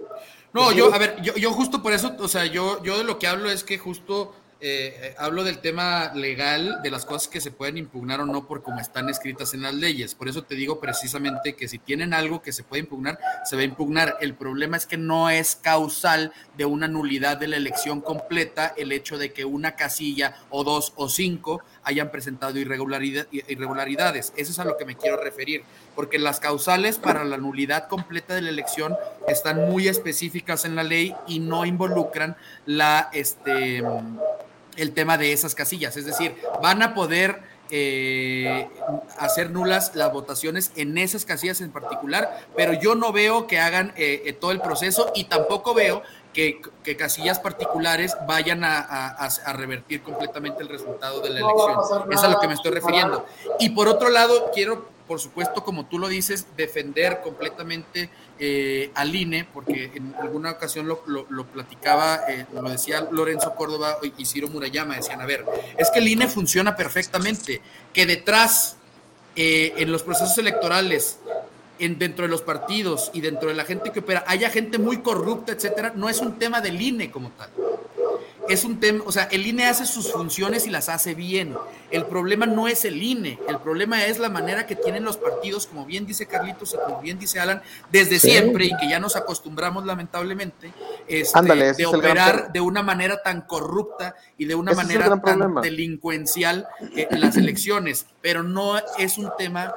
No, 0.53 0.65
Pues 0.65 0.75
yo, 0.75 0.87
sí, 0.87 0.91
a 0.93 0.97
ver, 0.97 1.21
yo, 1.21 1.35
yo 1.35 1.51
justo 1.51 1.81
por 1.81 1.93
eso, 1.93 2.15
o 2.19 2.27
sea, 2.27 2.45
yo, 2.45 2.81
yo 2.83 2.97
de 2.97 3.03
lo 3.03 3.19
que 3.19 3.27
hablo 3.27 3.49
es 3.49 3.63
que 3.63 3.77
justo 3.77 4.33
eh, 4.61 5.15
hablo 5.17 5.45
del 5.45 5.59
tema 5.59 6.11
legal, 6.13 6.81
de 6.83 6.91
las 6.91 7.05
cosas 7.05 7.29
que 7.29 7.39
se 7.39 7.49
pueden 7.49 7.77
impugnar 7.77 8.19
o 8.19 8.25
no 8.25 8.45
por 8.45 8.61
cómo 8.61 8.81
están 8.81 9.07
escritas 9.07 9.53
en 9.53 9.61
las 9.61 9.73
leyes. 9.73 10.15
Por 10.15 10.27
eso 10.27 10.43
te 10.43 10.55
digo 10.55 10.81
precisamente 10.81 11.55
que 11.55 11.69
si 11.69 11.79
tienen 11.79 12.13
algo 12.13 12.41
que 12.41 12.51
se 12.51 12.63
puede 12.63 12.81
impugnar, 12.81 13.17
se 13.45 13.55
va 13.55 13.61
a 13.61 13.65
impugnar. 13.65 14.17
El 14.19 14.35
problema 14.35 14.75
es 14.75 14.85
que 14.85 14.97
no 14.97 15.29
es 15.29 15.55
causal 15.55 16.33
de 16.57 16.65
una 16.65 16.89
nulidad 16.89 17.37
de 17.37 17.47
la 17.47 17.55
elección 17.55 18.01
completa 18.01 18.73
el 18.75 18.91
hecho 18.91 19.17
de 19.17 19.31
que 19.31 19.45
una 19.45 19.77
casilla 19.77 20.35
o 20.49 20.65
dos 20.65 20.91
o 20.97 21.07
cinco 21.07 21.61
hayan 21.89 22.11
presentado 22.11 22.57
irregularidades. 22.57 24.33
Eso 24.35 24.51
es 24.51 24.59
a 24.59 24.65
lo 24.65 24.77
que 24.77 24.85
me 24.85 24.95
quiero 24.95 25.17
referir, 25.21 25.63
porque 25.95 26.19
las 26.19 26.39
causales 26.39 26.97
para 26.97 27.23
la 27.23 27.37
nulidad 27.37 27.87
completa 27.87 28.35
de 28.35 28.41
la 28.41 28.49
elección 28.49 28.95
están 29.27 29.69
muy 29.69 29.87
específicas 29.87 30.65
en 30.65 30.75
la 30.75 30.83
ley 30.83 31.15
y 31.27 31.39
no 31.39 31.65
involucran 31.65 32.37
la, 32.65 33.09
este, 33.11 33.83
el 34.77 34.93
tema 34.93 35.17
de 35.17 35.33
esas 35.33 35.55
casillas. 35.55 35.97
Es 35.97 36.05
decir, 36.05 36.35
van 36.61 36.81
a 36.81 36.93
poder 36.93 37.58
eh, 37.71 38.67
hacer 39.17 39.51
nulas 39.51 39.91
las 39.95 40.11
votaciones 40.11 40.71
en 40.75 40.97
esas 40.97 41.25
casillas 41.25 41.61
en 41.61 41.71
particular, 41.71 42.45
pero 42.55 42.73
yo 42.73 42.95
no 42.95 43.11
veo 43.11 43.47
que 43.47 43.59
hagan 43.59 43.93
eh, 43.95 44.23
eh, 44.25 44.33
todo 44.33 44.51
el 44.51 44.59
proceso 44.59 45.11
y 45.13 45.25
tampoco 45.25 45.73
veo 45.73 46.01
que, 46.33 46.61
casillas 46.97 47.39
particulares 47.39 48.15
vayan 48.27 48.63
a, 48.63 49.29
revertir 49.53 50.01
completamente 50.01 50.63
el 50.63 50.69
resultado 50.69 51.21
de 51.21 51.29
la 51.29 51.39
elección. 51.39 52.11
es 52.11 52.23
a 52.23 52.27
lo 52.29 52.39
que 52.39 52.47
me 52.47 52.53
estoy 52.55 52.71
refiriendo. 52.71 53.25
Y 53.59 53.69
por 53.69 53.87
otro 53.87 54.09
lado, 54.09 54.51
quiero 54.53 54.88
por 55.09 55.19
supuesto, 55.19 55.63
como 55.63 55.87
tú 55.87 55.97
lo 55.97 56.07
dices, 56.07 56.45
defender 56.55 57.21
completamente 57.23 58.11
eh, 58.37 58.91
al 58.93 59.15
INE, 59.15 59.43
porque 59.51 59.91
en 59.95 60.13
alguna 60.21 60.51
ocasión 60.51 60.87
lo, 60.87 61.45
platicaba, 61.47 62.21
eh, 62.29 62.45
lo 62.53 62.69
decía 62.69 63.07
Lorenzo 63.09 63.55
Córdoba 63.55 63.97
y 64.15 64.23
Ciro 64.27 64.49
Murayama, 64.49 64.97
decían, 64.97 65.19
a 65.19 65.25
ver, 65.25 65.43
es 65.79 65.89
que 65.89 65.97
el 65.97 66.07
INE 66.09 66.27
funciona 66.27 66.75
perfectamente, 66.75 67.59
que 67.91 68.05
detrás, 68.05 68.77
eh, 69.35 69.73
en 69.77 69.91
los 69.91 70.03
procesos 70.03 70.37
electorales, 70.37 71.17
en, 71.79 71.97
dentro 71.97 72.25
de 72.25 72.29
los 72.29 72.43
partidos 72.43 73.09
y 73.11 73.21
dentro 73.21 73.49
de 73.49 73.55
la 73.55 73.65
gente 73.65 73.91
que 73.91 74.01
opera, 74.01 74.23
haya 74.27 74.51
gente 74.51 74.77
muy 74.77 74.97
corrupta, 74.99 75.53
etcétera, 75.53 75.91
no 75.95 76.07
es 76.07 76.19
un 76.19 76.37
tema 76.37 76.61
del 76.61 76.79
INE 76.79 77.09
como 77.09 77.31
tal 77.31 77.49
es 78.49 78.65
un 78.65 78.79
tema, 78.79 79.03
o 79.05 79.11
sea, 79.11 79.25
el 79.25 79.45
INE 79.45 79.67
hace 79.67 79.85
sus 79.85 80.11
funciones 80.11 80.65
y 80.65 80.71
las 80.71 80.89
hace 80.89 81.13
bien. 81.13 81.55
El 81.91 82.05
problema 82.05 82.47
no 82.47 82.67
es 82.67 82.83
el 82.83 83.01
INE, 83.01 83.39
el 83.47 83.59
problema 83.59 84.05
es 84.05 84.17
la 84.17 84.29
manera 84.29 84.65
que 84.65 84.75
tienen 84.75 85.03
los 85.03 85.17
partidos, 85.17 85.67
como 85.67 85.85
bien 85.85 86.07
dice 86.07 86.25
Carlitos 86.25 86.73
y 86.73 86.77
como 86.77 86.99
bien 86.99 87.19
dice 87.19 87.39
Alan, 87.39 87.61
desde 87.91 88.19
siempre 88.19 88.65
y 88.65 88.75
que 88.77 88.89
ya 88.89 88.99
nos 88.99 89.15
acostumbramos 89.15 89.85
lamentablemente 89.85 90.73
este, 91.07 91.73
de 91.73 91.85
operar 91.85 92.51
de 92.51 92.59
una 92.59 92.81
manera 92.81 93.21
tan 93.21 93.41
corrupta 93.41 94.15
y 94.37 94.45
de 94.45 94.55
una 94.55 94.73
manera 94.73 95.21
tan 95.21 95.61
delincuencial 95.61 96.67
en 96.95 97.21
las 97.21 97.37
elecciones, 97.37 98.07
pero 98.21 98.41
no 98.41 98.79
es 98.97 99.19
un 99.19 99.31
tema 99.37 99.75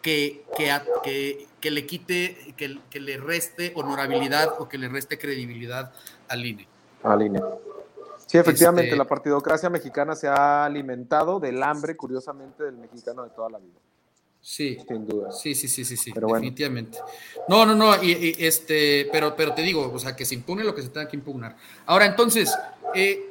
que, 0.00 0.44
que, 0.56 1.48
que, 1.60 1.70
le 1.72 1.86
quite, 1.86 2.54
que, 2.56 2.78
que 2.88 3.00
le 3.00 3.16
reste 3.16 3.72
honorabilidad 3.74 4.54
o 4.60 4.68
que 4.68 4.78
le 4.78 4.88
reste 4.88 5.18
credibilidad 5.18 5.92
al 6.28 6.46
INE. 6.46 6.68
Al 7.02 7.22
INE. 7.22 7.40
Sí, 8.26 8.38
efectivamente, 8.38 8.88
este 8.88 8.96
la 8.96 9.04
partidocracia 9.04 9.70
mexicana 9.70 10.16
se 10.16 10.26
ha 10.26 10.64
alimentado 10.64 11.38
del 11.38 11.62
hambre, 11.62 11.96
curiosamente, 11.96 12.64
del 12.64 12.76
mexicano 12.76 13.22
de 13.22 13.30
toda 13.30 13.50
la 13.50 13.58
vida. 13.58 13.78
Sí, 14.40 14.78
sin 14.86 15.06
duda. 15.06 15.32
Sí, 15.32 15.54
sí, 15.54 15.66
sí, 15.66 15.84
sí, 15.84 15.96
sí, 15.96 16.12
definitivamente. 16.12 16.98
No, 17.48 17.64
no, 17.64 17.74
no, 17.74 18.02
y, 18.02 18.36
este, 18.38 19.08
pero, 19.10 19.34
pero 19.34 19.54
te 19.54 19.62
digo, 19.62 19.90
o 19.92 19.98
sea, 19.98 20.14
que 20.14 20.24
se 20.24 20.34
impugne 20.34 20.64
lo 20.64 20.74
que 20.74 20.82
se 20.82 20.88
tenga 20.88 21.08
que 21.08 21.16
impugnar. 21.16 21.56
Ahora, 21.84 22.06
entonces, 22.06 22.56
eh, 22.94 23.30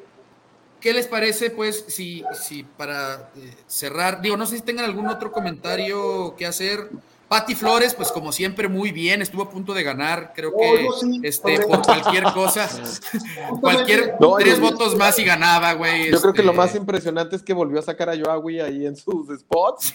¿qué 0.82 0.94
les 0.94 1.08
parece, 1.08 1.52
pues, 1.52 1.86
si, 1.88 2.24
si 2.34 2.64
para 2.64 3.32
eh, 3.36 3.54
cerrar, 3.68 4.22
digo, 4.22 4.36
no 4.36 4.46
sé 4.46 4.58
si 4.58 4.62
tengan 4.62 4.86
algún 4.86 5.08
otro 5.08 5.32
comentario 5.32 6.36
que 6.38 6.46
hacer. 6.46 6.90
Pati 7.28 7.56
Flores, 7.56 7.96
pues 7.96 8.12
como 8.12 8.32
siempre, 8.32 8.68
muy 8.68 8.92
bien, 8.92 9.22
estuvo 9.22 9.42
a 9.42 9.50
punto 9.50 9.74
de 9.74 9.82
ganar, 9.82 10.32
creo 10.36 10.54
que 10.56 10.88
este, 11.24 11.60
por 11.62 11.82
cualquier 11.82 12.24
cosa, 12.26 12.70
cualquier 13.62 14.16
tres 14.38 14.60
votos 14.60 14.96
más 14.96 15.18
y 15.18 15.24
ganaba, 15.24 15.74
güey. 15.74 16.12
Yo 16.12 16.22
creo 16.22 16.34
que 16.34 16.44
lo 16.44 16.52
este 16.52 16.58
más 16.62 16.76
impresionante 16.76 17.36
es 17.36 17.42
que 17.42 17.54
volvió 17.54 17.80
a 17.80 17.82
sacar 17.82 18.10
a 18.10 18.16
Yoagui 18.16 18.60
ahí 18.60 18.86
en 18.86 18.96
sus 18.96 19.28
spots. 19.40 19.94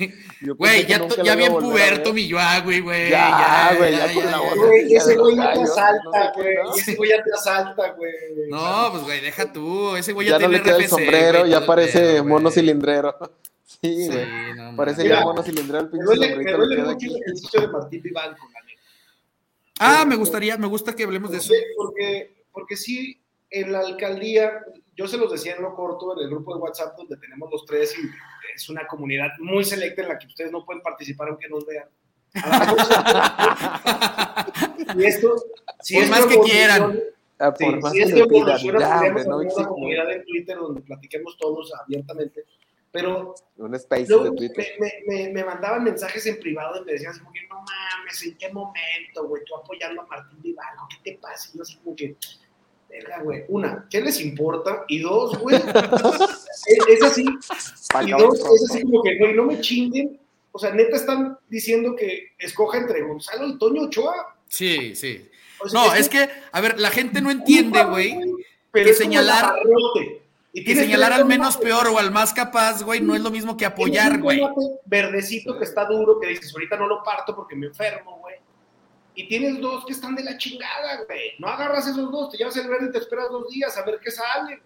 Güey, 0.56 0.86
ya, 0.86 1.06
ya 1.22 1.36
bien 1.36 1.52
puberto 1.52 2.12
mi 2.12 2.26
Yoagui, 2.26 2.80
güey. 2.80 3.10
Ya, 3.10 3.74
güey, 3.78 3.92
ya, 3.92 4.96
Ese 4.96 5.16
güey 5.16 5.36
ya 5.36 5.52
te 5.52 5.62
asalta, 5.62 6.32
güey. 6.34 6.48
Ese 6.76 6.94
güey 6.96 7.10
ya 7.10 7.22
te 7.22 7.32
asalta, 7.32 7.90
güey. 7.92 8.12
No, 8.50 8.88
pues 8.90 9.04
güey, 9.04 9.20
deja 9.20 9.52
tú. 9.52 9.94
Ese 9.94 10.12
güey 10.12 10.28
ya, 10.28 10.38
tiene 10.38 10.58
no 10.58 10.58
le 10.58 10.64
queda 10.64 10.76
el 10.78 10.88
sombrero, 10.88 11.46
ya 11.46 11.64
parece 11.64 12.22
mono 12.22 12.50
cilindrero. 12.50 13.14
Sí, 13.70 14.08
güey. 14.08 14.26
Parece 14.76 15.08
ya 15.08 15.20
mono 15.20 15.42
cilindral. 15.42 15.90
Me 15.92 16.02
duele, 16.02 16.36
me 16.36 16.52
duele 16.52 16.82
mucho 16.82 17.06
el 17.06 17.22
ejercicio 17.22 17.60
de 17.60 17.68
Martín 17.68 18.02
Vivanco, 18.02 18.48
la 18.52 18.62
neta. 18.62 18.80
Ah, 19.78 20.04
me 20.04 20.16
gustaría, 20.16 20.58
me 20.58 20.66
gusta 20.66 20.94
que 20.94 21.04
hablemos 21.04 21.30
de 21.30 21.38
eso. 21.38 21.54
Porque, 21.76 22.44
porque 22.52 22.76
sí, 22.76 23.20
en 23.48 23.72
la 23.72 23.78
alcaldía, 23.80 24.64
yo 24.96 25.06
se 25.06 25.16
los 25.16 25.30
decía 25.30 25.54
en 25.54 25.62
lo 25.62 25.76
corto, 25.76 26.18
en 26.18 26.24
el 26.24 26.30
grupo 26.30 26.54
de 26.54 26.60
WhatsApp 26.60 26.96
donde 26.96 27.16
tenemos 27.16 27.48
los 27.50 27.64
tres, 27.64 27.96
y 27.96 28.02
es 28.54 28.68
una 28.68 28.86
comunidad 28.88 29.30
muy 29.38 29.64
selecta 29.64 30.02
en 30.02 30.08
la 30.08 30.18
que 30.18 30.26
ustedes 30.26 30.50
no 30.50 30.64
pueden 30.64 30.82
participar 30.82 31.28
aunque 31.28 31.48
nos 31.48 31.64
vean. 31.64 31.88
y 34.98 35.04
esto, 35.04 35.36
si 35.80 35.96
es 35.96 36.10
más 36.10 36.26
que 36.26 36.40
quieran. 36.40 36.98
Ah, 37.38 37.54
sí, 37.56 37.64
si 37.92 38.02
es 38.02 38.12
que 38.12 38.20
evoluciona, 38.20 39.10
no 39.26 39.38
una 39.38 39.68
comunidad 39.68 40.12
en 40.12 40.24
Twitter 40.26 40.58
donde 40.58 40.82
platiquemos 40.82 41.38
todos 41.38 41.72
abiertamente 41.82 42.44
pero 42.92 43.34
un 43.56 43.74
space 43.74 44.06
de 44.06 44.30
Twitter. 44.32 44.66
Me, 44.78 44.92
me, 45.06 45.32
me, 45.32 45.44
mandaban 45.44 45.84
mensajes 45.84 46.26
en 46.26 46.40
privado 46.40 46.82
y 46.82 46.84
me 46.84 46.92
decían 46.92 47.12
así 47.12 47.20
como 47.20 47.32
que 47.32 47.46
no 47.48 47.56
mames, 47.56 48.22
¿en 48.24 48.36
qué 48.36 48.52
momento, 48.52 49.28
güey? 49.28 49.42
Tú 49.44 49.56
apoyando 49.56 50.02
a 50.02 50.06
Martín 50.06 50.42
Vivanco, 50.42 50.88
¿qué 50.90 51.12
te 51.12 51.18
pasa? 51.18 51.50
Y 51.52 51.56
yo 51.56 51.62
así 51.62 51.76
como 51.76 51.94
que, 51.94 52.16
verga, 52.88 53.22
güey, 53.22 53.44
una, 53.48 53.86
¿qué 53.88 54.00
les 54.00 54.20
importa? 54.20 54.84
Y 54.88 55.00
dos, 55.00 55.38
güey, 55.38 55.56
es, 56.88 57.02
así, 57.02 57.24
y 57.24 58.10
dos, 58.10 58.40
es 58.40 58.70
así 58.70 58.82
como 58.82 59.02
que, 59.02 59.18
güey, 59.18 59.34
no 59.34 59.44
me 59.44 59.60
chinguen, 59.60 60.18
o 60.50 60.58
sea, 60.58 60.72
neta 60.72 60.96
están 60.96 61.38
diciendo 61.48 61.94
que 61.94 62.32
escoja 62.38 62.78
entre 62.78 63.02
Gonzalo 63.02 63.46
y 63.46 63.58
Toño 63.58 63.82
Ochoa. 63.82 64.36
Sí, 64.48 64.96
sí. 64.96 65.28
no, 65.72 65.94
es 65.94 66.08
que, 66.08 66.28
a 66.50 66.60
ver, 66.60 66.80
la 66.80 66.90
gente 66.90 67.20
no 67.20 67.30
entiende, 67.30 67.84
güey, 67.84 68.18
que 68.72 68.94
señalar... 68.94 69.54
Y 70.52 70.64
que 70.64 70.74
señalar 70.74 71.12
al 71.12 71.24
menos 71.26 71.56
peor 71.56 71.86
o 71.88 71.98
al 71.98 72.10
más 72.10 72.32
capaz, 72.32 72.82
güey, 72.82 73.00
no 73.00 73.14
es 73.14 73.20
lo 73.20 73.30
mismo 73.30 73.56
que 73.56 73.64
apoyar, 73.64 74.18
güey. 74.20 74.40
Verdecito 74.84 75.56
que 75.56 75.64
está 75.64 75.84
duro, 75.84 76.18
que 76.18 76.28
dices, 76.28 76.52
ahorita 76.52 76.76
no 76.76 76.86
lo 76.86 77.02
parto 77.02 77.34
porque 77.36 77.54
me 77.54 77.66
enfermo, 77.66 78.18
güey. 78.18 78.36
Y 79.14 79.28
tienes 79.28 79.60
dos 79.60 79.84
que 79.84 79.92
están 79.92 80.14
de 80.14 80.24
la 80.24 80.38
chingada, 80.38 81.04
güey. 81.06 81.32
No 81.38 81.48
agarras 81.48 81.86
esos 81.86 82.10
dos, 82.10 82.30
te 82.30 82.38
llevas 82.38 82.56
el 82.56 82.68
verde 82.68 82.86
y 82.88 82.92
te 82.92 82.98
esperas 82.98 83.28
dos 83.30 83.48
días 83.48 83.76
a 83.76 83.84
ver 83.84 84.00
qué 84.02 84.10
sale. 84.10 84.62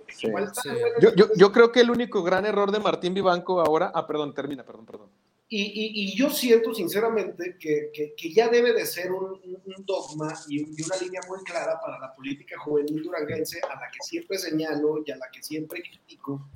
yo, 1.01 1.15
yo, 1.15 1.27
yo 1.36 1.52
creo 1.52 1.73
que 1.73 1.81
el 1.81 1.90
único 1.90 2.23
gran 2.23 2.47
error 2.47 2.70
de 2.70 2.78
Martín 2.78 3.15
Vivanco 3.15 3.61
ahora. 3.61 3.90
Ah, 3.94 4.06
perdón, 4.06 4.32
termina, 4.35 4.62
perdón, 4.62 4.86
perdón. 4.86 5.09
Y, 5.48 6.16
yo 6.16 6.30
siento 6.30 6.74
sinceramente 6.74 7.56
que, 7.58 8.14
ya 8.34 8.48
debe 8.48 8.72
de 8.72 8.86
ser 8.86 9.12
un, 9.12 9.40
dogma 9.84 10.34
y, 10.48 10.62
una 10.62 10.96
línea 10.96 11.20
muy 11.28 11.42
clara 11.44 11.78
para 11.80 11.98
la 11.98 12.14
política 12.14 12.58
juvenil 12.58 13.02
duranguense 13.02 13.60
a 13.62 13.78
la 13.80 13.90
que 13.90 13.98
siempre 14.02 14.38
señalo 14.38 15.02
y 15.04 15.10
a 15.10 15.16
la 15.16 15.26
que 15.30 15.42
siempre 15.42 15.82
critico, 15.82 16.48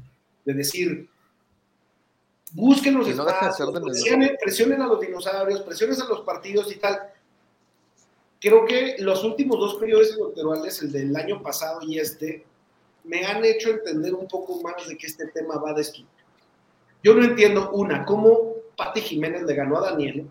de 0.45 0.55
decir, 0.55 1.09
busquen 2.53 2.95
los 2.95 3.09
espacios, 3.09 3.71
presionen, 4.41 4.81
a 4.81 4.87
los 4.87 5.01
dinosaurios, 5.01 5.61
presionen 5.63 6.01
a 6.01 6.09
los 6.09 6.23
partidos 6.23 6.73
y 6.73 6.77
tal. 6.77 7.13
Creo 8.41 8.65
que 8.65 8.97
los 9.01 9.23
últimos 9.25 9.59
dos 9.59 9.75
periodos 9.77 10.17
electorales, 10.17 10.81
el 10.83 10.93
del 10.93 11.15
año 11.15 11.43
pasado 11.43 11.81
y 11.83 11.99
este, 11.99 12.47
me 13.05 13.25
han 13.27 13.45
hecho 13.45 13.71
entender 13.71 14.15
un 14.15 14.29
poco 14.29 14.63
más 14.63 14.89
de 14.89 14.97
que 14.97 15.07
este 15.07 15.27
tema 15.27 15.57
va 15.59 15.75
de 15.75 15.83
esto. 15.83 16.01
Yo 17.03 17.15
no 17.15 17.25
entiendo, 17.25 17.71
una, 17.73 18.05
cómo 18.05 18.48
Pati 18.79 19.01
Jiménez 19.01 19.43
le 19.43 19.55
ganó 19.55 19.79
a 19.79 19.91
Daniel. 19.91 20.25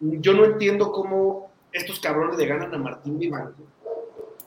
Yo 0.00 0.32
no 0.32 0.44
entiendo 0.44 0.92
cómo 0.92 1.50
estos 1.72 1.98
cabrones 1.98 2.38
le 2.38 2.46
ganan 2.46 2.72
a 2.72 2.78
Martín 2.78 3.18
Vivanco. 3.18 3.64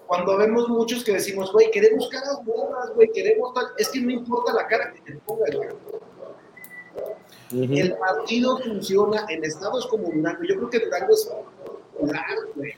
Cuando 0.07 0.37
vemos 0.37 0.69
muchos 0.69 1.03
que 1.03 1.11
decimos, 1.11 1.51
güey, 1.51 1.69
queremos 1.71 2.07
caras 2.07 2.39
buenas, 2.45 2.93
güey, 2.95 3.11
queremos 3.11 3.53
tal. 3.53 3.65
Es 3.77 3.89
que 3.89 3.99
no 3.99 4.11
importa 4.11 4.53
la 4.53 4.65
cara 4.65 4.93
que 4.93 5.01
te 5.01 5.17
ponga 5.19 5.45
el 5.47 5.75
El 7.77 7.97
partido 7.97 8.57
funciona 8.59 9.25
en 9.27 9.43
estados 9.43 9.87
como 9.87 10.09
Durango. 10.09 10.43
Yo 10.43 10.55
creo 10.55 10.69
que 10.69 10.79
Durango 10.79 11.11
es 11.13 11.25
popular, 11.25 12.37
güey. 12.55 12.73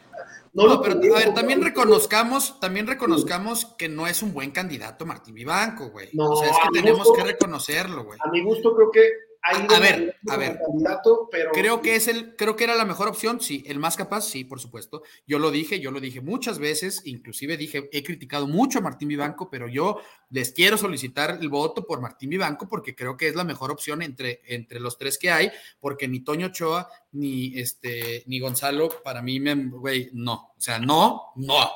No, 0.67 0.81
pero 0.81 1.15
a 1.15 1.19
ver, 1.19 1.33
también 1.33 1.61
reconozcamos, 1.61 2.59
también 2.59 2.87
reconozcamos 2.87 3.65
que 3.77 3.87
no 3.89 4.07
es 4.07 4.21
un 4.21 4.33
buen 4.33 4.51
candidato 4.51 5.05
Martín 5.05 5.35
Vivanco, 5.35 5.89
güey. 5.89 6.09
No, 6.13 6.29
o 6.29 6.35
sea, 6.35 6.49
es 6.49 6.57
que 6.57 6.79
tenemos 6.79 7.11
que 7.13 7.23
reconocerlo, 7.23 8.03
güey. 8.03 8.19
A 8.23 8.29
mi 8.29 8.43
gusto 8.43 8.75
creo 8.75 8.91
que 8.91 9.28
a 9.41 9.79
ver, 9.79 10.15
a 10.27 10.37
ver. 10.37 10.59
pero... 11.31 11.51
Creo 11.51 11.81
que 11.81 11.95
es 11.95 12.07
el, 12.07 12.35
creo 12.35 12.55
que 12.55 12.65
era 12.65 12.75
la 12.75 12.85
mejor 12.85 13.07
opción, 13.07 13.39
sí, 13.39 13.63
el 13.67 13.79
más 13.79 13.95
capaz, 13.95 14.21
sí, 14.21 14.43
por 14.43 14.59
supuesto. 14.59 15.03
Yo 15.25 15.39
lo 15.39 15.51
dije, 15.51 15.79
yo 15.79 15.91
lo 15.91 15.99
dije 15.99 16.21
muchas 16.21 16.59
veces, 16.59 17.01
inclusive 17.05 17.57
dije, 17.57 17.89
he 17.91 18.03
criticado 18.03 18.47
mucho 18.47 18.79
a 18.79 18.81
Martín 18.81 19.07
Vivanco, 19.07 19.49
pero 19.49 19.67
yo 19.67 20.01
les 20.29 20.51
quiero 20.51 20.77
solicitar 20.77 21.37
el 21.39 21.49
voto 21.49 21.85
por 21.85 22.01
Martín 22.01 22.29
Vivanco 22.29 22.67
porque 22.67 22.95
creo 22.95 23.17
que 23.17 23.27
es 23.27 23.35
la 23.35 23.43
mejor 23.43 23.71
opción 23.71 24.01
entre, 24.01 24.41
entre 24.45 24.79
los 24.79 24.97
tres 24.97 25.17
que 25.17 25.31
hay, 25.31 25.51
porque 25.79 26.07
ni 26.07 26.19
Toño 26.19 26.47
Ochoa 26.47 26.89
ni 27.11 27.57
este 27.57 28.23
ni 28.27 28.39
Gonzalo 28.39 28.89
para 29.03 29.21
mí 29.21 29.39
me, 29.39 29.55
güey, 29.55 30.09
no, 30.13 30.53
o 30.57 30.61
sea, 30.61 30.79
no, 30.79 31.33
no. 31.35 31.69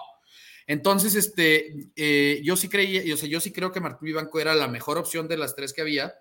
Entonces, 0.66 1.16
este, 1.16 1.92
eh, 1.96 2.40
yo 2.44 2.56
sí 2.56 2.70
creía, 2.70 3.14
o 3.14 3.18
sea, 3.18 3.28
yo 3.28 3.42
sí 3.42 3.52
creo 3.52 3.72
que 3.72 3.82
Martín 3.82 4.06
Vivanco 4.06 4.40
era 4.40 4.56
la 4.56 4.68
mejor 4.68 4.98
opción 4.98 5.28
de 5.28 5.38
las 5.38 5.56
tres 5.56 5.74
que 5.74 5.82
había 5.82 6.14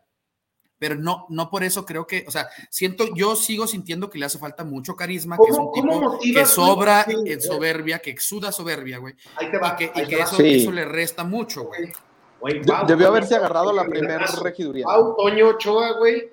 pero 0.83 0.97
no, 0.97 1.27
no 1.29 1.49
por 1.49 1.63
eso 1.63 1.87
creo 1.87 2.09
que, 2.09 2.25
o 2.27 2.33
sea, 2.33 2.49
siento, 2.69 3.15
yo 3.15 3.37
sigo 3.37 3.69
sintiendo 3.69 4.11
que 4.11 4.19
le 4.19 4.27
hace 4.27 4.41
falta 4.41 4.65
mucho 4.65 4.97
carisma, 4.97 5.37
que 5.37 5.53
es 5.53 5.57
un 5.57 5.71
tipo 5.71 6.19
que 6.19 6.45
sobra 6.45 7.07
en 7.07 7.41
soberbia, 7.41 8.01
que 8.01 8.11
exuda 8.11 8.51
soberbia, 8.51 8.99
güey. 8.99 9.15
Y 9.41 9.77
que, 9.77 9.93
y 9.95 10.07
que 10.09 10.19
eso, 10.19 10.43
eso, 10.43 10.73
le 10.73 10.85
resta 10.85 11.23
mucho, 11.23 11.67
güey. 11.67 11.93
Debió 12.89 13.07
haberse 13.07 13.37
agarrado 13.37 13.73
la 13.73 13.85
primera 13.85 14.27
regiduría. 14.43 14.87
Wow, 14.87 15.15
Toño 15.15 15.51
Ochoa, 15.51 15.99
güey. 15.99 16.33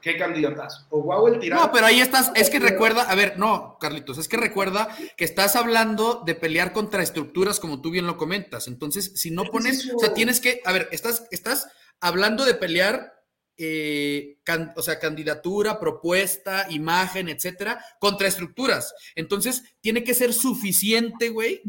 Qué 0.00 0.16
candidatas. 0.16 0.86
O 0.90 1.02
wow, 1.02 1.26
el 1.26 1.40
tirado. 1.40 1.64
No, 1.64 1.72
pero 1.72 1.86
ahí 1.86 2.00
estás, 2.00 2.30
es 2.36 2.50
que 2.50 2.60
recuerda, 2.60 3.02
a 3.02 3.16
ver, 3.16 3.36
no, 3.36 3.78
Carlitos, 3.80 4.16
es 4.18 4.28
que 4.28 4.36
recuerda 4.36 4.96
que 5.16 5.24
estás 5.24 5.56
hablando 5.56 6.22
de 6.24 6.36
pelear 6.36 6.72
contra 6.72 7.02
estructuras 7.02 7.58
como 7.58 7.80
tú 7.80 7.90
bien 7.90 8.06
lo 8.06 8.16
comentas. 8.16 8.68
Entonces, 8.68 9.10
si 9.16 9.32
no 9.32 9.42
pones, 9.46 9.92
o 9.92 9.98
sea, 9.98 10.14
tienes 10.14 10.38
que, 10.38 10.60
a 10.64 10.70
ver, 10.70 10.88
estás, 10.92 11.26
estás 11.32 11.66
hablando 12.00 12.44
de 12.44 12.54
pelear 12.54 13.17
eh, 13.58 14.38
o 14.76 14.82
sea, 14.82 15.00
candidatura, 15.00 15.80
propuesta, 15.80 16.66
imagen, 16.70 17.28
etcétera, 17.28 17.84
contra 17.98 18.28
estructuras. 18.28 18.94
Entonces, 19.16 19.64
tiene 19.80 20.04
que 20.04 20.14
ser 20.14 20.32
suficiente, 20.32 21.30
güey, 21.30 21.62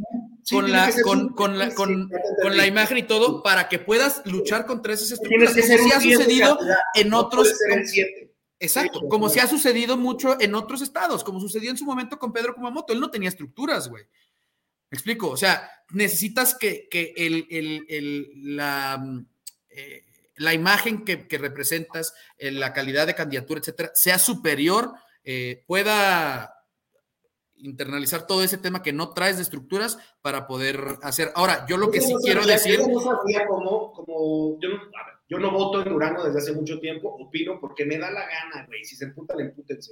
con, 0.51 0.71
la, 0.71 0.93
con, 1.03 1.29
con, 1.29 1.57
la, 1.57 1.73
con, 1.73 2.09
la 2.43 2.67
imagen 2.67 2.99
y 2.99 3.03
todo, 3.03 3.41
para 3.41 3.67
que 3.67 3.79
puedas 3.79 4.21
luchar 4.25 4.65
contra 4.65 4.93
esas 4.93 5.11
estructuras, 5.11 5.53
como 5.53 5.65
se 5.65 5.93
ha 5.93 5.99
sucedido 5.99 6.59
en 6.93 7.13
otros. 7.13 7.53
Exacto, 8.61 9.07
como 9.07 9.29
se 9.29 9.39
ha 9.39 9.47
sucedido 9.47 9.97
mucho 9.97 10.39
en 10.39 10.53
otros 10.53 10.81
estados, 10.81 11.23
como 11.23 11.39
sucedió 11.39 11.71
en 11.71 11.77
su 11.77 11.85
momento 11.85 12.19
con 12.19 12.33
Pedro 12.33 12.53
Kumamoto. 12.53 12.93
Él 12.93 12.99
no 12.99 13.09
tenía 13.09 13.29
estructuras, 13.29 13.87
güey. 13.87 14.03
¿Me 14.91 14.95
explico? 14.95 15.29
O 15.29 15.37
sea, 15.37 15.71
necesitas 15.91 16.55
que, 16.55 16.87
que 16.89 17.13
el, 17.15 17.47
el, 17.49 17.85
el 17.87 18.55
la. 18.55 19.03
Eh, 19.69 20.03
la 20.39 20.53
imagen 20.53 21.03
que, 21.03 21.27
representas, 21.37 22.13
eh, 22.37 22.51
la 22.51 22.73
calidad 22.73 23.05
de 23.05 23.13
candidatura, 23.13 23.59
etcétera, 23.59 23.91
sea 23.93 24.17
superior, 24.17 24.93
eh, 25.23 25.63
pueda 25.67 26.55
internalizar 27.57 28.25
todo 28.25 28.41
ese 28.41 28.57
tema 28.57 28.81
que 28.81 28.93
no 28.93 29.13
traes 29.13 29.35
de 29.35 29.43
estructuras 29.43 29.97
para 30.21 30.47
poder 30.47 30.79
hacer. 31.01 31.31
Ahora, 31.35 31.65
yo 31.67 31.75
lo 31.75 31.91
que 31.91 31.99
sí 31.99 32.13
quiero 32.23 32.45
decir. 32.45 32.79
Yo 32.79 32.87
no 32.87 33.01
sabía 33.01 33.45
cómo, 33.47 33.91
como, 33.91 34.57
yo, 34.61 34.69
no, 34.69 34.79
yo 35.27 35.39
no 35.39 35.51
voto 35.51 35.81
en 35.81 35.89
Durango 35.89 36.23
desde 36.23 36.39
hace 36.39 36.53
mucho 36.53 36.79
tiempo, 36.79 37.09
opino 37.09 37.59
porque 37.59 37.85
me 37.85 37.97
da 37.97 38.09
la 38.09 38.21
gana, 38.21 38.65
güey. 38.65 38.85
Si 38.85 38.95
se 38.95 39.05
emputan, 39.05 39.41
empútense. 39.41 39.91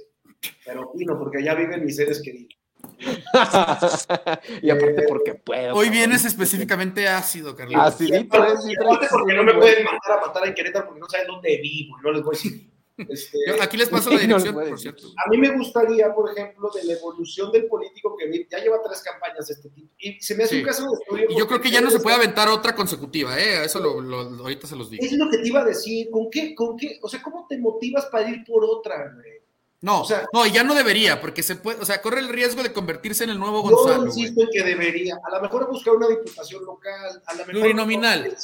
Pero 0.64 0.88
opino 0.88 1.18
porque 1.18 1.38
allá 1.38 1.54
viven 1.54 1.84
mis 1.84 1.96
seres 1.96 2.22
queridos. 2.22 2.57
y 4.62 4.70
aparte 4.70 5.04
porque 5.08 5.34
puedo. 5.34 5.74
Hoy 5.74 5.88
vienes 5.90 6.24
específicamente 6.24 7.06
ácido, 7.08 7.54
Carlos. 7.54 7.80
Acidito, 7.80 8.28
porque 8.30 9.34
no 9.34 9.44
me 9.44 9.54
pueden 9.54 9.84
mandar 9.84 10.18
a 10.18 10.26
matar 10.26 10.48
a 10.48 10.54
Querétaro 10.54 10.86
porque 10.86 11.00
no 11.00 11.08
saben 11.08 11.26
dónde 11.28 11.58
vivo 11.62 11.96
y 11.98 12.02
no 12.02 12.12
les 12.12 12.22
voy 12.22 12.34
a 12.34 12.38
decir. 12.38 12.68
Este, 13.08 13.38
aquí 13.60 13.76
les 13.76 13.88
paso 13.88 14.10
la 14.10 14.18
dirección, 14.20 14.54
por 14.54 14.78
cierto. 14.78 15.06
A 15.24 15.30
mí 15.30 15.38
me 15.38 15.56
gustaría, 15.56 16.12
por 16.12 16.30
ejemplo, 16.32 16.68
de 16.74 16.84
la 16.84 16.94
evolución 16.94 17.52
del 17.52 17.66
político 17.66 18.16
que 18.16 18.46
ya 18.50 18.58
lleva 18.58 18.82
tres 18.82 19.02
campañas 19.02 19.46
de 19.46 19.54
este 19.54 19.70
tipo. 19.70 19.94
Y 19.98 20.20
se 20.20 20.34
me 20.34 20.44
hace 20.44 20.58
un 20.58 20.64
caso 20.64 20.82
de 20.90 20.96
estudio. 20.98 21.26
Y 21.28 21.38
yo 21.38 21.46
creo 21.46 21.60
que 21.60 21.70
ya 21.70 21.80
no 21.80 21.90
se 21.90 22.00
puede 22.00 22.16
aventar 22.16 22.48
otra 22.48 22.74
consecutiva, 22.74 23.38
¿eh? 23.38 23.64
Eso 23.64 23.78
lo, 23.78 24.00
lo, 24.00 24.18
ahorita 24.18 24.66
se 24.66 24.74
los 24.74 24.90
digo. 24.90 25.04
Es 25.04 25.12
lo 25.12 25.30
que 25.30 25.38
te 25.38 25.48
iba 25.48 25.60
a 25.60 25.64
decir. 25.64 26.10
¿Con 26.10 26.28
qué, 26.30 26.54
con 26.54 26.76
qué? 26.76 26.98
O 27.02 27.08
sea, 27.08 27.22
¿cómo 27.22 27.46
te 27.48 27.58
motivas 27.58 28.06
para 28.06 28.28
ir 28.28 28.44
por 28.44 28.64
otra, 28.64 29.12
güey? 29.14 29.37
No, 29.80 30.00
o 30.00 30.04
sea, 30.04 30.26
no, 30.32 30.44
ya 30.44 30.64
no 30.64 30.74
debería, 30.74 31.20
porque 31.20 31.44
se 31.44 31.54
puede, 31.54 31.80
o 31.80 31.84
sea, 31.84 32.02
corre 32.02 32.18
el 32.18 32.28
riesgo 32.28 32.64
de 32.64 32.72
convertirse 32.72 33.22
en 33.22 33.30
el 33.30 33.38
nuevo 33.38 33.62
Gonzalo. 33.62 34.00
Yo 34.00 34.06
insisto 34.06 34.42
en 34.42 34.48
que 34.52 34.64
debería. 34.64 35.16
A 35.24 35.36
lo 35.36 35.40
mejor 35.40 35.70
buscar 35.70 35.94
una 35.94 36.08
diputación 36.08 36.64
local, 36.64 37.22
a 37.24 37.32
lo 37.34 37.38
mejor. 37.38 37.52
Plurinominal. 37.52 38.36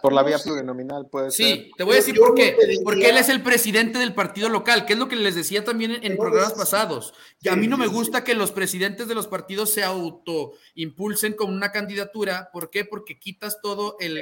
por 0.00 0.12
la 0.12 0.22
vía 0.22 0.38
plurinominal 0.38 1.08
puede 1.08 1.32
ser. 1.32 1.46
Sí, 1.46 1.70
te 1.76 1.82
voy 1.82 1.94
a 1.94 1.96
decir 1.96 2.16
por 2.16 2.36
qué. 2.36 2.56
Porque 2.84 3.10
él 3.10 3.16
es 3.16 3.28
el 3.28 3.42
presidente 3.42 3.98
del 3.98 4.14
partido 4.14 4.48
local, 4.48 4.86
que 4.86 4.92
es 4.92 4.98
lo 5.00 5.08
que 5.08 5.16
les 5.16 5.34
decía 5.34 5.64
también 5.64 5.98
en, 6.00 6.16
programas 6.16 6.52
pasados. 6.52 7.12
Y 7.42 7.48
a 7.48 7.56
mí 7.56 7.66
no 7.66 7.76
me 7.76 7.88
gusta 7.88 8.22
que 8.22 8.34
los 8.34 8.52
presidentes 8.52 9.08
de 9.08 9.16
los 9.16 9.26
partidos 9.26 9.72
se 9.72 9.82
autoimpulsen 9.82 11.32
con 11.32 11.52
una 11.52 11.72
candidatura. 11.72 12.50
¿Por 12.52 12.70
qué? 12.70 12.84
Porque 12.84 13.18
quitas 13.18 13.60
todo 13.60 13.96
el, 13.98 14.16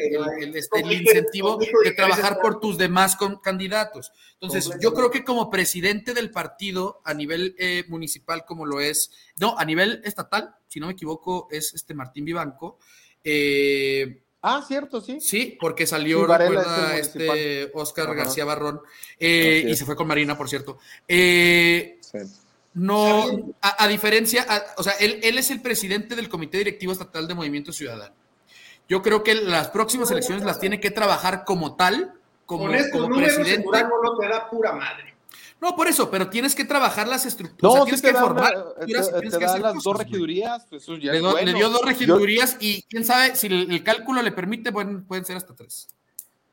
este, 0.54 0.80
incentivo 0.80 1.58
de 1.58 1.92
trabajar 1.92 2.38
por 2.40 2.60
tus 2.60 2.78
demás 2.78 3.18
candidatos. 3.42 4.10
Entonces, 4.40 4.70
yo 4.80 4.94
creo 4.94 5.10
que 5.10 5.22
como 5.22 5.50
presidente 5.50 5.97
del 6.04 6.30
partido 6.30 7.00
a 7.04 7.14
nivel 7.14 7.54
eh, 7.58 7.84
municipal 7.88 8.44
como 8.44 8.66
lo 8.66 8.80
es, 8.80 9.10
no, 9.38 9.58
a 9.58 9.64
nivel 9.64 10.00
estatal, 10.04 10.54
si 10.66 10.80
no 10.80 10.86
me 10.86 10.92
equivoco, 10.92 11.48
es 11.50 11.74
este 11.74 11.94
Martín 11.94 12.24
Vivanco. 12.24 12.78
Eh, 13.22 14.22
ah, 14.42 14.64
cierto, 14.66 15.00
sí. 15.00 15.20
Sí, 15.20 15.56
porque 15.60 15.86
salió, 15.86 16.26
recuerda, 16.26 16.96
este 16.96 17.70
Oscar 17.74 18.14
García 18.14 18.44
Barrón, 18.44 18.80
eh, 19.18 19.64
y 19.68 19.76
se 19.76 19.84
fue 19.84 19.96
con 19.96 20.06
Marina, 20.06 20.36
por 20.36 20.48
cierto. 20.48 20.78
No, 22.74 23.54
a, 23.60 23.88
diferencia, 23.88 24.46
o 24.76 24.82
sea, 24.82 24.92
él, 25.00 25.18
él 25.22 25.36
es 25.38 25.50
el 25.50 25.60
presidente 25.60 26.14
del 26.14 26.28
Comité 26.28 26.58
Directivo 26.58 26.92
Estatal 26.92 27.26
de 27.26 27.34
Movimiento 27.34 27.72
Ciudadano. 27.72 28.14
Yo 28.88 29.02
creo 29.02 29.22
que 29.22 29.34
las 29.34 29.68
próximas 29.68 30.10
elecciones 30.10 30.44
las 30.44 30.58
tiene 30.58 30.80
que 30.80 30.90
trabajar 30.90 31.44
como 31.44 31.76
tal, 31.76 32.14
como, 32.46 32.68
como 32.90 33.16
presidente. 33.16 33.66
no 33.66 34.16
te 34.18 34.28
da 34.28 34.48
pura 34.48 34.72
madre. 34.72 35.14
No, 35.60 35.74
por 35.74 35.88
eso, 35.88 36.10
pero 36.10 36.28
tienes 36.28 36.54
que 36.54 36.64
trabajar 36.64 37.08
las 37.08 37.26
estructuras. 37.26 37.74
No, 37.74 37.84
tienes 37.84 38.00
que 38.00 38.14
formar. 38.14 38.54
te, 38.78 38.86
te 38.86 39.40
las 39.40 39.82
dos 39.82 39.96
regidurías. 39.96 40.64
Pues 40.70 40.86
ya 40.86 41.12
le, 41.12 41.20
le, 41.20 41.54
dio 41.54 41.68
dos 41.68 41.82
regidurías 41.84 42.56
y 42.60 42.82
quién 42.82 43.04
sabe 43.04 43.34
si 43.34 43.48
el, 43.48 43.82
cálculo 43.82 44.22
le 44.22 44.30
permite, 44.30 44.70
pueden, 44.70 45.04
pueden 45.04 45.24
ser 45.24 45.36
hasta 45.36 45.54
tres. 45.56 45.88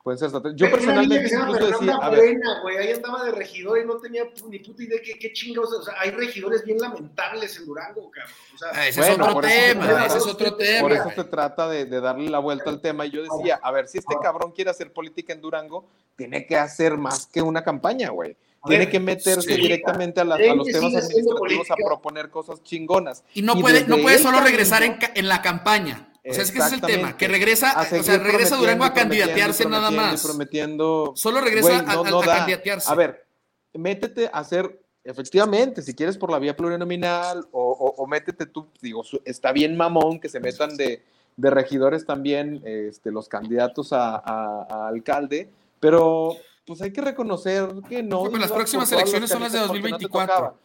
Pueden 0.02 0.18
ser 0.18 0.26
hasta 0.26 0.42
tres. 0.42 0.54
Yo 0.56 0.70
personalmente 0.70 1.28
incluso 1.32 1.66
decía. 1.66 1.98
A 2.02 2.10
ver. 2.10 2.36
güey, 2.62 2.78
ahí 2.78 2.88
estaba 2.88 3.24
de 3.24 3.30
regidor 3.30 3.78
y 3.78 3.84
no 3.84 3.98
tenía 3.98 4.24
ni 4.48 4.58
puta 4.58 4.82
idea 4.82 4.98
de 4.98 5.02
qué, 5.02 5.18
qué 5.20 5.32
chingados. 5.32 5.72
O 5.72 5.82
sea, 5.82 5.94
hay 6.00 6.10
regidores 6.10 6.64
bien 6.64 6.78
lamentables 6.78 7.56
en 7.58 7.66
Durango, 7.66 8.10
cabrón. 8.10 8.34
O 8.54 8.58
sea, 8.58 8.68
ah, 8.72 8.88
ese, 8.88 9.00
es 9.02 9.10
otro 9.10 9.40
tema, 9.40 10.06
ese 10.06 10.18
es 10.18 10.26
otro 10.26 10.56
tema. 10.56 10.80
Por 10.80 10.92
eso 10.92 11.10
se 11.14 11.24
trata 11.24 11.68
de, 11.68 11.84
de 11.84 12.00
darle 12.00 12.28
la 12.28 12.40
vuelta 12.40 12.70
al 12.70 12.80
tema. 12.80 13.06
Y 13.06 13.10
yo 13.10 13.22
decía, 13.22 13.60
a 13.62 13.70
ver, 13.70 13.86
si 13.86 13.98
este 13.98 14.16
cabrón 14.20 14.50
quiere 14.50 14.70
hacer 14.70 14.92
política 14.92 15.32
en 15.32 15.40
Durango, 15.40 15.86
tiene 16.16 16.44
que 16.44 16.56
hacer 16.56 16.96
más 16.96 17.26
que 17.26 17.40
una 17.40 17.62
campaña, 17.62 18.10
güey 18.10 18.36
tiene 18.66 18.88
que 18.88 19.00
meterse 19.00 19.54
directamente 19.54 20.20
a, 20.20 20.24
los 20.24 20.38
temas 20.38 20.94
administrativos 20.94 21.70
a 21.70 21.76
proponer 21.76 22.30
cosas 22.30 22.62
chingonas. 22.62 23.24
Y 23.34 23.42
no 23.42 23.58
puede, 23.58 23.86
no 23.86 23.98
puede 23.98 24.18
solo 24.18 24.40
regresar 24.40 24.82
en, 24.82 24.98
en, 25.14 25.28
la 25.28 25.42
campaña. 25.42 26.12
O 26.28 26.32
sea, 26.32 26.42
es 26.42 26.50
que 26.50 26.58
ese 26.58 26.68
es 26.68 26.72
el 26.74 26.80
tema, 26.80 27.16
que 27.16 27.28
regresa, 27.28 27.74
o 27.80 28.02
sea, 28.02 28.18
regresa 28.18 28.56
Durango 28.56 28.84
a 28.84 28.92
candidatearse 28.92 29.66
nada 29.66 29.90
más. 29.90 30.24
Prometiendo, 30.24 31.12
solo 31.14 31.40
regresa 31.40 31.78
a, 31.78 31.92
a, 31.92 32.24
candidatearse. 32.24 32.90
A 32.90 32.94
ver, 32.94 33.26
métete 33.74 34.26
a 34.26 34.40
hacer, 34.40 34.80
efectivamente, 35.04 35.82
si 35.82 35.94
quieres 35.94 36.18
por 36.18 36.30
la 36.30 36.38
vía 36.38 36.56
plurinominal, 36.56 37.46
o, 37.52 37.94
o, 37.96 38.06
métete 38.06 38.46
tú, 38.46 38.66
digo, 38.80 39.04
está 39.24 39.52
bien 39.52 39.76
mamón 39.76 40.18
que 40.18 40.28
se 40.28 40.40
metan 40.40 40.76
de, 40.76 41.02
de 41.36 41.50
regidores 41.50 42.04
también 42.04 42.60
este, 42.64 43.12
los 43.12 43.28
candidatos 43.28 43.92
a, 43.92 44.16
a 44.16 44.88
alcalde, 44.88 45.48
pero 45.78 46.36
pues 46.66 46.82
hay 46.82 46.92
que 46.92 47.00
reconocer 47.00 47.68
que 47.88 48.02
no. 48.02 48.28
las 48.28 48.50
próximas 48.50 48.90
elecciones 48.90 49.30
son 49.30 49.42
las 49.42 49.52
de 49.52 49.60
2024. 49.60 50.58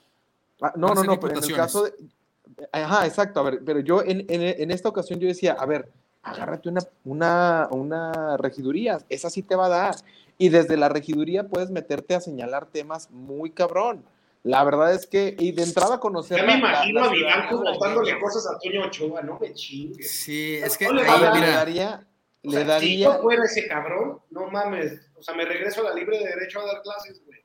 Ah, 0.62 0.74
no, 0.76 0.94
no, 0.94 1.04
no, 1.04 1.20
pero 1.20 1.38
en 1.38 1.44
el 1.44 1.56
caso 1.56 1.84
de. 1.84 1.94
Ajá, 2.72 3.06
exacto. 3.06 3.40
A 3.40 3.44
ver, 3.44 3.62
pero 3.66 3.80
yo 3.80 4.02
en, 4.04 4.26
en, 4.28 4.72
esta 4.72 4.90
ocasión 4.90 5.20
yo 5.20 5.28
decía, 5.28 5.54
a 5.54 5.66
ver, 5.66 5.92
agárrate 6.24 6.70
una, 6.70 6.82
una, 7.04 7.68
una 7.72 8.38
regiduría, 8.38 9.00
esa 9.10 9.30
sí 9.30 9.44
te 9.44 9.56
va 9.56 9.68
a 9.68 9.70
dar. 9.70 9.96
Y 10.38 10.50
desde 10.50 10.76
la 10.76 10.90
regiduría 10.90 11.48
puedes 11.48 11.70
meterte 11.70 12.16
a 12.16 12.20
señalar 12.20 12.66
temas 12.66 13.12
muy 13.12 13.52
cabrón. 13.52 14.04
La 14.44 14.64
verdad 14.64 14.92
es 14.94 15.06
que, 15.06 15.36
y 15.38 15.52
de 15.52 15.62
entrada 15.62 16.00
conocer. 16.00 16.38
Ya 16.40 16.46
me 16.46 16.58
imagino 16.58 17.04
a 17.04 17.12
Vivanco 17.12 17.64
contándole 17.64 18.20
cosas 18.20 18.48
a 18.48 18.58
Toño 18.58 18.88
Ochoa, 18.88 19.22
no 19.22 19.38
me 19.40 19.54
chingues. 19.54 20.10
Sí, 20.10 20.56
es 20.56 20.78
que. 20.78 20.88
Ahí, 20.88 20.94
le 20.94 21.04
daría. 21.52 22.08
le 22.42 22.64
daría... 22.64 22.80
Si 22.80 22.98
yo 23.00 23.22
fuera 23.22 23.44
ese 23.46 23.68
cabrón, 23.68 24.20
no 24.32 24.50
mames, 24.50 25.11
o 25.22 25.24
sea, 25.24 25.36
me 25.36 25.46
regreso 25.46 25.82
a 25.82 25.92
la 25.92 25.96
libre 25.96 26.18
de 26.18 26.26
derecho 26.26 26.60
a 26.60 26.66
dar 26.66 26.82
clases, 26.82 27.22
güey. 27.24 27.40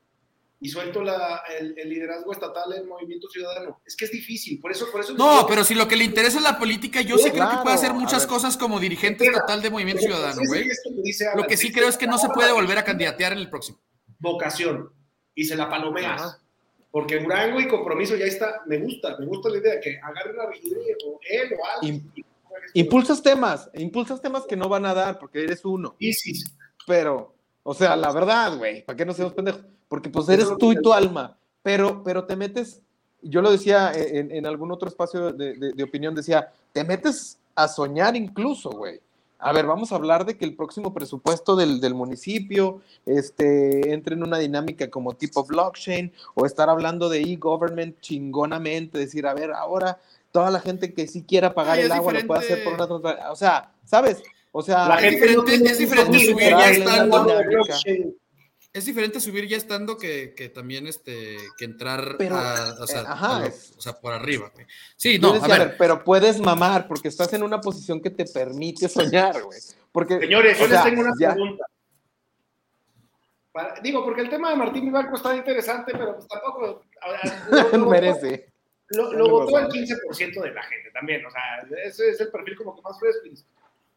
Y 0.59 0.71
suelto 0.71 1.03
la, 1.03 1.43
el, 1.59 1.75
liderazgo 1.87 2.33
estatal 2.33 2.73
en 2.73 2.89
Movimiento 2.89 3.29
Ciudadano. 3.29 3.83
Es 3.85 3.95
que 3.95 4.07
es 4.07 4.11
difícil, 4.11 4.59
por 4.59 4.73
eso... 4.73 4.91
Por 4.91 5.03
eso 5.03 5.13
no, 5.13 5.47
pero 5.47 5.63
si 5.63 5.75
lo 5.75 5.87
que 5.87 5.97
le 5.97 6.05
interesa 6.05 6.39
es 6.39 6.43
la 6.43 6.59
política, 6.59 7.03
yo 7.03 7.19
sí, 7.19 7.31
creo 7.31 7.51
que 7.51 7.57
puede 7.63 7.75
hacer 7.75 7.93
muchas 7.93 8.27
cosas 8.27 8.57
como 8.57 8.81
dirigente 8.81 9.27
estatal 9.27 9.61
de 9.61 9.69
Movimiento 9.69 10.03
Ciudadano, 10.03 10.41
güey. 10.47 10.67
Lo 11.35 11.47
que 11.47 11.59
sí 11.59 11.71
creo 11.71 11.89
es 11.89 11.99
que 11.99 12.07
no 12.07 12.17
se 12.17 12.31
puede 12.31 12.53
volver 12.53 12.79
a 12.79 12.85
candidatear 12.85 13.33
en 13.35 13.39
el 13.39 13.51
próximo. 13.51 13.79
vocación 14.19 14.91
y 15.35 15.45
se 15.45 15.55
la 15.55 15.69
palomeas. 15.69 16.41
Porque 16.91 17.19
Durango 17.19 17.61
y 17.61 17.69
compromiso 17.69 18.17
ya 18.17 18.25
está, 18.25 18.63
me 18.65 18.79
gusta, 18.79 19.19
me 19.19 19.27
gusta 19.27 19.51
la 19.51 19.59
idea 19.59 19.79
que 19.79 20.01
agarre 20.03 20.33
la 20.33 20.47
regiduría 20.47 20.95
o 21.05 21.21
él 21.29 21.53
o 21.53 21.67
alguien. 21.77 22.11
Impulsas 22.73 23.23
temas, 23.23 23.69
impulsas 23.75 24.23
temas 24.23 24.47
que 24.47 24.57
no 24.57 24.71
van 24.71 24.87
a 24.87 24.95
dar 24.95 25.19
porque 25.19 25.45
eres 25.45 25.63
uno. 25.67 25.95
Sí. 26.01 26.43
Pero, 26.87 27.36
o 27.69 27.75
sea, 27.75 27.97
la 27.97 28.13
verdad, 28.13 28.57
güey, 28.57 28.85
¿para 28.85 28.97
qué 28.97 29.05
no 29.05 29.13
seamos 29.13 29.35
pendejos? 29.35 29.63
Porque 29.89 30.09
pues 30.09 30.29
eres 30.29 30.49
tú 30.57 30.71
y 30.71 30.81
tu 30.81 30.93
alma, 30.93 31.37
pero, 31.65 32.05
pero 32.05 32.25
te 32.25 32.37
metes, 32.37 32.81
yo 33.23 33.43
lo 33.43 33.51
decía 33.51 33.93
en, 33.93 34.31
en 34.31 34.47
algún 34.47 34.71
otro 34.71 34.89
espacio 34.89 35.33
de, 35.33 35.55
de, 35.55 35.73
de 35.73 35.83
opinión, 35.83 36.15
decía, 36.15 36.53
te 36.73 36.85
metes 36.85 37.39
a 37.57 37.67
soñar 37.67 38.15
incluso, 38.15 38.71
güey. 38.71 39.01
A 39.41 39.53
ver, 39.53 39.67
vamos 39.67 39.91
a 39.91 39.97
hablar 39.97 40.25
de 40.25 40.37
que 40.37 40.45
el 40.45 40.55
próximo 40.55 40.95
presupuesto 40.95 41.57
del, 41.57 41.81
del, 41.81 41.95
municipio 41.95 42.83
este, 43.05 43.93
entre 43.93 44.15
en 44.15 44.23
una 44.23 44.39
dinámica 44.39 44.89
como 44.89 45.15
tipo 45.15 45.45
blockchain 45.45 46.13
o 46.35 46.47
estar 46.47 46.71
hablando 46.71 47.09
de 47.09 47.21
e-government 47.21 48.01
chingonamente, 48.01 48.97
decir, 48.97 49.27
a 49.27 49.35
ver, 49.35 49.53
ahora 49.53 49.99
toda 50.31 50.53
la 50.53 50.61
gente 50.61 50.95
que 50.95 51.09
sí 51.09 51.25
quiera 51.25 51.53
pagar 51.53 51.79
Ay, 51.79 51.85
el 51.85 51.93
agua 51.93 52.13
diferente. 52.13 52.23
lo 52.23 52.29
puede 52.29 52.41
hacer 52.41 52.65
por 52.65 53.03
una. 53.03 53.31
O 53.33 53.37
sea, 53.37 53.73
¿sabes? 53.85 54.23
O 54.59 54.63
sea, 54.63 54.89
la 54.89 55.01
es 55.01 55.11
diferente, 55.13 55.59
no 55.59 55.67
es 55.67 55.77
diferente 55.77 56.19
subir 56.19 56.49
ya 56.49 56.71
estando. 56.71 57.27
Es 58.73 58.87
diferente 58.87 59.21
subir 59.21 59.47
ya 59.47 59.59
estando 59.59 59.99
que, 59.99 60.33
que 60.35 60.49
también 60.49 60.87
este, 60.87 61.37
que 61.59 61.67
entrar 61.67 62.17
pero, 62.17 62.37
a, 62.37 62.75
o, 62.81 62.87
sea, 62.87 63.03
eh, 63.03 63.07
ajá, 63.07 63.37
a 63.37 63.41
lo, 63.41 63.47
o 63.49 63.81
sea, 63.83 64.01
por 64.01 64.15
arriba. 64.15 64.51
Güey. 64.55 64.67
Sí, 64.97 65.19
no, 65.19 65.35
decía, 65.35 65.45
a, 65.45 65.49
ver. 65.49 65.61
a 65.61 65.65
ver. 65.67 65.77
Pero 65.77 66.03
puedes 66.03 66.41
mamar 66.41 66.89
porque 66.89 67.09
estás 67.09 67.31
en 67.35 67.43
una 67.43 67.61
posición 67.61 68.01
que 68.01 68.09
te 68.09 68.25
permite 68.25 68.89
soñar, 68.89 69.43
güey. 69.43 69.61
Porque, 69.93 70.21
Señores, 70.21 70.59
yo 70.59 70.67
les 70.69 70.85
tengo 70.85 71.03
una 71.03 71.13
ya. 71.21 71.35
pregunta. 71.35 71.67
Para, 73.53 73.81
digo, 73.83 74.03
porque 74.07 74.23
el 74.23 74.31
tema 74.31 74.49
de 74.51 74.57
Martín 74.57 74.87
Vivanco 74.87 75.17
está 75.17 75.37
interesante, 75.37 75.93
pero 75.93 76.15
pues 76.15 76.29
tampoco. 76.29 76.83
Lo, 77.51 77.79
lo 77.79 77.91
merece. 77.91 78.51
Lo, 78.89 79.13
lo 79.13 79.29
votó 79.29 79.59
el 79.59 79.67
15% 79.67 80.43
de 80.43 80.51
la 80.53 80.63
gente 80.63 80.91
también. 80.95 81.27
O 81.27 81.31
sea, 81.31 81.41
ese 81.85 82.09
es 82.09 82.21
el 82.21 82.31
perfil 82.31 82.57
como 82.57 82.75
que 82.75 82.81
más 82.81 82.99
fresco. 82.99 83.29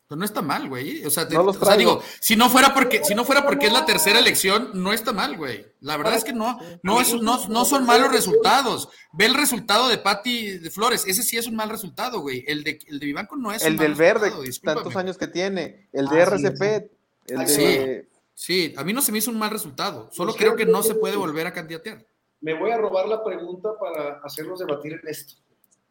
Pero 0.10 0.18
no 0.18 0.26
está 0.26 0.42
mal, 0.42 0.68
güey. 0.68 1.06
O 1.06 1.12
sea, 1.12 1.28
te, 1.28 1.36
no 1.36 1.44
o 1.44 1.54
sea, 1.54 1.78
digo, 1.78 2.02
si 2.20 2.36
no 2.36 2.50
fuera 2.50 2.74
porque, 2.74 3.04
si 3.04 3.14
no 3.14 3.24
fuera 3.24 3.46
porque 3.46 3.68
es 3.68 3.74
la 3.74 3.86
tercera 3.86 4.18
elección, 4.18 4.72
no 4.74 4.92
está 4.92 5.14
mal, 5.14 5.38
güey. 5.38 5.68
La 5.82 5.98
verdad 5.98 6.16
es 6.16 6.24
que 6.24 6.34
no, 6.34 6.60
no, 6.82 7.00
es, 7.00 7.14
no, 7.14 7.48
no 7.48 7.64
son 7.64 7.86
malos 7.86 8.12
resultados. 8.12 8.90
Ve 9.14 9.28
el 9.28 9.36
resultado 9.36 9.88
de 9.88 10.00
Patti 10.00 10.58
de 10.58 10.72
Flores. 10.72 11.06
Ese 11.06 11.22
sí 11.22 11.38
es 11.38 11.46
un 11.46 11.56
mal 11.56 11.70
resultado, 11.70 12.22
güey. 12.22 12.44
El 12.48 12.64
de, 12.64 12.80
el 12.88 13.00
de 13.00 13.06
Vivanco 13.06 13.36
no 13.36 13.52
es 13.54 13.64
El 13.64 13.78
del 13.78 13.94
verde, 13.94 14.32
tantos 14.64 14.96
años 14.96 15.16
que 15.16 15.28
tiene. 15.28 15.88
El 15.94 16.08
de 16.08 16.22
ah, 16.24 16.26
RCP. 16.26 16.90
Sí. 17.28 17.34
El 17.36 17.48
sí. 17.48 17.62
De... 17.62 18.10
sí, 18.34 18.74
a 18.78 18.84
mí 18.84 18.94
no 18.94 19.04
se 19.04 19.12
me 19.12 19.20
hizo 19.20 19.30
un 19.30 19.38
mal 19.38 19.52
resultado. 19.52 20.10
Solo 20.12 20.34
creo 20.34 20.56
que 20.56 20.66
no 20.66 20.82
se 20.82 20.96
puede 20.96 21.18
volver 21.18 21.46
a 21.46 21.54
candidatear. 21.54 22.04
Me 22.42 22.56
voy 22.56 22.72
a 22.72 22.78
robar 22.78 23.08
la 23.08 23.24
pregunta 23.24 23.70
para 23.80 24.22
hacerlos 24.24 24.58
debatir 24.58 24.94
en 24.94 25.08
esto. 25.08 25.36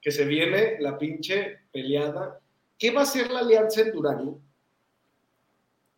Que 0.02 0.10
se 0.10 0.24
viene 0.24 0.74
la 0.80 0.98
pinche 0.98 1.60
peleada 1.72 2.40
¿Qué 2.78 2.90
va 2.90 3.00
a 3.00 3.04
hacer 3.04 3.30
la 3.30 3.40
alianza 3.40 3.80
en 3.80 3.92
Durango? 3.92 4.40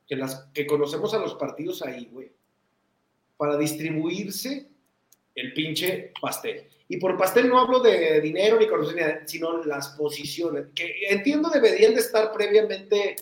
Que, 0.09 0.17
las, 0.17 0.47
que 0.55 0.67
conocemos 0.67 1.15
a 1.15 1.19
los 1.19 1.35
partidos 1.35 1.83
ahí, 1.83 2.09
güey, 2.11 2.33
para 3.37 3.57
distribuirse 3.57 4.69
el 5.35 5.53
pinche 5.53 6.13
pastel. 6.21 6.69
Y 6.89 6.97
por 6.97 7.17
pastel 7.17 7.49
no 7.49 7.61
hablo 7.61 7.79
de 7.81 8.21
dinero 8.21 8.59
ni 8.59 8.67
conocimiento, 8.67 9.21
sino 9.27 9.63
las 9.65 9.91
posiciones, 9.91 10.67
que 10.75 11.07
entiendo 11.09 11.49
deberían 11.49 11.95
de 11.95 12.01
estar 12.01 12.33
previamente 12.33 13.15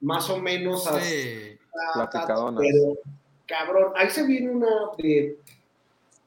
más 0.00 0.30
o 0.30 0.38
menos 0.38 0.84
sí, 1.02 1.58
a, 1.96 2.02
a 2.02 2.56
pero 2.56 2.96
cabrón, 3.46 3.92
ahí 3.96 4.10
se 4.10 4.24
viene 4.24 4.50
una 4.50 4.68
de 4.96 5.38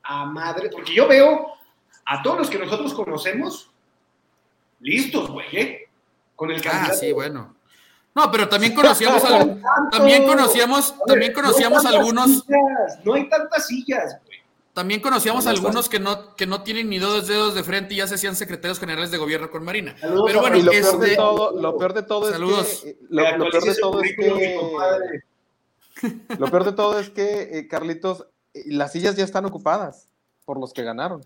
a 0.04 0.26
madre, 0.26 0.70
porque 0.70 0.94
yo 0.94 1.08
veo 1.08 1.54
a 2.06 2.22
todos 2.22 2.40
los 2.40 2.50
que 2.50 2.58
nosotros 2.58 2.94
conocemos 2.94 3.72
listos, 4.80 5.30
güey, 5.30 5.48
¿eh? 5.54 5.81
Con 6.42 6.50
el 6.50 6.60
candidato. 6.60 6.94
Ah, 6.94 6.96
sí, 6.96 7.12
bueno. 7.12 7.56
No, 8.16 8.32
pero 8.32 8.50
también 8.50 8.74
conocíamos, 8.74 9.24
al, 9.26 9.62
también 9.92 10.26
conocíamos, 10.26 10.96
también 11.06 11.34
conocíamos 11.34 11.84
no 11.84 11.90
algunos. 11.90 12.32
Sillas, 12.32 13.00
no 13.04 13.14
hay 13.14 13.30
tantas 13.30 13.68
sillas, 13.68 14.18
güey. 14.26 14.40
También 14.74 15.02
conocíamos 15.02 15.46
no, 15.46 15.52
algunos 15.52 15.88
que 15.88 16.00
no, 16.00 16.36
que 16.36 16.48
no 16.48 16.64
tienen 16.64 16.90
ni 16.90 16.98
dos 16.98 17.28
dedos 17.28 17.54
de 17.54 17.64
frente 17.64 17.94
y 17.94 17.98
ya 17.98 18.08
se 18.08 18.16
hacían 18.16 18.36
secretarios 18.36 18.80
generales 18.80 19.12
de 19.12 19.20
gobierno 19.20 19.52
con 19.52 19.64
Marina. 19.64 19.96
Saludos, 20.00 20.24
pero 20.26 20.42
bueno, 20.42 20.58
lo, 20.58 20.72
peor 20.72 21.00
de 21.00 21.16
todo, 21.16 21.62
lo 21.62 21.78
peor 21.78 21.94
de 21.94 22.02
todo 22.02 22.32
saludos. 22.32 22.68
es 22.68 22.82
que. 22.82 22.98
Lo, 23.10 23.38
lo 23.38 23.52
peor 23.52 23.64
de 23.64 23.76
todo 23.76 24.02
es 24.02 24.16
que. 24.16 25.22
Lo 26.40 26.50
peor 26.50 26.64
de 26.64 26.72
todo 26.72 27.00
es 27.00 27.12
que, 27.12 27.60
eh, 27.60 27.68
Carlitos, 27.68 28.26
las 28.66 28.94
sillas 28.94 29.16
ya 29.16 29.26
están 29.26 29.46
ocupadas 29.46 30.10
por 30.44 30.60
los 30.60 30.74
que 30.74 30.82
ganaron. 30.82 31.22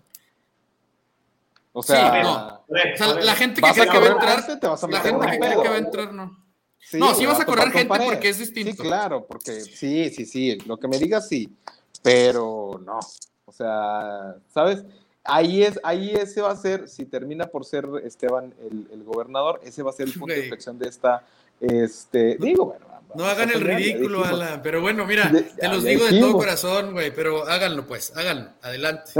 O 1.78 1.82
sea, 1.82 2.10
sí, 2.10 2.22
no. 2.22 2.64
o 2.64 2.96
sea 2.96 3.14
la 3.16 3.34
gente 3.34 3.60
que 3.60 3.70
cree 3.70 3.86
que 3.86 3.98
va 3.98 4.06
a 4.06 4.12
entrar, 4.12 4.58
te 4.58 4.66
vas 4.66 4.82
a 4.82 4.88
la 4.88 5.00
gente 5.00 5.26
que 5.26 5.38
cree 5.38 5.62
que 5.62 5.68
va 5.68 5.74
a 5.74 5.78
entrar, 5.78 6.14
no. 6.14 6.46
Sí, 6.78 6.98
no, 6.98 7.14
sí 7.14 7.26
vas 7.26 7.38
a 7.38 7.44
correr 7.44 7.70
gente 7.70 7.84
pared. 7.86 8.06
porque 8.06 8.30
es 8.30 8.38
distinto. 8.38 8.82
Sí, 8.82 8.88
claro, 8.88 9.26
porque 9.26 9.60
sí, 9.60 10.08
sí, 10.08 10.24
sí, 10.24 10.56
lo 10.64 10.78
que 10.78 10.88
me 10.88 10.98
digas 10.98 11.28
sí, 11.28 11.54
pero 12.02 12.80
no. 12.82 12.98
O 13.44 13.52
sea, 13.52 14.36
¿sabes? 14.54 14.86
Ahí 15.22 15.64
es, 15.64 15.78
ahí 15.82 16.14
ese 16.14 16.40
va 16.40 16.52
a 16.52 16.56
ser, 16.56 16.88
si 16.88 17.04
termina 17.04 17.44
por 17.44 17.66
ser 17.66 17.86
Esteban 18.04 18.54
el, 18.58 18.88
el 18.90 19.04
gobernador, 19.04 19.60
ese 19.62 19.82
va 19.82 19.90
a 19.90 19.92
ser 19.92 20.06
el 20.06 20.14
punto 20.14 20.32
de 20.32 20.44
inflexión 20.44 20.78
de 20.78 20.88
esta, 20.88 21.26
este, 21.60 22.38
digo, 22.40 22.64
bueno, 22.64 22.86
no 23.16 23.24
hagan 23.24 23.50
el 23.50 23.60
ridículo, 23.60 24.24
Alan. 24.24 24.60
Pero 24.62 24.80
bueno, 24.80 25.06
mira, 25.06 25.30
te 25.58 25.68
los 25.68 25.84
digo 25.84 26.04
de 26.06 26.20
todo 26.20 26.34
corazón, 26.34 26.92
güey. 26.92 27.12
Pero 27.14 27.46
háganlo, 27.48 27.86
pues, 27.86 28.12
háganlo. 28.16 28.50
Adelante. 28.62 29.12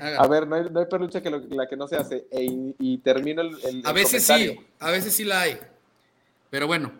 háganlo. 0.00 0.20
A 0.20 0.26
ver, 0.28 0.46
no 0.46 0.56
hay, 0.56 0.64
no 0.70 0.80
hay 0.80 0.86
que 1.22 1.30
lo, 1.30 1.38
la 1.50 1.66
que 1.66 1.76
no 1.76 1.86
se 1.86 1.96
hace. 1.96 2.26
E, 2.30 2.74
y, 2.78 2.98
termino 2.98 3.42
el, 3.42 3.56
el 3.64 3.82
A 3.84 3.92
veces 3.92 4.24
sí, 4.24 4.58
a 4.78 4.90
veces 4.90 5.14
sí 5.14 5.24
la 5.24 5.42
hay. 5.42 5.58
Pero 6.50 6.66
bueno. 6.66 6.92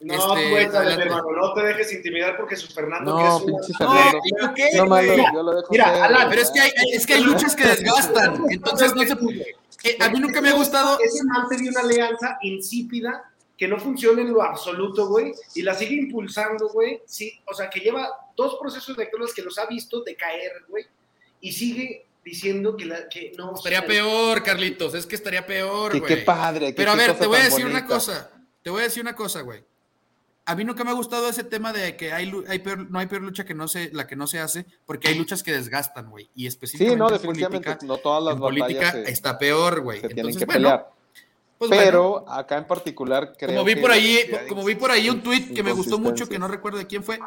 No, 0.00 0.14
este, 0.14 0.50
pues, 0.50 0.72
dale, 0.72 0.94
hermano, 0.94 1.30
no 1.30 1.52
te 1.52 1.62
dejes 1.62 1.92
intimidar 1.92 2.34
porque 2.38 2.56
su 2.56 2.72
Fernando. 2.72 3.18
No, 3.18 3.44
pinche 3.44 3.74
Fernando. 3.76 4.18
No, 4.40 4.54
¿qué, 4.54 4.70
no 4.74 4.86
malo, 4.86 5.14
yo 5.14 5.42
lo 5.42 5.54
dejo 5.56 5.68
mira, 5.70 5.92
ser, 5.92 6.02
Alan, 6.02 6.28
pero 6.30 6.40
es 6.40 6.50
que, 6.50 6.60
hay, 6.60 6.70
es 6.94 7.06
que 7.06 7.14
hay 7.14 7.22
luchas 7.22 7.54
que 7.54 7.66
desgastan. 7.66 8.44
Entonces 8.48 8.94
no 8.94 9.02
se. 9.02 9.12
Eh, 9.84 9.96
a 10.00 10.08
mí 10.08 10.20
nunca 10.20 10.40
me 10.40 10.48
ha 10.48 10.54
gustado. 10.54 10.98
Ese 11.00 11.22
man 11.24 11.46
de 11.50 11.68
una 11.68 11.80
alianza 11.80 12.38
insípida 12.40 13.29
que 13.60 13.68
no 13.68 13.78
funciona 13.78 14.22
en 14.22 14.32
lo 14.32 14.42
absoluto, 14.42 15.06
güey, 15.08 15.34
y 15.54 15.60
la 15.60 15.74
sigue 15.74 15.94
impulsando, 15.94 16.70
güey, 16.70 17.02
sí, 17.04 17.38
o 17.46 17.52
sea, 17.52 17.68
que 17.68 17.80
lleva 17.80 18.08
dos 18.34 18.56
procesos 18.58 18.96
electorales 18.96 19.34
que 19.34 19.42
los 19.42 19.58
ha 19.58 19.66
visto 19.66 20.00
decaer, 20.00 20.64
güey, 20.66 20.86
y 21.42 21.52
sigue 21.52 22.06
diciendo 22.24 22.74
que, 22.74 22.86
la, 22.86 23.06
que 23.10 23.32
no... 23.36 23.54
Estaría 23.54 23.84
peor, 23.84 24.42
Carlitos, 24.42 24.94
es 24.94 25.04
que 25.04 25.14
estaría 25.14 25.44
peor, 25.44 25.98
güey. 25.98 26.08
Qué 26.08 26.22
padre. 26.22 26.72
Pero 26.74 26.92
a 26.92 26.96
ver, 26.96 27.18
te 27.18 27.26
voy 27.26 27.36
a 27.36 27.44
decir 27.44 27.64
bonita. 27.64 27.80
una 27.80 27.86
cosa, 27.86 28.30
te 28.62 28.70
voy 28.70 28.80
a 28.80 28.84
decir 28.84 29.02
una 29.02 29.14
cosa, 29.14 29.42
güey. 29.42 29.62
A 30.46 30.56
mí 30.56 30.64
nunca 30.64 30.82
me 30.82 30.90
ha 30.92 30.94
gustado 30.94 31.28
ese 31.28 31.44
tema 31.44 31.74
de 31.74 31.98
que 31.98 32.14
hay, 32.14 32.32
hay 32.48 32.60
peor, 32.60 32.90
no 32.90 32.98
hay 32.98 33.08
peor 33.08 33.20
lucha 33.20 33.44
que 33.44 33.52
no 33.52 33.68
se, 33.68 33.92
la 33.92 34.06
que 34.06 34.16
no 34.16 34.26
se 34.26 34.38
hace, 34.38 34.64
porque 34.86 35.08
hay 35.08 35.18
luchas 35.18 35.42
que 35.42 35.52
desgastan, 35.52 36.08
güey. 36.08 36.30
Y 36.34 36.46
específicamente 36.46 36.96
sí, 36.96 36.98
no, 36.98 37.10
definitivamente, 37.10 37.68
en 37.68 37.76
política, 37.76 37.86
no 37.86 37.98
todas 37.98 38.24
las 38.24 38.34
en 38.36 38.40
política 38.40 38.92
se, 38.92 39.10
está 39.10 39.38
peor, 39.38 39.82
güey. 39.82 40.00
Entonces, 40.02 40.38
que 40.38 40.46
bueno, 40.46 40.70
pelear. 40.70 40.99
Pues 41.60 41.70
pero 41.72 42.10
bueno, 42.12 42.32
acá 42.32 42.56
en 42.56 42.64
particular 42.64 43.34
creo 43.36 43.50
como 43.50 43.64
vi 43.64 43.76
por 43.76 43.90
ahí 43.90 44.18
como 44.48 44.64
vi 44.64 44.76
por 44.76 44.90
ahí 44.90 45.10
un 45.10 45.22
tweet 45.22 45.52
que 45.54 45.62
me 45.62 45.72
gustó 45.72 45.98
mucho 45.98 46.26
que 46.26 46.38
no 46.38 46.48
recuerdo 46.48 46.78
de 46.78 46.86
quién 46.86 47.04
fue 47.04 47.18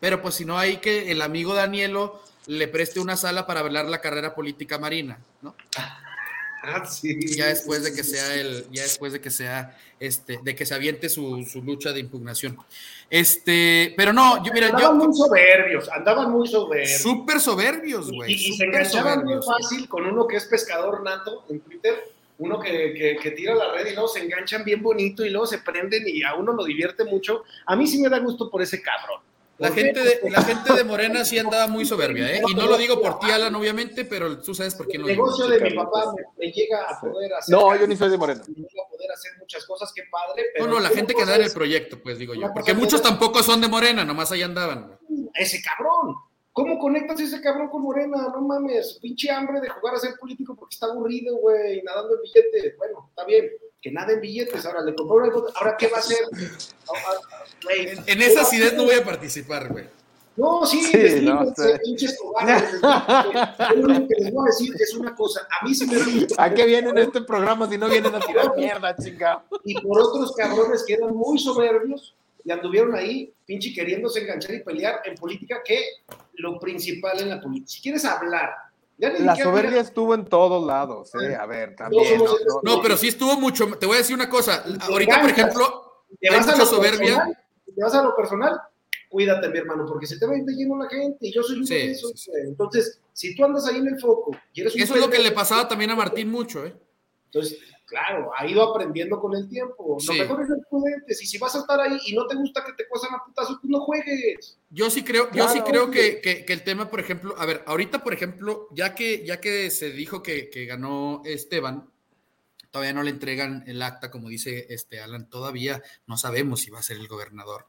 pero 0.00 0.20
pues 0.20 0.34
si 0.34 0.44
no 0.44 0.58
hay 0.58 0.78
que 0.78 1.12
el 1.12 1.22
amigo 1.22 1.54
Danielo 1.54 2.20
le 2.48 2.66
preste 2.66 2.98
una 2.98 3.16
sala 3.16 3.46
para 3.46 3.62
velar 3.62 3.84
la 3.84 4.00
carrera 4.00 4.34
política 4.34 4.78
marina 4.78 5.20
no 5.42 5.54
ah, 5.76 6.84
sí. 6.86 7.36
ya 7.36 7.46
después 7.46 7.84
de 7.84 7.94
que 7.94 8.02
sea 8.02 8.34
el 8.34 8.66
ya 8.72 8.82
después 8.82 9.12
de 9.12 9.20
que 9.20 9.30
sea 9.30 9.78
este 10.00 10.40
de 10.42 10.56
que 10.56 10.66
se 10.66 10.74
aviente 10.74 11.08
su, 11.08 11.44
su 11.44 11.62
lucha 11.62 11.92
de 11.92 12.00
impugnación. 12.00 12.58
Este 13.08 13.94
pero 13.96 14.12
no 14.12 14.44
yo 14.44 14.52
mira 14.52 14.70
andaban 14.70 14.98
yo 14.98 15.06
muy 15.06 15.16
soberbios 15.16 15.88
andaban 15.88 16.32
muy 16.32 16.48
soberbios. 16.48 17.00
Súper 17.00 17.38
soberbios 17.38 18.10
güey 18.10 18.32
y, 18.32 18.34
y, 18.34 18.48
y 18.54 18.56
se 18.56 18.64
enganchaban 18.64 19.24
muy 19.24 19.40
fácil 19.40 19.88
con 19.88 20.04
uno 20.04 20.26
que 20.26 20.36
es 20.36 20.46
pescador 20.46 21.00
nato 21.04 21.44
en 21.48 21.60
Twitter 21.60 22.17
uno 22.38 22.60
que, 22.60 22.94
que, 22.94 23.16
que, 23.16 23.30
tira 23.32 23.54
la 23.54 23.72
red 23.72 23.86
y 23.86 23.92
luego 23.94 24.08
se 24.08 24.20
enganchan 24.20 24.64
bien 24.64 24.82
bonito 24.82 25.24
y 25.24 25.30
luego 25.30 25.46
se 25.46 25.58
prenden 25.58 26.04
y 26.06 26.22
a 26.22 26.34
uno 26.34 26.52
lo 26.52 26.64
divierte 26.64 27.04
mucho. 27.04 27.44
A 27.66 27.76
mí 27.76 27.86
sí 27.86 28.00
me 28.00 28.08
da 28.08 28.18
gusto 28.18 28.48
por 28.50 28.62
ese 28.62 28.80
cabrón. 28.80 29.20
La 29.58 29.72
gente, 29.72 30.00
de, 30.04 30.20
la 30.30 30.40
gente 30.42 30.72
de 30.72 30.84
Morena 30.84 31.24
sí 31.24 31.36
andaba 31.36 31.66
muy 31.66 31.84
soberbia, 31.84 32.32
¿eh? 32.32 32.42
Y 32.48 32.54
no 32.54 32.66
lo 32.66 32.76
digo 32.76 33.02
por 33.02 33.18
ti, 33.18 33.28
Alan, 33.28 33.52
obviamente, 33.56 34.04
pero 34.04 34.40
tú 34.40 34.54
sabes 34.54 34.76
por 34.76 34.86
quién 34.86 35.02
lo 35.02 35.08
digo. 35.08 35.24
El 35.24 35.30
negocio 35.30 35.48
de 35.48 35.60
mi 35.60 35.74
papá 35.74 36.12
me, 36.14 36.22
me, 36.38 36.52
llega 36.52 36.84
a 36.88 37.00
poder 37.00 37.34
hacer. 37.34 37.56
No, 37.56 37.74
yo 37.74 37.84
ni 37.88 37.96
soy 37.96 38.08
de 38.08 38.18
Morena. 38.18 38.40
Me 38.46 38.54
llega 38.54 38.84
a 38.86 38.88
poder 38.88 39.10
hacer 39.10 39.32
muchas 39.40 39.66
cosas, 39.66 39.92
qué 39.92 40.04
padre. 40.08 40.44
Pero 40.54 40.66
no, 40.68 40.74
no, 40.74 40.80
la 40.80 40.90
gente 40.90 41.12
que 41.12 41.24
da 41.24 41.34
en 41.34 41.42
el 41.42 41.52
proyecto, 41.52 42.00
pues 42.00 42.18
digo 42.18 42.34
yo. 42.34 42.52
Porque 42.54 42.72
muchos 42.72 43.02
tampoco 43.02 43.42
son 43.42 43.60
de 43.60 43.66
Morena, 43.66 44.04
nomás 44.04 44.30
ahí 44.30 44.42
andaban. 44.42 44.96
Ese 45.34 45.60
cabrón. 45.60 46.14
¿Cómo 46.58 46.76
conectas 46.80 47.20
ese 47.20 47.40
cabrón 47.40 47.68
con 47.68 47.82
Morena? 47.82 48.16
No 48.34 48.40
mames, 48.40 48.98
pinche 49.00 49.30
hambre 49.30 49.60
de 49.60 49.68
jugar 49.68 49.94
a 49.94 49.98
ser 50.00 50.16
político 50.18 50.56
porque 50.56 50.74
está 50.74 50.86
aburrido, 50.86 51.36
güey, 51.36 51.80
nadando 51.84 52.16
en 52.16 52.22
billetes. 52.22 52.76
Bueno, 52.76 53.06
está 53.10 53.24
bien, 53.24 53.48
que 53.80 53.92
nada 53.92 54.12
en 54.12 54.20
billetes. 54.20 54.66
Ahora 54.66 54.82
le 54.82 54.92
compró 54.96 55.18
una 55.18 55.32
Ahora, 55.54 55.76
¿qué 55.78 55.86
va 55.86 55.98
a 55.98 56.00
hacer? 56.00 56.18
en, 57.70 57.98
en 58.04 58.22
esa 58.22 58.40
acidez 58.40 58.74
no 58.74 58.86
voy 58.86 58.96
a 58.96 59.04
participar, 59.04 59.68
güey. 59.68 59.84
No, 60.34 60.66
sí, 60.66 60.82
sí 60.82 61.20
no, 61.22 61.52
pinches 61.84 62.18
cobardes. 62.18 62.72
Lo 63.76 64.08
que 64.08 64.14
les 64.18 64.32
voy 64.32 64.48
a 64.48 64.50
decir 64.50 64.74
es 64.80 64.94
una 64.94 65.14
cosa. 65.14 65.46
A 65.60 65.64
mí 65.64 65.72
sí 65.76 65.86
me 65.86 66.26
¿A 66.38 66.52
qué 66.52 66.66
vienen 66.66 66.98
este 66.98 67.20
programa 67.22 67.68
si 67.68 67.78
no 67.78 67.88
vienen 67.88 68.12
a 68.12 68.18
tirar 68.18 68.56
mierda, 68.56 68.96
chingado? 68.96 69.42
Y 69.64 69.80
por 69.80 70.00
otros 70.00 70.34
cabrones 70.34 70.82
que 70.84 70.94
eran 70.94 71.14
muy 71.14 71.38
soberbios 71.38 72.16
y 72.48 72.50
anduvieron 72.50 72.94
ahí, 72.94 73.30
pinche, 73.44 73.74
queriéndose 73.74 74.20
enganchar 74.20 74.54
y 74.54 74.60
pelear 74.60 75.02
en 75.04 75.14
política, 75.16 75.60
que 75.62 75.82
lo 76.36 76.58
principal 76.58 77.20
en 77.20 77.28
la 77.28 77.40
política. 77.42 77.70
Si 77.70 77.82
quieres 77.82 78.06
hablar 78.06 78.48
la 78.96 79.36
soberbia 79.36 79.80
estuvo 79.80 80.14
en 80.14 80.24
todos 80.24 80.66
lados, 80.66 81.14
¿eh? 81.22 81.36
A 81.36 81.44
ver, 81.44 81.76
también. 81.76 82.20
No, 82.62 82.80
pero 82.82 82.96
sí 82.96 83.08
estuvo 83.08 83.38
mucho. 83.38 83.66
Te 83.78 83.84
voy 83.84 83.96
a 83.96 83.98
decir 83.98 84.16
una 84.16 84.30
cosa. 84.30 84.64
Ahorita, 84.80 85.20
por 85.20 85.30
ejemplo, 85.30 86.04
te 86.18 86.30
vas 86.30 86.48
a 86.48 86.56
lo 86.56 86.64
soberbia. 86.64 87.16
Personal, 87.16 87.38
te 87.66 87.82
vas 87.82 87.94
a 87.94 88.02
lo 88.02 88.16
personal, 88.16 88.60
cuídate, 89.10 89.50
mi 89.50 89.58
hermano, 89.58 89.84
porque 89.86 90.06
se 90.06 90.18
te 90.18 90.26
va 90.26 90.32
a 90.32 90.38
ir 90.38 90.44
lleno 90.46 90.82
la 90.82 90.88
gente 90.88 91.18
y 91.20 91.32
yo 91.32 91.42
soy 91.42 91.58
un 91.58 91.66
sí, 91.66 91.92
Entonces, 92.46 92.98
si 93.12 93.36
tú 93.36 93.44
andas 93.44 93.66
ahí 93.66 93.76
en 93.76 93.88
el 93.88 94.00
foco 94.00 94.34
y 94.54 94.62
eres 94.62 94.74
un 94.74 94.80
Eso 94.80 94.94
es 94.94 95.00
lo 95.00 95.10
que 95.10 95.18
le 95.18 95.32
pasaba 95.32 95.68
también 95.68 95.90
a 95.90 95.94
Martín 95.94 96.30
mucho, 96.30 96.64
¿eh? 96.64 96.74
Entonces, 97.26 97.58
claro, 97.88 98.30
ha 98.36 98.46
ido 98.46 98.62
aprendiendo 98.62 99.18
con 99.18 99.34
el 99.34 99.48
tiempo. 99.48 99.96
Lo 100.06 100.14
mejor 100.14 100.46
es. 101.06 101.22
Y 101.22 101.26
si 101.26 101.38
vas 101.38 101.54
a 101.56 101.60
estar 101.60 101.80
ahí 101.80 101.98
y 102.06 102.14
no 102.14 102.26
te 102.26 102.36
gusta 102.36 102.64
que 102.64 102.74
te 102.74 102.86
cuesten 102.86 103.14
a 103.14 103.24
putazo, 103.24 103.58
tú 103.60 103.68
no 103.68 103.80
juegues. 103.80 104.58
Yo 104.70 104.90
sí 104.90 105.02
creo, 105.02 105.30
yo 105.32 105.48
sí 105.48 105.60
creo 105.62 105.90
que, 105.90 106.20
que, 106.20 106.52
el 106.52 106.62
tema, 106.62 106.90
por 106.90 107.00
ejemplo, 107.00 107.34
a 107.38 107.46
ver, 107.46 107.64
ahorita, 107.66 108.04
por 108.04 108.12
ejemplo, 108.12 108.68
ya 108.72 108.94
que, 108.94 109.24
ya 109.24 109.40
que 109.40 109.70
se 109.70 109.90
dijo 109.90 110.22
que, 110.22 110.50
que 110.50 110.66
ganó 110.66 111.22
Esteban, 111.24 111.90
todavía 112.70 112.92
no 112.92 113.02
le 113.02 113.10
entregan 113.10 113.64
el 113.66 113.82
acta, 113.82 114.10
como 114.10 114.28
dice 114.28 114.66
este 114.68 115.00
Alan, 115.00 115.28
todavía 115.28 115.82
no 116.06 116.16
sabemos 116.18 116.60
si 116.60 116.70
va 116.70 116.80
a 116.80 116.82
ser 116.82 116.98
el 116.98 117.08
gobernador. 117.08 117.66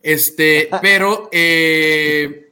Este, 0.00 0.68
pero 0.82 1.28
eh, 1.30 2.47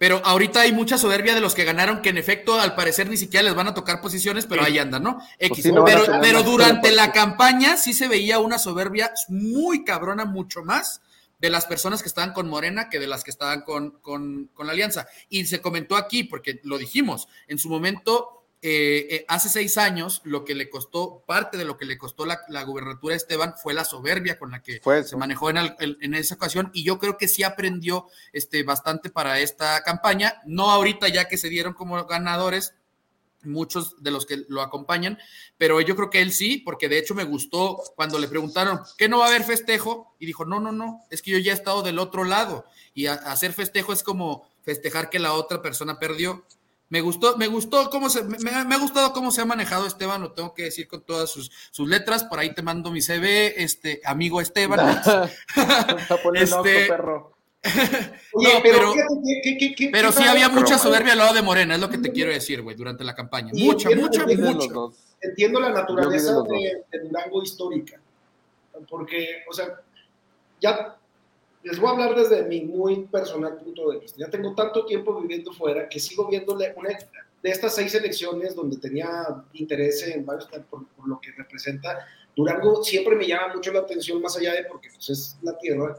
pero 0.00 0.22
ahorita 0.24 0.62
hay 0.62 0.72
mucha 0.72 0.96
soberbia 0.96 1.34
de 1.34 1.42
los 1.42 1.54
que 1.54 1.64
ganaron, 1.64 2.00
que 2.00 2.08
en 2.08 2.16
efecto, 2.16 2.58
al 2.58 2.74
parecer, 2.74 3.10
ni 3.10 3.18
siquiera 3.18 3.42
les 3.42 3.54
van 3.54 3.68
a 3.68 3.74
tocar 3.74 4.00
posiciones, 4.00 4.46
pero 4.46 4.62
ahí 4.62 4.78
andan, 4.78 5.02
¿no? 5.02 5.18
Pues 5.38 5.58
X. 5.58 5.72
pero, 5.84 6.04
pero 6.22 6.42
durante 6.42 6.90
la 6.90 7.12
campaña 7.12 7.76
sí 7.76 7.92
se 7.92 8.08
veía 8.08 8.38
una 8.38 8.58
soberbia 8.58 9.12
muy 9.28 9.84
cabrona, 9.84 10.24
mucho 10.24 10.64
más 10.64 11.02
de 11.38 11.50
las 11.50 11.66
personas 11.66 12.00
que 12.00 12.08
estaban 12.08 12.32
con 12.32 12.48
Morena 12.48 12.88
que 12.88 12.98
de 12.98 13.08
las 13.08 13.24
que 13.24 13.30
estaban 13.30 13.60
con, 13.60 13.90
con, 14.00 14.48
con 14.54 14.66
la 14.66 14.72
Alianza. 14.72 15.06
Y 15.28 15.44
se 15.44 15.60
comentó 15.60 15.96
aquí, 15.96 16.24
porque 16.24 16.60
lo 16.64 16.78
dijimos, 16.78 17.28
en 17.46 17.58
su 17.58 17.68
momento 17.68 18.39
eh, 18.62 19.06
eh, 19.10 19.24
hace 19.26 19.48
seis 19.48 19.78
años, 19.78 20.20
lo 20.24 20.44
que 20.44 20.54
le 20.54 20.68
costó, 20.68 21.24
parte 21.26 21.56
de 21.56 21.64
lo 21.64 21.78
que 21.78 21.86
le 21.86 21.96
costó 21.96 22.26
la, 22.26 22.40
la 22.48 22.62
gubernatura 22.62 23.14
a 23.14 23.16
Esteban 23.16 23.54
fue 23.56 23.72
la 23.72 23.86
soberbia 23.86 24.38
con 24.38 24.50
la 24.50 24.62
que 24.62 24.82
se 25.04 25.16
manejó 25.16 25.48
en, 25.48 25.56
en, 25.78 26.14
esa 26.14 26.34
ocasión, 26.34 26.70
y 26.74 26.84
yo 26.84 26.98
creo 26.98 27.16
que 27.16 27.26
sí 27.26 27.42
aprendió 27.42 28.08
este, 28.34 28.62
bastante 28.62 29.08
para 29.08 29.40
esta 29.40 29.82
campaña, 29.82 30.42
no 30.44 30.70
ahorita 30.70 31.08
ya 31.08 31.26
que 31.26 31.38
se 31.38 31.48
dieron 31.48 31.72
como 31.72 32.04
ganadores 32.04 32.74
muchos 33.42 34.02
de 34.02 34.10
los 34.10 34.26
que 34.26 34.44
lo 34.48 34.60
acompañan, 34.60 35.18
pero 35.56 35.80
yo 35.80 35.96
creo 35.96 36.10
que 36.10 36.20
él 36.20 36.30
sí, 36.30 36.58
porque 36.58 36.90
de 36.90 36.98
hecho 36.98 37.14
me 37.14 37.24
gustó 37.24 37.82
cuando 37.96 38.18
le 38.18 38.28
preguntaron, 38.28 38.80
¿qué 38.98 39.08
no 39.08 39.20
va 39.20 39.24
a 39.24 39.28
haber 39.28 39.44
festejo? 39.44 40.14
Y 40.18 40.26
dijo, 40.26 40.44
no, 40.44 40.60
no, 40.60 40.70
no, 40.70 41.02
es 41.08 41.22
que 41.22 41.30
yo 41.30 41.38
ya 41.38 41.52
he 41.52 41.54
estado 41.54 41.82
del 41.82 41.98
otro 41.98 42.24
lado, 42.24 42.66
y 42.92 43.06
hacer 43.06 43.54
festejo 43.54 43.94
es 43.94 44.02
como 44.02 44.46
festejar 44.62 45.08
que 45.08 45.18
la 45.18 45.32
otra 45.32 45.62
persona 45.62 45.98
perdió 45.98 46.44
me 46.90 47.00
gustó, 47.00 47.36
me 47.36 47.46
gustó 47.46 47.88
cómo 47.88 48.10
se, 48.10 48.24
me, 48.24 48.50
ha 48.50 48.78
gustado 48.78 49.12
cómo 49.12 49.30
se 49.30 49.40
ha 49.40 49.44
manejado 49.44 49.86
Esteban, 49.86 50.20
lo 50.20 50.32
tengo 50.32 50.52
que 50.54 50.64
decir 50.64 50.88
con 50.88 51.02
todas 51.02 51.30
sus, 51.30 51.50
sus 51.70 51.88
letras. 51.88 52.24
Por 52.24 52.40
ahí 52.40 52.52
te 52.52 52.62
mando 52.62 52.90
mi 52.90 53.00
CV, 53.00 53.62
este 53.62 54.00
amigo 54.04 54.40
Esteban. 54.40 55.00
este, 56.34 56.86
perro. 56.86 57.36
no, 57.62 58.50
pero, 58.62 58.94
pero 59.92 60.12
sí 60.12 60.24
había 60.24 60.48
mucha 60.48 60.78
soberbia 60.78 61.12
al 61.12 61.18
lado 61.18 61.34
de 61.34 61.42
Morena, 61.42 61.74
es 61.74 61.80
lo 61.80 61.90
que 61.90 61.98
te 61.98 62.10
quiero 62.10 62.32
decir, 62.32 62.62
güey, 62.62 62.74
durante 62.74 63.04
la 63.04 63.14
campaña. 63.14 63.52
Mucha, 63.54 63.90
mucha, 63.90 64.26
mucha. 64.26 64.96
Entiendo 65.20 65.60
la 65.60 65.70
naturaleza 65.70 66.42
de, 66.42 66.84
de 66.90 66.98
Durango 67.06 67.42
histórica, 67.42 68.00
porque, 68.88 69.44
o 69.48 69.52
sea, 69.52 69.78
ya 70.58 70.96
les 71.62 71.78
voy 71.78 71.88
a 71.88 71.92
hablar 71.92 72.14
desde 72.14 72.42
mi 72.44 72.62
muy 72.62 73.04
personal 73.06 73.56
punto 73.58 73.90
de 73.90 73.98
vista. 73.98 74.18
Ya 74.18 74.30
tengo 74.30 74.54
tanto 74.54 74.84
tiempo 74.86 75.20
viviendo 75.20 75.52
fuera 75.52 75.88
que 75.88 76.00
sigo 76.00 76.28
viendo 76.28 76.54
una 76.54 76.88
de 77.42 77.50
estas 77.50 77.74
seis 77.74 77.94
elecciones 77.94 78.54
donde 78.54 78.78
tenía 78.78 79.26
interés 79.54 80.02
en 80.06 80.24
varios 80.24 80.48
por, 80.70 80.84
lo 81.06 81.20
que 81.20 81.32
representa. 81.32 82.06
Durango 82.34 82.82
siempre 82.82 83.16
me 83.16 83.26
llama 83.26 83.54
mucho 83.54 83.72
la 83.72 83.80
atención, 83.80 84.22
más 84.22 84.36
allá 84.36 84.54
de 84.54 84.64
porque 84.64 84.88
pues, 84.94 85.10
es 85.10 85.36
la 85.42 85.56
tierra, 85.58 85.98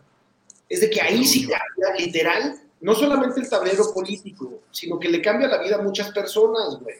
es 0.67 0.81
de 0.81 0.89
que 0.89 1.01
ahí 1.01 1.25
sí 1.25 1.47
cambia, 1.47 2.05
literal, 2.05 2.59
no 2.79 2.95
solamente 2.95 3.41
el 3.41 3.49
tablero 3.49 3.93
político, 3.93 4.61
sino 4.71 4.97
que 4.97 5.09
le 5.09 5.21
cambia 5.21 5.47
la 5.47 5.61
vida 5.61 5.75
a 5.75 5.81
muchas 5.81 6.11
personas, 6.11 6.79
güey. 6.81 6.95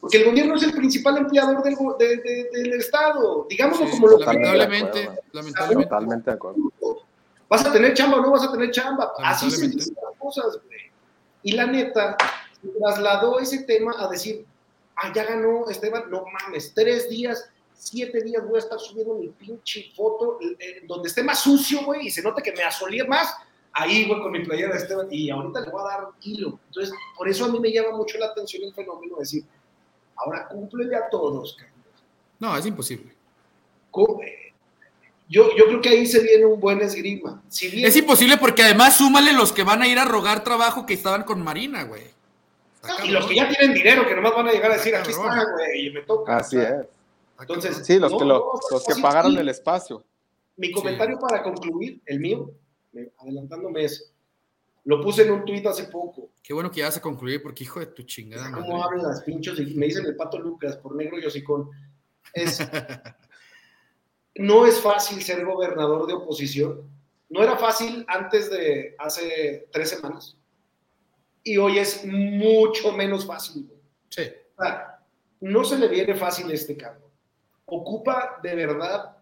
Porque 0.00 0.18
el 0.18 0.26
gobierno 0.26 0.54
es 0.56 0.62
el 0.62 0.74
principal 0.74 1.16
empleador 1.16 1.62
del, 1.62 1.76
del 2.52 2.72
Estado, 2.74 3.46
digámoslo 3.48 3.88
como 3.88 4.08
lo 4.08 4.18
lamentablemente, 4.18 5.08
lamentablemente. 5.32 5.88
Totalmente 5.88 6.30
de 6.30 6.36
acuerdo 6.36 7.03
¿Vas 7.48 7.64
a 7.64 7.72
tener 7.72 7.94
chamba 7.94 8.18
o 8.18 8.20
no 8.20 8.30
vas 8.30 8.44
a 8.44 8.52
tener 8.52 8.70
chamba? 8.70 9.12
Así 9.18 9.50
se 9.50 9.68
dicen 9.68 9.96
las 10.02 10.18
cosas, 10.18 10.58
güey. 10.66 10.80
Y 11.42 11.52
la 11.52 11.66
neta, 11.66 12.16
trasladó 12.78 13.38
ese 13.38 13.64
tema 13.64 13.94
a 13.98 14.08
decir, 14.08 14.46
ah, 14.96 15.12
ya 15.14 15.24
ganó 15.24 15.68
Esteban, 15.68 16.10
no 16.10 16.24
mames, 16.24 16.72
tres 16.74 17.08
días, 17.08 17.48
siete 17.74 18.22
días 18.22 18.46
voy 18.46 18.56
a 18.56 18.60
estar 18.60 18.78
subiendo 18.78 19.14
mi 19.14 19.28
pinche 19.28 19.92
foto 19.94 20.38
eh, 20.40 20.82
donde 20.86 21.08
esté 21.08 21.22
más 21.22 21.40
sucio, 21.40 21.84
güey, 21.84 22.06
y 22.06 22.10
se 22.10 22.22
nota 22.22 22.42
que 22.42 22.52
me 22.52 22.62
asolía 22.62 23.04
más, 23.04 23.34
ahí, 23.72 24.06
güey, 24.06 24.22
con 24.22 24.32
mi 24.32 24.44
playera 24.44 24.72
de 24.72 24.78
Esteban, 24.78 25.08
y 25.10 25.30
ahorita 25.30 25.60
le 25.60 25.70
voy 25.70 25.80
a 25.82 25.84
dar 25.84 26.08
hilo. 26.22 26.58
Entonces, 26.68 26.94
por 27.16 27.28
eso 27.28 27.44
a 27.44 27.48
mí 27.48 27.60
me 27.60 27.72
llama 27.72 27.96
mucho 27.96 28.16
la 28.18 28.26
atención 28.26 28.62
el 28.64 28.72
fenómeno 28.72 29.16
de 29.16 29.20
decir, 29.20 29.44
ahora 30.16 30.48
cúmplele 30.48 30.96
a 30.96 31.08
todos, 31.10 31.56
cabrón. 31.58 31.74
No, 32.38 32.56
es 32.56 32.66
imposible. 32.66 33.14
Yo, 35.28 35.56
yo 35.56 35.64
creo 35.66 35.80
que 35.80 35.88
ahí 35.88 36.06
se 36.06 36.20
viene 36.22 36.44
un 36.44 36.60
buen 36.60 36.80
esgrima. 36.82 37.42
Es 37.50 37.96
imposible 37.96 38.36
porque 38.36 38.62
además 38.62 38.96
súmale 38.96 39.32
los 39.32 39.52
que 39.52 39.62
van 39.62 39.82
a 39.82 39.88
ir 39.88 39.98
a 39.98 40.04
rogar 40.04 40.44
trabajo 40.44 40.84
que 40.84 40.94
estaban 40.94 41.22
con 41.24 41.42
Marina, 41.42 41.84
güey. 41.84 42.02
y 43.04 43.08
los 43.08 43.26
que 43.26 43.36
ya 43.36 43.48
tienen 43.48 43.74
dinero, 43.74 44.06
que 44.06 44.14
nomás 44.14 44.34
van 44.34 44.48
a 44.48 44.52
llegar 44.52 44.72
a 44.72 44.76
decir, 44.76 44.94
aquí 44.94 45.10
está, 45.10 45.44
güey, 45.52 45.86
y 45.86 45.90
me 45.90 46.02
toca. 46.02 46.36
Así 46.36 46.58
es. 46.58 46.86
Entonces, 47.40 47.84
sí, 47.84 47.98
los 47.98 48.12
que, 48.12 48.24
los 48.24 48.84
que 48.86 49.00
pagaron 49.00 49.36
el 49.36 49.48
espacio. 49.48 50.04
Mi 50.56 50.70
comentario 50.70 51.18
para 51.18 51.42
concluir, 51.42 52.00
el 52.06 52.20
mío, 52.20 52.52
adelantándome 53.18 53.84
es, 53.84 54.12
lo 54.84 55.00
puse 55.00 55.22
en 55.22 55.32
un 55.32 55.44
tuit 55.44 55.66
hace 55.66 55.84
poco. 55.84 56.30
Qué 56.42 56.52
bueno 56.52 56.70
que 56.70 56.80
ya 56.80 56.86
vas 56.86 56.96
a 56.98 57.00
concluir, 57.00 57.42
porque 57.42 57.64
hijo 57.64 57.80
de 57.80 57.86
tu 57.86 58.02
chingada. 58.02 58.52
¿Cómo 58.52 58.84
hablan 58.84 59.06
las 59.06 59.22
pinchos? 59.22 59.58
Y 59.58 59.74
me 59.74 59.86
dicen 59.86 60.04
el 60.04 60.14
pato 60.14 60.38
Lucas 60.38 60.76
por 60.76 60.94
negro 60.94 61.18
y 61.18 61.24
hocicón. 61.24 61.70
Es, 62.32 62.58
no 64.36 64.66
es 64.66 64.80
fácil 64.80 65.22
ser 65.22 65.44
gobernador 65.44 66.06
de 66.06 66.14
oposición. 66.14 66.82
No 67.28 67.42
era 67.42 67.56
fácil 67.56 68.04
antes 68.08 68.50
de 68.50 68.94
hace 68.98 69.68
tres 69.72 69.90
semanas. 69.90 70.36
Y 71.42 71.56
hoy 71.56 71.78
es 71.78 72.04
mucho 72.04 72.92
menos 72.92 73.26
fácil. 73.26 73.70
Sí. 74.08 74.22
no 75.40 75.64
se 75.64 75.78
le 75.78 75.88
viene 75.88 76.14
fácil 76.14 76.50
este 76.50 76.76
cargo. 76.76 77.10
Ocupa 77.66 78.38
de 78.42 78.54
verdad 78.54 79.16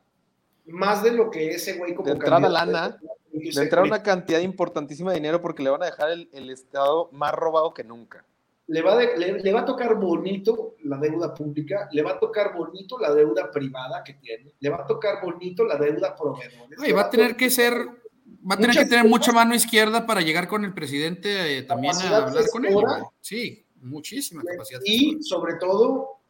más 0.67 1.03
de 1.03 1.13
lo 1.13 1.31
que 1.31 1.51
ese 1.51 1.75
güey 1.75 1.95
como 1.95 2.07
de 2.07 2.13
entrada 2.13 2.49
lana, 2.49 3.01
de 3.33 3.63
entrada 3.63 3.87
una 3.87 4.03
cantidad 4.03 4.41
importantísima 4.41 5.11
de 5.11 5.17
dinero 5.17 5.41
porque 5.41 5.63
le 5.63 5.71
van 5.71 5.83
a 5.83 5.87
dejar 5.87 6.11
el 6.11 6.51
estado 6.51 7.09
más 7.13 7.33
robado 7.33 7.75
que 7.75 7.83
nunca 7.83 8.25
le 8.73 8.81
va, 8.81 8.99
le, 9.03 9.53
va 9.53 9.61
a 9.61 9.65
tocar 9.67 9.97
bonito 9.97 10.77
la 10.85 10.97
deuda 10.97 11.35
pública, 11.35 11.91
le 11.93 12.03
va 12.03 12.13
a 12.13 12.19
tocar 12.19 12.55
bonito 12.57 12.99
la 12.99 13.13
deuda 13.13 13.51
privada 13.51 14.03
que 14.03 14.15
tiene, 14.15 14.55
le 14.59 14.71
va 14.71 14.79
a 14.79 14.87
tocar 14.87 15.23
bonito 15.23 15.63
la 15.67 15.77
deuda 15.77 16.17
proveedores. 16.17 16.79
Y 16.83 16.91
va 16.91 17.03
a 17.03 17.11
tener 17.11 17.37
que 17.37 17.51
ser, 17.51 17.75
va 17.75 18.55
a 18.55 18.57
tener 18.57 18.75
que 18.75 18.87
tener 18.87 19.05
mucha 19.05 19.31
mano 19.31 19.55
izquierda 19.55 20.07
para 20.07 20.23
llegar 20.23 20.49
con 20.49 20.65
el 20.65 20.73
presidente 20.73 21.59
eh, 21.59 21.63
también 21.65 21.95
a 21.97 22.17
hablar 22.17 22.49
con 22.51 22.65
él. 22.65 22.75
Sí, 23.21 23.63
muchísima 23.83 24.43
capacidad. 24.43 24.81
Y 24.87 25.23
sobre 25.23 25.57
todo, 25.57 26.21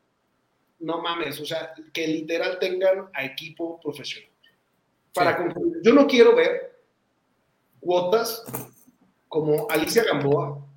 no 0.80 1.00
mames, 1.00 1.40
o 1.40 1.46
sea, 1.46 1.72
que 1.92 2.08
literal 2.08 2.58
tengan 2.58 3.08
a 3.14 3.24
equipo 3.24 3.78
profesional. 3.78 4.32
Para 5.14 5.36
concluir, 5.36 5.80
yo 5.80 5.92
no 5.92 6.08
quiero 6.08 6.34
ver 6.34 6.76
cuotas 7.78 8.44
como 9.28 9.68
Alicia 9.70 10.02
Gamboa, 10.02 10.71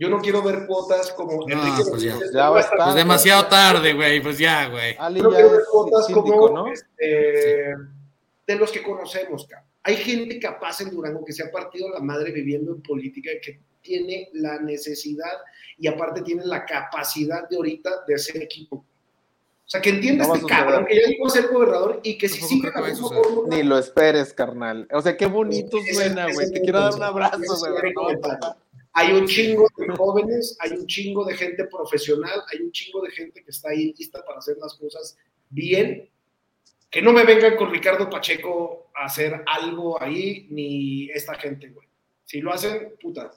yo 0.00 0.08
no 0.08 0.18
quiero 0.18 0.42
ver 0.42 0.66
cuotas 0.66 1.12
como 1.12 1.46
Enrique. 1.46 1.82
Pues 1.90 2.02
ya, 2.02 2.18
ya 2.32 2.48
va 2.48 2.60
a 2.60 2.94
demasiado 2.94 3.46
tarde, 3.48 3.92
güey. 3.92 4.22
Pues 4.22 4.38
ya, 4.38 4.66
güey. 4.68 4.96
Yo 5.14 5.24
no 5.24 5.30
quiero 5.30 5.50
ver 5.50 5.60
cuotas 5.70 6.06
como 6.10 6.66
este, 6.68 7.74
de 8.46 8.56
los 8.56 8.72
que 8.72 8.82
conocemos, 8.82 9.46
cabrón. 9.46 9.68
Hay 9.82 9.96
gente 9.96 10.38
capaz 10.38 10.80
en 10.80 10.90
Durango 10.90 11.22
que 11.22 11.34
se 11.34 11.42
ha 11.42 11.50
partido 11.50 11.90
la 11.90 12.00
madre 12.00 12.32
viviendo 12.32 12.72
en 12.72 12.82
política 12.82 13.30
y 13.30 13.40
que 13.40 13.60
tiene 13.82 14.30
la 14.32 14.58
necesidad 14.58 15.38
y 15.78 15.86
aparte 15.86 16.22
tiene 16.22 16.46
la 16.46 16.64
capacidad 16.64 17.46
de 17.48 17.56
ahorita 17.56 17.90
de 18.08 18.14
hacer 18.14 18.42
equipo. 18.42 18.76
O 18.76 18.84
sea, 19.70 19.80
que 19.80 19.90
entiende 19.90 20.24
este 20.24 20.46
cabrón 20.46 20.86
que 20.86 20.96
ya 20.96 21.08
llegó 21.08 21.26
a 21.26 21.30
ser 21.30 21.48
gobernador 21.48 22.00
y 22.02 22.18
que 22.18 22.28
si 22.28 22.40
sigue 22.40 22.70
la 22.74 22.80
misma 22.88 23.08
fórmula... 23.08 23.54
Ni 23.54 23.62
lo 23.62 23.78
esperes, 23.78 24.32
carnal. 24.32 24.88
O 24.92 25.00
sea, 25.00 25.16
qué 25.16 25.26
bonito 25.26 25.76
suena, 25.92 26.26
güey. 26.32 26.50
Te 26.50 26.60
quiero 26.60 26.80
dar 26.80 26.94
un 26.94 27.02
abrazo, 27.02 27.38
güey. 27.38 28.16
Hay 28.92 29.12
un 29.12 29.26
chingo 29.26 29.66
de 29.76 29.94
jóvenes, 29.96 30.56
hay 30.60 30.72
un 30.72 30.86
chingo 30.86 31.24
de 31.24 31.34
gente 31.34 31.64
profesional, 31.66 32.42
hay 32.52 32.60
un 32.60 32.72
chingo 32.72 33.02
de 33.02 33.10
gente 33.10 33.42
que 33.44 33.50
está 33.50 33.70
ahí 33.70 33.94
lista 33.96 34.24
para 34.24 34.38
hacer 34.38 34.56
las 34.58 34.74
cosas 34.74 35.16
bien. 35.48 36.10
Que 36.90 37.00
no 37.00 37.12
me 37.12 37.24
vengan 37.24 37.56
con 37.56 37.70
Ricardo 37.70 38.10
Pacheco 38.10 38.90
a 38.96 39.04
hacer 39.04 39.44
algo 39.46 40.02
ahí, 40.02 40.48
ni 40.50 41.08
esta 41.10 41.34
gente, 41.34 41.68
güey. 41.68 41.86
Si 42.24 42.40
lo 42.40 42.52
hacen, 42.52 42.94
puta, 43.00 43.30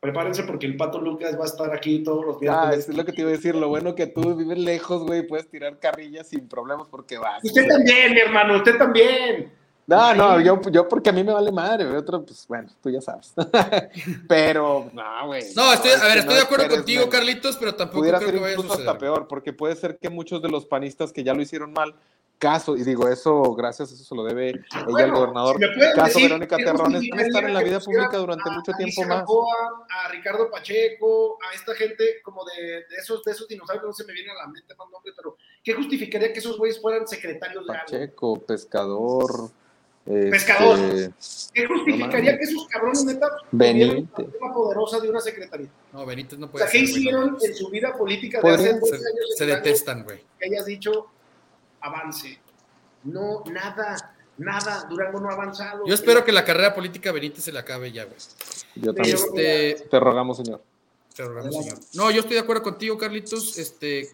prepárense 0.00 0.44
porque 0.44 0.66
el 0.66 0.76
Pato 0.76 1.00
Lucas 1.00 1.38
va 1.38 1.44
a 1.44 1.46
estar 1.46 1.74
aquí 1.74 2.02
todos 2.02 2.24
los 2.24 2.40
días. 2.40 2.56
Ah, 2.58 2.72
eso 2.74 2.90
es 2.90 2.96
lo 2.96 3.04
que 3.04 3.12
te 3.12 3.20
iba 3.20 3.30
a 3.30 3.34
decir. 3.34 3.54
Lo 3.54 3.68
bueno 3.68 3.94
que 3.94 4.06
tú 4.06 4.34
vives 4.34 4.58
lejos, 4.58 5.04
güey, 5.04 5.26
puedes 5.26 5.48
tirar 5.48 5.78
carrillas 5.78 6.28
sin 6.28 6.48
problemas 6.48 6.88
porque 6.90 7.18
vas. 7.18 7.44
Usted 7.44 7.68
también, 7.68 8.14
mi 8.14 8.20
hermano, 8.20 8.56
usted 8.56 8.78
también. 8.78 9.52
No, 9.90 10.14
no, 10.14 10.40
yo, 10.40 10.60
yo 10.70 10.86
porque 10.88 11.10
a 11.10 11.12
mí 11.12 11.24
me 11.24 11.32
vale 11.32 11.50
madre, 11.50 11.84
otro, 11.96 12.24
pues 12.24 12.46
bueno, 12.46 12.68
tú 12.80 12.90
ya 12.90 13.00
sabes. 13.00 13.32
pero, 14.28 14.88
no, 14.92 15.26
güey. 15.26 15.42
No, 15.56 15.72
estoy, 15.72 15.90
a 15.90 16.04
ver, 16.04 16.18
estoy 16.18 16.36
de 16.36 16.42
acuerdo 16.42 16.68
contigo, 16.68 17.08
Carlitos, 17.08 17.56
pero 17.56 17.74
tampoco 17.74 18.02
creo 18.02 18.20
ser 18.20 18.32
que 18.32 18.38
vaya 18.38 18.54
incluso 18.54 18.74
hasta 18.74 18.96
peor, 18.96 19.26
porque 19.26 19.52
puede 19.52 19.74
ser 19.74 19.98
que 19.98 20.08
muchos 20.08 20.40
de 20.42 20.48
los 20.48 20.64
panistas 20.64 21.12
que 21.12 21.24
ya 21.24 21.34
lo 21.34 21.42
hicieron 21.42 21.72
mal 21.72 21.96
caso, 22.38 22.76
y 22.76 22.84
digo 22.84 23.08
eso, 23.08 23.52
gracias, 23.54 23.90
eso 23.90 24.04
se 24.04 24.14
lo 24.14 24.22
debe 24.22 24.50
ella 24.50 25.04
al 25.04 25.10
gobernador, 25.10 25.58
caso 25.94 26.20
Verónica 26.20 26.56
Terrones, 26.56 27.02
van 27.10 27.18
a 27.18 27.22
estar 27.22 27.44
en 27.44 27.52
la 27.52 27.62
vida 27.62 27.80
pública 27.80 28.16
durante 28.16 28.48
mucho 28.48 28.72
tiempo 28.72 29.04
más. 29.04 29.24
A 29.90 30.08
Ricardo 30.08 30.50
Pacheco, 30.50 31.36
a 31.50 31.54
esta 31.54 31.74
gente 31.74 32.22
como 32.22 32.44
de, 32.44 32.84
esos, 32.96 33.22
de 33.24 33.32
esos 33.32 33.48
dinosaurios, 33.48 33.86
no 33.86 33.92
se 33.92 34.04
me 34.04 34.12
viene 34.12 34.30
a 34.30 34.34
la 34.34 34.46
mente 34.46 34.72
más 34.76 34.88
nombre, 34.88 35.12
pero 35.16 35.36
¿qué 35.64 35.74
justificaría 35.74 36.32
que 36.32 36.38
esos 36.38 36.56
güeyes 36.56 36.80
fueran 36.80 37.06
secretarios 37.08 37.66
de 37.66 37.72
Pacheco, 37.72 38.40
pescador. 38.40 39.50
Pescador. 40.30 40.78
Este, 40.78 41.52
¿Qué 41.52 41.66
justificaría 41.66 42.36
que 42.36 42.44
esos 42.44 42.66
cabrones 42.68 43.04
neta 43.04 43.28
Benítez. 43.52 44.26
una 44.40 44.52
poderosa 44.52 45.00
de 45.00 45.10
una 45.10 45.20
secretaría? 45.20 45.68
No, 45.92 46.06
Benítez 46.06 46.38
no 46.38 46.50
puede 46.50 46.64
o 46.64 46.68
sea, 46.68 46.72
¿qué 46.72 46.84
hicieron 46.84 47.36
en 47.40 47.54
su 47.54 47.70
vida 47.70 47.96
política 47.96 48.40
de 48.40 48.50
hace 48.50 48.64
se, 48.64 48.72
años? 48.72 49.34
Se 49.36 49.46
detestan, 49.46 50.04
güey. 50.04 50.20
Que 50.38 50.46
hayas 50.46 50.66
dicho, 50.66 51.06
avance. 51.80 52.38
No, 53.04 53.44
nada, 53.50 54.14
nada. 54.38 54.86
Durango 54.88 55.20
no 55.20 55.30
ha 55.30 55.32
avanzado. 55.32 55.86
Yo 55.86 55.94
espero 55.94 56.24
que 56.24 56.32
la 56.32 56.44
carrera 56.44 56.74
política 56.74 57.12
Benítez 57.12 57.44
se 57.44 57.52
le 57.52 57.58
acabe 57.58 57.92
ya, 57.92 58.04
güey. 58.04 58.18
Yo 58.76 58.94
también. 58.94 59.16
Este, 59.16 59.86
Te 59.90 60.00
rogamos, 60.00 60.36
señor. 60.36 60.62
Te 61.14 61.24
rogamos, 61.24 61.54
señor. 61.54 61.78
No, 61.94 62.10
yo 62.10 62.20
estoy 62.20 62.34
de 62.34 62.40
acuerdo 62.40 62.62
contigo, 62.62 62.98
Carlitos. 62.98 63.58
Este, 63.58 64.10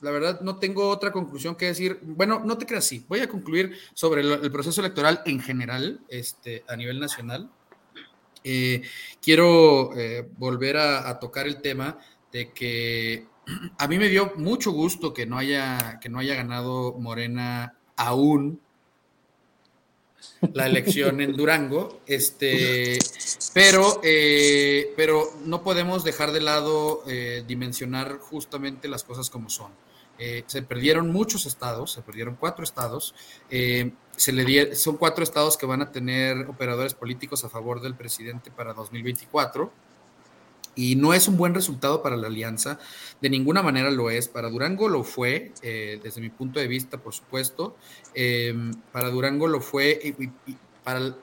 la 0.00 0.10
verdad, 0.12 0.40
no 0.42 0.56
tengo 0.58 0.88
otra 0.88 1.10
conclusión 1.10 1.56
que 1.56 1.66
decir. 1.66 1.98
Bueno, 2.02 2.40
no 2.44 2.56
te 2.56 2.66
creas 2.66 2.84
así. 2.84 3.04
Voy 3.08 3.20
a 3.20 3.28
concluir 3.28 3.76
sobre 3.94 4.20
el, 4.20 4.50
proceso 4.52 4.80
electoral 4.80 5.22
en 5.26 5.40
general, 5.40 6.00
este, 6.08 6.64
a 6.68 6.76
nivel 6.76 7.00
nacional. 7.00 7.50
Eh, 8.44 8.82
quiero 9.20 9.96
eh, 9.96 10.28
volver 10.36 10.76
a 10.76 11.18
tocar 11.18 11.46
el 11.46 11.60
tema 11.60 11.98
de 12.32 12.52
que 12.52 13.26
a 13.78 13.88
mí 13.88 13.98
me 13.98 14.08
dio 14.08 14.32
mucho 14.36 14.70
gusto 14.70 15.12
que 15.12 15.26
no 15.26 15.36
haya, 15.36 15.98
que 16.00 16.08
no 16.08 16.20
haya 16.20 16.36
ganado 16.36 16.94
Morena 16.94 17.74
aún 17.96 18.60
la 20.52 20.66
elección 20.66 21.20
en 21.20 21.36
Durango, 21.36 22.00
este, 22.06 22.98
pero, 23.52 24.00
eh, 24.04 24.92
pero 24.96 25.32
no 25.44 25.64
podemos 25.64 26.04
dejar 26.04 26.30
de 26.30 26.40
lado 26.40 27.02
dimensionar 27.46 28.18
justamente 28.18 28.86
las 28.86 29.02
cosas 29.02 29.30
como 29.30 29.48
son. 29.48 29.72
Eh, 30.18 30.44
se 30.46 30.62
perdieron 30.62 31.10
muchos 31.10 31.46
estados, 31.46 31.92
se 31.92 32.02
perdieron 32.02 32.36
cuatro 32.36 32.64
estados, 32.64 33.14
se 33.48 34.32
le 34.32 34.74
son 34.74 34.96
cuatro 34.96 35.22
estados 35.22 35.56
que 35.56 35.66
van 35.66 35.82
a 35.82 35.92
tener 35.92 36.38
operadores 36.48 36.94
políticos 36.94 37.44
a 37.44 37.48
favor 37.48 37.80
del 37.80 37.94
presidente 37.94 38.50
para 38.50 38.72
2024 38.74 39.70
y 40.74 40.96
no 40.96 41.14
es 41.14 41.28
un 41.28 41.36
buen 41.36 41.54
resultado 41.54 42.02
para 42.02 42.16
la 42.16 42.28
alianza, 42.28 42.78
de 43.20 43.30
ninguna 43.30 43.62
manera 43.62 43.90
lo 43.90 44.10
es. 44.10 44.28
Para 44.28 44.48
Durango 44.48 44.88
lo 44.88 45.02
fue, 45.04 45.52
eh, 45.62 46.00
desde 46.02 46.20
mi 46.20 46.30
punto 46.30 46.60
de 46.60 46.68
vista, 46.68 46.98
por 46.98 47.14
supuesto. 47.14 47.76
Para 48.92 49.10
Durango 49.10 49.48
lo 49.48 49.60
fue, 49.60 50.14
para 50.84 51.14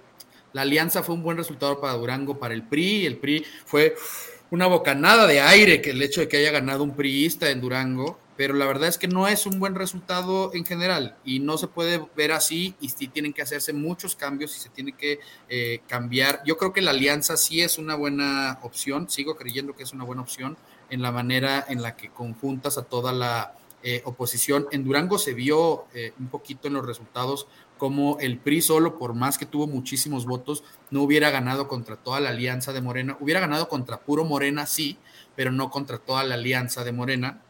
la 0.55 0.61
alianza 0.61 1.03
fue 1.03 1.15
un 1.15 1.21
buen 1.21 1.35
resultado 1.35 1.81
para 1.81 1.93
Durango, 1.95 2.39
para 2.39 2.53
el 2.53 2.63
PRI. 2.63 3.05
El 3.05 3.17
PRI 3.17 3.45
fue 3.65 3.93
una 4.51 4.67
bocanada 4.67 5.27
de 5.27 5.41
aire 5.41 5.81
que 5.81 5.89
el 5.89 6.01
hecho 6.01 6.21
de 6.21 6.29
que 6.29 6.37
haya 6.37 6.51
ganado 6.51 6.81
un 6.81 6.95
priista 6.95 7.49
en 7.49 7.59
Durango 7.59 8.17
pero 8.37 8.53
la 8.53 8.65
verdad 8.65 8.89
es 8.89 8.97
que 8.97 9.07
no 9.07 9.27
es 9.27 9.45
un 9.45 9.59
buen 9.59 9.75
resultado 9.75 10.51
en 10.53 10.65
general 10.65 11.15
y 11.23 11.39
no 11.39 11.57
se 11.57 11.67
puede 11.67 12.05
ver 12.15 12.31
así 12.31 12.75
y 12.81 12.89
sí 12.89 13.07
tienen 13.07 13.33
que 13.33 13.41
hacerse 13.41 13.71
muchos 13.71 14.15
cambios 14.15 14.55
y 14.55 14.59
se 14.59 14.69
tiene 14.69 14.91
que 14.91 15.19
eh, 15.49 15.81
cambiar. 15.87 16.41
Yo 16.45 16.57
creo 16.57 16.73
que 16.73 16.81
la 16.81 16.91
alianza 16.91 17.37
sí 17.37 17.61
es 17.61 17.77
una 17.77 17.95
buena 17.95 18.59
opción, 18.61 19.09
sigo 19.09 19.35
creyendo 19.35 19.75
que 19.75 19.83
es 19.83 19.93
una 19.93 20.03
buena 20.03 20.21
opción 20.21 20.57
en 20.89 21.01
la 21.01 21.11
manera 21.11 21.65
en 21.67 21.81
la 21.81 21.95
que 21.95 22.09
conjuntas 22.09 22.77
a 22.77 22.83
toda 22.83 23.13
la 23.13 23.55
eh, 23.83 24.01
oposición. 24.05 24.67
En 24.71 24.83
Durango 24.83 25.17
se 25.17 25.33
vio 25.33 25.85
eh, 25.93 26.13
un 26.19 26.27
poquito 26.27 26.67
en 26.67 26.73
los 26.73 26.85
resultados 26.85 27.47
como 27.77 28.17
el 28.19 28.37
PRI 28.37 28.61
solo, 28.61 28.97
por 28.97 29.13
más 29.13 29.37
que 29.37 29.45
tuvo 29.45 29.67
muchísimos 29.67 30.25
votos, 30.25 30.63
no 30.91 31.01
hubiera 31.01 31.29
ganado 31.29 31.67
contra 31.67 31.97
toda 31.97 32.19
la 32.19 32.29
alianza 32.29 32.71
de 32.71 32.81
Morena, 32.81 33.17
hubiera 33.19 33.41
ganado 33.41 33.67
contra 33.67 33.99
puro 33.99 34.23
Morena, 34.23 34.65
sí, 34.65 34.97
pero 35.35 35.51
no 35.51 35.69
contra 35.69 35.97
toda 35.97 36.23
la 36.23 36.35
alianza 36.35 36.83
de 36.85 36.93
Morena 36.93 37.41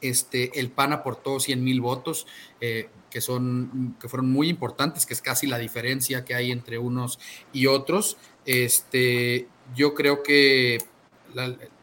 este, 0.00 0.58
el 0.58 0.70
PAN 0.70 0.92
aportó 0.92 1.40
100 1.40 1.62
mil 1.62 1.80
votos, 1.80 2.26
eh, 2.60 2.88
que, 3.10 3.20
son, 3.20 3.96
que 4.00 4.08
fueron 4.08 4.30
muy 4.30 4.48
importantes, 4.48 5.06
que 5.06 5.14
es 5.14 5.22
casi 5.22 5.46
la 5.46 5.58
diferencia 5.58 6.24
que 6.24 6.34
hay 6.34 6.50
entre 6.50 6.78
unos 6.78 7.18
y 7.52 7.66
otros. 7.66 8.16
Este, 8.44 9.48
yo 9.74 9.94
creo 9.94 10.22
que 10.22 10.78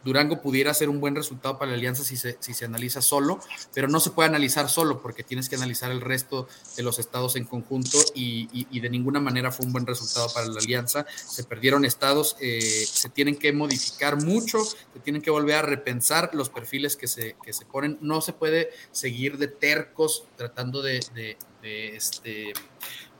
Durango 0.04 0.42
pudiera 0.42 0.74
ser 0.74 0.90
un 0.90 1.00
buen 1.00 1.16
resultado 1.16 1.58
para 1.58 1.72
la 1.72 1.78
alianza 1.78 2.04
si 2.04 2.18
se, 2.18 2.38
si 2.40 2.54
se 2.54 2.66
analiza 2.66 3.02
solo, 3.02 3.40
pero 3.74 3.88
no 3.88 4.00
se 4.00 4.12
puede 4.12 4.30
analizar 4.30 4.70
solo 4.70 5.02
porque 5.02 5.24
tienes 5.24 5.50
que 5.50 5.56
analizar 5.56 5.92
el 5.92 6.02
resto 6.02 6.48
de 6.76 6.84
los 6.84 7.00
estados 7.00 7.36
en 7.36 7.46
conjunto 7.46 7.98
y, 8.14 8.80
de 8.80 8.90
ninguna 8.90 9.22
manera 9.22 9.52
fue 9.52 9.66
un 9.66 9.72
buen 9.72 9.86
resultado 9.86 10.28
para 10.34 10.48
la 10.48 10.60
alianza. 10.60 11.06
Se 11.08 11.44
perdieron 11.44 11.86
estados, 11.86 12.36
eh, 12.42 12.60
se 12.60 13.10
tienen 13.10 13.38
que 13.38 13.54
modificar 13.54 14.22
mucho, 14.22 14.64
se 14.66 15.00
tienen 15.04 15.22
que 15.22 15.32
volver 15.32 15.56
a 15.56 15.62
repensar 15.62 16.32
los 16.34 16.50
perfiles 16.50 16.98
que 16.98 17.08
se, 17.08 17.38
que 17.44 17.54
se 17.54 17.66
ponen. 17.66 17.98
No 18.02 18.20
se 18.20 18.34
puede 18.34 18.72
seguir 18.92 19.38
de 19.38 19.48
tercos 19.48 20.26
tratando 20.36 20.82
de, 20.82 21.00
de 21.14 21.96
este, 21.96 22.54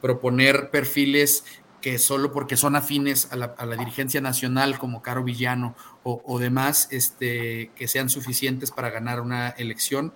proponer 0.04 0.70
perfiles 0.70 1.46
que 1.84 2.00
solo 2.00 2.32
porque 2.32 2.56
son 2.56 2.78
afines 2.78 3.28
a 3.30 3.36
la, 3.36 3.76
dirigencia 3.76 4.22
nacional 4.22 4.80
como 4.80 5.02
Caro 5.02 5.22
Villano 5.22 5.76
o, 6.04 6.40
demás, 6.40 6.88
este, 6.92 7.72
que 7.76 7.90
sean 7.90 8.08
suficientes 8.10 8.72
para 8.72 8.90
ganar 8.90 9.20
una 9.20 9.50
elección. 9.50 10.14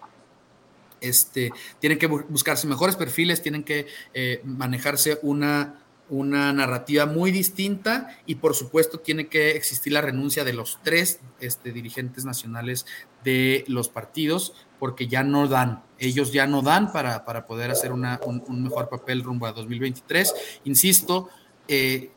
Este, 1.02 1.52
tienen 1.80 2.00
que 2.00 2.08
buscarse 2.08 2.68
mejores 2.68 2.96
perfiles, 2.96 3.42
tienen 3.42 3.66
que 3.66 3.86
eh, 4.14 4.42
manejarse 4.46 5.20
una, 5.24 5.84
una 6.10 6.54
narrativa 6.54 7.06
muy 7.06 7.32
distinta 7.32 8.18
y 8.26 8.36
por 8.36 8.56
supuesto 8.56 9.02
tiene 9.02 9.28
que 9.28 9.52
existir 9.52 9.92
la 9.92 10.00
renuncia 10.00 10.46
de 10.46 10.54
los 10.54 10.80
tres 10.84 11.20
este, 11.42 11.74
dirigentes 11.74 12.24
nacionales 12.24 12.86
de 13.26 13.66
los 13.68 13.90
partidos 13.90 14.54
porque 14.80 15.08
ya 15.08 15.24
no 15.24 15.50
dan, 15.50 15.84
ellos 16.00 16.32
ya 16.32 16.48
no 16.48 16.62
dan 16.62 16.94
para, 16.94 17.26
para 17.26 17.46
poder 17.46 17.72
hacer 17.72 17.92
un, 17.92 18.06
un, 18.26 18.64
mejor 18.64 18.88
papel 18.88 19.22
rumbo 19.22 19.48
a 19.48 19.52
2023. 19.52 20.34
Insisto, 20.64 21.30
eh, 21.68 22.12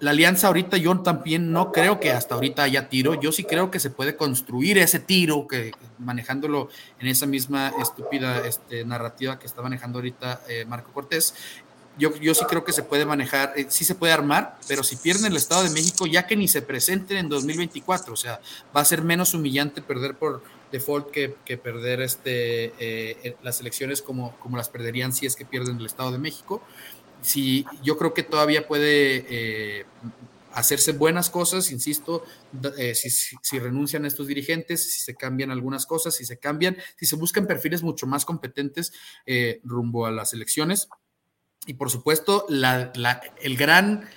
la 0.00 0.10
alianza 0.10 0.46
ahorita 0.46 0.76
yo 0.76 1.00
también 1.00 1.52
no 1.52 1.72
creo 1.72 1.98
que 1.98 2.12
hasta 2.12 2.34
ahorita 2.34 2.62
haya 2.62 2.88
tiro, 2.88 3.20
yo 3.20 3.32
sí 3.32 3.44
creo 3.44 3.70
que 3.70 3.80
se 3.80 3.90
puede 3.90 4.16
construir 4.16 4.78
ese 4.78 5.00
tiro 5.00 5.46
que 5.48 5.72
manejándolo 5.98 6.68
en 7.00 7.08
esa 7.08 7.26
misma 7.26 7.72
estúpida 7.80 8.46
este, 8.46 8.84
narrativa 8.84 9.38
que 9.38 9.46
está 9.46 9.60
manejando 9.60 9.98
ahorita 9.98 10.42
eh, 10.48 10.64
Marco 10.66 10.92
Cortés. 10.92 11.34
Yo, 11.98 12.14
yo, 12.14 12.32
sí 12.32 12.44
creo 12.48 12.62
que 12.62 12.72
se 12.72 12.84
puede 12.84 13.04
manejar, 13.06 13.54
eh, 13.56 13.66
sí 13.70 13.84
se 13.84 13.96
puede 13.96 14.12
armar, 14.12 14.56
pero 14.68 14.84
si 14.84 14.94
pierden 14.94 15.32
el 15.32 15.36
Estado 15.36 15.64
de 15.64 15.70
México, 15.70 16.06
ya 16.06 16.28
que 16.28 16.36
ni 16.36 16.46
se 16.46 16.62
presenten 16.62 17.16
en 17.16 17.28
2024, 17.28 18.12
o 18.12 18.16
sea, 18.16 18.40
va 18.76 18.82
a 18.82 18.84
ser 18.84 19.02
menos 19.02 19.34
humillante 19.34 19.82
perder 19.82 20.14
por 20.14 20.44
default 20.70 21.10
que, 21.10 21.56
perder 21.56 22.00
este, 22.02 23.34
las 23.42 23.58
elecciones 23.60 24.00
como, 24.00 24.38
como 24.38 24.56
las 24.56 24.68
perderían 24.68 25.12
si 25.12 25.26
es 25.26 25.34
que 25.34 25.44
pierden 25.44 25.78
el 25.78 25.86
Estado 25.86 26.12
de 26.12 26.18
México 26.18 26.62
si 27.22 27.64
yo 27.82 27.96
creo 27.98 28.14
que 28.14 28.22
todavía 28.22 28.66
puede 28.66 29.26
eh, 29.28 29.84
hacerse 30.52 30.92
buenas 30.92 31.30
cosas, 31.30 31.70
insisto, 31.70 32.24
eh, 32.76 32.94
si, 32.94 33.58
renuncian 33.58 34.04
estos 34.04 34.26
dirigentes, 34.26 34.92
si 34.92 35.00
se 35.00 35.14
cambian 35.14 35.50
algunas 35.50 35.86
cosas, 35.86 36.16
si 36.16 36.24
se 36.24 36.38
cambian, 36.38 36.76
si 36.96 37.06
se 37.06 37.16
buscan 37.16 37.46
perfiles 37.46 37.82
mucho 37.82 38.06
más 38.06 38.24
competentes 38.24 38.92
eh, 39.26 39.60
rumbo 39.62 40.06
a 40.06 40.10
las 40.10 40.32
elecciones. 40.32 40.88
Y 41.66 41.74
por 41.74 41.90
supuesto, 41.90 42.46
el, 42.48 43.56
gran, 43.56 44.08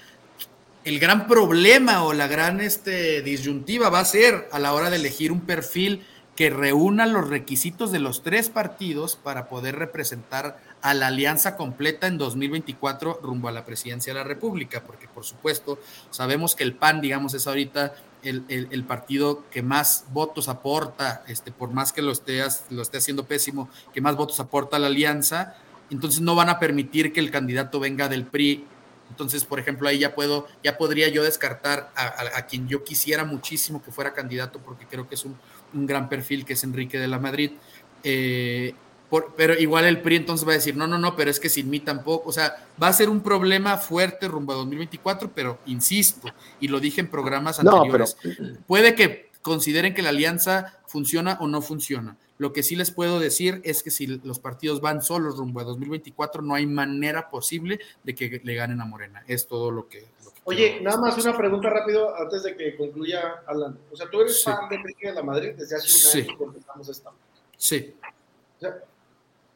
el 0.83 0.99
gran 0.99 1.27
problema 1.27 2.03
o 2.05 2.13
la 2.13 2.27
gran 2.27 2.61
este, 2.61 3.21
disyuntiva 3.21 3.89
va 3.89 3.99
a 3.99 4.05
ser 4.05 4.47
a 4.51 4.59
la 4.59 4.73
hora 4.73 4.89
de 4.89 4.95
elegir 4.95 5.31
un 5.31 5.41
perfil 5.41 6.05
que 6.35 6.49
reúna 6.49 7.05
los 7.05 7.29
requisitos 7.29 7.91
de 7.91 7.99
los 7.99 8.23
tres 8.23 8.49
partidos 8.49 9.15
para 9.15 9.49
poder 9.49 9.75
representar 9.75 10.57
a 10.81 10.93
la 10.93 11.07
alianza 11.07 11.55
completa 11.55 12.07
en 12.07 12.17
2024 12.17 13.19
rumbo 13.21 13.47
a 13.47 13.51
la 13.51 13.65
presidencia 13.65 14.13
de 14.13 14.19
la 14.19 14.25
República, 14.25 14.83
porque 14.83 15.07
por 15.07 15.23
supuesto 15.23 15.79
sabemos 16.09 16.55
que 16.55 16.63
el 16.63 16.73
PAN, 16.73 17.01
digamos, 17.01 17.33
es 17.33 17.47
ahorita 17.47 17.93
el, 18.23 18.83
partido 18.87 19.43
que 19.49 19.61
más 19.61 20.05
votos 20.11 20.47
aporta, 20.47 21.23
este, 21.27 21.51
por 21.51 21.71
más 21.71 21.93
que 21.93 22.01
lo 22.01 22.11
esté, 22.11 22.41
lo 22.69 22.81
esté 22.81 22.97
haciendo 22.97 23.25
pésimo, 23.25 23.69
que 23.93 24.01
más 24.01 24.15
votos 24.15 24.39
aporta 24.39 24.79
la 24.79 24.87
alianza, 24.87 25.55
entonces 25.89 26.21
no 26.21 26.35
van 26.35 26.49
a 26.49 26.59
permitir 26.59 27.13
que 27.13 27.19
el 27.19 27.31
candidato 27.31 27.79
venga 27.79 28.07
del 28.07 28.25
PRI. 28.25 28.65
Entonces, 29.09 29.43
por 29.43 29.59
ejemplo, 29.59 29.89
ahí 29.89 29.99
ya 29.99 30.15
puedo, 30.15 30.47
ya 30.63 30.77
podría 30.77 31.09
yo 31.09 31.21
descartar 31.21 31.91
a, 31.95 32.45
quien 32.45 32.67
yo 32.69 32.83
quisiera 32.85 33.25
muchísimo 33.25 33.83
que 33.83 33.91
fuera 33.91 34.13
candidato, 34.13 34.59
porque 34.59 34.85
creo 34.85 35.09
que 35.09 35.15
es 35.15 35.25
un, 35.25 35.35
gran 35.73 36.07
perfil, 36.07 36.45
que 36.45 36.53
es 36.53 36.63
Enrique 36.63 36.97
de 36.97 37.07
la 37.09 37.19
Madrid. 37.19 37.51
Eh, 38.03 38.73
pero 39.35 39.53
igual 39.57 39.85
el 39.85 40.01
PRI 40.01 40.17
entonces 40.17 40.47
va 40.47 40.53
a 40.53 40.55
decir, 40.55 40.75
no, 40.75 40.87
no, 40.87 40.97
no, 40.97 41.15
pero 41.15 41.29
es 41.29 41.39
que 41.39 41.49
sin 41.49 41.69
mí 41.69 41.79
tampoco, 41.79 42.29
o 42.29 42.31
sea, 42.31 42.67
va 42.81 42.87
a 42.87 42.93
ser 42.93 43.09
un 43.09 43.21
problema 43.21 43.77
fuerte 43.77 44.27
rumbo 44.27 44.53
a 44.53 44.57
2024, 44.57 45.31
pero 45.33 45.59
insisto, 45.65 46.29
y 46.59 46.67
lo 46.67 46.79
dije 46.79 47.01
en 47.01 47.09
programas 47.09 47.59
anteriores, 47.59 48.15
puede 48.67 48.95
que 48.95 49.29
consideren 49.41 49.93
que 49.93 50.01
la 50.01 50.09
alianza 50.09 50.79
funciona 50.85 51.37
o 51.41 51.47
no 51.47 51.61
funciona. 51.61 52.15
Lo 52.37 52.53
que 52.53 52.63
sí 52.63 52.75
les 52.75 52.89
puedo 52.89 53.19
decir 53.19 53.61
es 53.63 53.83
que 53.83 53.91
si 53.91 54.07
los 54.07 54.39
partidos 54.39 54.81
van 54.81 55.03
solos 55.03 55.37
rumbo 55.37 55.59
a 55.59 55.63
2024, 55.63 56.41
no 56.41 56.55
hay 56.55 56.65
manera 56.65 57.29
posible 57.29 57.79
de 58.03 58.15
que 58.15 58.41
le 58.43 58.55
ganen 58.55 58.81
a 58.81 58.85
Morena. 58.85 59.23
Es 59.27 59.45
todo 59.47 59.69
lo 59.69 59.87
que... 59.87 60.05
Oye, 60.43 60.79
nada 60.81 60.97
más 60.97 61.23
una 61.23 61.37
pregunta 61.37 61.69
rápido 61.69 62.15
antes 62.17 62.41
de 62.41 62.57
que 62.57 62.75
concluya 62.75 63.43
Alan. 63.45 63.77
O 63.91 63.95
sea, 63.95 64.09
tú 64.09 64.21
eres 64.21 64.43
fan 64.43 64.67
de 64.69 64.75
Enrique 64.77 65.09
de 65.09 65.13
la 65.13 65.21
Madrid 65.21 65.51
desde 65.55 65.75
hace 65.75 66.19
un 66.19 66.25
año 66.25 66.37
que 66.37 66.43
empezamos 66.45 66.89
esta. 66.89 67.11
Sí. 67.57 67.93
O 68.57 68.59
sea, 68.59 68.83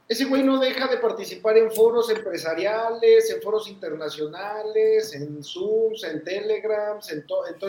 ese 0.07 0.25
güey 0.25 0.43
no 0.43 0.59
deja 0.59 0.87
de 0.87 0.97
participar 0.97 1.57
en 1.57 1.71
foros 1.71 2.09
empresariales, 2.11 3.29
en 3.31 3.41
foros 3.41 3.67
internacionales, 3.67 5.13
en 5.15 5.43
Zooms, 5.43 6.03
en 6.03 6.23
Telegrams, 6.23 7.11
en, 7.11 7.25
todo 7.25 7.47
esto. 7.47 7.67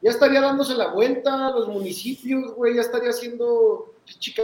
Ya 0.00 0.10
estaría 0.10 0.40
dándose 0.40 0.74
la 0.74 0.88
vuelta 0.88 1.48
a 1.48 1.50
los 1.50 1.68
municipios, 1.68 2.54
güey, 2.54 2.76
ya 2.76 2.80
estaría 2.80 3.10
haciendo 3.10 3.94
chica 4.18 4.42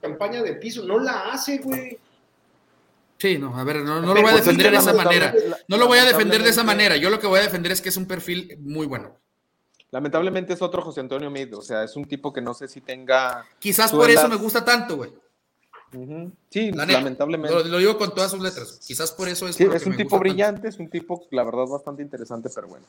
campaña 0.00 0.42
de 0.42 0.54
piso. 0.54 0.82
No 0.84 0.98
la 0.98 1.30
hace, 1.30 1.58
güey. 1.58 1.98
Sí, 3.18 3.38
no, 3.38 3.56
a 3.56 3.64
ver, 3.64 3.76
no, 3.78 4.00
no 4.00 4.14
lo 4.14 4.22
voy 4.22 4.30
a 4.32 4.36
defender 4.36 4.70
de 4.72 4.78
esa 4.78 4.92
manera. 4.92 5.34
No 5.68 5.76
lo 5.76 5.86
voy 5.86 5.98
a 5.98 6.04
defender 6.04 6.42
de 6.42 6.50
esa 6.50 6.64
manera. 6.64 6.96
Yo 6.96 7.10
lo 7.10 7.20
que 7.20 7.26
voy 7.28 7.38
a 7.38 7.44
defender 7.44 7.70
es 7.70 7.80
que 7.80 7.88
es 7.88 7.96
un 7.96 8.06
perfil 8.06 8.56
muy 8.60 8.86
bueno. 8.86 9.16
Lamentablemente 9.90 10.52
es 10.52 10.62
otro 10.62 10.82
José 10.82 11.00
Antonio 11.00 11.30
Mid, 11.30 11.56
o 11.56 11.62
sea, 11.62 11.82
es 11.82 11.96
un 11.96 12.04
tipo 12.04 12.32
que 12.32 12.42
no 12.42 12.52
sé 12.52 12.68
si 12.68 12.80
tenga. 12.80 13.46
Quizás 13.58 13.90
por 13.90 14.10
eso 14.10 14.28
me 14.28 14.36
gusta 14.36 14.64
tanto, 14.64 14.96
güey. 14.96 15.12
Sí, 16.50 16.70
lamentablemente. 16.72 17.64
Lo, 17.64 17.78
digo 17.78 17.96
con 17.96 18.14
todas 18.14 18.30
sus 18.30 18.40
letras. 18.40 18.80
Quizás 18.86 19.10
por 19.12 19.28
eso 19.28 19.48
es. 19.48 19.58
es 19.60 19.86
un 19.86 19.96
tipo 19.96 20.18
brillante, 20.18 20.68
es 20.68 20.78
un 20.78 20.90
tipo, 20.90 21.26
la 21.30 21.44
verdad, 21.44 21.66
bastante 21.66 22.02
interesante, 22.02 22.50
pero 22.54 22.68
bueno. 22.68 22.84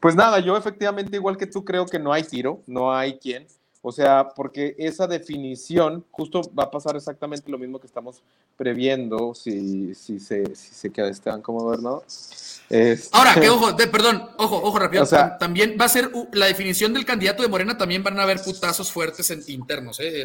Pues 0.00 0.14
nada, 0.14 0.38
yo 0.38 0.56
efectivamente, 0.56 1.16
igual 1.16 1.36
que 1.36 1.46
tú, 1.46 1.64
creo 1.64 1.86
que 1.86 1.98
no 1.98 2.12
hay 2.12 2.22
tiro, 2.22 2.62
no 2.66 2.94
hay 2.94 3.18
quien. 3.18 3.46
O 3.86 3.92
sea, 3.92 4.30
porque 4.34 4.74
esa 4.78 5.06
definición, 5.06 6.06
justo 6.10 6.40
va 6.58 6.62
a 6.62 6.70
pasar 6.70 6.96
exactamente 6.96 7.50
lo 7.50 7.58
mismo 7.58 7.78
que 7.78 7.86
estamos 7.86 8.22
previendo 8.56 9.34
si, 9.34 9.94
si, 9.94 10.18
se, 10.20 10.56
si 10.56 10.74
se 10.74 10.90
queda 10.90 11.10
Esteban 11.10 11.42
como 11.42 11.60
gobernador. 11.60 12.02
Este, 12.06 13.10
Ahora, 13.12 13.34
que 13.34 13.50
ojo, 13.50 13.76
perdón, 13.76 14.30
ojo, 14.38 14.56
ojo 14.56 14.78
rápido. 14.78 15.04
también 15.38 15.76
va 15.78 15.84
a 15.84 15.90
ser 15.90 16.10
la 16.32 16.46
definición 16.46 16.94
del 16.94 17.04
candidato 17.04 17.42
de 17.42 17.48
Morena, 17.50 17.76
también 17.76 18.02
van 18.02 18.18
a 18.18 18.22
haber 18.22 18.40
putazos 18.42 18.90
fuertes 18.90 19.30
en, 19.30 19.42
internos, 19.48 20.00
¿eh? 20.00 20.22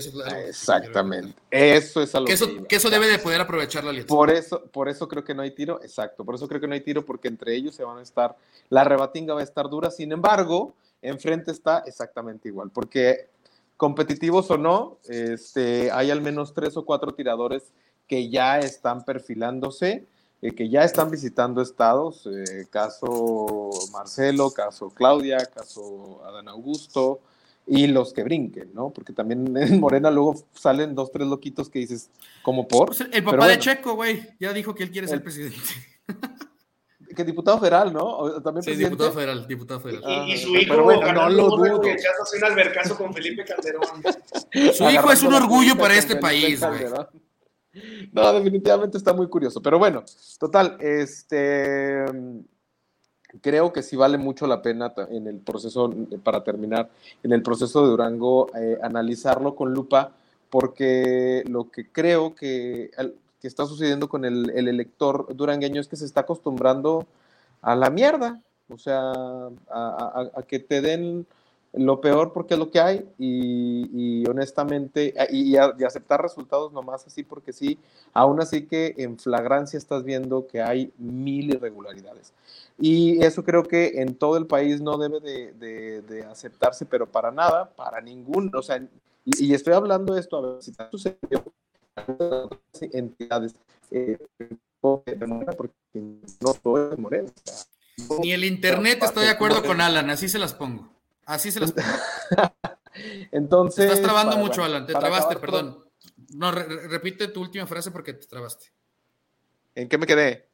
exactamente. 0.47 1.33
Eso 1.51 2.01
es 2.01 2.15
algo 2.15 2.27
que 2.27 2.33
eso, 2.35 2.47
que, 2.65 2.77
eso 2.77 2.89
debe 2.89 3.07
de 3.07 3.19
poder 3.19 3.41
aprovechar 3.41 3.83
la 3.83 3.89
alianza. 3.89 4.07
Por 4.07 4.29
eso, 4.29 4.63
por 4.71 4.87
eso 4.87 5.09
creo 5.09 5.25
que 5.25 5.35
no 5.35 5.41
hay 5.41 5.51
tiro, 5.51 5.81
exacto. 5.83 6.23
Por 6.23 6.35
eso 6.35 6.47
creo 6.47 6.61
que 6.61 6.67
no 6.69 6.75
hay 6.75 6.81
tiro, 6.81 7.05
porque 7.05 7.27
entre 7.27 7.53
ellos 7.57 7.75
se 7.75 7.83
van 7.83 7.97
a 7.97 8.03
estar, 8.03 8.37
la 8.69 8.85
rebatinga 8.85 9.33
va 9.33 9.41
a 9.41 9.43
estar 9.43 9.67
dura. 9.67 9.91
Sin 9.91 10.13
embargo, 10.13 10.73
enfrente 11.01 11.51
está 11.51 11.83
exactamente 11.85 12.47
igual, 12.47 12.69
porque 12.73 13.27
competitivos 13.79 14.51
o 14.51 14.57
no, 14.57 14.97
este, 15.07 15.89
hay 15.89 16.11
al 16.11 16.21
menos 16.21 16.53
tres 16.53 16.75
o 16.75 16.83
cuatro 16.83 17.13
tiradores 17.13 17.71
que 18.09 18.29
ya 18.29 18.59
están 18.59 19.05
perfilándose, 19.05 20.05
eh, 20.41 20.51
que 20.51 20.67
ya 20.67 20.83
están 20.83 21.09
visitando 21.09 21.61
estados, 21.61 22.27
eh, 22.27 22.67
caso 22.69 23.69
Marcelo, 23.93 24.51
caso 24.51 24.89
Claudia, 24.89 25.37
caso 25.45 26.21
Adán 26.25 26.49
Augusto, 26.49 27.21
y 27.65 27.87
los 27.87 28.11
que 28.11 28.25
brinquen, 28.25 28.69
¿no? 28.73 28.89
Porque 28.89 29.13
también 29.13 29.55
en 29.57 29.79
Morena 29.79 30.11
luego 30.11 30.35
salen 30.53 30.93
dos, 30.93 31.09
tres 31.09 31.29
loquitos 31.29 31.69
que 31.69 31.79
dices, 31.79 32.09
como 32.43 32.67
por. 32.67 32.87
Pues 32.87 33.07
el 33.09 33.23
papá 33.23 33.47
de 33.47 33.59
Checo, 33.59 33.93
güey, 33.93 34.27
ya 34.41 34.51
dijo 34.51 34.75
que 34.75 34.83
él 34.83 34.91
quiere 34.91 35.07
ser 35.07 35.23
presidente. 35.23 35.55
Que 37.15 37.23
diputado 37.23 37.59
federal, 37.59 37.91
¿no? 37.91 38.41
¿También 38.41 38.63
sí, 38.63 38.75
diputado 38.75 39.11
federal, 39.11 39.47
diputado 39.47 39.79
federal. 39.79 40.27
y, 40.27 40.37
su 40.37 40.55
hijo, 40.55 40.73
pero 40.73 40.83
bueno, 40.83 41.11
no 41.11 41.29
lo 41.29 41.49
dudo. 41.49 41.81
Que 41.81 41.95
un 42.37 42.43
albercazo 42.43 42.95
con 42.97 43.13
Felipe 43.13 43.43
Calderón. 43.43 43.83
su 44.73 44.89
hijo 44.89 45.11
es 45.11 45.23
un 45.23 45.33
orgullo 45.33 45.77
para 45.77 45.95
este 45.95 46.15
país, 46.15 46.59
güey. 46.59 46.85
No, 48.11 48.33
definitivamente 48.33 48.97
está 48.97 49.13
muy 49.13 49.29
curioso. 49.29 49.61
Pero 49.61 49.77
bueno, 49.77 50.03
total, 50.39 50.75
este 50.79 52.03
creo 53.41 53.71
que 53.71 53.83
sí 53.83 53.95
vale 53.95 54.17
mucho 54.17 54.47
la 54.47 54.61
pena 54.61 54.93
en 55.09 55.27
el 55.27 55.37
proceso, 55.37 55.93
para 56.23 56.43
terminar, 56.43 56.89
en 57.23 57.31
el 57.31 57.41
proceso 57.41 57.83
de 57.83 57.89
Durango, 57.89 58.47
eh, 58.55 58.77
analizarlo 58.81 59.55
con 59.55 59.73
lupa, 59.73 60.11
porque 60.49 61.43
lo 61.47 61.69
que 61.69 61.91
creo 61.91 62.33
que 62.33 62.89
que 63.39 63.47
está 63.47 63.65
sucediendo 63.65 64.09
con 64.09 64.25
el, 64.25 64.49
elector 64.49 65.33
durangueño 65.35 65.79
es 65.79 65.87
que 65.87 65.95
se 65.95 66.05
está 66.05 66.21
acostumbrando 66.21 67.05
a 67.61 67.75
la 67.75 67.89
mierda, 67.89 68.41
o 68.69 68.77
sea, 68.77 69.11
a, 69.69 70.43
que 70.47 70.59
te 70.59 70.81
den 70.81 71.25
lo 71.73 72.01
peor 72.01 72.33
porque 72.33 72.55
es 72.55 72.59
lo 72.59 72.71
que 72.71 72.79
hay 72.79 73.07
y, 73.17 74.27
honestamente, 74.27 75.13
y, 75.29 75.55
aceptar 75.55 76.21
resultados 76.21 76.73
nomás 76.73 77.05
así 77.05 77.23
porque 77.23 77.53
sí, 77.53 77.77
aún 78.13 78.41
así 78.41 78.65
que 78.65 78.95
en 78.97 79.17
flagrancia 79.17 79.77
estás 79.77 80.03
viendo 80.03 80.47
que 80.47 80.61
hay 80.61 80.91
mil 80.97 81.53
irregularidades. 81.53 82.33
Y 82.77 83.23
eso 83.23 83.43
creo 83.43 83.63
que 83.63 84.01
en 84.01 84.15
todo 84.15 84.37
el 84.37 84.47
país 84.47 84.81
no 84.81 84.97
debe 84.97 85.19
de, 85.19 86.25
aceptarse, 86.29 86.85
pero 86.85 87.05
para 87.05 87.31
nada, 87.31 87.69
para 87.69 88.01
ningún, 88.01 88.51
o 88.55 88.61
sea, 88.61 88.81
y, 89.25 89.53
estoy 89.53 89.73
hablando 89.73 90.13
de 90.13 90.21
esto, 90.21 90.37
a 90.37 90.41
ver 90.41 90.63
si 90.63 90.71
está 90.71 90.89
sucediendo 90.89 91.53
entidades 92.91 93.55
eh, 93.91 94.17
porque 94.81 95.17
no 95.21 96.53
todo 96.61 96.97
Morena. 96.97 97.31
Ni 98.21 98.31
el 98.31 98.45
internet 98.45 98.99
estoy 99.03 99.25
de 99.25 99.31
acuerdo 99.31 99.63
con 99.63 99.81
Alan, 99.81 100.09
así 100.09 100.29
se 100.29 100.39
las 100.39 100.53
pongo. 100.53 100.89
Así 101.25 101.51
se 101.51 101.59
las 101.59 101.71
pongo. 101.73 101.87
Entonces. 103.31 103.85
estás 103.85 104.01
trabando 104.01 104.37
mucho, 104.37 104.63
Alan, 104.63 104.85
te 104.85 104.93
trabaste, 104.93 105.35
perdón. 105.37 105.85
No, 106.33 106.51
repite 106.51 107.27
tu 107.27 107.41
última 107.41 107.65
frase 107.67 107.91
porque 107.91 108.13
te 108.13 108.27
trabaste. 108.27 108.67
¿En 109.75 109.89
qué 109.89 109.97
me 109.97 110.05
quedé? 110.07 110.49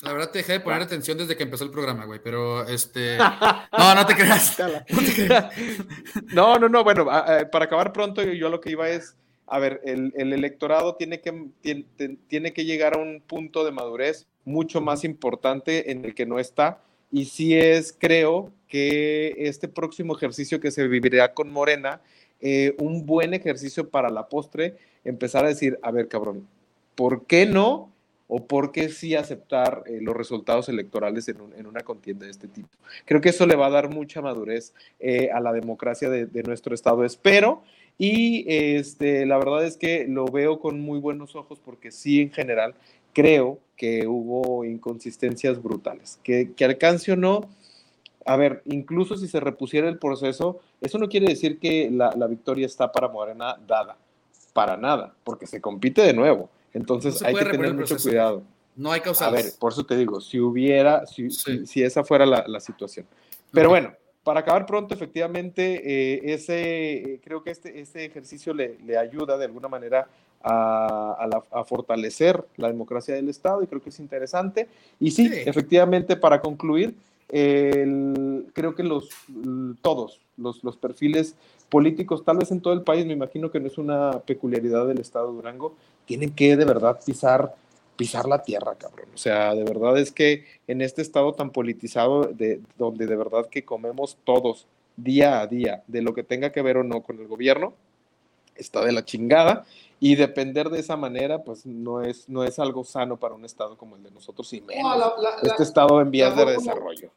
La 0.00 0.12
verdad 0.12 0.30
te 0.30 0.38
dejé 0.38 0.52
de 0.52 0.60
poner 0.60 0.80
atención 0.80 1.18
desde 1.18 1.36
que 1.36 1.42
empezó 1.42 1.64
el 1.64 1.72
programa, 1.72 2.04
güey, 2.04 2.20
pero 2.22 2.66
este... 2.66 3.18
No, 3.78 3.94
no 3.94 4.06
te 4.06 4.14
creas. 4.14 4.56
No, 6.32 6.58
no, 6.58 6.68
no, 6.68 6.84
bueno, 6.84 7.06
para 7.06 7.64
acabar 7.64 7.92
pronto, 7.92 8.22
yo 8.22 8.48
lo 8.48 8.60
que 8.60 8.70
iba 8.70 8.88
es 8.88 9.16
a 9.50 9.58
ver, 9.58 9.80
el, 9.84 10.12
electorado 10.14 10.94
tiene 10.96 11.20
que, 11.20 11.46
tiene, 12.28 12.52
que 12.52 12.64
llegar 12.64 12.94
a 12.94 12.98
un 12.98 13.20
punto 13.20 13.64
de 13.64 13.72
madurez 13.72 14.26
mucho 14.44 14.80
más 14.80 15.04
importante 15.04 15.90
en 15.90 16.04
el 16.04 16.14
que 16.14 16.26
no 16.26 16.38
está. 16.38 16.80
Y 17.10 17.24
sí 17.26 17.56
es, 17.56 17.96
creo, 17.98 18.52
que 18.68 19.34
este 19.38 19.66
próximo 19.66 20.14
ejercicio 20.14 20.60
que 20.60 20.70
se 20.70 20.86
vivirá 20.86 21.32
con 21.32 21.50
Morena, 21.50 22.02
eh, 22.40 22.76
un 22.78 23.06
buen 23.06 23.32
ejercicio 23.32 23.88
para 23.88 24.10
la 24.10 24.28
postre, 24.28 24.76
empezar 25.04 25.44
a 25.44 25.48
decir, 25.48 25.78
a 25.82 25.90
ver, 25.90 26.08
cabrón, 26.08 26.46
¿por 26.94 27.24
qué 27.24 27.46
no? 27.46 27.90
¿O 28.30 28.46
por 28.46 28.72
qué 28.72 28.90
sí 28.90 29.14
aceptar 29.14 29.84
eh, 29.86 30.00
los 30.02 30.14
resultados 30.14 30.68
electorales 30.68 31.26
en, 31.28 31.66
una 31.66 31.80
contienda 31.80 32.26
de 32.26 32.32
este 32.32 32.46
tipo? 32.46 32.68
Creo 33.06 33.22
que 33.22 33.30
eso 33.30 33.46
le 33.46 33.56
va 33.56 33.68
a 33.68 33.70
dar 33.70 33.88
mucha 33.88 34.20
madurez 34.20 34.74
eh, 35.00 35.30
a 35.32 35.40
la 35.40 35.54
democracia 35.54 36.10
de, 36.10 36.26
de 36.26 36.42
nuestro 36.42 36.74
Estado. 36.74 37.06
Espero 37.06 37.62
y 37.98 38.44
este, 38.46 39.26
la 39.26 39.38
verdad 39.38 39.64
es 39.64 39.76
que 39.76 40.06
lo 40.08 40.26
veo 40.26 40.60
con 40.60 40.80
muy 40.80 41.00
buenos 41.00 41.34
ojos 41.34 41.58
porque 41.62 41.90
sí, 41.90 42.20
en 42.20 42.30
general, 42.30 42.74
creo 43.12 43.58
que 43.76 44.06
hubo 44.06 44.64
inconsistencias 44.64 45.60
brutales. 45.60 46.20
Que, 46.22 46.52
que 46.52 46.64
alcance 46.64 47.12
o 47.12 47.16
no, 47.16 47.48
a 48.24 48.36
ver, 48.36 48.62
incluso 48.66 49.16
si 49.16 49.26
se 49.26 49.40
repusiera 49.40 49.88
el 49.88 49.98
proceso, 49.98 50.60
eso 50.80 50.98
no 50.98 51.08
quiere 51.08 51.26
decir 51.26 51.58
que 51.58 51.90
la, 51.90 52.14
la 52.16 52.28
victoria 52.28 52.66
está 52.66 52.92
para 52.92 53.08
Morena 53.08 53.56
dada, 53.66 53.96
para 54.52 54.76
nada, 54.76 55.14
porque 55.24 55.46
se 55.46 55.60
compite 55.60 56.02
de 56.02 56.12
nuevo. 56.12 56.50
Entonces 56.72 57.20
hay 57.22 57.34
que 57.34 57.44
tener 57.46 57.74
mucho 57.74 57.96
cuidado. 57.96 58.44
No 58.76 58.92
hay 58.92 59.00
causales. 59.00 59.40
A 59.40 59.42
ver, 59.42 59.52
por 59.58 59.72
eso 59.72 59.84
te 59.84 59.96
digo, 59.96 60.20
si 60.20 60.38
hubiera, 60.38 61.04
si, 61.06 61.30
si, 61.30 61.82
esa 61.82 62.04
fuera 62.04 62.24
la, 62.24 62.44
la 62.46 62.60
situación. 62.60 63.06
Pero 63.50 63.70
bueno, 63.70 63.92
para 64.28 64.40
acabar 64.40 64.66
pronto, 64.66 64.92
efectivamente, 64.92 65.80
eh, 65.86 66.34
ese, 66.34 67.18
creo 67.24 67.42
que 67.42 67.50
este, 67.50 67.80
este 67.80 68.04
ejercicio 68.04 68.52
le, 68.52 68.76
le 68.84 68.98
ayuda 68.98 69.38
de 69.38 69.46
alguna 69.46 69.68
manera 69.68 70.06
a, 70.42 71.64
fortalecer 71.66 72.44
la 72.58 72.68
democracia 72.68 73.14
del 73.14 73.30
Estado 73.30 73.62
y 73.62 73.66
creo 73.66 73.80
que 73.80 73.88
es 73.88 73.98
interesante. 73.98 74.68
Y 75.00 75.12
sí, 75.12 75.30
efectivamente, 75.32 76.14
para 76.14 76.42
concluir, 76.42 76.94
creo 77.26 78.74
que 78.76 78.82
los, 78.82 79.08
todos 79.80 80.20
los, 80.36 80.62
los, 80.62 80.76
perfiles 80.76 81.34
políticos, 81.70 82.22
tal 82.22 82.36
vez 82.36 82.50
en 82.50 82.60
todo 82.60 82.74
el 82.74 82.82
país, 82.82 83.06
me 83.06 83.14
imagino 83.14 83.50
que 83.50 83.60
no 83.60 83.66
es 83.68 83.78
una 83.78 84.20
peculiaridad 84.26 84.86
del 84.86 85.00
Estado 85.00 85.28
de 85.28 85.36
Durango, 85.36 85.74
tienen 86.04 86.34
que 86.34 86.54
de 86.54 86.66
verdad 86.66 87.00
pisar 87.02 87.54
pisar 87.98 88.26
la 88.26 88.42
tierra, 88.42 88.76
cabrón. 88.76 89.08
O 89.12 89.18
sea, 89.18 89.54
de 89.56 89.64
verdad 89.64 89.98
es 89.98 90.12
que 90.12 90.46
en 90.68 90.80
este 90.80 91.02
estado 91.02 91.32
tan 91.32 91.50
politizado, 91.50 92.22
de, 92.22 92.62
donde 92.78 93.06
de 93.06 93.16
verdad 93.16 93.48
que 93.50 93.64
comemos 93.64 94.16
todos 94.24 94.66
día 94.96 95.40
a 95.40 95.48
día, 95.48 95.82
de 95.88 96.00
lo 96.00 96.14
que 96.14 96.22
tenga 96.22 96.52
que 96.52 96.62
ver 96.62 96.76
o 96.76 96.84
no 96.84 97.02
con 97.02 97.18
el 97.18 97.26
gobierno, 97.26 97.74
está 98.54 98.84
de 98.84 98.92
la 98.92 99.04
chingada 99.04 99.66
y 100.00 100.14
depender 100.14 100.70
de 100.70 100.78
esa 100.78 100.96
manera 100.96 101.42
pues 101.42 101.66
no 101.66 102.02
es, 102.02 102.28
no 102.28 102.44
es 102.44 102.58
algo 102.60 102.84
sano 102.84 103.16
para 103.16 103.34
un 103.34 103.44
estado 103.44 103.76
como 103.76 103.96
el 103.96 104.02
de 104.04 104.12
nosotros 104.12 104.52
y 104.52 104.60
menos 104.60 105.12
este 105.42 105.64
estado 105.64 106.00
en 106.00 106.10
vías 106.10 106.36
de 106.36 106.44
desarrollo. 106.44 107.10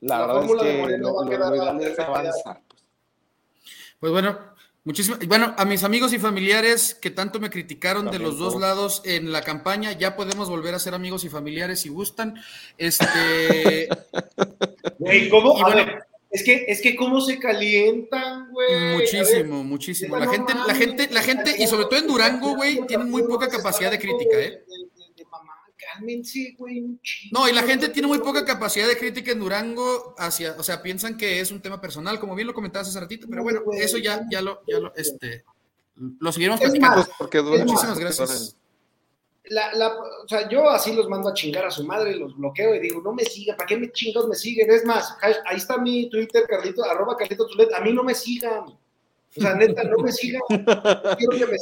La, 0.00 0.26
verdad 0.26 0.44
es 0.44 0.62
que 0.62 0.98
lo, 0.98 1.24
ideal 1.26 1.80
es 1.80 1.98
avanzar. 1.98 2.60
Pues. 2.68 2.84
pues. 3.98 4.12
bueno, 4.12 4.38
muchísimas, 4.86 5.26
bueno, 5.26 5.54
a 5.58 5.66
mis 5.66 5.84
amigos 5.84 6.14
y 6.14 6.18
familiares 6.18 6.94
que 6.94 7.10
tanto 7.10 7.38
me 7.40 7.50
criticaron 7.50 8.10
de 8.10 8.18
los 8.18 8.38
dos 8.38 8.58
lados 8.58 9.02
en 9.04 9.32
la 9.32 9.42
campaña, 9.42 9.92
ya 9.92 10.16
podemos 10.16 10.48
volver 10.48 10.74
a 10.74 10.78
ser 10.78 10.94
amigos 10.94 11.24
y 11.24 11.28
familiares 11.28 11.80
si 11.80 11.90
gustan. 11.90 12.40
Este... 12.78 13.88
¿cómo? 15.30 15.56
Es 16.30 16.42
que, 16.42 16.64
es 16.68 16.82
que 16.82 16.96
cómo 16.96 17.20
se 17.20 17.38
calientan, 17.38 18.50
güey. 18.50 18.96
Muchísimo, 18.96 19.64
muchísimo. 19.64 20.18
La 20.18 20.28
gente, 20.28 20.52
la 20.66 20.74
gente, 20.74 21.08
la 21.10 21.22
gente, 21.22 21.54
y 21.58 21.66
sobre 21.66 21.86
todo 21.86 21.98
en 21.98 22.06
Durango, 22.06 22.56
güey, 22.56 22.86
tienen 22.86 23.10
muy 23.10 23.22
poca 23.22 23.48
capacidad 23.48 23.90
de 23.90 23.98
crítica, 23.98 24.38
¿eh? 24.38 24.62
No, 27.32 27.48
y 27.48 27.52
la 27.52 27.62
gente 27.62 27.88
tiene 27.88 28.08
muy 28.08 28.18
poca 28.18 28.44
capacidad 28.44 28.86
de 28.88 28.96
crítica 28.96 29.32
en 29.32 29.40
Durango 29.40 30.14
hacia, 30.18 30.54
o 30.58 30.62
sea, 30.62 30.82
piensan 30.82 31.16
que 31.16 31.40
es 31.40 31.50
un 31.50 31.60
tema 31.60 31.80
personal, 31.80 32.18
como 32.20 32.34
bien 32.34 32.46
lo 32.46 32.54
comentabas 32.54 32.88
hace 32.88 33.00
ratito, 33.00 33.26
pero 33.28 33.42
bueno, 33.42 33.60
eso 33.72 33.98
ya, 33.98 34.24
ya 34.30 34.42
lo, 34.42 34.62
ya 34.66 34.78
lo, 34.78 34.94
este, 34.94 35.44
lo 35.96 36.32
seguiremos 36.32 36.60
platicando. 36.60 37.06
Muchísimas 37.64 37.98
gracias 37.98 38.56
la, 39.48 39.72
la, 39.74 39.88
o 39.88 40.28
sea, 40.28 40.48
yo 40.48 40.68
así 40.68 40.92
los 40.92 41.08
mando 41.08 41.28
a 41.28 41.34
chingar 41.34 41.64
a 41.66 41.70
su 41.70 41.84
madre, 41.84 42.16
los 42.16 42.36
bloqueo 42.36 42.74
y 42.74 42.80
digo, 42.80 43.00
no 43.00 43.12
me 43.12 43.24
sigan, 43.24 43.56
¿para 43.56 43.66
qué 43.66 43.76
me 43.76 43.92
chingados 43.92 44.28
me 44.28 44.34
siguen? 44.34 44.70
Es 44.70 44.84
más, 44.84 45.16
ahí 45.22 45.56
está 45.56 45.78
mi 45.78 46.10
Twitter, 46.10 46.44
Carlito, 46.48 46.84
arroba 46.84 47.16
Carlito 47.16 47.46
Tulet, 47.46 47.72
a 47.72 47.80
mí 47.80 47.92
no 47.92 48.02
me 48.02 48.14
sigan. 48.14 48.64
O 49.36 49.40
sea, 49.40 49.54
neta, 49.54 49.84
no 49.84 49.98
me 49.98 50.12
sigan. 50.12 50.42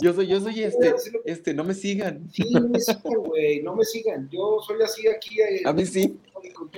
yo 0.01 0.13
soy, 0.13 0.27
yo 0.27 0.41
soy 0.41 0.63
este, 0.63 0.95
este, 1.25 1.55
no 1.55 1.65
me 1.65 1.75
sigan. 1.75 2.31
Sí, 2.33 2.45
no 2.53 2.69
me 2.69 2.81
sigan, 2.81 3.03
güey, 3.25 3.63
no 3.63 3.75
me 3.75 3.85
sigan. 3.85 4.29
Yo 4.31 4.61
soy 4.67 4.83
así 4.83 5.09
aquí. 5.09 5.41
Eh, 5.41 5.63
a 5.65 5.73
mí 5.73 5.85
sí. 5.87 6.19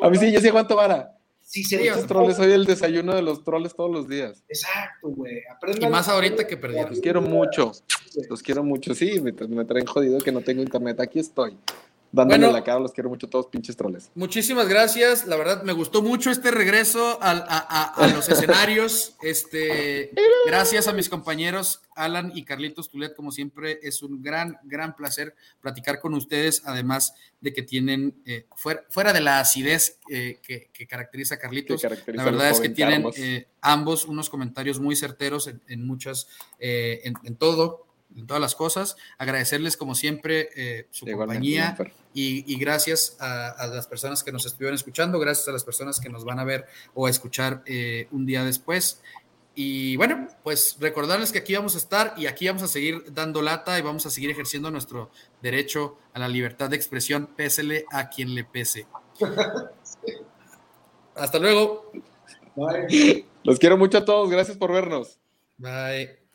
A 0.00 0.10
mí 0.10 0.16
sí, 0.16 0.32
yo 0.32 0.40
sí 0.40 0.48
aguanto 0.48 0.76
vara. 0.76 1.12
Sí, 1.40 1.62
sí, 1.62 1.78
troles, 2.08 2.36
soy 2.36 2.50
el 2.50 2.64
desayuno 2.64 3.14
de 3.14 3.22
los 3.22 3.44
troles 3.44 3.74
todos 3.74 3.90
los 3.90 4.08
días. 4.08 4.42
Exacto, 4.48 5.08
güey. 5.10 5.42
Y 5.80 5.86
más 5.86 6.08
ahorita 6.08 6.44
que 6.46 6.56
perdieron. 6.56 6.90
Los 6.90 7.00
quiero 7.00 7.22
mucho. 7.22 7.70
Los 8.28 8.42
quiero 8.42 8.64
mucho. 8.64 8.94
Sí, 8.94 9.20
me, 9.20 9.32
me 9.32 9.64
traen 9.64 9.86
jodido 9.86 10.18
que 10.18 10.32
no 10.32 10.40
tengo 10.40 10.62
internet. 10.62 10.98
Aquí 11.00 11.20
estoy 11.20 11.56
dándole 12.16 12.52
la 12.52 12.64
cara, 12.64 12.80
los 12.80 12.92
quiero 12.92 13.08
mucho 13.08 13.28
todos 13.28 13.46
pinches 13.46 13.76
troles. 13.76 14.10
Muchísimas 14.14 14.68
gracias, 14.68 15.26
la 15.26 15.36
verdad 15.36 15.62
me 15.62 15.72
gustó 15.72 16.02
mucho 16.02 16.30
este 16.30 16.50
regreso 16.50 17.18
a, 17.20 18.12
los 18.14 18.28
escenarios. 18.28 19.14
Este, 19.26 20.12
gracias 20.46 20.86
a 20.86 20.92
mis 20.92 21.08
compañeros 21.08 21.80
Alan 21.96 22.30
y 22.34 22.44
Carlitos 22.44 22.88
Tulet, 22.88 23.14
como 23.16 23.32
siempre, 23.32 23.80
es 23.82 24.02
un 24.02 24.22
gran, 24.22 24.58
gran 24.64 24.94
placer 24.94 25.34
platicar 25.60 25.98
con 25.98 26.14
ustedes, 26.14 26.62
además 26.64 27.14
de 27.40 27.52
que 27.52 27.62
tienen, 27.62 28.14
eh, 28.26 28.46
fuera, 28.54 29.12
de 29.12 29.20
la 29.20 29.40
acidez 29.40 29.98
eh, 30.10 30.38
que, 30.42 30.86
caracteriza 30.86 31.36
a 31.36 31.38
Carlitos, 31.38 31.82
la 32.06 32.24
verdad 32.24 32.50
es 32.50 32.60
que 32.60 32.68
tienen 32.68 33.06
eh, 33.16 33.48
ambos 33.60 34.04
unos 34.04 34.30
comentarios 34.30 34.78
muy 34.78 34.94
certeros 34.94 35.50
en, 35.66 35.86
muchas, 35.86 36.28
en 36.58 37.36
todo, 37.36 37.85
en 38.16 38.26
todas 38.26 38.40
las 38.40 38.54
cosas. 38.54 38.96
Agradecerles 39.18 39.76
como 39.76 39.94
siempre 39.94 40.48
eh, 40.56 40.86
su 40.90 41.06
compañía 41.06 41.76
y, 42.12 42.58
gracias 42.58 43.16
a, 43.20 43.66
las 43.72 43.86
personas 43.86 44.22
que 44.24 44.32
nos 44.32 44.46
estuvieron 44.46 44.74
escuchando, 44.74 45.18
gracias 45.18 45.46
a 45.48 45.52
las 45.52 45.64
personas 45.64 46.00
que 46.00 46.08
nos 46.08 46.24
van 46.24 46.38
a 46.38 46.44
ver 46.44 46.66
o 46.94 47.06
a 47.06 47.10
escuchar 47.10 47.62
eh, 47.66 48.08
un 48.10 48.26
día 48.26 48.44
después. 48.44 49.02
Y 49.54 49.96
bueno, 49.96 50.28
pues 50.42 50.76
recordarles 50.80 51.32
que 51.32 51.38
aquí 51.38 51.54
vamos 51.54 51.74
a 51.74 51.78
estar 51.78 52.14
y 52.18 52.26
aquí 52.26 52.46
vamos 52.46 52.62
a 52.62 52.68
seguir 52.68 53.04
dando 53.12 53.40
lata 53.40 53.78
y 53.78 53.82
vamos 53.82 54.04
a 54.04 54.10
seguir 54.10 54.30
ejerciendo 54.30 54.70
nuestro 54.70 55.10
derecho 55.40 55.96
a 56.12 56.18
la 56.18 56.28
libertad 56.28 56.68
de 56.68 56.76
expresión, 56.76 57.26
pésele 57.36 57.86
a 57.90 58.10
quien 58.10 58.34
le 58.34 58.44
pese. 58.44 58.86
Hasta 61.14 61.38
luego. 61.38 61.90
Bye. 62.54 63.26
Los 63.44 63.58
quiero 63.58 63.78
mucho 63.78 63.98
a 63.98 64.04
todos, 64.04 64.28
gracias 64.28 64.58
por 64.58 64.72
vernos. 64.72 65.18
Bye. 65.56 66.25